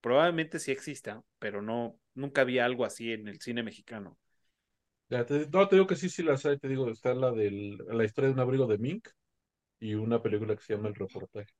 Probablemente 0.00 0.58
sí 0.60 0.72
exista, 0.72 1.22
pero 1.38 1.62
no, 1.62 1.98
nunca 2.14 2.42
había 2.42 2.64
algo 2.66 2.84
así 2.84 3.12
en 3.12 3.28
el 3.28 3.40
cine 3.40 3.62
mexicano. 3.64 4.18
Ya 5.08 5.24
te- 5.26 5.48
no, 5.48 5.66
te 5.68 5.76
digo 5.76 5.86
que 5.86 5.96
sí, 5.96 6.08
sí 6.10 6.22
las 6.22 6.44
hay. 6.46 6.58
Te 6.58 6.68
digo, 6.68 6.90
está 6.90 7.14
la 7.14 7.30
del, 7.32 7.78
la 7.88 8.04
historia 8.04 8.28
de 8.28 8.34
un 8.34 8.40
abrigo 8.40 8.66
de 8.66 8.78
Mink 8.78 9.08
y 9.80 9.94
una 9.94 10.22
película 10.22 10.56
que 10.56 10.62
se 10.64 10.74
llama 10.76 10.88
El 10.88 10.96
Reportaje. 10.96 11.52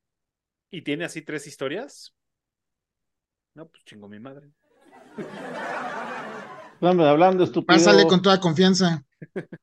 ¿Y 0.71 0.83
tiene 0.83 1.05
así 1.07 1.23
tres 1.23 1.47
historias? 1.47 2.15
No, 3.55 3.67
pues 3.69 3.85
chingo 3.85 4.09
mi 4.09 4.21
madre. 4.21 4.53
Hablando 6.81 7.45
estúpido. 7.45 7.89
Pásale 7.89 8.07
con 8.07 8.23
toda 8.23 8.41
confianza. 8.41 9.05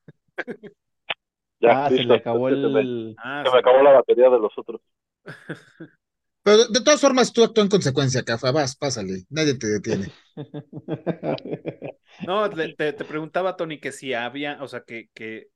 Ya, 1.60 1.76
Ah, 1.76 1.90
se 1.90 2.02
listo. 2.02 2.04
le 2.04 2.16
acabó 2.16 2.48
Se 2.48 2.68
me-. 2.68 2.88
Ah, 3.16 3.44
se 3.44 3.50
sí. 3.50 3.56
me 3.56 3.58
acabó 3.58 3.82
la 3.82 3.92
batería 3.92 4.28
de 4.30 4.38
los 4.38 4.52
otros. 4.58 4.80
Pero 6.44 6.66
de 6.68 6.80
todas 6.84 7.00
formas, 7.00 7.32
tú 7.32 7.42
actúa 7.42 7.64
en 7.64 7.70
consecuencia, 7.70 8.22
Cafa. 8.24 8.52
Vas, 8.52 8.76
pásale. 8.76 9.24
Nadie 9.30 9.54
te 9.54 9.66
detiene. 9.66 10.14
No, 12.20 12.48
te, 12.50 12.68
te 12.92 13.04
preguntaba, 13.04 13.56
Tony, 13.56 13.80
que 13.80 13.92
si 13.92 14.14
había, 14.14 14.62
o 14.62 14.68
sea, 14.68 14.82
que, 14.84 15.08
que 15.14 15.48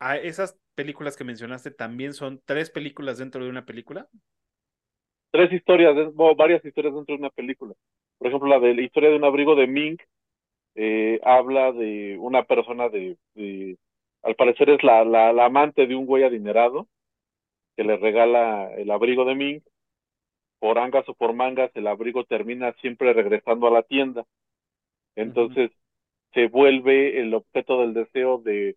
a 0.00 0.16
esas 0.18 0.58
películas 0.74 1.16
que 1.16 1.24
mencionaste 1.24 1.70
también 1.72 2.14
son 2.14 2.42
tres 2.46 2.70
películas 2.70 3.18
dentro 3.18 3.44
de 3.44 3.50
una 3.50 3.66
película. 3.66 4.08
Tres 5.30 5.52
historias, 5.52 5.94
de- 5.96 6.04
bueno, 6.10 6.34
varias 6.36 6.64
historias 6.64 6.94
dentro 6.94 7.14
de 7.14 7.20
una 7.20 7.30
película. 7.30 7.74
Por 8.18 8.28
ejemplo, 8.28 8.48
la 8.48 8.60
de 8.60 8.74
la 8.74 8.82
historia 8.82 9.10
de 9.10 9.16
un 9.16 9.24
abrigo 9.24 9.54
de 9.56 9.66
Mink 9.66 10.00
eh, 10.74 11.20
habla 11.24 11.72
de 11.72 12.16
una 12.18 12.44
persona 12.44 12.88
de, 12.88 13.16
de- 13.34 13.78
al 14.22 14.36
parecer 14.36 14.70
es 14.70 14.82
la, 14.84 15.04
la, 15.04 15.32
la 15.32 15.46
amante 15.46 15.86
de 15.86 15.96
un 15.96 16.06
güey 16.06 16.24
adinerado 16.24 16.88
que 17.76 17.84
le 17.84 17.96
regala 17.98 18.72
el 18.76 18.90
abrigo 18.90 19.24
de 19.24 19.34
Mink. 19.34 19.64
Por 20.60 20.78
angas 20.78 21.08
o 21.08 21.14
por 21.14 21.32
mangas, 21.34 21.70
el 21.74 21.86
abrigo 21.88 22.24
termina 22.24 22.72
siempre 22.80 23.12
regresando 23.12 23.66
a 23.66 23.70
la 23.70 23.82
tienda. 23.82 24.24
Entonces 25.16 25.70
se 26.34 26.48
vuelve 26.48 27.20
el 27.20 27.34
objeto 27.34 27.80
del 27.80 27.94
deseo 27.94 28.38
de, 28.38 28.76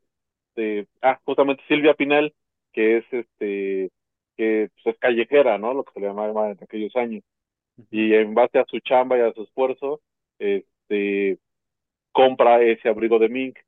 de 0.56 0.88
ah, 1.02 1.20
justamente 1.26 1.64
Silvia 1.68 1.96
Pinal, 1.96 2.34
que 2.74 2.98
es 3.00 3.06
este, 3.14 3.92
que 4.38 4.70
pues, 4.84 4.96
es 4.96 5.00
callejera, 5.02 5.58
¿no? 5.60 5.74
Lo 5.74 5.84
que 5.86 5.94
se 5.94 6.00
le 6.02 6.08
llamaba 6.08 6.52
en 6.52 6.60
aquellos 6.64 6.96
años. 6.98 7.24
Y 7.92 8.14
en 8.16 8.34
base 8.36 8.60
a 8.60 8.66
su 8.68 8.80
chamba 8.82 9.18
y 9.18 9.22
a 9.22 9.34
su 9.34 9.44
esfuerzo, 9.44 10.02
este, 10.40 11.40
compra 12.16 12.64
ese 12.64 12.90
abrigo 12.90 13.20
de 13.20 13.30
Mink. 13.30 13.60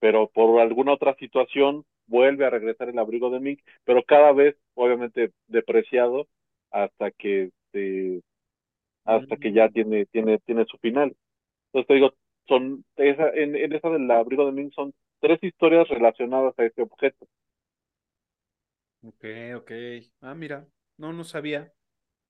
Pero 0.00 0.28
por 0.30 0.60
alguna 0.60 0.92
otra 0.94 1.14
situación 1.16 1.84
vuelve 2.06 2.46
a 2.46 2.50
regresar 2.50 2.88
el 2.88 2.98
abrigo 2.98 3.30
de 3.30 3.40
Mink, 3.40 3.60
pero 3.84 4.02
cada 4.04 4.32
vez, 4.32 4.56
obviamente, 4.74 5.32
depreciado 5.48 6.26
hasta 6.70 7.10
que 7.12 7.44
este, 7.72 8.22
hasta 9.04 9.36
que 9.38 9.52
ya 9.52 9.68
tiene, 9.70 10.06
tiene, 10.06 10.38
tiene 10.40 10.64
su 10.66 10.78
final. 10.78 11.16
Entonces 11.68 11.88
te 11.88 11.94
digo, 11.94 12.14
son 12.48 12.84
esa, 12.96 13.30
en, 13.30 13.56
en 13.56 13.72
esa 13.74 13.90
del 13.90 14.10
abrigo 14.10 14.46
de 14.46 14.52
Mink 14.52 14.74
son 14.74 14.94
tres 15.20 15.40
historias 15.42 15.88
relacionadas 15.88 16.58
a 16.58 16.64
ese 16.66 16.82
objeto. 16.82 17.26
Ok, 19.02 19.24
ok. 19.56 19.70
Ah, 20.20 20.34
mira, 20.34 20.66
no, 20.98 21.12
no 21.12 21.24
sabía. 21.24 21.72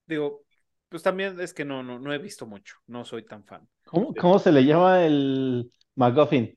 Digo, 0.07 0.45
pues 0.89 1.03
también 1.03 1.41
es 1.41 1.55
que 1.55 1.65
no, 1.65 1.83
no, 1.83 1.99
no 2.01 2.13
he 2.15 2.19
visto 2.19 2.47
mucho, 2.47 2.77
no 2.87 3.05
soy 3.05 3.25
tan 3.25 3.45
fan. 3.45 3.69
¿Cómo, 3.91 4.17
cómo 4.17 4.39
se 4.39 4.53
le 4.53 4.65
llama 4.65 5.05
el 5.05 5.71
MacGuffin? 5.97 6.57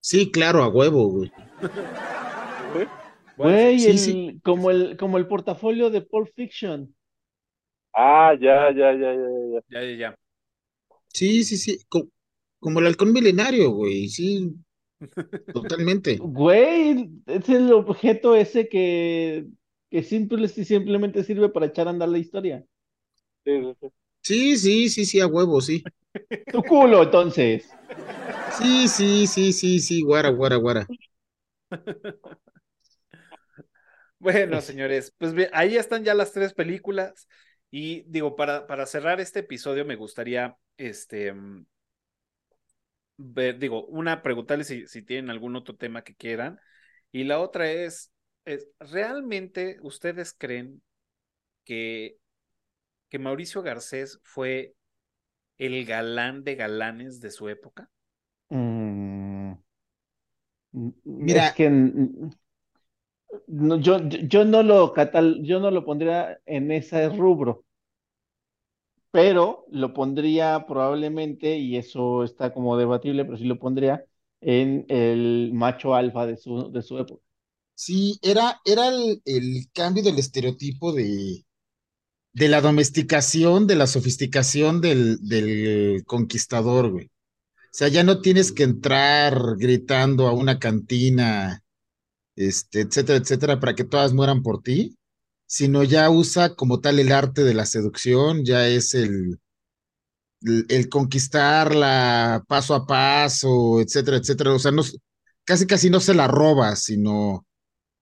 Sí, 0.00 0.30
claro, 0.32 0.62
a 0.64 0.68
huevo, 0.68 1.08
güey. 1.08 1.32
¿Sí? 2.72 2.88
Güey, 3.36 3.86
sí, 3.86 3.86
el, 3.86 3.98
sí. 3.98 4.40
Como 4.42 4.70
el, 4.70 4.96
como 4.98 5.16
el 5.18 5.26
portafolio 5.28 5.88
de 5.90 6.02
Pulp 6.02 6.28
Fiction. 6.34 6.94
Ah, 7.94 8.32
ya, 8.40 8.70
ya, 8.72 8.92
ya, 8.92 9.12
ya, 9.14 9.28
ya. 9.52 9.60
Ya, 9.68 9.80
ya, 9.82 9.96
ya. 9.96 10.14
Sí, 11.08 11.44
sí, 11.44 11.56
sí. 11.58 11.78
Co- 11.88 12.08
como 12.60 12.80
el 12.80 12.86
halcón 12.86 13.12
milenario, 13.12 13.70
güey. 13.70 14.08
Sí, 14.08 14.54
totalmente. 15.52 16.26
Güey, 16.26 17.10
es 17.26 17.48
el 17.48 17.72
objeto 17.72 18.34
ese 18.34 18.68
que, 18.68 19.46
que 19.90 20.02
simple, 20.02 20.48
simplemente 20.48 21.22
sirve 21.24 21.48
para 21.48 21.66
echar 21.66 21.86
a 21.86 21.90
andar 21.90 22.08
la 22.08 22.18
historia. 22.18 22.64
Sí, 23.44 23.52
sí, 23.64 23.74
sí. 23.80 23.88
Sí, 24.22 24.56
sí, 24.56 24.88
sí, 24.90 25.04
sí, 25.06 25.20
a 25.20 25.26
huevo, 25.26 25.60
sí. 25.60 25.88
Tu 26.52 26.62
culo, 26.62 27.02
entonces. 27.04 27.68
Sí, 28.58 28.88
sí, 28.88 29.26
sí, 29.26 29.52
sí, 29.52 29.80
sí, 29.80 30.02
guara, 30.02 30.30
guara, 30.30 30.56
guara. 30.56 30.86
Bueno, 34.18 34.60
señores, 34.60 35.14
pues 35.18 35.32
bien, 35.34 35.48
ahí 35.52 35.76
están 35.76 36.04
ya 36.04 36.14
las 36.14 36.32
tres 36.32 36.52
películas. 36.54 37.28
Y 37.70 38.02
digo, 38.10 38.34
para, 38.36 38.66
para 38.66 38.86
cerrar 38.86 39.20
este 39.20 39.40
episodio, 39.40 39.84
me 39.84 39.96
gustaría 39.96 40.56
este 40.76 41.32
mm, 41.32 41.66
ver, 43.16 43.58
digo, 43.58 43.86
una, 43.86 44.22
preguntarles 44.22 44.66
si, 44.68 44.86
si 44.86 45.02
tienen 45.02 45.30
algún 45.30 45.56
otro 45.56 45.76
tema 45.76 46.02
que 46.04 46.14
quieran. 46.14 46.60
Y 47.12 47.24
la 47.24 47.40
otra 47.40 47.70
es, 47.70 48.12
es, 48.44 48.68
¿realmente 48.80 49.78
ustedes 49.82 50.34
creen 50.36 50.82
que, 51.64 52.18
que 53.10 53.20
Mauricio 53.20 53.62
Garcés 53.62 54.20
fue 54.24 54.74
el 55.58 55.84
galán 55.86 56.44
de 56.44 56.54
galanes 56.56 57.20
de 57.20 57.30
su 57.30 57.48
época? 57.48 57.90
Mm, 58.52 59.54
Mira. 61.18 61.46
es 61.46 61.52
que 61.52 61.68
mm, 61.70 62.30
no, 63.46 63.76
yo, 63.80 63.98
yo 64.08 64.44
no 64.44 64.62
lo 64.62 64.92
catal, 64.92 65.40
yo 65.44 65.60
no 65.60 65.70
lo 65.70 65.84
pondría 65.84 66.38
en 66.46 66.70
ese 66.70 67.08
rubro, 67.08 67.64
pero 69.10 69.64
lo 69.70 69.92
pondría 69.94 70.64
probablemente, 70.66 71.56
y 71.58 71.76
eso 71.76 72.24
está 72.24 72.52
como 72.52 72.76
debatible, 72.76 73.24
pero 73.24 73.36
sí 73.38 73.44
lo 73.44 73.58
pondría 73.58 74.04
en 74.40 74.84
el 74.88 75.50
macho 75.54 75.94
alfa 75.94 76.26
de 76.26 76.36
su, 76.36 76.70
de 76.72 76.82
su 76.82 76.98
época. 76.98 77.22
Sí, 77.74 78.18
era, 78.22 78.60
era 78.64 78.88
el, 78.88 79.22
el 79.24 79.68
cambio 79.72 80.02
del 80.02 80.18
estereotipo 80.18 80.92
de, 80.92 81.44
de 82.38 82.48
la 82.48 82.60
domesticación, 82.60 83.66
de 83.66 83.76
la 83.76 83.86
sofisticación 83.86 84.80
del, 84.80 85.18
del 85.22 86.04
conquistador, 86.06 86.90
güey. 86.90 87.06
O 87.06 87.70
sea, 87.72 87.88
ya 87.88 88.04
no 88.04 88.20
tienes 88.20 88.52
que 88.52 88.62
entrar 88.62 89.56
gritando 89.58 90.26
a 90.28 90.32
una 90.32 90.58
cantina, 90.58 91.62
este, 92.36 92.82
etcétera, 92.82 93.18
etcétera, 93.18 93.60
para 93.60 93.74
que 93.74 93.84
todas 93.84 94.12
mueran 94.12 94.42
por 94.42 94.62
ti, 94.62 94.96
sino 95.46 95.82
ya 95.84 96.10
usa 96.10 96.54
como 96.54 96.80
tal 96.80 96.98
el 96.98 97.12
arte 97.12 97.44
de 97.44 97.54
la 97.54 97.66
seducción, 97.66 98.44
ya 98.44 98.68
es 98.68 98.94
el, 98.94 99.38
el, 100.42 100.88
conquistarla 100.88 102.44
paso 102.48 102.74
a 102.74 102.86
paso, 102.86 103.80
etcétera, 103.80 104.18
etcétera. 104.18 104.52
O 104.54 104.58
sea, 104.58 104.72
no, 104.72 104.82
casi 105.44 105.66
casi 105.66 105.90
no 105.90 106.00
se 106.00 106.14
la 106.14 106.28
roba, 106.28 106.76
sino 106.76 107.46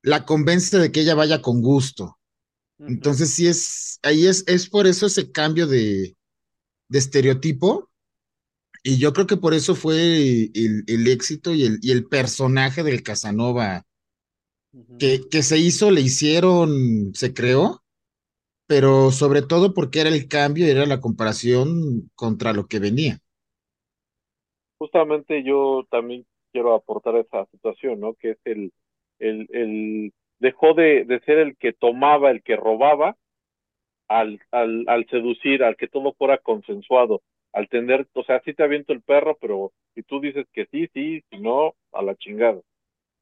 la 0.02 0.24
convence 0.24 0.78
de 0.78 0.92
que 0.92 1.00
ella 1.00 1.14
vaya 1.14 1.42
con 1.42 1.60
gusto. 1.62 2.18
Entonces, 2.85 3.35
sí 3.35 3.47
es, 3.48 3.98
ahí 4.03 4.27
es, 4.27 4.44
es 4.47 4.69
por 4.69 4.86
eso 4.86 5.07
ese 5.07 5.32
cambio 5.32 5.66
de, 5.66 6.16
de 6.89 6.98
estereotipo. 6.98 7.90
Y 8.85 8.98
yo 8.98 9.12
creo 9.12 9.27
que 9.27 9.36
por 9.36 9.55
eso 9.55 9.74
fue 9.74 10.51
el, 10.55 10.85
el 10.86 11.09
éxito 11.09 11.55
y 11.55 11.65
el, 11.65 11.78
y 11.82 11.93
el 11.93 12.07
personaje 12.07 12.82
del 12.85 13.03
Casanova 13.03 13.85
que, 14.98 15.28
que 15.31 15.43
se 15.43 15.59
hizo, 15.59 15.90
le 15.90 16.01
hicieron, 16.01 17.12
se 17.15 17.35
creó, 17.35 17.82
pero 18.66 19.12
sobre 19.12 19.43
todo 19.43 19.74
porque 19.74 20.01
era 20.03 20.11
el 20.11 20.28
cambio 20.28 20.66
y 20.66 20.70
era 20.70 20.86
la 20.86 21.01
comparación 21.01 22.11
contra 22.16 22.55
lo 22.55 22.69
que 22.69 22.81
venía. 22.81 23.20
Justamente 24.78 25.43
yo 25.43 25.85
también 25.90 26.27
quiero 26.53 26.74
aportar 26.74 27.16
esa 27.16 27.47
situación, 27.47 28.01
¿no? 28.01 28.15
Que 28.15 28.32
es 28.32 28.39
el, 28.44 28.73
el, 29.19 29.47
el 29.53 30.12
dejó 30.38 30.74
de, 30.74 31.04
de 31.04 31.20
ser 31.20 31.38
el 31.38 31.56
que 31.56 31.72
tomaba, 31.72 32.30
el 32.30 32.42
que 32.42 32.56
robaba, 32.56 33.16
al, 34.08 34.40
al, 34.50 34.84
al 34.88 35.06
seducir, 35.08 35.62
al 35.64 35.76
que 35.76 35.88
todo 35.88 36.14
fuera 36.14 36.38
consensuado, 36.38 37.22
al 37.52 37.68
tener, 37.68 38.06
o 38.14 38.24
sea, 38.24 38.40
sí 38.44 38.54
te 38.54 38.62
aviento 38.62 38.92
el 38.92 39.02
perro, 39.02 39.36
pero 39.40 39.72
si 39.94 40.02
tú 40.02 40.20
dices 40.20 40.46
que 40.52 40.66
sí, 40.66 40.88
sí, 40.94 41.22
si 41.30 41.38
no, 41.40 41.74
a 41.92 42.02
la 42.02 42.14
chingada, 42.16 42.60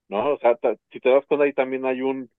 ¿no? 0.09 0.35
O 0.35 0.39
sea, 0.39 0.57
ta- 0.57 0.77
si 0.93 1.01
te 1.01 1.11
das 1.11 1.27
cuenta 1.27 1.45
ahí 1.45 1.53
también 1.53 1.87
hay 1.87 2.03
un, 2.03 2.31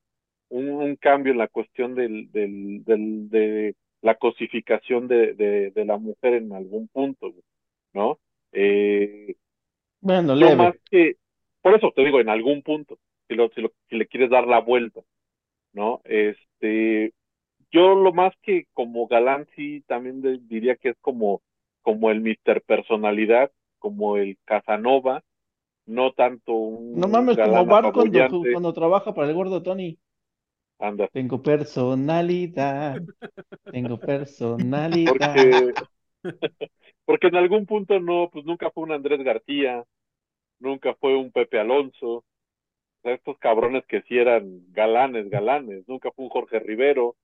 un, 0.49 0.69
un 0.69 0.95
cambio 0.97 1.33
en 1.33 1.39
la 1.39 1.47
cuestión 1.49 1.95
del, 1.95 2.31
del, 2.31 2.83
del, 2.85 3.29
de 3.29 3.75
la 4.01 4.15
cosificación 4.15 5.07
de, 5.07 5.33
de, 5.35 5.71
de 5.71 5.85
la 5.85 5.97
mujer 5.97 6.35
en 6.35 6.53
algún 6.53 6.87
punto, 6.89 7.33
¿no? 7.93 8.19
Eh, 8.51 9.35
Bueno, 9.99 10.35
leve. 10.35 10.55
más 10.55 10.75
que, 10.89 11.15
por 11.61 11.75
eso 11.75 11.91
te 11.95 12.03
digo, 12.03 12.19
en 12.19 12.29
algún 12.29 12.61
punto, 12.63 12.97
si, 13.27 13.35
lo, 13.35 13.49
si, 13.51 13.61
lo, 13.61 13.71
si 13.89 13.97
le 13.97 14.07
quieres 14.07 14.29
dar 14.29 14.47
la 14.47 14.59
vuelta, 14.61 15.01
¿no? 15.73 16.01
Este, 16.05 17.13
yo 17.71 17.95
lo 17.95 18.13
más 18.13 18.33
que 18.43 18.67
como 18.73 19.07
galán 19.07 19.47
sí 19.55 19.83
también 19.87 20.21
de- 20.21 20.39
diría 20.43 20.75
que 20.77 20.89
es 20.91 20.97
como, 21.01 21.41
como 21.83 22.11
el 22.11 22.21
Mister 22.21 22.61
Personalidad, 22.63 23.51
como 23.79 24.17
el 24.17 24.37
Casanova, 24.45 25.23
no 25.87 26.13
tanto 26.13 26.53
un 26.53 27.01
No 27.01 27.07
mames, 27.07 27.37
como 27.37 27.67
Bart 27.67 27.91
cuando 28.49 28.73
trabaja 28.73 29.13
para 29.13 29.27
el 29.27 29.35
gordo 29.35 29.61
Tony. 29.61 29.99
anda, 30.79 31.09
Tengo 31.11 31.41
personalidad, 31.41 33.01
tengo 33.71 34.03
personalidad. 34.03 34.95
porque, 35.03 35.75
porque 37.05 37.27
en 37.27 37.35
algún 37.35 37.65
punto 37.65 37.99
no, 37.99 38.29
pues 38.31 38.45
nunca 38.45 38.71
fue 38.71 38.83
un 38.83 38.91
Andrés 38.91 39.23
García, 39.23 39.83
nunca 40.59 40.95
fue 40.95 41.15
un 41.17 41.31
Pepe 41.31 41.59
Alonso. 41.59 42.25
Estos 43.05 43.37
cabrones 43.39 43.85
que 43.87 44.01
sí 44.03 44.17
eran 44.17 44.61
galanes, 44.73 45.29
galanes. 45.29 45.87
Nunca 45.87 46.11
fue 46.11 46.25
un 46.25 46.31
Jorge 46.31 46.59
Rivero. 46.59 47.15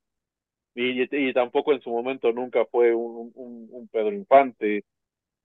Y, 0.76 1.03
y 1.30 1.34
tampoco 1.34 1.74
en 1.74 1.82
su 1.82 1.90
momento 1.91 2.32
nunca 2.34 2.66
fue 2.68 2.94
un, 2.95 3.32
un, 3.36 3.68
un 3.72 3.88
Pedro 3.90 4.14
Infante, 4.14 4.86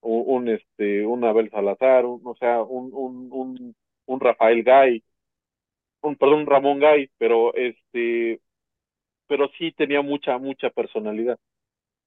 un, 0.03 0.25
un, 0.45 0.49
este, 0.51 1.07
un 1.07 1.25
Abel 1.25 1.51
Salazar, 1.51 2.05
o 2.07 2.37
sea, 2.41 2.63
un, 2.63 2.91
un, 4.07 4.21
Rafael 4.21 4.63
Gay, 4.65 5.03
un, 6.03 6.17
perdón, 6.17 6.47
Ramón 6.47 6.79
Gay, 6.81 7.11
pero 7.19 7.55
este, 7.55 8.41
pero 9.29 9.49
sí 9.59 9.73
tenía 9.73 10.03
mucha, 10.03 10.39
mucha 10.39 10.71
personalidad. 10.71 11.39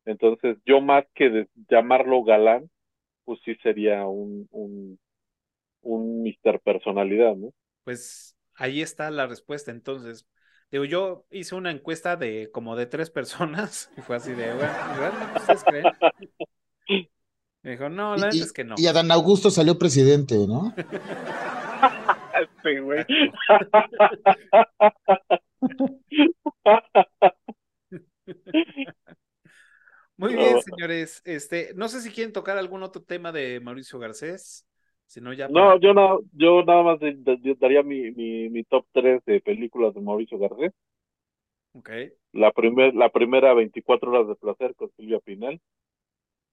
Entonces, 0.05 0.57
yo 0.65 0.81
más 0.81 1.05
que 1.15 1.29
de 1.29 1.47
llamarlo 1.69 2.23
galán, 2.23 2.69
pues 3.25 3.39
sí 3.45 3.55
sería 3.63 4.07
un, 4.07 4.47
un, 4.51 4.99
un 5.83 6.23
mister 6.23 6.59
personalidad, 6.61 7.35
¿no? 7.35 7.51
Pues 7.89 8.37
ahí 8.53 8.83
está 8.83 9.09
la 9.09 9.25
respuesta. 9.25 9.71
Entonces, 9.71 10.27
digo, 10.69 10.85
yo 10.85 11.25
hice 11.31 11.55
una 11.55 11.71
encuesta 11.71 12.17
de 12.17 12.51
como 12.53 12.75
de 12.75 12.85
tres 12.85 13.09
personas 13.09 13.89
y 13.97 14.01
fue 14.01 14.17
así 14.17 14.31
de, 14.33 14.53
bueno, 14.53 14.71
¿realmente 14.95 15.39
ustedes 15.39 15.63
creen? 15.63 15.85
Me 17.63 17.71
dijo, 17.71 17.89
no, 17.89 18.15
la 18.15 18.29
neta 18.29 18.45
es 18.45 18.53
que 18.53 18.63
no. 18.63 18.75
y 18.77 18.85
Adán 18.85 19.09
Augusto 19.09 19.49
salió 19.49 19.79
presidente, 19.79 20.35
¿no? 20.47 20.71
Este 22.39 22.79
güey. 22.79 23.03
Muy 30.15 30.35
bien, 30.35 30.61
señores. 30.61 31.23
Este, 31.25 31.73
no 31.75 31.89
sé 31.89 32.01
si 32.01 32.11
quieren 32.11 32.33
tocar 32.33 32.55
algún 32.59 32.83
otro 32.83 33.01
tema 33.01 33.31
de 33.31 33.59
Mauricio 33.59 33.97
Garcés. 33.97 34.68
Si 35.09 35.21
no, 35.21 35.33
ya 35.33 35.47
No, 35.47 35.53
para- 35.53 35.79
yo, 35.79 35.93
no, 35.95 36.19
yo 36.33 36.63
nada 36.63 36.83
más 36.83 36.99
daría 37.59 37.81
mi, 37.81 38.11
mi, 38.11 38.47
mi 38.49 38.63
top 38.63 38.85
3 38.93 39.25
de 39.25 39.41
películas 39.41 39.95
de 39.95 40.01
Mauricio 40.01 40.37
Garcés. 40.37 40.71
Ok. 41.73 41.89
La, 42.31 42.51
primer, 42.51 42.93
la 42.93 43.09
primera, 43.09 43.55
24 43.55 44.11
horas 44.11 44.27
de 44.27 44.35
placer 44.35 44.75
con 44.75 44.91
Silvia 44.95 45.19
Pinal. 45.19 45.59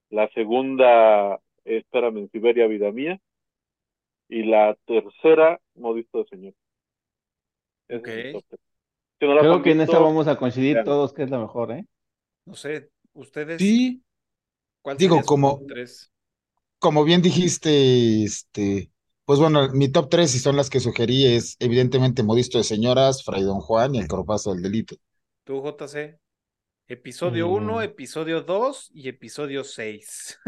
La 0.09 0.29
segunda, 0.31 1.39
Espérame 1.65 2.19
en 2.21 2.31
Siberia, 2.31 2.67
vida 2.67 2.91
mía. 2.93 3.21
Y 4.31 4.45
la 4.45 4.75
tercera, 4.87 5.61
Modisto 5.75 6.19
de 6.23 6.29
Señor. 6.31 6.55
Ese 7.89 7.99
Ok. 8.01 8.09
es 8.09 8.25
mi 8.25 8.33
top 8.33 8.45
tres. 8.49 8.61
Si 9.21 9.27
no 9.27 9.39
Creo 9.39 9.63
que 9.63 9.71
en 9.73 9.81
esta 9.83 9.99
vamos 9.99 10.29
a 10.29 10.37
coincidir 10.39 10.75
vean. 10.77 10.85
todos 10.87 11.13
que 11.13 11.25
es 11.25 11.31
la 11.31 11.39
mejor, 11.39 11.73
¿eh? 11.73 11.85
No 12.47 12.55
sé, 12.55 12.89
ustedes, 13.13 13.59
Sí, 13.59 14.03
¿cuál 14.81 14.97
digo, 14.97 15.21
como- 15.27 15.61
tres? 15.67 16.11
Como 16.87 17.03
bien 17.03 17.21
dijiste, 17.21 18.23
este, 18.23 18.93
pues 19.25 19.41
bueno, 19.41 19.69
mi 19.73 19.89
top 19.89 20.09
3 20.09 20.33
y 20.37 20.39
son 20.39 20.55
las 20.55 20.71
que 20.71 20.79
sugerí 20.79 21.25
es 21.27 21.57
evidentemente 21.59 22.23
Modisto 22.23 22.59
de 22.59 22.65
Señoras, 22.65 23.25
Fray 23.25 23.43
Don 23.43 23.59
Juan 23.59 23.97
y 23.97 23.99
El 23.99 24.07
Corpazo 24.07 24.53
del 24.55 24.63
Delito. 24.63 24.95
Tú, 25.43 25.61
JC. 25.65 26.21
Episodio 26.87 27.49
1, 27.49 27.79
Mm. 27.79 27.83
episodio 27.83 28.43
2 28.43 28.91
y 28.95 29.09
episodio 29.09 29.65
6. 29.65 30.39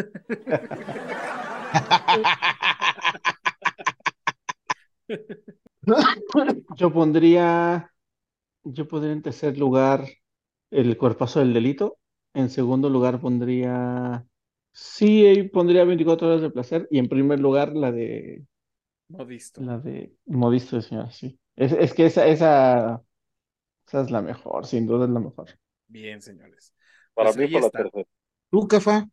Yo 6.77 6.93
pondría, 6.93 7.93
yo 8.65 8.89
pondría 8.89 9.13
en 9.13 9.23
tercer 9.23 9.59
lugar 9.59 10.07
el 10.71 10.97
cuerpazo 10.99 11.41
del 11.41 11.55
delito. 11.55 11.99
En 12.35 12.51
segundo 12.51 12.91
lugar 12.91 13.21
pondría, 13.21 14.27
sí, 14.81 15.27
ahí 15.27 15.49
pondría 15.49 15.85
24 15.85 16.29
horas 16.29 16.43
de 16.43 16.51
placer. 16.51 16.87
Y 16.91 16.99
en 16.99 17.09
primer 17.09 17.41
lugar 17.41 17.75
la 17.75 17.93
de, 17.93 18.45
Modisto. 19.09 19.67
la 19.67 19.79
de 19.79 20.15
Modisto 20.27 20.77
de 20.77 20.83
Señora, 20.83 21.11
sí. 21.11 21.39
Es, 21.57 21.73
es 21.73 21.93
que 21.95 22.07
esa, 22.07 22.27
esa, 22.27 23.03
esa 23.89 24.03
es 24.03 24.11
la 24.13 24.23
mejor, 24.23 24.67
sin 24.67 24.87
duda 24.87 25.07
es 25.07 25.13
la 25.13 25.21
mejor. 25.21 25.49
Bien, 25.87 26.21
señores. 26.23 26.75
Para 27.15 27.33
Pues 27.33 27.35
mí 27.35 27.47
ahí 27.47 27.49
fue 27.49 27.61
la 27.61 27.71
está. 27.71 27.71
tercera. 27.71 28.09
¿Tú, 28.51 28.67
Cafa? 28.69 29.09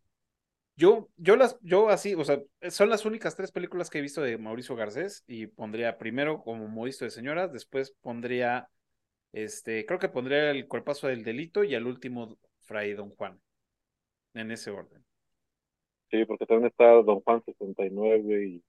Yo, 0.77 1.09
yo 1.15 1.37
las, 1.37 1.57
yo 1.61 1.89
así, 1.89 2.15
o 2.15 2.25
sea, 2.25 2.41
son 2.69 2.89
las 2.89 3.05
únicas 3.05 3.35
tres 3.37 3.51
películas 3.53 3.89
que 3.89 3.99
he 3.99 4.01
visto 4.01 4.21
de 4.21 4.37
Mauricio 4.37 4.75
Garcés 4.75 5.23
y 5.25 5.47
pondría 5.47 5.97
primero 5.97 6.41
como 6.43 6.67
Modisto 6.67 7.05
de 7.05 7.11
Señoras, 7.11 7.53
después 7.53 7.95
pondría, 8.01 8.67
este, 9.33 9.85
creo 9.85 9.99
que 9.99 10.09
pondría 10.09 10.51
el 10.51 10.67
Cuerpazo 10.67 11.07
del 11.07 11.23
Delito 11.23 11.63
y 11.63 11.75
al 11.75 11.87
último 11.87 12.37
Fray 12.61 12.93
Don 12.93 13.11
Juan, 13.15 13.41
en 14.35 14.51
ese 14.51 14.71
orden. 14.71 15.05
Sí, 16.17 16.25
porque 16.25 16.45
también 16.45 16.67
está 16.67 16.85
Don 17.03 17.21
Juan 17.21 17.43
69 17.45 18.45
y, 18.47 18.63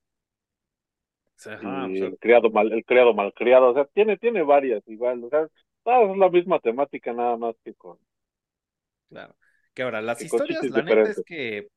Ajá, 1.45 1.89
y 1.91 1.95
o 1.95 1.99
sea, 1.99 2.07
el 2.09 2.19
criado 2.19 2.51
mal, 2.51 2.73
el 2.73 2.85
criado 2.85 3.15
malcriado. 3.15 3.71
O 3.71 3.75
sea, 3.75 3.85
tiene, 3.87 4.17
tiene 4.17 4.43
varias 4.43 4.83
igual. 4.87 5.23
O 5.25 5.29
sea, 5.29 5.49
todas 5.85 6.11
es 6.11 6.17
la 6.17 6.31
misma 6.31 6.59
temática, 6.61 7.13
nada 7.13 7.37
más 7.37 7.55
que 7.65 7.75
con. 7.75 7.99
claro. 9.09 9.35
Que 9.75 9.83
ahora, 9.83 10.01
las 10.01 10.23
historias, 10.23 10.65
la 10.71 10.83
neta 10.83 11.03
es 11.11 11.23
que 11.27 11.69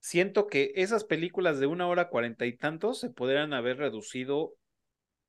siento 0.00 0.46
que 0.46 0.72
esas 0.76 1.04
películas 1.04 1.60
de 1.60 1.66
una 1.66 1.86
hora 1.86 2.08
cuarenta 2.08 2.46
y 2.46 2.56
tantos 2.56 3.00
se 3.00 3.10
podrían 3.10 3.52
haber 3.52 3.78
reducido 3.78 4.54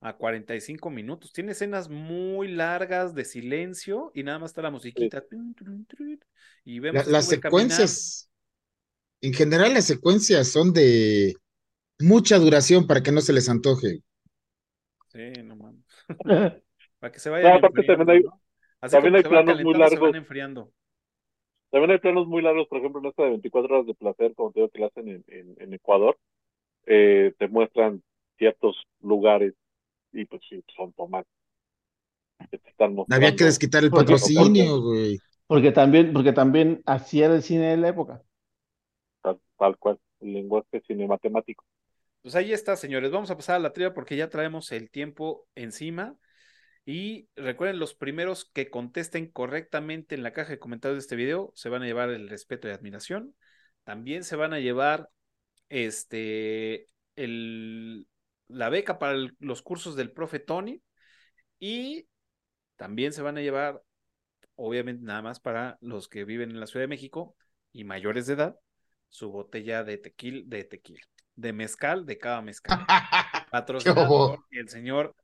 a 0.01 0.13
45 0.13 0.89
minutos. 0.89 1.31
Tiene 1.33 1.53
escenas 1.53 1.89
muy 1.89 2.47
largas 2.49 3.15
de 3.15 3.25
silencio 3.25 4.11
y 4.13 4.23
nada 4.23 4.39
más 4.39 4.51
está 4.51 4.61
la 4.61 4.71
musiquita. 4.71 5.23
Y 6.65 6.79
La- 6.79 6.81
vemos 6.81 6.97
a 6.99 7.01
este 7.01 7.11
las 7.11 7.27
secuencias, 7.27 8.29
en 9.23 9.33
general 9.33 9.73
las 9.73 9.85
secuencias 9.85 10.49
son 10.49 10.73
de 10.73 11.33
mucha 11.99 12.37
duración 12.39 12.87
para 12.87 13.01
que 13.03 13.11
no 13.11 13.21
se 13.21 13.33
les 13.33 13.49
antoje. 13.49 14.01
Sí, 15.07 15.31
no 15.43 15.55
mames. 15.55 15.83
Para 16.99 17.11
que 17.11 17.19
se 17.19 17.29
vayan 17.29 17.53
No, 17.55 17.61
también 17.61 18.09
hay- 18.09 18.23
también 18.89 19.15
hay 19.15 19.23
planos 19.23 19.61
muy 19.61 19.73
calentando, 19.73 19.89
se 19.89 19.95
van 19.99 20.11
largos. 20.11 20.15
enfriando. 20.15 20.71
También 21.69 21.91
hay 21.91 21.97
planos 21.99 22.27
muy 22.27 22.41
largos, 22.41 22.67
por 22.67 22.79
ejemplo, 22.79 23.01
en 23.01 23.07
esta 23.07 23.23
de 23.23 23.29
24 23.29 23.75
horas 23.75 23.87
de 23.87 23.93
placer, 23.93 24.33
como 24.35 24.51
te 24.51 24.59
digo 24.61 24.69
que 24.69 24.79
la 24.79 24.87
hacen 24.87 25.07
en, 25.09 25.23
en, 25.27 25.55
en 25.59 25.73
Ecuador, 25.73 26.17
eh, 26.85 27.33
te 27.39 27.47
muestran 27.47 28.03
ciertos 28.37 28.75
lugares 29.01 29.53
y 30.13 30.25
pues 30.25 30.41
sí, 30.49 30.63
son 30.75 30.93
tomates. 30.93 31.31
Que 32.51 32.57
te 32.57 32.69
están 32.69 32.95
mostrando. 32.95 33.25
Había 33.25 33.35
que 33.35 33.45
desquitar 33.45 33.83
el 33.83 33.89
Porque- 33.89 34.13
patrocinio, 34.13 34.81
güey. 34.81 35.19
Porque 35.47 35.71
también, 35.71 36.13
porque 36.13 36.33
también 36.33 36.81
así 36.85 37.21
era 37.21 37.35
el 37.35 37.43
cine 37.43 37.67
de 37.71 37.77
la 37.77 37.89
época. 37.89 38.21
Tal, 39.63 39.77
cual, 39.77 39.97
el 40.19 40.33
lenguaje 40.33 40.81
cinematemático. 40.85 41.63
Pues 42.21 42.35
ahí 42.35 42.51
está, 42.51 42.75
señores. 42.75 43.11
Vamos 43.11 43.31
a 43.31 43.37
pasar 43.37 43.55
a 43.55 43.59
la 43.59 43.71
trivia 43.71 43.93
porque 43.93 44.17
ya 44.17 44.27
traemos 44.27 44.73
el 44.73 44.91
tiempo 44.91 45.47
encima. 45.55 46.17
Y 46.83 47.29
recuerden, 47.37 47.79
los 47.79 47.93
primeros 47.93 48.43
que 48.43 48.69
contesten 48.69 49.31
correctamente 49.31 50.15
en 50.15 50.23
la 50.23 50.33
caja 50.33 50.49
de 50.49 50.59
comentarios 50.59 50.97
de 50.97 50.99
este 50.99 51.15
video 51.15 51.53
se 51.55 51.69
van 51.69 51.81
a 51.81 51.85
llevar 51.85 52.09
el 52.09 52.27
respeto 52.27 52.67
y 52.67 52.71
admiración. 52.71 53.37
También 53.85 54.25
se 54.25 54.35
van 54.35 54.51
a 54.51 54.59
llevar 54.59 55.07
este 55.69 56.87
el, 57.15 58.05
la 58.49 58.67
beca 58.67 58.99
para 58.99 59.15
los 59.39 59.61
cursos 59.61 59.95
del 59.95 60.11
profe 60.11 60.39
Tony. 60.39 60.83
Y 61.57 62.09
también 62.75 63.13
se 63.13 63.21
van 63.21 63.37
a 63.37 63.41
llevar, 63.41 63.81
obviamente, 64.55 65.05
nada 65.05 65.21
más 65.21 65.39
para 65.39 65.77
los 65.79 66.09
que 66.09 66.25
viven 66.25 66.51
en 66.51 66.59
la 66.59 66.67
Ciudad 66.67 66.83
de 66.83 66.89
México 66.89 67.37
y 67.71 67.85
mayores 67.85 68.27
de 68.27 68.33
edad, 68.33 68.59
su 69.13 69.29
botella 69.29 69.83
de 69.83 69.99
tequila, 69.99 70.41
de 70.47 70.63
tequila, 70.63 71.01
de 71.35 71.53
mezcal, 71.53 72.05
de 72.07 72.17
cada 72.17 72.41
mezcal 72.41 72.83
patrocinado 73.51 74.09
obo. 74.09 74.25
por 74.25 74.45
el 74.49 74.69
señor 74.69 75.15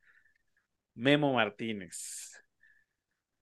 Memo 0.93 1.33
Martínez. 1.33 2.33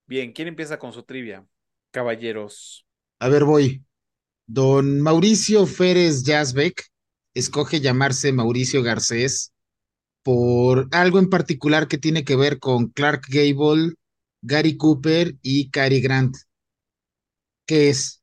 Bien, 0.05 0.31
¿quién 0.31 0.47
empieza 0.47 0.79
con 0.79 0.93
su 0.93 1.03
trivia? 1.03 1.45
Caballeros. 1.91 2.85
A 3.19 3.29
ver, 3.29 3.43
voy. 3.43 3.83
Don 4.47 5.01
Mauricio 5.01 5.65
Férez 5.67 6.23
Yazbek 6.23 6.85
escoge 7.33 7.81
llamarse 7.81 8.33
Mauricio 8.33 8.83
Garcés 8.83 9.53
por 10.23 10.89
algo 10.91 11.19
en 11.19 11.29
particular 11.29 11.87
que 11.87 11.97
tiene 11.97 12.23
que 12.25 12.35
ver 12.35 12.59
con 12.59 12.87
Clark 12.89 13.23
Gable, 13.29 13.93
Gary 14.41 14.77
Cooper 14.77 15.35
y 15.41 15.69
Cary 15.71 16.01
Grant. 16.01 16.37
¿Qué 17.65 17.89
es? 17.89 18.16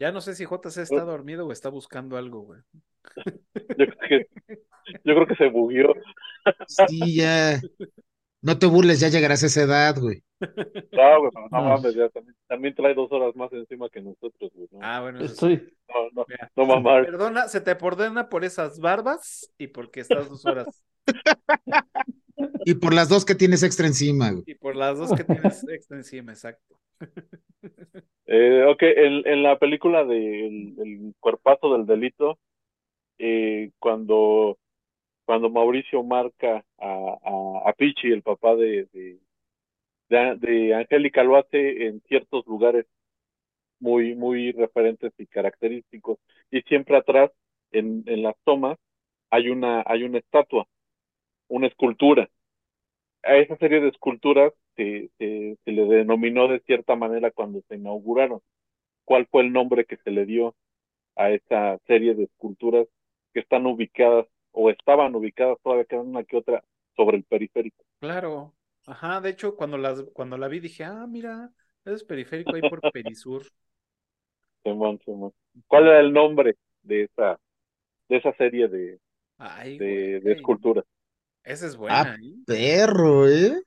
Ya 0.00 0.10
no 0.12 0.20
sé 0.22 0.34
si 0.34 0.44
JC 0.46 0.78
está 0.82 1.04
dormido 1.04 1.46
o 1.46 1.52
está 1.52 1.68
buscando 1.68 2.16
algo, 2.16 2.40
güey. 2.40 2.60
Yo 3.76 3.86
creo 3.86 3.98
que, 4.08 4.28
yo 5.04 5.14
creo 5.14 5.26
que 5.26 5.36
se 5.36 5.48
bugueó. 5.48 5.92
Sí, 6.66 7.16
ya. 7.16 7.60
No 8.42 8.58
te 8.58 8.64
burles, 8.64 8.98
ya 9.00 9.08
llegarás 9.08 9.42
a 9.42 9.46
esa 9.46 9.62
edad, 9.62 9.94
güey. 10.00 10.22
No, 10.40 11.20
güey, 11.20 11.30
pero 11.34 11.48
no 11.50 11.60
No. 11.60 11.68
mames, 11.68 11.94
ya 11.94 12.08
también, 12.08 12.34
también 12.48 12.74
trae 12.74 12.94
dos 12.94 13.12
horas 13.12 13.36
más 13.36 13.52
encima 13.52 13.90
que 13.90 14.00
nosotros, 14.00 14.50
güey. 14.54 14.68
No, 14.72 14.78
Ah, 14.80 15.02
bueno, 15.02 15.20
eso 15.20 15.34
sí. 15.46 15.52
Estoy, 15.52 15.74
no, 15.88 15.94
no, 16.14 16.24
Mira, 16.26 16.50
no 16.56 16.64
mamar. 16.64 17.04
Perdona, 17.04 17.48
se 17.48 17.60
te 17.60 17.76
perdona 17.76 18.30
por 18.30 18.44
esas 18.46 18.80
barbas 18.80 19.52
y 19.58 19.66
porque 19.66 20.00
estás 20.00 20.30
dos 20.30 20.46
horas. 20.46 20.82
Y 22.64 22.74
por 22.74 22.94
las 22.94 23.10
dos 23.10 23.26
que 23.26 23.34
tienes 23.34 23.62
extra 23.62 23.86
encima, 23.86 24.30
güey. 24.30 24.44
Y 24.46 24.54
por 24.54 24.74
las 24.74 24.96
dos 24.96 25.12
que 25.12 25.24
tienes 25.24 25.62
extra 25.68 25.98
encima, 25.98 26.32
exacto. 26.32 26.78
Eh, 28.26 28.64
ok, 28.68 28.82
en, 28.82 29.26
en 29.26 29.42
la 29.42 29.58
película 29.58 30.04
de 30.04 30.46
el, 30.46 31.14
cuerpazo 31.20 31.72
del 31.76 31.86
delito, 31.86 32.38
eh, 33.18 33.70
cuando 33.78 34.58
cuando 35.26 35.50
Mauricio 35.50 36.02
marca 36.04 36.64
a, 36.78 36.88
a, 37.24 37.70
a 37.70 37.72
Pichi, 37.74 38.08
el 38.12 38.22
papá 38.22 38.56
de, 38.56 38.86
de, 38.92 39.20
de, 40.10 40.36
de 40.38 40.74
Angélica, 40.74 41.24
lo 41.24 41.36
hace 41.36 41.86
en 41.86 42.02
ciertos 42.08 42.46
lugares 42.46 42.86
muy, 43.80 44.14
muy 44.14 44.52
referentes 44.52 45.12
y 45.18 45.26
característicos. 45.26 46.18
Y 46.50 46.62
siempre 46.62 46.96
atrás, 46.96 47.30
en, 47.72 48.04
en 48.06 48.22
las 48.22 48.36
tomas, 48.44 48.78
hay 49.30 49.48
una, 49.50 49.82
hay 49.86 50.04
una 50.04 50.18
estatua, 50.18 50.66
una 51.48 51.68
escultura. 51.68 52.30
A 53.22 53.36
esa 53.36 53.56
serie 53.58 53.80
de 53.80 53.88
esculturas 53.88 54.52
se, 54.80 55.10
se, 55.18 55.58
se 55.64 55.72
le 55.72 55.84
denominó 55.86 56.48
de 56.48 56.60
cierta 56.60 56.96
manera 56.96 57.30
cuando 57.32 57.62
se 57.68 57.76
inauguraron. 57.76 58.40
¿Cuál 59.04 59.26
fue 59.30 59.42
el 59.42 59.52
nombre 59.52 59.84
que 59.86 59.98
se 59.98 60.10
le 60.12 60.26
dio 60.26 60.56
a 61.16 61.30
esa 61.30 61.78
serie 61.86 62.14
de 62.14 62.24
esculturas 62.24 62.88
que 63.34 63.40
están 63.40 63.66
ubicadas 63.66 64.26
o 64.52 64.70
estaban 64.70 65.14
ubicadas, 65.16 65.58
todavía 65.62 65.86
quedan 65.86 66.08
una 66.08 66.24
que 66.24 66.38
otra, 66.38 66.64
sobre 66.96 67.18
el 67.18 67.24
periférico? 67.24 67.84
Claro. 67.98 68.54
Ajá, 68.86 69.20
de 69.20 69.30
hecho, 69.30 69.56
cuando, 69.56 69.76
las, 69.78 70.02
cuando 70.14 70.36
la 70.38 70.48
vi 70.48 70.60
dije, 70.60 70.84
ah, 70.84 71.06
mira, 71.06 71.50
es 71.84 72.02
periférico 72.04 72.56
ahí 72.56 72.62
por 72.62 72.86
Perisur. 72.90 73.46
Simón, 74.62 74.98
Simón. 75.04 75.32
¿Cuál 75.66 75.86
era 75.88 76.00
el 76.00 76.12
nombre 76.12 76.56
de 76.82 77.04
esa, 77.04 77.38
de 78.08 78.18
esa 78.18 78.34
serie 78.34 78.68
de, 78.68 79.00
Ay, 79.38 79.78
de, 79.78 80.20
de 80.20 80.32
esculturas? 80.32 80.84
Esa 81.44 81.66
es 81.66 81.76
buena, 81.76 82.00
Ah, 82.02 82.16
¿eh? 82.22 82.36
perro, 82.46 83.28
¿eh? 83.28 83.60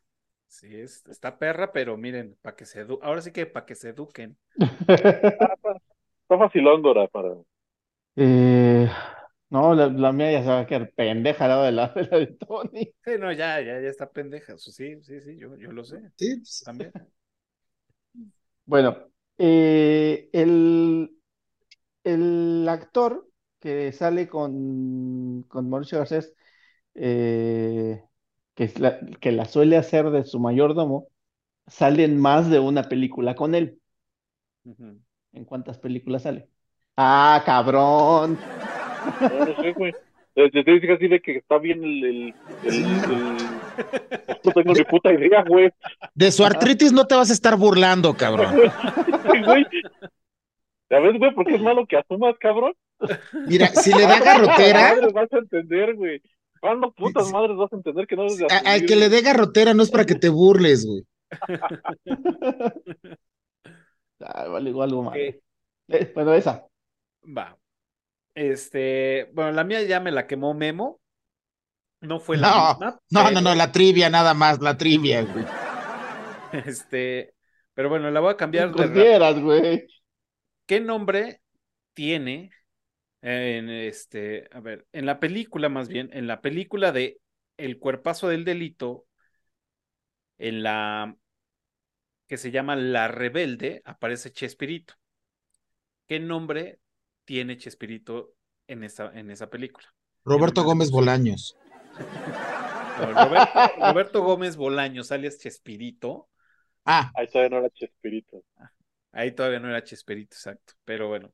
Sí, 0.58 0.68
es- 0.80 1.04
está 1.08 1.38
perra, 1.40 1.72
pero 1.74 1.98
miren, 1.98 2.38
para 2.42 2.56
que 2.56 2.66
se 2.66 2.86
edu- 2.86 3.00
ahora 3.02 3.22
sí 3.22 3.32
que 3.32 3.46
para 3.46 3.66
que 3.66 3.76
se 3.76 3.90
eduquen. 3.90 4.38
Está 6.24 6.38
facilón, 6.38 6.82
Dora, 6.82 7.08
para... 7.08 7.30
Eh, 8.16 8.88
no, 9.50 9.74
la, 9.76 9.88
la 9.88 10.12
mía 10.12 10.32
ya 10.32 10.42
se 10.44 10.50
va 10.50 10.60
a 10.62 10.68
quedar 10.68 10.92
pendeja 10.94 11.46
al 11.46 11.50
lado 11.52 11.64
de 11.64 11.72
la, 11.72 11.88
de 11.90 12.04
la 12.10 12.18
de 12.20 12.28
Tony. 12.28 12.94
Sí, 13.06 13.12
no, 13.20 13.32
ya, 13.32 13.60
ya, 13.62 13.80
ya 13.82 13.90
está 13.90 14.12
pendeja. 14.12 14.58
Sí, 14.58 14.72
sí, 15.02 15.22
sí, 15.22 15.38
yo, 15.38 15.56
yo 15.58 15.72
lo 15.72 15.84
sé 15.84 16.12
Sí, 16.18 16.38
pues, 16.38 16.64
también. 16.64 16.94
Bueno, 18.66 18.98
eh, 19.38 20.30
el, 20.34 21.18
el 22.04 22.68
actor 22.70 23.30
que 23.60 23.92
sale 23.94 24.28
con, 24.30 25.44
con 25.50 25.70
Mauricio 25.70 26.00
Garcés, 26.00 26.34
eh, 26.96 28.04
que, 28.56 28.66
es 28.66 28.80
la, 28.80 29.00
que 29.20 29.32
la 29.32 29.46
suele 29.46 29.78
hacer 29.78 30.10
de 30.10 30.24
su 30.24 30.40
mayordomo, 30.40 31.08
sale 31.68 32.04
en 32.04 32.20
más 32.20 32.50
de 32.50 32.60
una 32.60 32.84
película 32.84 33.36
con 33.36 33.56
él. 33.56 33.80
¿En 35.34 35.46
cuántas 35.46 35.78
películas 35.80 36.24
sale? 36.24 36.48
¡Ah, 36.96 37.42
cabrón! 37.46 38.38
No, 39.22 39.46
no 39.46 39.62
sé, 39.62 39.74
güey. 39.74 39.94
Te 40.36 40.94
así 40.94 41.08
de 41.08 41.22
que 41.22 41.38
está 41.38 41.60
bien 41.60 41.84
el... 41.84 42.04
el, 42.04 42.34
el, 42.64 42.74
el- 42.74 43.38
No 44.44 44.52
tengo 44.52 44.74
ni 44.74 44.84
puta 44.84 45.14
idea, 45.14 45.44
güey. 45.48 45.70
de 46.16 46.32
su 46.32 46.44
artritis 46.44 46.92
no 46.92 47.06
te 47.06 47.16
vas 47.16 47.30
a 47.30 47.34
estar 47.34 47.56
burlando, 47.58 48.14
cabrón. 48.16 48.56
Güey. 49.46 49.66
¿Sabes, 50.90 51.18
güey? 51.18 51.34
Porque 51.34 51.56
es 51.56 51.62
malo 51.62 51.86
que 51.88 51.98
asumas, 51.98 52.36
cabrón. 52.40 52.74
Mira, 53.48 53.68
si 53.68 53.92
le 53.94 54.04
da 54.04 54.20
garrotera, 54.20 54.96
Madres 54.96 55.14
vas 55.14 55.34
a 55.34 55.38
entender, 55.38 55.96
güey. 55.96 56.22
¿Cuándo 56.64 56.94
putas 56.94 57.30
madres 57.30 57.58
vas 57.58 57.74
a 57.74 57.76
entender 57.76 58.08
que 58.08 58.16
no 58.16 58.24
debes 58.24 58.38
de 58.38 58.46
al 58.48 58.86
que 58.86 58.96
le 58.96 59.10
dé 59.10 59.22
garrotera 59.22 59.74
no 59.74 59.84
es 59.84 59.92
para 59.92 60.06
que 60.06 60.16
te 60.16 60.30
burles, 60.30 60.86
güey. 60.86 61.04
Ah, 64.26 64.48
vale, 64.48 64.70
igual 64.70 64.90
algo 64.90 65.04
más. 65.04 65.18
Eh, 65.18 65.42
bueno, 66.16 66.34
esa. 66.34 66.66
Va. 67.26 67.58
Este, 68.34 69.30
bueno, 69.34 69.52
la 69.52 69.66
mía 69.66 69.84
ya 69.84 70.00
me 70.00 70.12
la 70.12 70.26
quemó 70.26 70.54
Memo. 70.54 71.02
No 72.00 72.22
fue 72.22 72.38
la 72.38 72.50
No, 72.50 72.70
misma, 72.70 73.00
No, 73.10 73.42
no, 73.42 73.56
la 73.56 73.70
trivia 73.74 74.10
nada 74.10 74.34
más, 74.34 74.62
la 74.62 74.78
trivia, 74.78 75.24
güey. 75.24 75.46
este, 76.66 77.34
pero 77.74 77.90
bueno, 77.90 78.10
la 78.10 78.22
voy 78.22 78.32
a 78.32 78.38
cambiar 78.38 78.74
de 78.74 79.42
güey. 79.42 79.88
¿Qué 80.66 80.80
nombre 80.80 81.42
tiene 81.94 82.52
en 83.24 83.70
este, 83.70 84.48
a 84.52 84.60
ver, 84.60 84.88
en 84.92 85.06
la 85.06 85.20
película 85.20 85.70
más 85.70 85.88
bien, 85.90 86.10
en 86.14 86.28
la 86.28 86.42
película 86.42 86.92
de 86.92 87.22
El 87.58 87.80
cuerpazo 87.80 88.28
del 88.28 88.46
delito, 88.46 89.08
en 90.38 90.62
la 90.64 91.16
que 92.28 92.38
se 92.38 92.52
llama 92.52 92.76
La 92.76 93.08
Rebelde, 93.08 93.82
aparece 93.86 94.32
Chespirito. 94.34 94.96
¿Qué 96.08 96.20
nombre 96.20 96.80
tiene 97.26 97.58
Chespirito 97.58 98.36
en 98.68 98.84
esa, 98.84 99.12
en 99.14 99.32
esa 99.32 99.50
película? 99.50 99.94
Roberto 100.26 100.64
Gómez? 100.66 100.92
Bolaños. 100.92 101.56
No, 102.96 103.12
Roberto, 103.14 103.60
Roberto 103.80 104.22
Gómez 104.24 104.56
Bolaños, 104.56 105.12
alias 105.12 105.40
Chespirito. 105.40 106.30
Ah, 106.86 107.14
Ahí 107.14 107.28
todavía 107.28 107.50
no 107.50 107.58
era 107.60 107.70
Chespirito. 107.72 108.44
Ahí 109.12 109.32
todavía 109.34 109.60
no 109.60 109.70
era 109.70 109.84
Chespirito, 109.84 110.36
exacto. 110.36 110.74
Pero 110.86 111.08
bueno. 111.08 111.34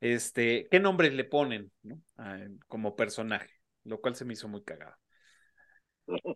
Este, 0.00 0.68
¿qué 0.70 0.80
nombre 0.80 1.10
le 1.10 1.24
ponen, 1.24 1.72
no? 1.82 2.00
Ah, 2.16 2.38
como 2.68 2.96
personaje? 2.96 3.50
Lo 3.84 4.00
cual 4.00 4.14
se 4.16 4.24
me 4.24 4.34
hizo 4.34 4.48
muy 4.48 4.62
cagado. 4.62 4.96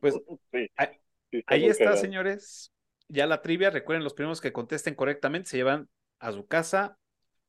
Pues 0.01 0.15
Sí, 0.53 0.69
ahí- 0.77 0.89
sí, 1.31 1.39
está 1.39 1.55
ahí 1.55 1.61
muy 1.61 1.71
está, 1.71 1.85
cagado. 1.85 1.97
señores. 1.97 2.73
Ya 3.09 3.27
la 3.27 3.43
trivia. 3.43 3.71
Recuerden, 3.71 4.05
los 4.05 4.15
primeros 4.15 4.41
que 4.41 4.53
contesten 4.53 4.95
correctamente 4.95 5.49
se 5.51 5.57
llevan 5.57 5.89
a 6.19 6.33
su 6.33 6.47
casa 6.47 6.99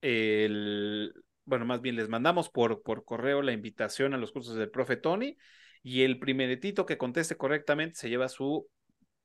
el. 0.02 1.14
Bueno, 1.46 1.66
más 1.66 1.82
bien 1.82 1.96
les 1.96 2.10
mandamos 2.10 2.50
por, 2.50 2.84
por 2.84 3.04
correo 3.06 3.42
la 3.42 3.52
invitación 3.52 4.14
a 4.14 4.18
los 4.18 4.32
cursos 4.32 4.56
del 4.56 4.70
profe 4.72 4.98
Tony. 4.98 5.38
Y 5.84 6.04
el 6.04 6.20
primeretito 6.20 6.86
que 6.86 6.98
conteste 6.98 7.38
correctamente 7.38 7.96
se 8.00 8.10
lleva 8.10 8.30
su 8.30 8.68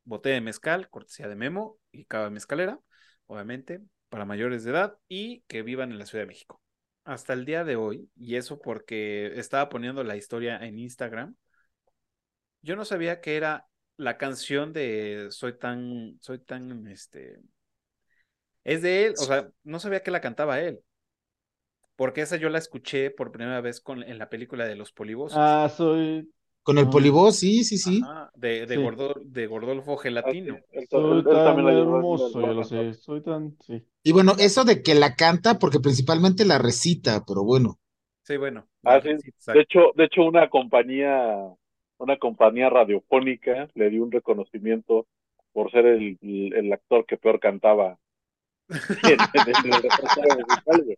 botella 0.05 0.37
de 0.37 0.43
mezcal, 0.43 0.91
cortesía 0.91 1.29
de 1.29 1.37
Memo 1.37 1.79
y 1.93 2.07
cava 2.07 2.31
mezcalera, 2.31 2.81
obviamente, 3.27 3.83
para 4.11 4.25
mayores 4.27 4.65
de 4.65 4.73
edad 4.73 4.99
y 5.09 5.43
que 5.49 5.63
vivan 5.63 5.93
en 5.93 5.99
la 6.01 6.07
Ciudad 6.07 6.25
de 6.25 6.29
México. 6.29 6.63
Hasta 7.07 7.33
el 7.35 7.45
día 7.45 7.63
de 7.63 7.77
hoy, 7.77 8.11
y 8.17 8.35
eso 8.35 8.59
porque 8.59 9.33
estaba 9.39 9.69
poniendo 9.69 10.03
la 10.03 10.17
historia 10.17 10.59
en 10.59 10.79
Instagram, 10.79 11.37
yo 12.63 12.75
no 12.75 12.85
sabía 12.85 13.21
que 13.21 13.37
era 13.37 13.69
la 13.97 14.19
canción 14.19 14.73
de 14.73 15.29
Soy 15.31 15.57
tan, 15.57 16.19
soy 16.21 16.41
tan, 16.41 16.89
este, 16.89 17.39
es 18.65 18.83
de 18.83 19.07
él, 19.07 19.15
o 19.19 19.25
sea, 19.25 19.49
no 19.63 19.79
sabía 19.79 20.03
que 20.03 20.11
la 20.11 20.21
cantaba 20.21 20.61
él, 20.61 20.81
porque 21.95 22.23
esa 22.23 22.37
yo 22.37 22.51
la 22.51 22.59
escuché 22.59 23.11
por 23.11 23.31
primera 23.31 23.61
vez 23.61 23.81
con, 23.81 24.03
en 24.03 24.19
la 24.19 24.29
película 24.29 24.67
de 24.67 24.75
Los 24.75 24.91
Polivosos. 24.93 25.39
Ah, 25.39 25.69
soy, 25.75 26.29
con 26.67 26.79
el 26.79 26.87
Ah. 26.87 26.91
polibos, 26.91 27.37
sí, 27.37 27.63
sí, 27.63 27.79
sí. 27.79 28.01
Ajá, 28.03 28.29
de, 28.35 28.67
de, 28.67 28.75
Sí. 28.75 28.83
Gordo- 28.83 29.15
de 29.25 29.47
Gordolfo 29.47 29.93
Ah, 29.93 30.03
Gelatino. 30.03 30.59
él- 30.73 30.87
soy 30.91 31.23
tan 31.23 31.59
hermoso, 31.69 32.41
ya 32.41 32.47
lo 32.49 32.65
sé. 32.65 32.93
Soy 32.95 33.21
tan, 33.23 33.57
sí. 33.61 33.87
Y 34.03 34.11
bueno, 34.11 34.33
eso 34.37 34.65
de 34.65 34.83
que 34.83 34.97
la 34.97 35.15
canta, 35.15 35.61
porque 35.61 35.79
principalmente 35.79 36.45
la 36.45 36.59
recita, 36.59 37.25
pero 37.25 37.45
bueno. 37.45 37.79
Sí, 38.25 38.37
bueno. 38.37 38.67
Ah, 38.83 39.01
sí. 39.01 39.11
De 39.53 39.61
hecho, 39.61 39.93
de 39.95 40.05
hecho, 40.07 40.25
una 40.25 40.51
compañía, 40.51 41.37
una 41.99 42.19
compañía 42.19 42.69
radiofónica 42.69 43.69
le 43.75 43.89
dio 43.89 44.03
un 44.03 44.11
reconocimiento 44.11 45.07
por 45.53 45.71
ser 45.71 45.87
el, 45.87 46.19
el, 46.21 46.53
el 46.53 46.73
actor 46.73 47.07
que 47.07 47.17
peor 47.17 47.39
cantaba 47.39 47.97
en, 48.69 48.69
en 49.35 50.33
el 50.33 50.45
musical, 50.49 50.83
güey. 50.85 50.97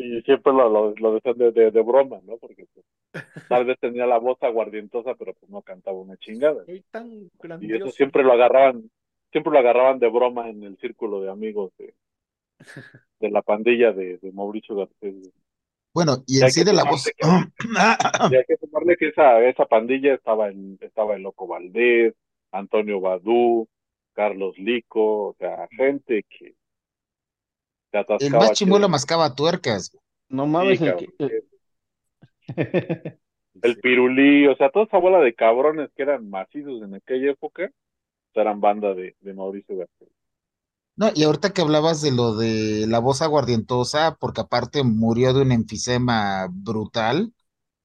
Y 0.00 0.22
siempre 0.22 0.52
lo, 0.52 0.68
lo, 0.70 0.94
lo 0.94 1.14
decían 1.14 1.36
de, 1.36 1.50
de, 1.50 1.72
de 1.72 1.82
broma, 1.82 2.20
¿no? 2.22 2.36
Porque 2.36 2.66
pues, 2.72 2.86
tal 3.48 3.64
vez 3.64 3.76
tenía 3.80 4.06
la 4.06 4.18
voz 4.18 4.40
aguardientosa, 4.42 5.16
pero 5.16 5.34
pues 5.34 5.50
no 5.50 5.60
cantaba 5.62 5.98
una 5.98 6.16
chingada. 6.18 6.64
Soy 6.64 6.84
tan 6.92 7.28
Y 7.60 7.74
eso 7.74 7.90
siempre 7.90 8.22
lo 8.22 8.32
agarraban, 8.32 8.88
siempre 9.32 9.52
lo 9.52 9.58
agarraban 9.58 9.98
de 9.98 10.08
broma 10.08 10.48
en 10.48 10.62
el 10.62 10.78
círculo 10.78 11.20
de 11.20 11.30
amigos 11.30 11.72
de, 11.78 11.94
de 13.20 13.30
la 13.30 13.42
pandilla 13.42 13.92
de, 13.92 14.18
de 14.18 14.32
Mauricio 14.32 14.76
Garcés. 14.76 15.32
Bueno, 15.92 16.22
y 16.28 16.40
en 16.40 16.50
sí 16.52 16.60
que 16.60 16.70
de 16.70 16.76
la 16.76 16.84
voz. 16.84 17.10
Y 18.30 18.36
hay 18.36 18.44
que 18.46 18.56
sumarle 18.56 18.96
que 18.96 19.08
esa, 19.08 19.42
esa 19.44 19.66
pandilla 19.66 20.14
estaba 20.14 20.48
en, 20.48 20.78
estaba 20.80 21.16
el 21.16 21.22
Loco 21.22 21.48
Valdés, 21.48 22.14
Antonio 22.52 23.00
Badú, 23.00 23.66
Carlos 24.12 24.56
Lico, 24.58 25.30
o 25.30 25.36
sea, 25.38 25.66
gente 25.76 26.24
que 26.28 26.54
El 28.18 28.34
más 28.34 28.52
chimuelo 28.52 28.88
mascaba 28.88 29.34
tuercas. 29.34 29.90
No 30.30 30.46
mames, 30.46 30.80
Sí, 30.80 30.86
el 33.62 33.76
el- 33.78 33.80
pirulí, 33.80 34.46
o 34.48 34.56
sea, 34.56 34.70
toda 34.70 34.86
esa 34.86 34.98
bola 34.98 35.20
de 35.20 35.34
cabrones 35.34 35.90
que 35.94 36.02
eran 36.02 36.28
macizos 36.28 36.82
en 36.82 36.94
aquella 36.94 37.30
época, 37.32 37.70
eran 38.34 38.60
banda 38.60 38.94
de, 38.94 39.16
de 39.20 39.34
Mauricio 39.34 39.76
Garcés. 39.78 40.08
No, 40.96 41.10
y 41.14 41.22
ahorita 41.24 41.52
que 41.52 41.62
hablabas 41.62 42.02
de 42.02 42.10
lo 42.10 42.34
de 42.36 42.86
la 42.88 42.98
voz 42.98 43.22
aguardientosa, 43.22 44.16
porque 44.18 44.40
aparte 44.40 44.82
murió 44.82 45.32
de 45.32 45.42
un 45.42 45.52
enfisema 45.52 46.48
brutal, 46.50 47.32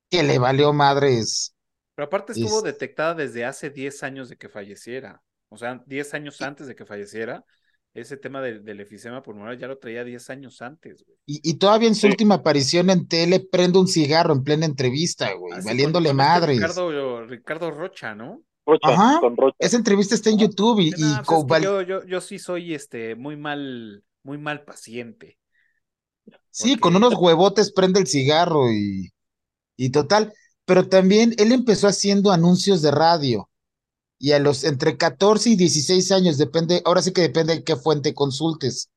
que 0.09 0.23
le 0.23 0.39
valió 0.39 0.73
madres. 0.73 1.55
Pero 1.95 2.07
aparte 2.07 2.33
estuvo 2.33 2.61
Es- 2.61 2.63
detectada 2.63 3.13
desde 3.13 3.45
hace 3.45 3.69
10 3.69 4.03
años 4.03 4.29
de 4.29 4.37
que 4.37 4.49
falleciera. 4.49 5.21
O 5.49 5.57
sea, 5.57 5.83
10 5.85 6.13
años 6.13 6.41
antes 6.41 6.67
de 6.67 6.75
que 6.75 6.85
falleciera, 6.85 7.45
ese 7.93 8.17
tema 8.17 8.41
del, 8.41 8.63
del 8.65 8.79
efisema 8.79 9.21
pulmonar 9.21 9.57
ya 9.57 9.67
lo 9.67 9.77
traía 9.77 10.03
10 10.03 10.29
años 10.31 10.61
antes, 10.61 11.03
güey. 11.05 11.17
Y, 11.25 11.41
y 11.47 11.53
todavía 11.55 11.87
en 11.87 11.95
su 11.95 12.01
Sí. 12.01 12.07
última 12.07 12.35
aparición 12.35 12.89
en 12.89 13.07
tele 13.07 13.39
prende 13.39 13.79
un 13.79 13.87
cigarro 13.87 14.33
en 14.33 14.43
plena 14.43 14.65
entrevista, 14.65 15.31
güey, 15.33 15.53
Ah, 15.53 15.61
sí, 15.61 15.67
valiéndole 15.67 16.09
con- 16.09 16.17
con 16.17 16.25
este 16.25 16.31
madres. 16.39 16.57
Ricardo, 16.57 17.25
Ricardo 17.27 17.71
Rocha, 17.71 18.15
¿no? 18.15 18.41
Rocha, 18.65 18.87
Ajá. 18.89 19.19
con 19.19 19.37
Rocha. 19.37 19.55
Esa 19.59 19.77
entrevista 19.77 20.15
está 20.15 20.29
en 20.29 20.39
YouTube 20.39 20.79
y, 20.79 20.91
Sí, 20.91 21.01
y 21.01 21.03
no, 21.03 21.15
pues 21.17 21.27
co- 21.27 21.37
es 21.39 21.43
que 21.43 21.49
val- 21.49 21.63
yo, 21.63 21.81
yo, 21.81 22.03
yo 22.05 22.21
sí 22.21 22.39
soy 22.39 22.73
este 22.73 23.15
muy 23.15 23.35
mal, 23.37 24.03
muy 24.23 24.37
mal 24.37 24.63
paciente. 24.63 25.37
sí, 26.49 26.69
porque- 26.71 26.79
con 26.81 26.95
unos 26.95 27.13
huevotes 27.19 27.71
prende 27.71 27.99
el 27.99 28.07
cigarro 28.07 28.71
y, 28.71 29.11
y 29.77 29.89
total. 29.91 30.33
Pero 30.65 30.87
también 30.87 31.33
él 31.37 31.51
empezó 31.51 31.87
haciendo 31.87 32.31
anuncios 32.31 32.81
de 32.81 32.91
radio 32.91 33.49
y 34.23 34.31
a 34.31 34.39
los 34.39 34.63
entre 34.63 34.95
14 34.97 35.49
y 35.49 35.57
16 35.57 36.09
años, 36.13 36.37
depende, 36.37 36.81
ahora 36.85 37.01
sí 37.01 37.11
que 37.11 37.19
depende 37.23 37.55
de 37.55 37.63
qué 37.65 37.75
fuente 37.75 38.13
consultes. 38.13 38.89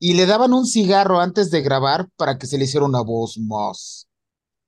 Y 0.00 0.14
le 0.14 0.26
daban 0.26 0.52
un 0.52 0.66
cigarro 0.66 1.20
antes 1.20 1.52
de 1.52 1.62
grabar 1.62 2.08
para 2.16 2.38
que 2.38 2.48
se 2.48 2.58
le 2.58 2.64
hiciera 2.64 2.86
una 2.86 3.02
voz 3.02 3.38
más 3.38 4.08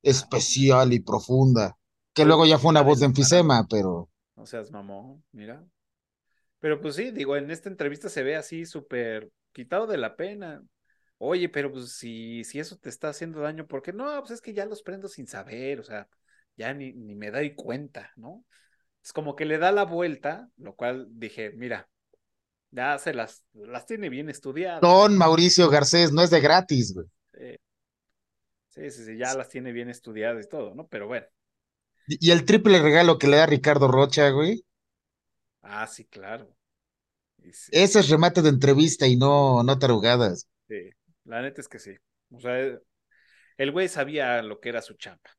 especial 0.02 0.92
y 0.92 1.00
profunda. 1.00 1.76
Que 2.14 2.24
luego 2.26 2.46
ya 2.46 2.58
fue 2.58 2.70
una 2.70 2.82
voz 2.82 3.00
de 3.00 3.06
enfisema, 3.06 3.66
pero 3.68 4.08
No 4.36 4.46
seas 4.46 4.70
mamón, 4.70 5.24
mira. 5.32 5.64
Pero 6.60 6.80
pues 6.80 6.96
sí, 6.96 7.10
digo, 7.12 7.36
en 7.36 7.50
esta 7.50 7.68
entrevista 7.68 8.08
se 8.08 8.22
ve 8.22 8.36
así 8.36 8.66
súper 8.66 9.30
quitado 9.52 9.86
de 9.86 9.98
la 9.98 10.16
pena. 10.16 10.62
Oye, 11.18 11.48
pero 11.48 11.72
pues 11.72 11.92
si, 11.92 12.44
si 12.44 12.60
eso 12.60 12.76
te 12.78 12.88
está 12.88 13.10
haciendo 13.10 13.40
daño, 13.40 13.66
¿por 13.66 13.82
qué 13.82 13.92
no? 13.92 14.06
Pues 14.20 14.32
es 14.32 14.40
que 14.40 14.54
ya 14.54 14.66
los 14.66 14.82
prendo 14.82 15.08
sin 15.08 15.26
saber, 15.26 15.80
o 15.80 15.84
sea, 15.84 16.08
ya 16.56 16.74
ni, 16.74 16.92
ni 16.92 17.14
me 17.14 17.30
doy 17.30 17.54
cuenta, 17.54 18.12
¿no? 18.16 18.44
Es 19.08 19.12
como 19.14 19.34
que 19.36 19.46
le 19.46 19.56
da 19.56 19.72
la 19.72 19.84
vuelta, 19.86 20.50
lo 20.58 20.74
cual 20.76 21.06
dije, 21.12 21.50
mira, 21.52 21.88
ya 22.70 22.98
se 22.98 23.14
las, 23.14 23.46
las 23.54 23.86
tiene 23.86 24.08
bien 24.10 24.30
estudiadas. 24.30 24.84
Don 24.84 25.16
Mauricio 25.16 25.68
Garcés 25.70 26.10
no 26.10 26.22
es 26.22 26.30
de 26.30 26.40
gratis, 26.40 26.92
güey. 26.92 27.06
Eh, 27.32 27.58
sí, 28.68 28.90
sí, 28.90 29.04
sí, 29.04 29.16
ya 29.18 29.34
las 29.34 29.48
tiene 29.48 29.72
bien 29.72 29.88
estudiadas 29.90 30.44
y 30.44 30.48
todo, 30.48 30.74
¿no? 30.74 30.86
Pero 30.88 31.06
bueno, 31.06 31.26
Y 32.08 32.32
el 32.32 32.44
triple 32.44 32.80
regalo 32.82 33.18
que 33.18 33.28
le 33.28 33.36
da 33.36 33.46
Ricardo 33.46 33.88
Rocha, 33.88 34.28
güey. 34.30 34.64
ah, 35.62 35.86
sí, 35.86 36.04
claro. 36.06 36.54
Sí. 37.52 37.72
Ese 37.82 38.00
es 38.00 38.10
remate 38.10 38.42
de 38.42 38.50
entrevista 38.50 39.06
y 39.06 39.16
no, 39.16 39.62
no 39.62 39.78
tarugadas. 39.78 40.46
Sí, 40.68 40.90
la 41.24 41.42
neta 41.42 41.60
es 41.60 41.68
que 41.68 41.78
sí. 41.78 41.96
O 42.30 42.40
sea, 42.40 42.58
el- 42.58 42.82
el 43.58 43.72
güey 43.72 43.88
sabía 43.88 44.42
lo 44.42 44.60
que 44.60 44.70
era 44.70 44.82
su 44.82 44.94
chamba. 44.94 45.30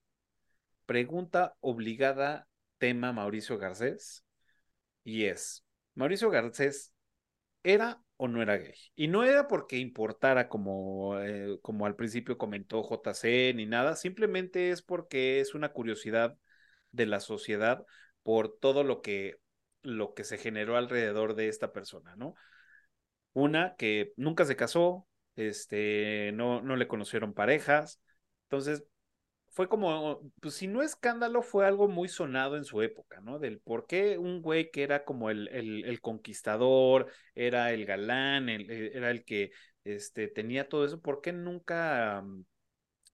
Pregunta 0.85 1.55
obligada, 1.61 2.47
tema 2.79 3.13
Mauricio 3.13 3.59
Garcés. 3.59 4.25
Y 5.03 5.25
es, 5.25 5.65
¿Mauricio 5.95 6.29
Garcés 6.29 6.93
era 7.63 8.01
o 8.17 8.27
no 8.27 8.41
era 8.41 8.57
gay? 8.57 8.75
Y 8.95 9.07
no 9.07 9.23
era 9.23 9.47
porque 9.47 9.77
importara 9.77 10.49
como, 10.49 11.19
eh, 11.19 11.59
como 11.61 11.85
al 11.85 11.95
principio 11.95 12.37
comentó 12.37 12.83
JC 12.83 13.53
ni 13.55 13.65
nada, 13.65 13.95
simplemente 13.95 14.71
es 14.71 14.81
porque 14.81 15.39
es 15.39 15.55
una 15.55 15.71
curiosidad 15.73 16.37
de 16.91 17.05
la 17.05 17.19
sociedad 17.19 17.85
por 18.23 18.57
todo 18.59 18.83
lo 18.83 19.01
que, 19.01 19.37
lo 19.81 20.13
que 20.13 20.23
se 20.23 20.37
generó 20.37 20.77
alrededor 20.77 21.35
de 21.35 21.49
esta 21.49 21.71
persona, 21.71 22.15
¿no? 22.15 22.35
Una 23.33 23.75
que 23.77 24.13
nunca 24.17 24.45
se 24.45 24.55
casó, 24.55 25.07
este, 25.35 26.31
no, 26.33 26.61
no 26.61 26.75
le 26.75 26.87
conocieron 26.87 27.33
parejas. 27.33 28.01
Entonces, 28.43 28.83
fue 29.51 29.67
como, 29.67 30.21
pues 30.41 30.55
si 30.55 30.67
no 30.67 30.81
escándalo, 30.83 31.41
fue 31.41 31.65
algo 31.65 31.87
muy 31.87 32.07
sonado 32.07 32.55
en 32.57 32.65
su 32.65 32.81
época, 32.81 33.19
¿no? 33.21 33.39
Del 33.39 33.59
por 33.59 33.87
qué 33.87 34.17
un 34.17 34.41
güey 34.41 34.71
que 34.71 34.83
era 34.83 35.03
como 35.05 35.29
el, 35.29 35.47
el, 35.49 36.01
conquistador, 36.01 37.07
era 37.35 37.71
el 37.73 37.85
galán, 37.85 38.49
el- 38.49 38.69
era 38.71 39.11
el 39.11 39.23
que 39.25 39.51
este, 39.83 40.27
tenía 40.27 40.69
todo 40.69 40.85
eso, 40.85 41.01
¿por 41.01 41.21
qué 41.21 41.33
nunca 41.33 42.21
mm, 42.23 42.43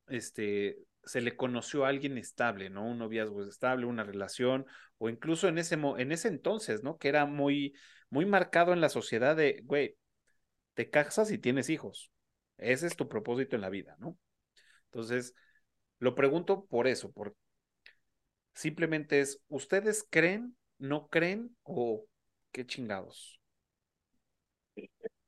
este, 0.07 0.77
se 1.03 1.21
le 1.21 1.35
conoció 1.37 1.85
a 1.85 1.89
alguien 1.89 2.17
estable, 2.17 2.69
¿no? 2.69 2.85
Un 2.85 2.99
noviazgo 2.99 3.43
estable, 3.45 3.85
una 3.85 4.03
relación, 4.03 4.65
o 4.97 5.09
incluso 5.09 5.47
en 5.47 5.57
ese, 5.57 5.75
en 5.75 6.11
ese 6.11 6.27
entonces, 6.27 6.83
¿no? 6.83 6.97
Que 6.97 7.09
era 7.09 7.25
muy, 7.25 7.73
muy 8.09 8.25
marcado 8.25 8.73
en 8.73 8.81
la 8.81 8.89
sociedad 8.89 9.35
de, 9.35 9.61
güey, 9.65 9.97
te 10.73 10.89
casas 10.89 11.31
y 11.31 11.37
tienes 11.37 11.69
hijos. 11.69 12.11
Ese 12.57 12.87
es 12.87 12.95
tu 12.95 13.07
propósito 13.09 13.55
en 13.55 13.61
la 13.61 13.69
vida, 13.69 13.95
¿no? 13.99 14.17
Entonces, 14.85 15.33
lo 15.99 16.15
pregunto 16.15 16.65
por 16.65 16.87
eso, 16.87 17.11
por 17.11 17.35
simplemente 18.53 19.19
es, 19.21 19.39
¿ustedes 19.49 20.05
creen, 20.09 20.57
no 20.79 21.07
creen 21.09 21.55
o 21.63 22.05
qué 22.51 22.65
chingados? 22.65 23.39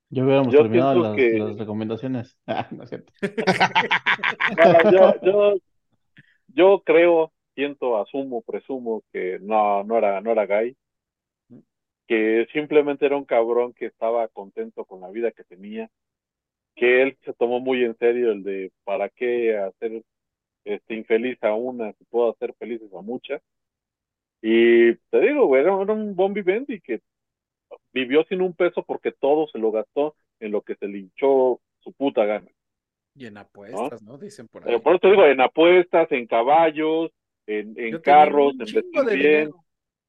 Yo 0.10 0.23
hubiéramos 0.23 0.56
Yo 0.56 0.56
terminado 0.56 0.95
las, 0.95 1.30
que- 1.30 1.31
las 1.31 1.57
recomendaciones. 1.57 2.38
Ah, 2.48 2.68
no 2.72 2.84
es 2.84 2.89
cierto. 2.89 3.14
No, 4.57 4.84
yo, 4.89 5.15
yo, 5.22 5.57
yo 6.48 6.84
creo, 6.85 7.34
siento, 7.56 7.98
asumo, 8.02 8.41
presumo 8.44 9.03
que 9.14 9.39
no, 9.41 9.84
no 9.84 9.98
era, 9.98 10.22
no 10.22 10.31
era 10.31 10.45
gay, 10.45 10.76
que 12.07 12.48
simplemente 12.53 13.06
era 13.06 13.18
un 13.18 13.26
cabrón 13.26 13.73
que 13.73 13.85
estaba 13.88 14.27
contento 14.30 14.85
con 14.85 15.02
la 15.02 15.10
vida 15.10 15.31
que 15.31 15.44
tenía, 15.44 15.89
que 16.76 17.02
él 17.03 17.18
se 17.26 17.34
tomó 17.34 17.60
muy 17.61 17.84
en 17.84 17.98
serio 17.98 18.31
el 18.34 18.44
de 18.44 18.72
para 18.85 19.10
qué 19.10 19.57
hacer 19.57 20.03
este 20.68 20.95
infeliz 20.95 21.41
a 21.44 21.53
una, 21.53 21.94
si 21.94 22.03
puedo 22.06 22.31
hacer 22.31 22.53
felices 22.60 22.94
a 22.94 23.02
muchas. 23.02 23.41
Y 24.41 24.95
te 24.95 25.19
digo, 25.19 25.48
güey, 25.48 25.64
era, 25.64 25.81
era 25.81 25.94
un 25.94 26.15
bon 26.15 26.34
vivendi 26.34 26.80
que 26.81 27.02
vivió 27.94 28.23
sin 28.26 28.41
un 28.41 28.53
peso 28.53 28.84
porque 28.84 29.11
todo 29.11 29.48
se 29.48 29.57
lo 29.57 29.72
gastó 29.72 30.15
en 30.39 30.52
lo 30.52 30.61
que 30.61 30.76
se 30.76 30.88
le 30.88 30.99
hinchó 30.99 31.60
su 31.80 31.94
puta 31.94 32.26
gana. 32.26 32.48
Y 33.15 33.26
en 33.26 33.38
apuestas, 33.38 34.03
¿no? 34.03 34.18
Dicen 34.18 34.48
por 34.48 34.68
ahí. 34.68 34.80
por 34.80 34.94
eso 34.94 34.99
te 34.99 35.10
digo, 35.10 35.26
en 35.26 35.41
apuestas, 35.41 36.11
en 36.11 36.27
caballos, 36.27 37.11
en, 37.48 37.73
en 37.80 37.94
Yo 37.94 38.02
carros, 38.02 38.53
en 38.53 38.60
vestir 38.60 39.18
bien. 39.18 39.52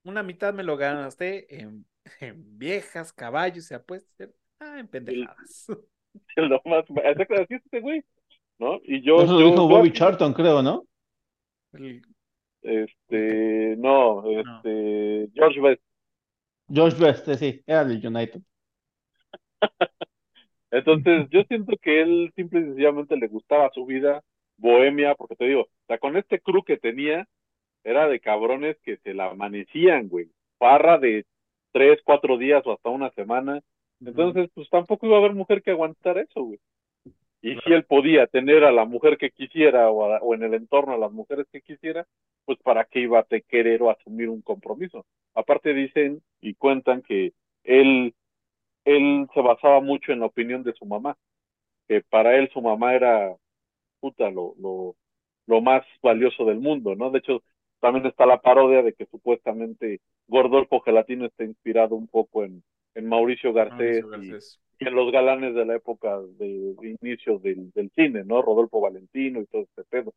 Una 0.05 0.23
mitad 0.23 0.53
me 0.53 0.63
lo 0.63 0.77
gasté 0.77 1.61
en, 1.61 1.87
en 2.21 2.59
viejas, 2.59 3.13
caballos 3.13 3.71
y 3.71 3.75
apuestas. 3.75 4.31
Ah, 4.61 4.79
en 4.79 4.89
pendejadas. 4.89 5.67
Lo 6.37 6.61
más, 6.65 6.85
así 6.85 7.55
es 7.55 7.65
este 7.65 7.81
güey, 7.81 8.03
¿no? 8.59 8.81
Y 8.85 9.03
yo, 9.03 9.23
Eso 9.23 9.35
lo 9.35 9.41
yo, 9.41 9.47
dijo 9.47 9.57
yo 9.57 9.69
Bobby 9.69 9.93
Charlton, 9.93 10.33
creo, 10.33 10.63
¿no? 10.63 10.85
El- 11.73 12.03
este, 12.63 13.77
no, 13.79 14.25
este, 14.29 15.29
George 15.35 15.61
Best. 15.61 15.83
George 16.71 16.99
Best, 16.99 17.29
eh, 17.29 17.37
sí, 17.39 17.63
era 17.67 17.85
del 17.85 18.05
United. 18.07 18.41
Entonces, 20.71 21.29
yo 21.31 21.43
siento 21.45 21.77
que 21.81 22.03
él 22.03 22.33
simple 22.37 22.61
y 22.61 22.65
sencillamente 22.65 23.17
le 23.17 23.29
gustaba 23.29 23.71
su 23.73 23.87
vida 23.87 24.23
bohemia, 24.59 25.15
porque 25.15 25.37
te 25.37 25.47
digo, 25.47 25.63
o 25.63 25.69
sea, 25.87 25.99
con 25.99 26.17
este 26.17 26.41
crew 26.41 26.63
que 26.65 26.77
tenía, 26.77 27.27
era 27.85 28.09
de 28.09 28.21
cabrones 28.21 28.79
que 28.83 28.99
se 28.99 29.15
la 29.15 29.27
amanecían, 29.31 30.09
güey. 30.09 30.31
Parra 30.59 30.99
de 30.99 31.27
tres, 31.73 32.01
cuatro 32.05 32.39
días 32.39 32.63
o 32.67 32.73
hasta 32.73 32.91
una 32.91 33.11
semana. 33.13 33.63
Entonces, 34.01 34.51
pues 34.55 34.69
tampoco 34.71 35.07
iba 35.07 35.17
a 35.17 35.21
haber 35.21 35.35
mujer 35.35 35.63
que 35.63 35.71
aguantara 35.73 36.23
eso, 36.23 36.43
güey. 36.43 36.61
Y 37.43 37.57
si 37.59 37.73
él 37.73 37.85
podía 37.85 38.27
tener 38.27 38.65
a 38.65 38.73
la 38.73 38.85
mujer 38.85 39.17
que 39.19 39.31
quisiera 39.31 39.91
o, 39.91 40.13
a- 40.13 40.19
o 40.21 40.35
en 40.35 40.43
el 40.43 40.55
entorno 40.55 40.95
a 40.95 40.99
las 40.99 41.13
mujeres 41.13 41.47
que 41.53 41.63
quisiera, 41.63 42.07
pues 42.45 42.59
para 42.63 42.85
qué 42.87 43.01
iba 43.01 43.21
a 43.21 43.25
te 43.25 43.43
querer 43.43 43.83
o 43.83 43.91
asumir 43.91 44.29
un 44.29 44.43
compromiso. 44.43 45.07
Aparte 45.35 45.75
dicen 45.75 46.23
y 46.41 46.55
cuentan 46.55 47.03
que 47.03 47.33
él, 47.65 48.15
él 48.85 49.29
se 49.35 49.41
basaba 49.43 49.81
mucho 49.81 50.13
en 50.13 50.21
la 50.21 50.27
opinión 50.27 50.63
de 50.65 50.73
su 50.75 50.87
mamá, 50.87 51.17
que 51.89 52.03
para 52.03 52.37
él 52.37 52.51
su 52.53 52.61
mamá 52.63 52.95
era 52.95 53.37
puta 54.01 54.31
lo, 54.31 54.55
lo, 54.61 54.97
lo 55.47 55.61
más 55.61 55.85
valioso 56.03 56.45
del 56.45 56.61
mundo, 56.61 56.95
¿no? 56.95 57.11
De 57.11 57.19
hecho, 57.21 57.43
también 57.81 58.07
está 58.07 58.27
la 58.27 58.41
parodia 58.41 58.83
de 58.83 58.95
que 58.95 59.07
supuestamente 59.07 60.01
Gordolfo 60.29 60.81
Gelatino 60.81 61.27
está 61.27 61.45
inspirado 61.45 61.95
un 61.97 62.09
poco 62.09 62.45
en, 62.45 62.63
en 62.95 63.09
Mauricio 63.09 63.53
Garcés, 63.53 64.07
Mauricio 64.07 64.09
y- 64.13 64.39
Garcés. 64.41 64.59
Y 64.79 64.87
en 64.87 64.95
los 64.95 65.11
galanes 65.11 65.55
de 65.55 65.65
la 65.65 65.77
época 65.77 66.19
de, 66.39 66.75
de 66.75 66.97
inicio 67.01 67.39
del, 67.39 67.71
del 67.73 67.91
cine, 67.95 68.25
¿no? 68.25 68.43
Rodolfo 68.43 68.81
Valentino 68.81 69.41
y 69.41 69.47
todo 69.47 69.63
este 69.63 69.85
pedo. 69.85 70.13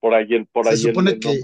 Por 0.00 0.14
ahí 0.14 0.34
el, 0.34 0.46
por 0.46 0.64
Se 0.64 0.70
ahí 0.70 0.76
supone 0.76 1.12
el 1.12 1.20
que 1.20 1.40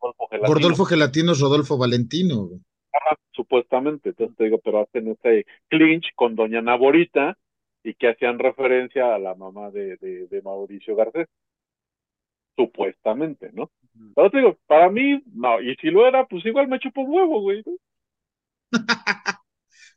Rodolfo 0.00 0.26
Gelatino, 0.28 0.54
Rodolfo 0.54 0.84
Gelatino 0.84 1.32
es 1.32 1.40
Rodolfo 1.40 1.78
Valentino, 1.78 2.48
ajá, 2.92 3.16
supuestamente, 3.32 4.10
entonces 4.10 4.36
te 4.36 4.44
digo, 4.44 4.58
pero 4.58 4.80
hacen 4.80 5.08
ese 5.08 5.46
clinch 5.68 6.14
con 6.14 6.34
Doña 6.34 6.62
Naborita 6.62 7.36
y 7.82 7.94
que 7.94 8.08
hacían 8.08 8.38
referencia 8.38 9.14
a 9.14 9.18
la 9.18 9.34
mamá 9.34 9.70
de, 9.70 9.96
de, 9.96 10.26
de 10.26 10.42
Mauricio 10.42 10.96
Garcés. 10.96 11.28
Supuestamente, 12.56 13.50
¿no? 13.52 13.70
Pero 14.14 14.30
te 14.30 14.38
digo, 14.38 14.58
para 14.66 14.90
mí, 14.90 15.22
no, 15.32 15.60
y 15.62 15.74
si 15.76 15.90
lo 15.90 16.06
era, 16.06 16.26
pues 16.26 16.44
igual 16.44 16.68
me 16.68 16.78
chupo 16.78 17.00
un 17.00 17.10
huevo, 17.10 17.40
güey. 17.40 17.62
¿no? 17.64 17.72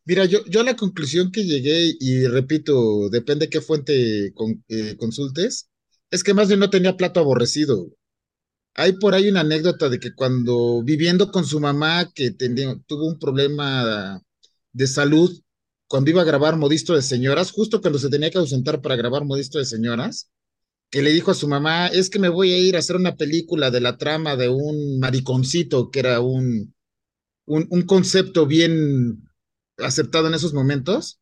Mira, 0.06 0.26
yo, 0.26 0.44
yo 0.46 0.64
la 0.64 0.76
conclusión 0.76 1.32
que 1.32 1.46
llegué, 1.46 1.94
y 2.00 2.28
repito, 2.28 3.10
depende 3.10 3.50
qué 3.50 3.62
fuente 3.62 4.34
eh, 4.68 4.98
consultes, 4.98 5.70
es 6.12 6.24
que 6.24 6.34
más 6.34 6.48
bien 6.50 6.60
no 6.60 6.70
tenía 6.70 6.98
plato 6.98 7.20
aborrecido. 7.22 7.88
Hay 8.76 8.94
por 8.94 9.16
ahí 9.16 9.30
una 9.30 9.42
anécdota 9.42 9.90
de 9.90 10.00
que 10.00 10.16
cuando 10.16 10.84
viviendo 10.84 11.32
con 11.32 11.46
su 11.46 11.60
mamá, 11.60 12.12
que 12.14 12.32
tenía- 12.32 12.78
tuvo 12.88 13.08
un 13.08 13.20
problema 13.20 14.22
de 14.74 14.88
salud, 14.88 15.42
cuando 15.88 16.12
iba 16.12 16.22
a 16.24 16.26
grabar 16.26 16.58
Modisto 16.58 16.96
de 16.96 17.02
Señoras, 17.04 17.52
justo 17.52 17.82
cuando 17.82 18.00
se 18.00 18.10
tenía 18.10 18.32
que 18.32 18.40
ausentar 18.40 18.82
para 18.82 18.96
grabar 18.98 19.26
Modisto 19.26 19.60
de 19.60 19.66
Señoras, 19.66 20.30
que 20.92 21.02
le 21.04 21.12
dijo 21.12 21.32
a 21.32 21.36
su 21.36 21.48
mamá, 21.48 21.88
es 21.88 22.10
que 22.10 22.20
me 22.20 22.30
voy 22.30 22.54
a 22.54 22.58
ir 22.60 22.76
a 22.76 22.80
hacer 22.80 22.96
una 22.98 23.16
película 23.18 23.72
de 23.72 23.82
la 23.82 23.98
trama 23.98 24.36
de 24.38 24.50
un 24.50 25.00
mariconcito, 25.00 25.92
que 25.92 26.00
era 26.02 26.22
un, 27.48 27.68
un 27.70 27.82
concepto 27.84 28.46
bien 28.46 29.24
aceptado 29.78 30.28
en 30.28 30.34
esos 30.34 30.54
momentos. 30.54 31.20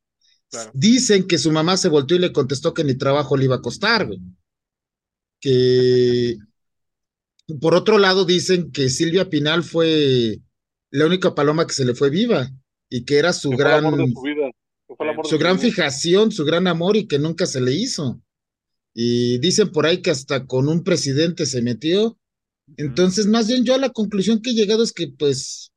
Claro. 0.49 0.71
Dicen 0.73 1.27
que 1.27 1.37
su 1.37 1.51
mamá 1.51 1.77
se 1.77 1.89
volteó 1.89 2.17
y 2.17 2.21
le 2.21 2.33
contestó 2.33 2.73
que 2.73 2.83
ni 2.83 2.95
trabajo 2.95 3.37
le 3.37 3.45
iba 3.45 3.55
a 3.55 3.61
costar, 3.61 4.07
güey. 4.07 4.19
Que 5.39 6.37
por 7.59 7.73
otro 7.73 7.97
lado 7.97 8.25
dicen 8.25 8.71
que 8.71 8.89
Silvia 8.89 9.29
Pinal 9.29 9.63
fue 9.63 10.39
la 10.89 11.05
única 11.05 11.33
paloma 11.33 11.65
que 11.65 11.73
se 11.73 11.85
le 11.85 11.95
fue 11.95 12.09
viva 12.09 12.49
y 12.89 13.03
que 13.05 13.17
era 13.17 13.33
su 13.33 13.49
Que 13.51 13.57
gran, 13.57 13.83
su 13.83 14.21
vida. 14.23 14.51
gran 15.39 15.59
fijación, 15.59 16.31
su 16.31 16.45
gran 16.45 16.67
amor 16.67 16.97
y 16.97 17.07
que 17.07 17.17
nunca 17.19 17.45
se 17.45 17.61
le 17.61 17.73
hizo. 17.73 18.21
Y 18.93 19.37
dicen 19.39 19.71
por 19.71 19.85
ahí 19.85 20.01
que 20.01 20.11
hasta 20.11 20.45
con 20.45 20.67
un 20.67 20.83
presidente 20.83 21.45
se 21.45 21.61
metió. 21.61 22.17
Entonces, 22.77 23.25
más 23.27 23.47
bien 23.47 23.63
yo 23.63 23.73
a 23.73 23.77
la 23.77 23.89
conclusión 23.89 24.41
que 24.41 24.51
he 24.51 24.53
llegado 24.53 24.83
es 24.83 24.91
que 24.91 25.07
pues 25.07 25.70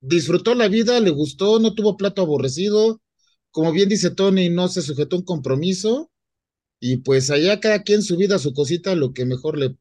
disfrutó 0.00 0.54
la 0.54 0.68
vida, 0.68 1.00
le 1.00 1.10
gustó, 1.10 1.58
no 1.58 1.74
tuvo 1.74 1.96
plato 1.96 2.22
aborrecido. 2.22 3.00
Como 3.50 3.72
bien 3.72 3.88
dice 3.88 4.10
Tony, 4.10 4.48
no 4.48 4.68
se 4.68 4.82
sujetó 4.82 5.16
a 5.16 5.18
un 5.20 5.24
compromiso. 5.24 6.10
Y 6.78 6.98
pues 6.98 7.30
allá 7.30 7.60
cada 7.60 7.82
quien 7.82 8.02
su 8.02 8.16
vida, 8.16 8.38
su 8.38 8.54
cosita, 8.54 8.94
lo 8.94 9.12
que 9.12 9.26
mejor 9.26 9.58
le 9.58 9.76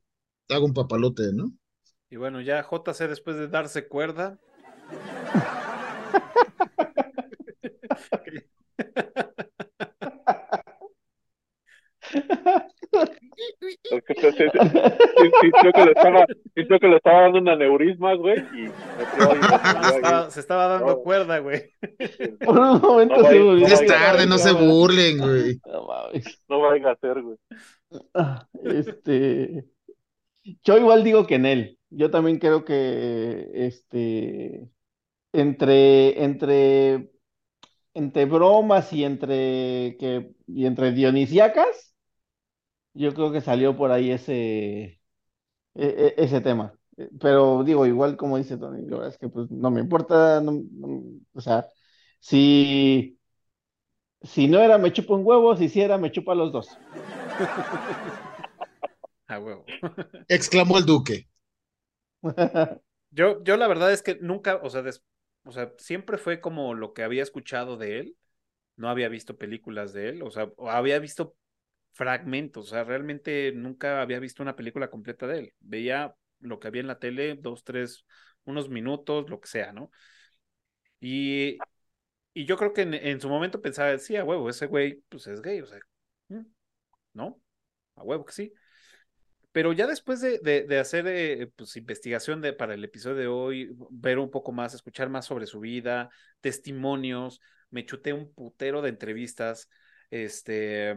haga 0.50 0.66
un 0.66 0.74
papalote, 0.74 1.32
¿no? 1.34 1.54
Y 2.10 2.18
bueno, 2.18 2.42
ya 2.42 2.64
JC 2.64 3.08
después 3.08 3.38
de 3.38 3.48
darse 3.48 3.88
cuerda. 3.88 4.40
Sintió 15.42 15.72
que 15.74 15.86
le 15.86 15.92
estaba, 15.92 16.26
que 16.80 16.88
le 16.88 16.96
estaba 16.98 17.22
dando 17.22 17.40
un 17.40 17.50
aneurisma, 17.50 18.16
güey, 18.16 18.40
y 18.40 18.68
se 20.32 20.40
estaba 20.40 20.68
dando 20.68 20.88
No. 20.88 21.00
cuerda, 21.02 21.40
güey. 21.40 21.72
Por 22.46 22.60
un 22.60 22.82
momento 22.82 23.16
No, 23.18 23.30
se 23.30 23.40
volvió 23.40 23.68
no, 23.68 23.74
Es 23.74 23.86
tarde, 23.86 24.26
no 24.28 24.38
se 24.38 24.52
burlen, 24.54 25.18
güey. 25.20 25.60
No 26.48 26.60
vaya 26.62 26.92
a 26.92 26.96
ser, 26.98 27.22
güey. 27.22 27.38
Ah, 28.14 28.48
Este, 28.64 29.66
yo 30.64 30.78
igual 30.78 31.04
digo 31.04 31.28
que 31.28 31.36
en 31.36 31.46
él. 31.46 31.80
Yo 31.90 32.12
también 32.12 32.38
creo 32.40 32.66
que 32.66 33.50
este 33.54 34.70
entre 35.34 36.24
entre 36.24 37.10
entre 37.94 38.26
bromas 38.26 38.94
y 38.94 39.04
entre 39.04 39.98
que 40.00 40.32
y 40.48 40.66
entre 40.66 40.92
dionisíacas, 40.92 41.89
yo 42.94 43.14
creo 43.14 43.32
que 43.32 43.42
salió 43.42 43.76
por 43.78 43.92
ahí 43.92 44.12
ese 44.12 44.34
e- 44.34 45.00
e- 45.76 46.16
ese 46.18 46.42
tema. 46.42 46.74
Eh, 46.98 47.10
Pero 47.22 47.64
digo, 47.64 47.86
igual 47.86 48.18
como 48.18 48.38
dice 48.38 48.58
Tony, 48.58 48.84
la 48.84 48.98
verdad 48.98 49.10
es 49.10 49.18
que 49.18 49.30
pues 49.30 49.50
no 49.52 49.72
me 49.72 49.82
importa, 49.82 50.42
no- 50.42 50.64
no- 50.72 51.04
o 51.34 51.42
sea, 51.42 51.68
si 52.20 53.20
si 54.22 54.48
no 54.48 54.60
era 54.62 54.78
me 54.78 54.94
chupa 54.94 55.14
un 55.16 55.26
huevo, 55.26 55.56
si 55.58 55.68
sí 55.70 55.82
era 55.82 55.98
me 55.98 56.12
chupa 56.12 56.34
los 56.36 56.52
dos. 56.54 56.70
A 59.30 59.40
huevo. 59.40 59.66
Exclamó 60.30 60.78
el 60.78 60.86
duque. 60.86 61.28
Yo, 63.12 63.44
yo 63.44 63.58
la 63.58 63.68
verdad 63.68 63.92
es 63.92 64.02
que 64.04 64.16
nunca, 64.22 64.58
o 64.64 64.70
sea, 64.70 64.82
des- 64.82 65.04
o 65.44 65.52
sea, 65.52 65.74
siempre 65.78 66.18
fue 66.18 66.40
como 66.42 66.74
lo 66.76 66.94
que 66.94 67.04
había 67.04 67.24
escuchado 67.24 67.78
de 67.78 68.00
él. 68.00 68.18
No 68.78 68.90
había 68.90 69.10
visto 69.10 69.38
películas 69.38 69.94
de 69.94 70.10
él, 70.10 70.24
o 70.24 70.32
sea, 70.32 70.52
o 70.58 70.70
había 70.72 71.00
visto 71.00 71.36
fragmentos, 71.94 72.68
o 72.68 72.70
sea, 72.70 72.84
realmente 72.84 73.52
nunca 73.54 74.02
había 74.02 74.20
visto 74.20 74.44
una 74.44 74.56
película 74.56 74.90
completa 74.90 75.28
de 75.28 75.40
él. 75.40 75.54
Veía 75.60 76.16
lo 76.40 76.60
que 76.60 76.68
había 76.68 76.82
en 76.82 76.88
la 76.88 77.00
tele, 77.00 77.36
dos, 77.36 77.64
tres, 77.64 78.06
unos 78.46 78.70
minutos, 78.70 79.30
lo 79.30 79.40
que 79.42 79.48
sea, 79.48 79.74
¿no? 79.74 79.92
Y, 81.00 81.58
y 82.34 82.46
yo 82.46 82.58
creo 82.58 82.74
que 82.74 82.82
en, 82.84 82.94
en 82.96 83.22
su 83.22 83.30
momento 83.30 83.62
pensaba, 83.62 83.98
sí, 84.00 84.16
a 84.16 84.24
huevo, 84.26 84.50
ese 84.50 84.68
güey, 84.68 85.04
pues 85.10 85.28
es 85.28 85.42
gay, 85.42 85.62
o 85.62 85.68
sea, 85.68 85.80
mm, 86.30 86.42
¿no? 87.14 87.42
A 87.96 88.04
huevo 88.04 88.26
que 88.26 88.34
sí. 88.34 88.54
Pero 89.52 89.74
ya 89.74 89.88
después 89.88 90.22
de, 90.22 90.40
de, 90.40 90.64
de 90.64 90.80
hacer 90.80 91.08
eh, 91.08 91.48
pues, 91.56 91.76
investigación 91.76 92.40
de, 92.42 92.54
para 92.54 92.76
el 92.76 92.84
episodio 92.84 93.16
de 93.16 93.28
hoy, 93.28 93.76
ver 93.90 94.20
un 94.20 94.30
poco 94.30 94.52
más, 94.52 94.74
escuchar 94.74 95.10
más 95.10 95.26
sobre 95.26 95.48
su 95.48 95.60
vida, 95.60 96.10
testimonios, 96.40 97.42
me 97.72 97.86
chuté 97.86 98.14
un 98.14 98.32
putero 98.34 98.82
de 98.82 98.90
entrevistas. 98.90 99.70
Este, 100.12 100.96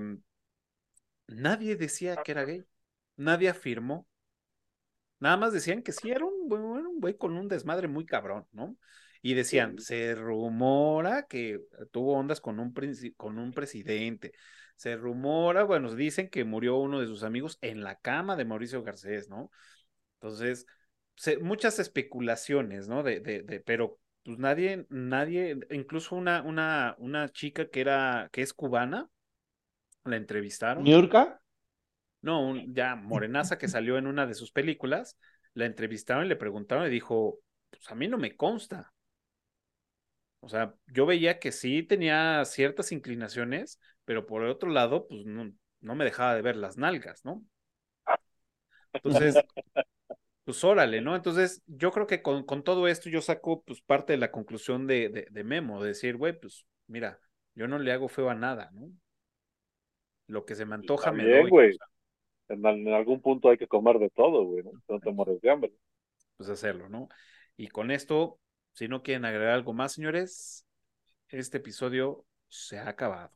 nadie 1.32 1.76
decía 1.76 2.22
que 2.22 2.32
era 2.32 2.44
gay, 2.44 2.66
nadie 3.16 3.48
afirmó. 3.50 4.06
Nada 5.20 5.36
más 5.36 5.52
decían 5.52 5.82
que 5.82 5.92
sí 5.92 6.10
era 6.10 6.24
un 6.24 6.52
un 6.52 7.00
güey 7.00 7.16
con 7.16 7.36
un 7.36 7.48
desmadre 7.48 7.88
muy 7.88 8.04
cabrón, 8.04 8.46
¿no? 8.52 8.76
Y 9.22 9.34
decían, 9.34 9.78
se 9.78 10.14
rumora 10.16 11.26
que 11.28 11.60
tuvo 11.92 12.14
ondas 12.18 12.40
con 12.40 12.58
un, 12.58 12.74
con 13.16 13.38
un 13.38 13.52
presidente. 13.52 14.32
Se 14.76 14.96
rumora, 14.96 15.62
bueno, 15.64 15.94
dicen 15.94 16.28
que 16.28 16.44
murió 16.44 16.76
uno 16.78 17.00
de 17.00 17.06
sus 17.06 17.22
amigos 17.22 17.56
en 17.60 17.82
la 17.84 17.96
cama 18.00 18.34
de 18.36 18.44
Mauricio 18.44 18.82
Garcés, 18.82 19.28
¿no? 19.28 19.50
Entonces, 20.16 20.66
se- 21.16 21.38
muchas 21.38 21.78
especulaciones, 21.78 22.88
¿no? 22.88 23.02
De, 23.04 23.20
de, 23.20 23.42
de, 23.42 23.60
pero 23.60 24.00
pues 24.24 24.38
nadie, 24.38 24.86
nadie, 24.90 25.58
incluso 25.70 26.16
una, 26.16 26.42
una, 26.42 26.96
una 26.98 27.28
chica 27.30 27.68
que 27.70 27.80
era, 27.82 28.28
que 28.32 28.42
es 28.42 28.52
cubana, 28.54 29.08
la 30.04 30.16
entrevistaron. 30.16 30.84
¿Niurka? 30.84 31.40
No, 32.20 32.46
un, 32.46 32.74
ya 32.74 32.94
morenaza 32.94 33.58
que 33.58 33.68
salió 33.68 33.98
en 33.98 34.06
una 34.06 34.26
de 34.26 34.34
sus 34.34 34.52
películas, 34.52 35.18
la 35.54 35.66
entrevistaron 35.66 36.24
y 36.24 36.28
le 36.28 36.36
preguntaron 36.36 36.86
y 36.86 36.90
dijo, 36.90 37.40
pues 37.70 37.90
a 37.90 37.94
mí 37.94 38.08
no 38.08 38.18
me 38.18 38.36
consta. 38.36 38.92
O 40.40 40.48
sea, 40.48 40.74
yo 40.88 41.06
veía 41.06 41.38
que 41.38 41.52
sí 41.52 41.82
tenía 41.82 42.44
ciertas 42.44 42.90
inclinaciones, 42.92 43.80
pero 44.04 44.26
por 44.26 44.42
el 44.42 44.50
otro 44.50 44.70
lado, 44.70 45.06
pues 45.06 45.24
no, 45.24 45.52
no 45.80 45.94
me 45.94 46.04
dejaba 46.04 46.34
de 46.34 46.42
ver 46.42 46.56
las 46.56 46.76
nalgas, 46.76 47.24
¿no? 47.24 47.44
Entonces, 48.92 49.36
pues 50.44 50.64
órale, 50.64 51.00
¿no? 51.00 51.14
Entonces, 51.14 51.62
yo 51.66 51.92
creo 51.92 52.06
que 52.06 52.22
con, 52.22 52.44
con 52.44 52.62
todo 52.64 52.88
esto 52.88 53.08
yo 53.08 53.22
saco 53.22 53.62
pues 53.62 53.80
parte 53.80 54.12
de 54.12 54.18
la 54.18 54.32
conclusión 54.32 54.86
de, 54.86 55.08
de, 55.08 55.28
de 55.30 55.44
Memo, 55.44 55.80
de 55.80 55.88
decir, 55.88 56.16
güey, 56.16 56.38
pues 56.38 56.66
mira, 56.88 57.20
yo 57.54 57.68
no 57.68 57.78
le 57.78 57.92
hago 57.92 58.08
feo 58.08 58.28
a 58.28 58.34
nada, 58.34 58.70
¿no? 58.72 58.90
Lo 60.26 60.44
que 60.44 60.54
se 60.54 60.64
me 60.66 60.74
antoja 60.74 61.10
Está 61.10 61.12
me 61.12 61.24
bien, 61.24 61.40
doy. 61.42 61.50
güey. 61.50 61.76
En, 62.48 62.64
al- 62.66 62.78
en 62.80 62.92
algún 62.94 63.20
punto 63.20 63.48
hay 63.50 63.58
que 63.58 63.66
comer 63.66 63.98
de 63.98 64.10
todo, 64.10 64.44
güey, 64.44 64.62
¿no? 64.64 64.72
No 64.88 65.00
te 65.00 65.10
mueres 65.10 65.40
de 65.40 65.50
hambre. 65.50 65.72
pues 66.36 66.48
hacerlo, 66.50 66.88
¿no? 66.88 67.08
Y 67.56 67.68
con 67.68 67.90
esto, 67.90 68.38
si 68.72 68.88
no 68.88 69.02
quieren 69.02 69.24
agregar 69.24 69.50
algo 69.54 69.72
más, 69.72 69.92
señores, 69.92 70.66
este 71.28 71.58
episodio 71.58 72.24
se 72.48 72.78
ha 72.78 72.88
acabado. 72.88 73.30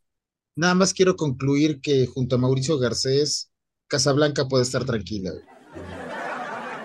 Nada 0.57 0.75
más 0.75 0.93
quiero 0.95 1.17
concluir 1.17 1.81
que 1.81 2.07
junto 2.07 2.37
a 2.37 2.39
Mauricio 2.39 2.79
Garcés, 2.79 3.51
Casablanca 3.87 4.47
puede 4.49 4.65
estar 4.65 4.85
tranquila. 4.85 5.31
güey. 5.33 5.45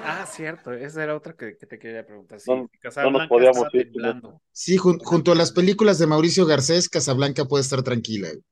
Ah, 0.04 0.26
cierto, 0.28 0.74
esa 0.74 1.04
era 1.04 1.16
otra 1.16 1.34
que, 1.36 1.58
que 1.58 1.66
te 1.66 1.80
quería 1.80 2.06
preguntar. 2.06 2.40
Sí, 2.40 2.50
No- 2.52 2.58
no 2.58 2.62
nos 2.64 2.72
Casablanca 2.82 3.28
podíamos 3.30 3.68
ir. 3.74 3.92
Sí, 4.52 4.78
jun- 4.78 5.00
junto 5.04 5.32
a 5.32 5.36
las 5.36 5.52
películas 5.52 6.00
de 6.00 6.08
Mauricio 6.08 6.46
Garcés, 6.46 6.90
Casablanca 6.90 7.46
puede 7.46 7.62
estar 7.64 7.82
tranquila. 7.84 8.28
güey. 8.30 8.44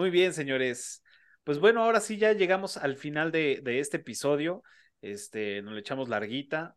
Muy 0.00 0.08
bien, 0.08 0.32
señores. 0.32 1.02
Pues 1.44 1.58
bueno, 1.58 1.84
ahora 1.84 2.00
sí 2.00 2.16
ya 2.16 2.32
llegamos 2.32 2.78
al 2.78 2.96
final 2.96 3.30
de, 3.30 3.60
de 3.62 3.80
este 3.80 3.98
episodio. 3.98 4.62
Este, 5.02 5.60
nos 5.60 5.74
le 5.74 5.80
echamos 5.80 6.08
larguita. 6.08 6.74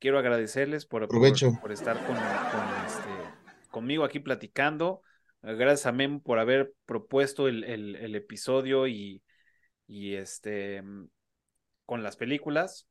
Quiero 0.00 0.18
agradecerles 0.18 0.84
por, 0.84 1.06
por, 1.06 1.60
por 1.60 1.70
estar 1.70 1.96
con, 2.04 2.16
con, 2.16 2.84
este, 2.84 3.70
conmigo 3.70 4.02
aquí 4.02 4.18
platicando. 4.18 5.02
Gracias 5.40 5.86
a 5.86 5.92
Memo 5.92 6.20
por 6.20 6.40
haber 6.40 6.72
propuesto 6.84 7.46
el, 7.46 7.62
el, 7.62 7.94
el 7.94 8.16
episodio 8.16 8.88
y, 8.88 9.22
y 9.86 10.16
este 10.16 10.82
con 11.84 12.02
las 12.02 12.16
películas. 12.16 12.88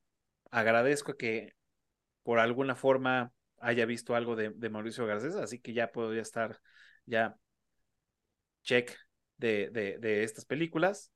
Agradezco 0.50 1.18
que 1.18 1.56
por 2.24 2.40
alguna 2.40 2.78
forma 2.78 3.34
haya 3.60 3.86
visto 3.86 4.16
algo 4.16 4.38
de, 4.38 4.52
de 4.52 4.70
Mauricio 4.70 5.06
Garcés, 5.06 5.36
así 5.36 5.60
que 5.60 5.74
ya 5.74 5.92
podría 5.92 6.22
estar 6.22 6.58
ya 7.06 7.36
check 8.64 8.96
de, 9.38 9.70
de, 9.70 10.24
estas 10.24 10.46
películas. 10.46 11.12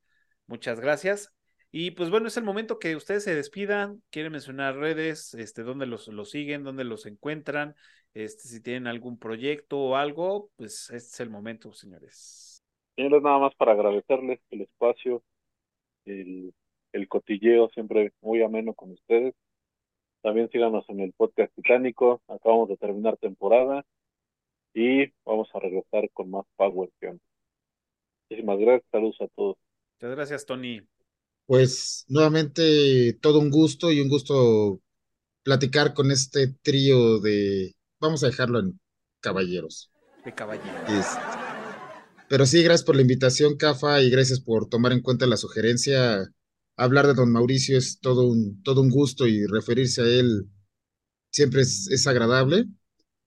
Muchas 0.46 0.80
gracias. 0.80 1.32
Y 1.70 1.92
pues 1.92 2.10
bueno, 2.10 2.28
es 2.28 2.36
el 2.36 2.44
momento 2.44 2.78
que 2.78 2.96
ustedes 2.96 3.24
se 3.24 3.34
despidan. 3.34 4.02
Quieren 4.10 4.32
mencionar 4.32 4.76
redes, 4.76 5.34
este, 5.34 5.62
dónde 5.62 5.86
los, 5.86 6.08
los 6.08 6.30
siguen, 6.30 6.64
dónde 6.64 6.84
los 6.84 7.06
encuentran, 7.06 7.74
este, 8.14 8.48
si 8.48 8.62
tienen 8.62 8.86
algún 8.86 9.18
proyecto 9.18 9.78
o 9.78 9.96
algo, 9.96 10.50
pues 10.56 10.90
este 10.90 10.96
es 10.96 11.20
el 11.20 11.30
momento, 11.30 11.72
señores. 11.72 12.62
Señores, 12.94 13.22
nada 13.22 13.38
más 13.38 13.54
para 13.54 13.72
agradecerles 13.72 14.40
el 14.50 14.62
espacio, 14.62 15.22
el, 16.04 16.52
el 16.92 17.08
cotilleo, 17.08 17.70
siempre 17.70 18.12
muy 18.20 18.42
ameno 18.42 18.74
con 18.74 18.90
ustedes. 18.90 19.34
También 20.20 20.50
síganos 20.50 20.84
en 20.88 21.00
el 21.00 21.12
podcast 21.14 21.52
Titánico, 21.54 22.22
acabamos 22.28 22.68
de 22.68 22.76
terminar 22.76 23.16
temporada. 23.16 23.84
y 24.74 25.12
vamos 25.24 25.48
a 25.54 25.58
regresar 25.58 26.08
con 26.12 26.30
más 26.30 26.44
Power. 26.56 26.90
Muchísimas 28.32 28.58
gracias, 28.60 28.90
saludos 28.90 29.16
a 29.20 29.28
todos. 29.36 29.56
Muchas 30.00 30.16
gracias, 30.16 30.46
Tony. 30.46 30.80
Pues 31.44 32.06
nuevamente 32.08 33.12
todo 33.20 33.38
un 33.40 33.50
gusto 33.50 33.92
y 33.92 34.00
un 34.00 34.08
gusto 34.08 34.80
platicar 35.42 35.92
con 35.92 36.10
este 36.10 36.54
trío 36.62 37.18
de, 37.18 37.74
vamos 38.00 38.24
a 38.24 38.28
dejarlo 38.28 38.60
en 38.60 38.80
caballeros. 39.20 39.90
De 40.24 40.34
caballero. 40.34 40.78
Este, 40.88 41.20
pero 42.30 42.46
sí, 42.46 42.62
gracias 42.62 42.84
por 42.84 42.96
la 42.96 43.02
invitación, 43.02 43.58
Cafa, 43.58 44.00
y 44.00 44.08
gracias 44.08 44.40
por 44.40 44.66
tomar 44.66 44.92
en 44.92 45.02
cuenta 45.02 45.26
la 45.26 45.36
sugerencia. 45.36 46.26
Hablar 46.78 47.08
de 47.08 47.14
don 47.14 47.30
Mauricio 47.30 47.76
es 47.76 48.00
todo 48.00 48.26
un, 48.26 48.62
todo 48.62 48.80
un 48.80 48.88
gusto 48.88 49.26
y 49.26 49.44
referirse 49.44 50.00
a 50.00 50.06
él 50.06 50.48
siempre 51.30 51.60
es, 51.60 51.86
es 51.90 52.06
agradable. 52.06 52.64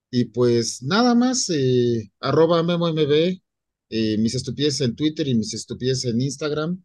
Y 0.10 0.26
pues 0.26 0.82
nada 0.82 1.14
más, 1.14 1.48
eh, 1.52 2.11
arroba 2.19 2.64
MemoMB, 2.64 3.44
eh, 3.90 4.18
mis 4.18 4.36
estupideces 4.36 4.82
en 4.82 4.95
Twitter 4.95 5.28
y 5.28 5.36
mis 5.36 5.53
estupideces 5.53 6.14
en 6.14 6.22
Instagram. 6.22 6.84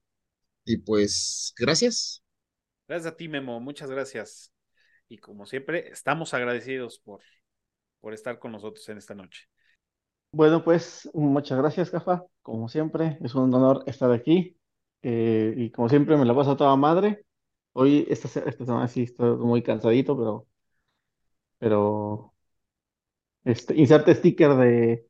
Y 0.64 0.78
pues, 0.78 1.54
gracias. 1.58 2.22
Gracias 2.86 3.12
a 3.12 3.16
ti, 3.16 3.28
Memo. 3.28 3.60
Muchas 3.60 3.90
gracias. 3.90 4.52
Y 5.08 5.18
como 5.18 5.46
siempre, 5.46 5.88
estamos 5.88 6.34
agradecidos 6.34 6.98
por, 6.98 7.20
por 8.00 8.14
estar 8.14 8.38
con 8.38 8.52
nosotros 8.52 8.88
en 8.88 8.98
esta 8.98 9.14
noche. 9.14 9.48
Bueno, 10.32 10.62
pues 10.62 11.08
muchas 11.12 11.58
gracias, 11.58 11.90
Cafa. 11.90 12.24
Como 12.42 12.68
siempre, 12.68 13.18
es 13.22 13.34
un 13.34 13.52
honor 13.52 13.82
estar 13.86 14.12
aquí. 14.12 14.56
Eh, 15.02 15.54
y 15.56 15.70
como 15.70 15.88
siempre, 15.88 16.16
me 16.16 16.24
la 16.24 16.34
paso 16.34 16.52
a 16.52 16.56
toda 16.56 16.76
madre. 16.76 17.24
Hoy, 17.72 18.06
esta, 18.08 18.28
esta 18.28 18.64
semana 18.64 18.88
sí 18.88 19.04
estoy 19.04 19.36
muy 19.38 19.62
cansadito, 19.62 20.16
pero, 20.16 20.46
pero 21.58 22.34
este, 23.44 23.74
inserte 23.76 24.14
sticker 24.14 24.54
de, 24.56 25.09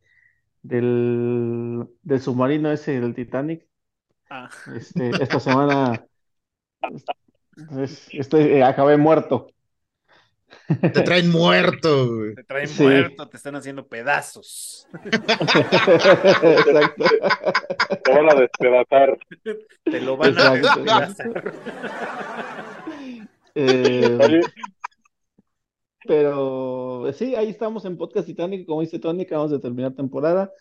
del, 0.62 1.86
del 2.02 2.20
submarino 2.20 2.70
ese 2.72 3.00
del 3.00 3.14
Titanic. 3.14 3.66
Ah, 4.28 4.50
Este, 4.74 5.10
esta 5.22 5.38
semana 5.40 6.04
es- 7.82 8.08
estoy, 8.12 8.42
eh, 8.44 8.64
acabé 8.64 8.96
muerto. 8.96 9.48
Te 10.80 11.02
traen 11.02 11.30
muerto, 11.30 12.08
güey. 12.08 12.34
te 12.34 12.42
traen 12.44 12.66
Sí. 12.68 12.82
muerto, 12.82 13.28
te 13.28 13.36
están 13.36 13.54
haciendo 13.54 13.86
pedazos. 13.86 14.88
Exacto. 15.04 17.04
Te 18.04 18.12
van 18.12 18.30
a 18.30 18.34
despedazar. 18.34 19.18
Te 19.84 20.00
lo 20.00 20.16
van 20.16 20.36
a 20.38 20.56
Exacto. 20.56 20.84
despedazar. 20.84 21.54
Eh, 23.54 24.18
Oye, 24.20 24.40
pero 26.06 27.12
sí, 27.12 27.34
ahí 27.34 27.50
estamos 27.50 27.84
en 27.84 27.96
Podcast 27.96 28.26
Titanic, 28.26 28.66
como 28.66 28.80
dice 28.80 28.98
Tony, 28.98 29.22
acabamos 29.22 29.50
de 29.50 29.58
terminar 29.58 29.94
temporada. 29.94 30.52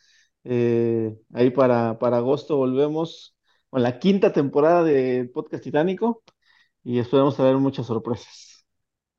Eh, 0.44 1.18
ahí 1.34 1.50
para, 1.50 2.00
para 2.00 2.18
agosto 2.18 2.58
volvemos 2.58 3.36
con 3.70 3.84
la 3.84 4.00
quinta 4.00 4.34
temporada 4.34 4.84
de 4.84 5.30
Podcast 5.34 5.64
Titánico 5.64 6.24
y 6.84 7.00
esperamos 7.00 7.36
traer 7.36 7.58
muchas 7.58 7.86
sorpresas. 7.86 8.66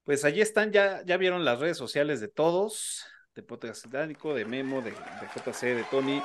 Pues 0.04 0.24
allí 0.24 0.40
están, 0.40 0.72
ya, 0.72 1.04
ya 1.04 1.16
vieron 1.16 1.44
las 1.44 1.60
redes 1.60 1.76
sociales 1.76 2.20
de 2.20 2.28
todos, 2.28 3.04
de 3.34 3.42
Podcast 3.42 3.84
Titánico, 3.84 4.34
de 4.34 4.44
Memo, 4.44 4.82
de, 4.82 4.90
de 4.90 4.96
JC, 5.34 5.74
de 5.76 5.84
Tony. 5.90 6.22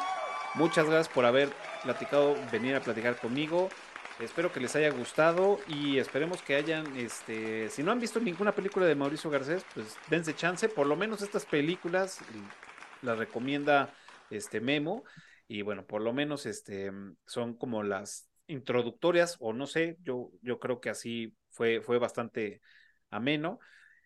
Muchas 0.55 0.85
gracias 0.85 1.13
por 1.13 1.25
haber 1.25 1.49
platicado, 1.83 2.35
venir 2.51 2.75
a 2.75 2.81
platicar 2.81 3.17
conmigo. 3.17 3.69
Espero 4.19 4.51
que 4.53 4.61
les 4.61 4.73
haya 4.77 4.91
gustado 4.91 5.59
y 5.67 5.97
esperemos 5.97 6.41
que 6.41 6.55
hayan, 6.55 6.95
este, 6.95 7.69
si 7.69 7.83
no 7.83 7.91
han 7.91 7.99
visto 7.99 8.21
ninguna 8.21 8.53
película 8.53 8.85
de 8.85 8.95
Mauricio 8.95 9.29
Garcés, 9.29 9.65
pues 9.73 9.97
dense 10.09 10.33
chance, 10.33 10.69
por 10.69 10.87
lo 10.87 10.95
menos 10.95 11.21
estas 11.21 11.45
películas 11.45 12.19
las 13.01 13.17
recomienda 13.17 13.93
este 14.29 14.61
Memo 14.61 15.03
y 15.49 15.63
bueno, 15.63 15.85
por 15.85 16.01
lo 16.01 16.13
menos 16.13 16.45
este 16.45 16.91
son 17.25 17.55
como 17.55 17.83
las 17.83 18.29
introductorias 18.47 19.35
o 19.41 19.51
no 19.51 19.67
sé, 19.67 19.97
yo 20.01 20.31
yo 20.41 20.59
creo 20.59 20.79
que 20.79 20.89
así 20.89 21.35
fue 21.49 21.81
fue 21.81 21.99
bastante 21.99 22.61
ameno. 23.09 23.59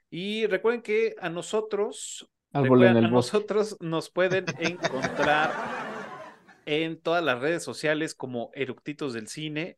Y 0.09 0.47
recuerden 0.47 0.81
que 0.81 1.13
a 1.19 1.29
nosotros, 1.29 2.27
recuerden, 2.51 2.97
a 2.97 3.09
nosotros 3.09 3.77
nos 3.79 4.09
pueden 4.09 4.45
encontrar 4.59 5.51
en 6.65 6.99
todas 6.99 7.23
las 7.23 7.39
redes 7.39 7.63
sociales 7.63 8.15
como 8.15 8.49
Eructitos 8.55 9.13
del 9.13 9.27
Cine 9.27 9.77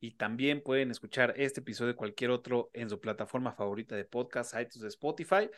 y 0.00 0.12
también 0.12 0.62
pueden 0.62 0.90
escuchar 0.90 1.34
este 1.36 1.60
episodio 1.60 1.92
y 1.92 1.96
cualquier 1.96 2.30
otro 2.30 2.70
en 2.72 2.90
su 2.90 3.00
plataforma 3.00 3.52
favorita 3.52 3.96
de 3.96 4.04
podcast, 4.04 4.54
iTunes, 4.54 4.84
Spotify 4.84 5.48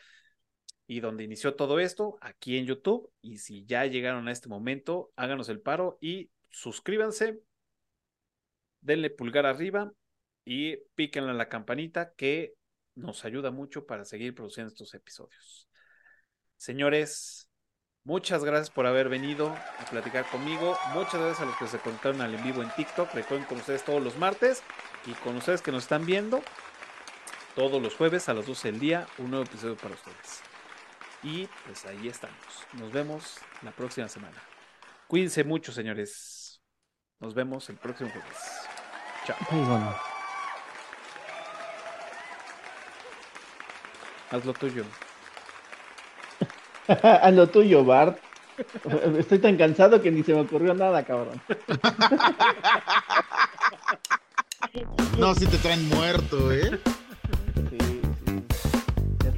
y 0.87 1.01
donde 1.01 1.23
inició 1.23 1.55
todo 1.55 1.79
esto, 1.79 2.17
aquí 2.21 2.57
en 2.57 2.65
YouTube. 2.65 3.11
Y 3.21 3.37
si 3.37 3.65
ya 3.65 3.85
llegaron 3.85 4.27
a 4.27 4.31
este 4.31 4.49
momento, 4.49 5.11
háganos 5.15 5.49
el 5.49 5.61
paro 5.61 5.97
y 6.01 6.31
suscríbanse, 6.49 7.39
denle 8.81 9.09
pulgar 9.09 9.45
arriba 9.45 9.91
y 10.45 10.77
píquenle 10.95 11.31
a 11.31 11.35
la 11.35 11.49
campanita 11.49 12.13
que 12.15 12.53
nos 12.95 13.23
ayuda 13.25 13.51
mucho 13.51 13.85
para 13.85 14.05
seguir 14.05 14.33
produciendo 14.33 14.69
estos 14.69 14.93
episodios. 14.93 15.69
Señores, 16.57 17.48
muchas 18.09 18.43
gracias 18.43 18.71
por 18.71 18.87
haber 18.87 19.07
venido 19.07 19.49
a 19.49 19.85
platicar 19.85 20.25
conmigo. 20.31 20.75
Muchas 20.95 21.21
gracias 21.21 21.41
a 21.41 21.45
los 21.45 21.55
que 21.57 21.67
se 21.67 21.77
conectaron 21.77 22.21
al 22.21 22.33
en 22.33 22.43
vivo 22.43 22.63
en 22.63 22.71
TikTok. 22.71 23.13
Recuerden 23.13 23.45
con 23.45 23.59
ustedes 23.59 23.85
todos 23.85 24.01
los 24.01 24.17
martes 24.17 24.63
y 25.05 25.11
con 25.13 25.37
ustedes 25.37 25.61
que 25.61 25.71
nos 25.71 25.83
están 25.83 26.07
viendo 26.07 26.41
todos 27.53 27.79
los 27.79 27.95
jueves 27.95 28.27
a 28.27 28.33
las 28.33 28.47
12 28.47 28.71
del 28.71 28.79
día, 28.79 29.07
un 29.19 29.29
nuevo 29.29 29.45
episodio 29.45 29.77
para 29.77 29.93
ustedes. 29.93 30.41
Y 31.21 31.47
pues 31.67 31.85
ahí 31.85 32.07
estamos. 32.07 32.35
Nos 32.73 32.91
vemos 32.91 33.37
la 33.61 33.71
próxima 33.71 34.07
semana. 34.07 34.41
Cuídense 35.07 35.43
mucho, 35.43 35.71
señores. 35.71 36.61
Nos 37.19 37.35
vemos 37.35 37.69
el 37.69 37.77
próximo 37.77 38.09
jueves. 38.09 38.37
Chao. 39.25 39.37
Ay, 39.51 39.59
bueno. 39.59 39.95
Haz 44.31 44.45
lo 44.45 44.53
tuyo. 44.53 44.83
A 47.21 47.31
lo 47.31 47.47
tuyo, 47.47 47.85
Bart. 47.85 48.17
Estoy 49.17 49.39
tan 49.39 49.55
cansado 49.57 50.01
que 50.01 50.11
ni 50.11 50.23
se 50.23 50.33
me 50.33 50.41
ocurrió 50.41 50.73
nada, 50.73 51.03
cabrón. 51.03 51.39
No, 55.17 55.33
si 55.35 55.45
te 55.45 55.57
traen 55.57 55.87
muerto, 55.89 56.51
¿eh? 56.51 56.79
Sí, 57.69 58.01
sí. 58.25 58.43
Ya 59.23 59.31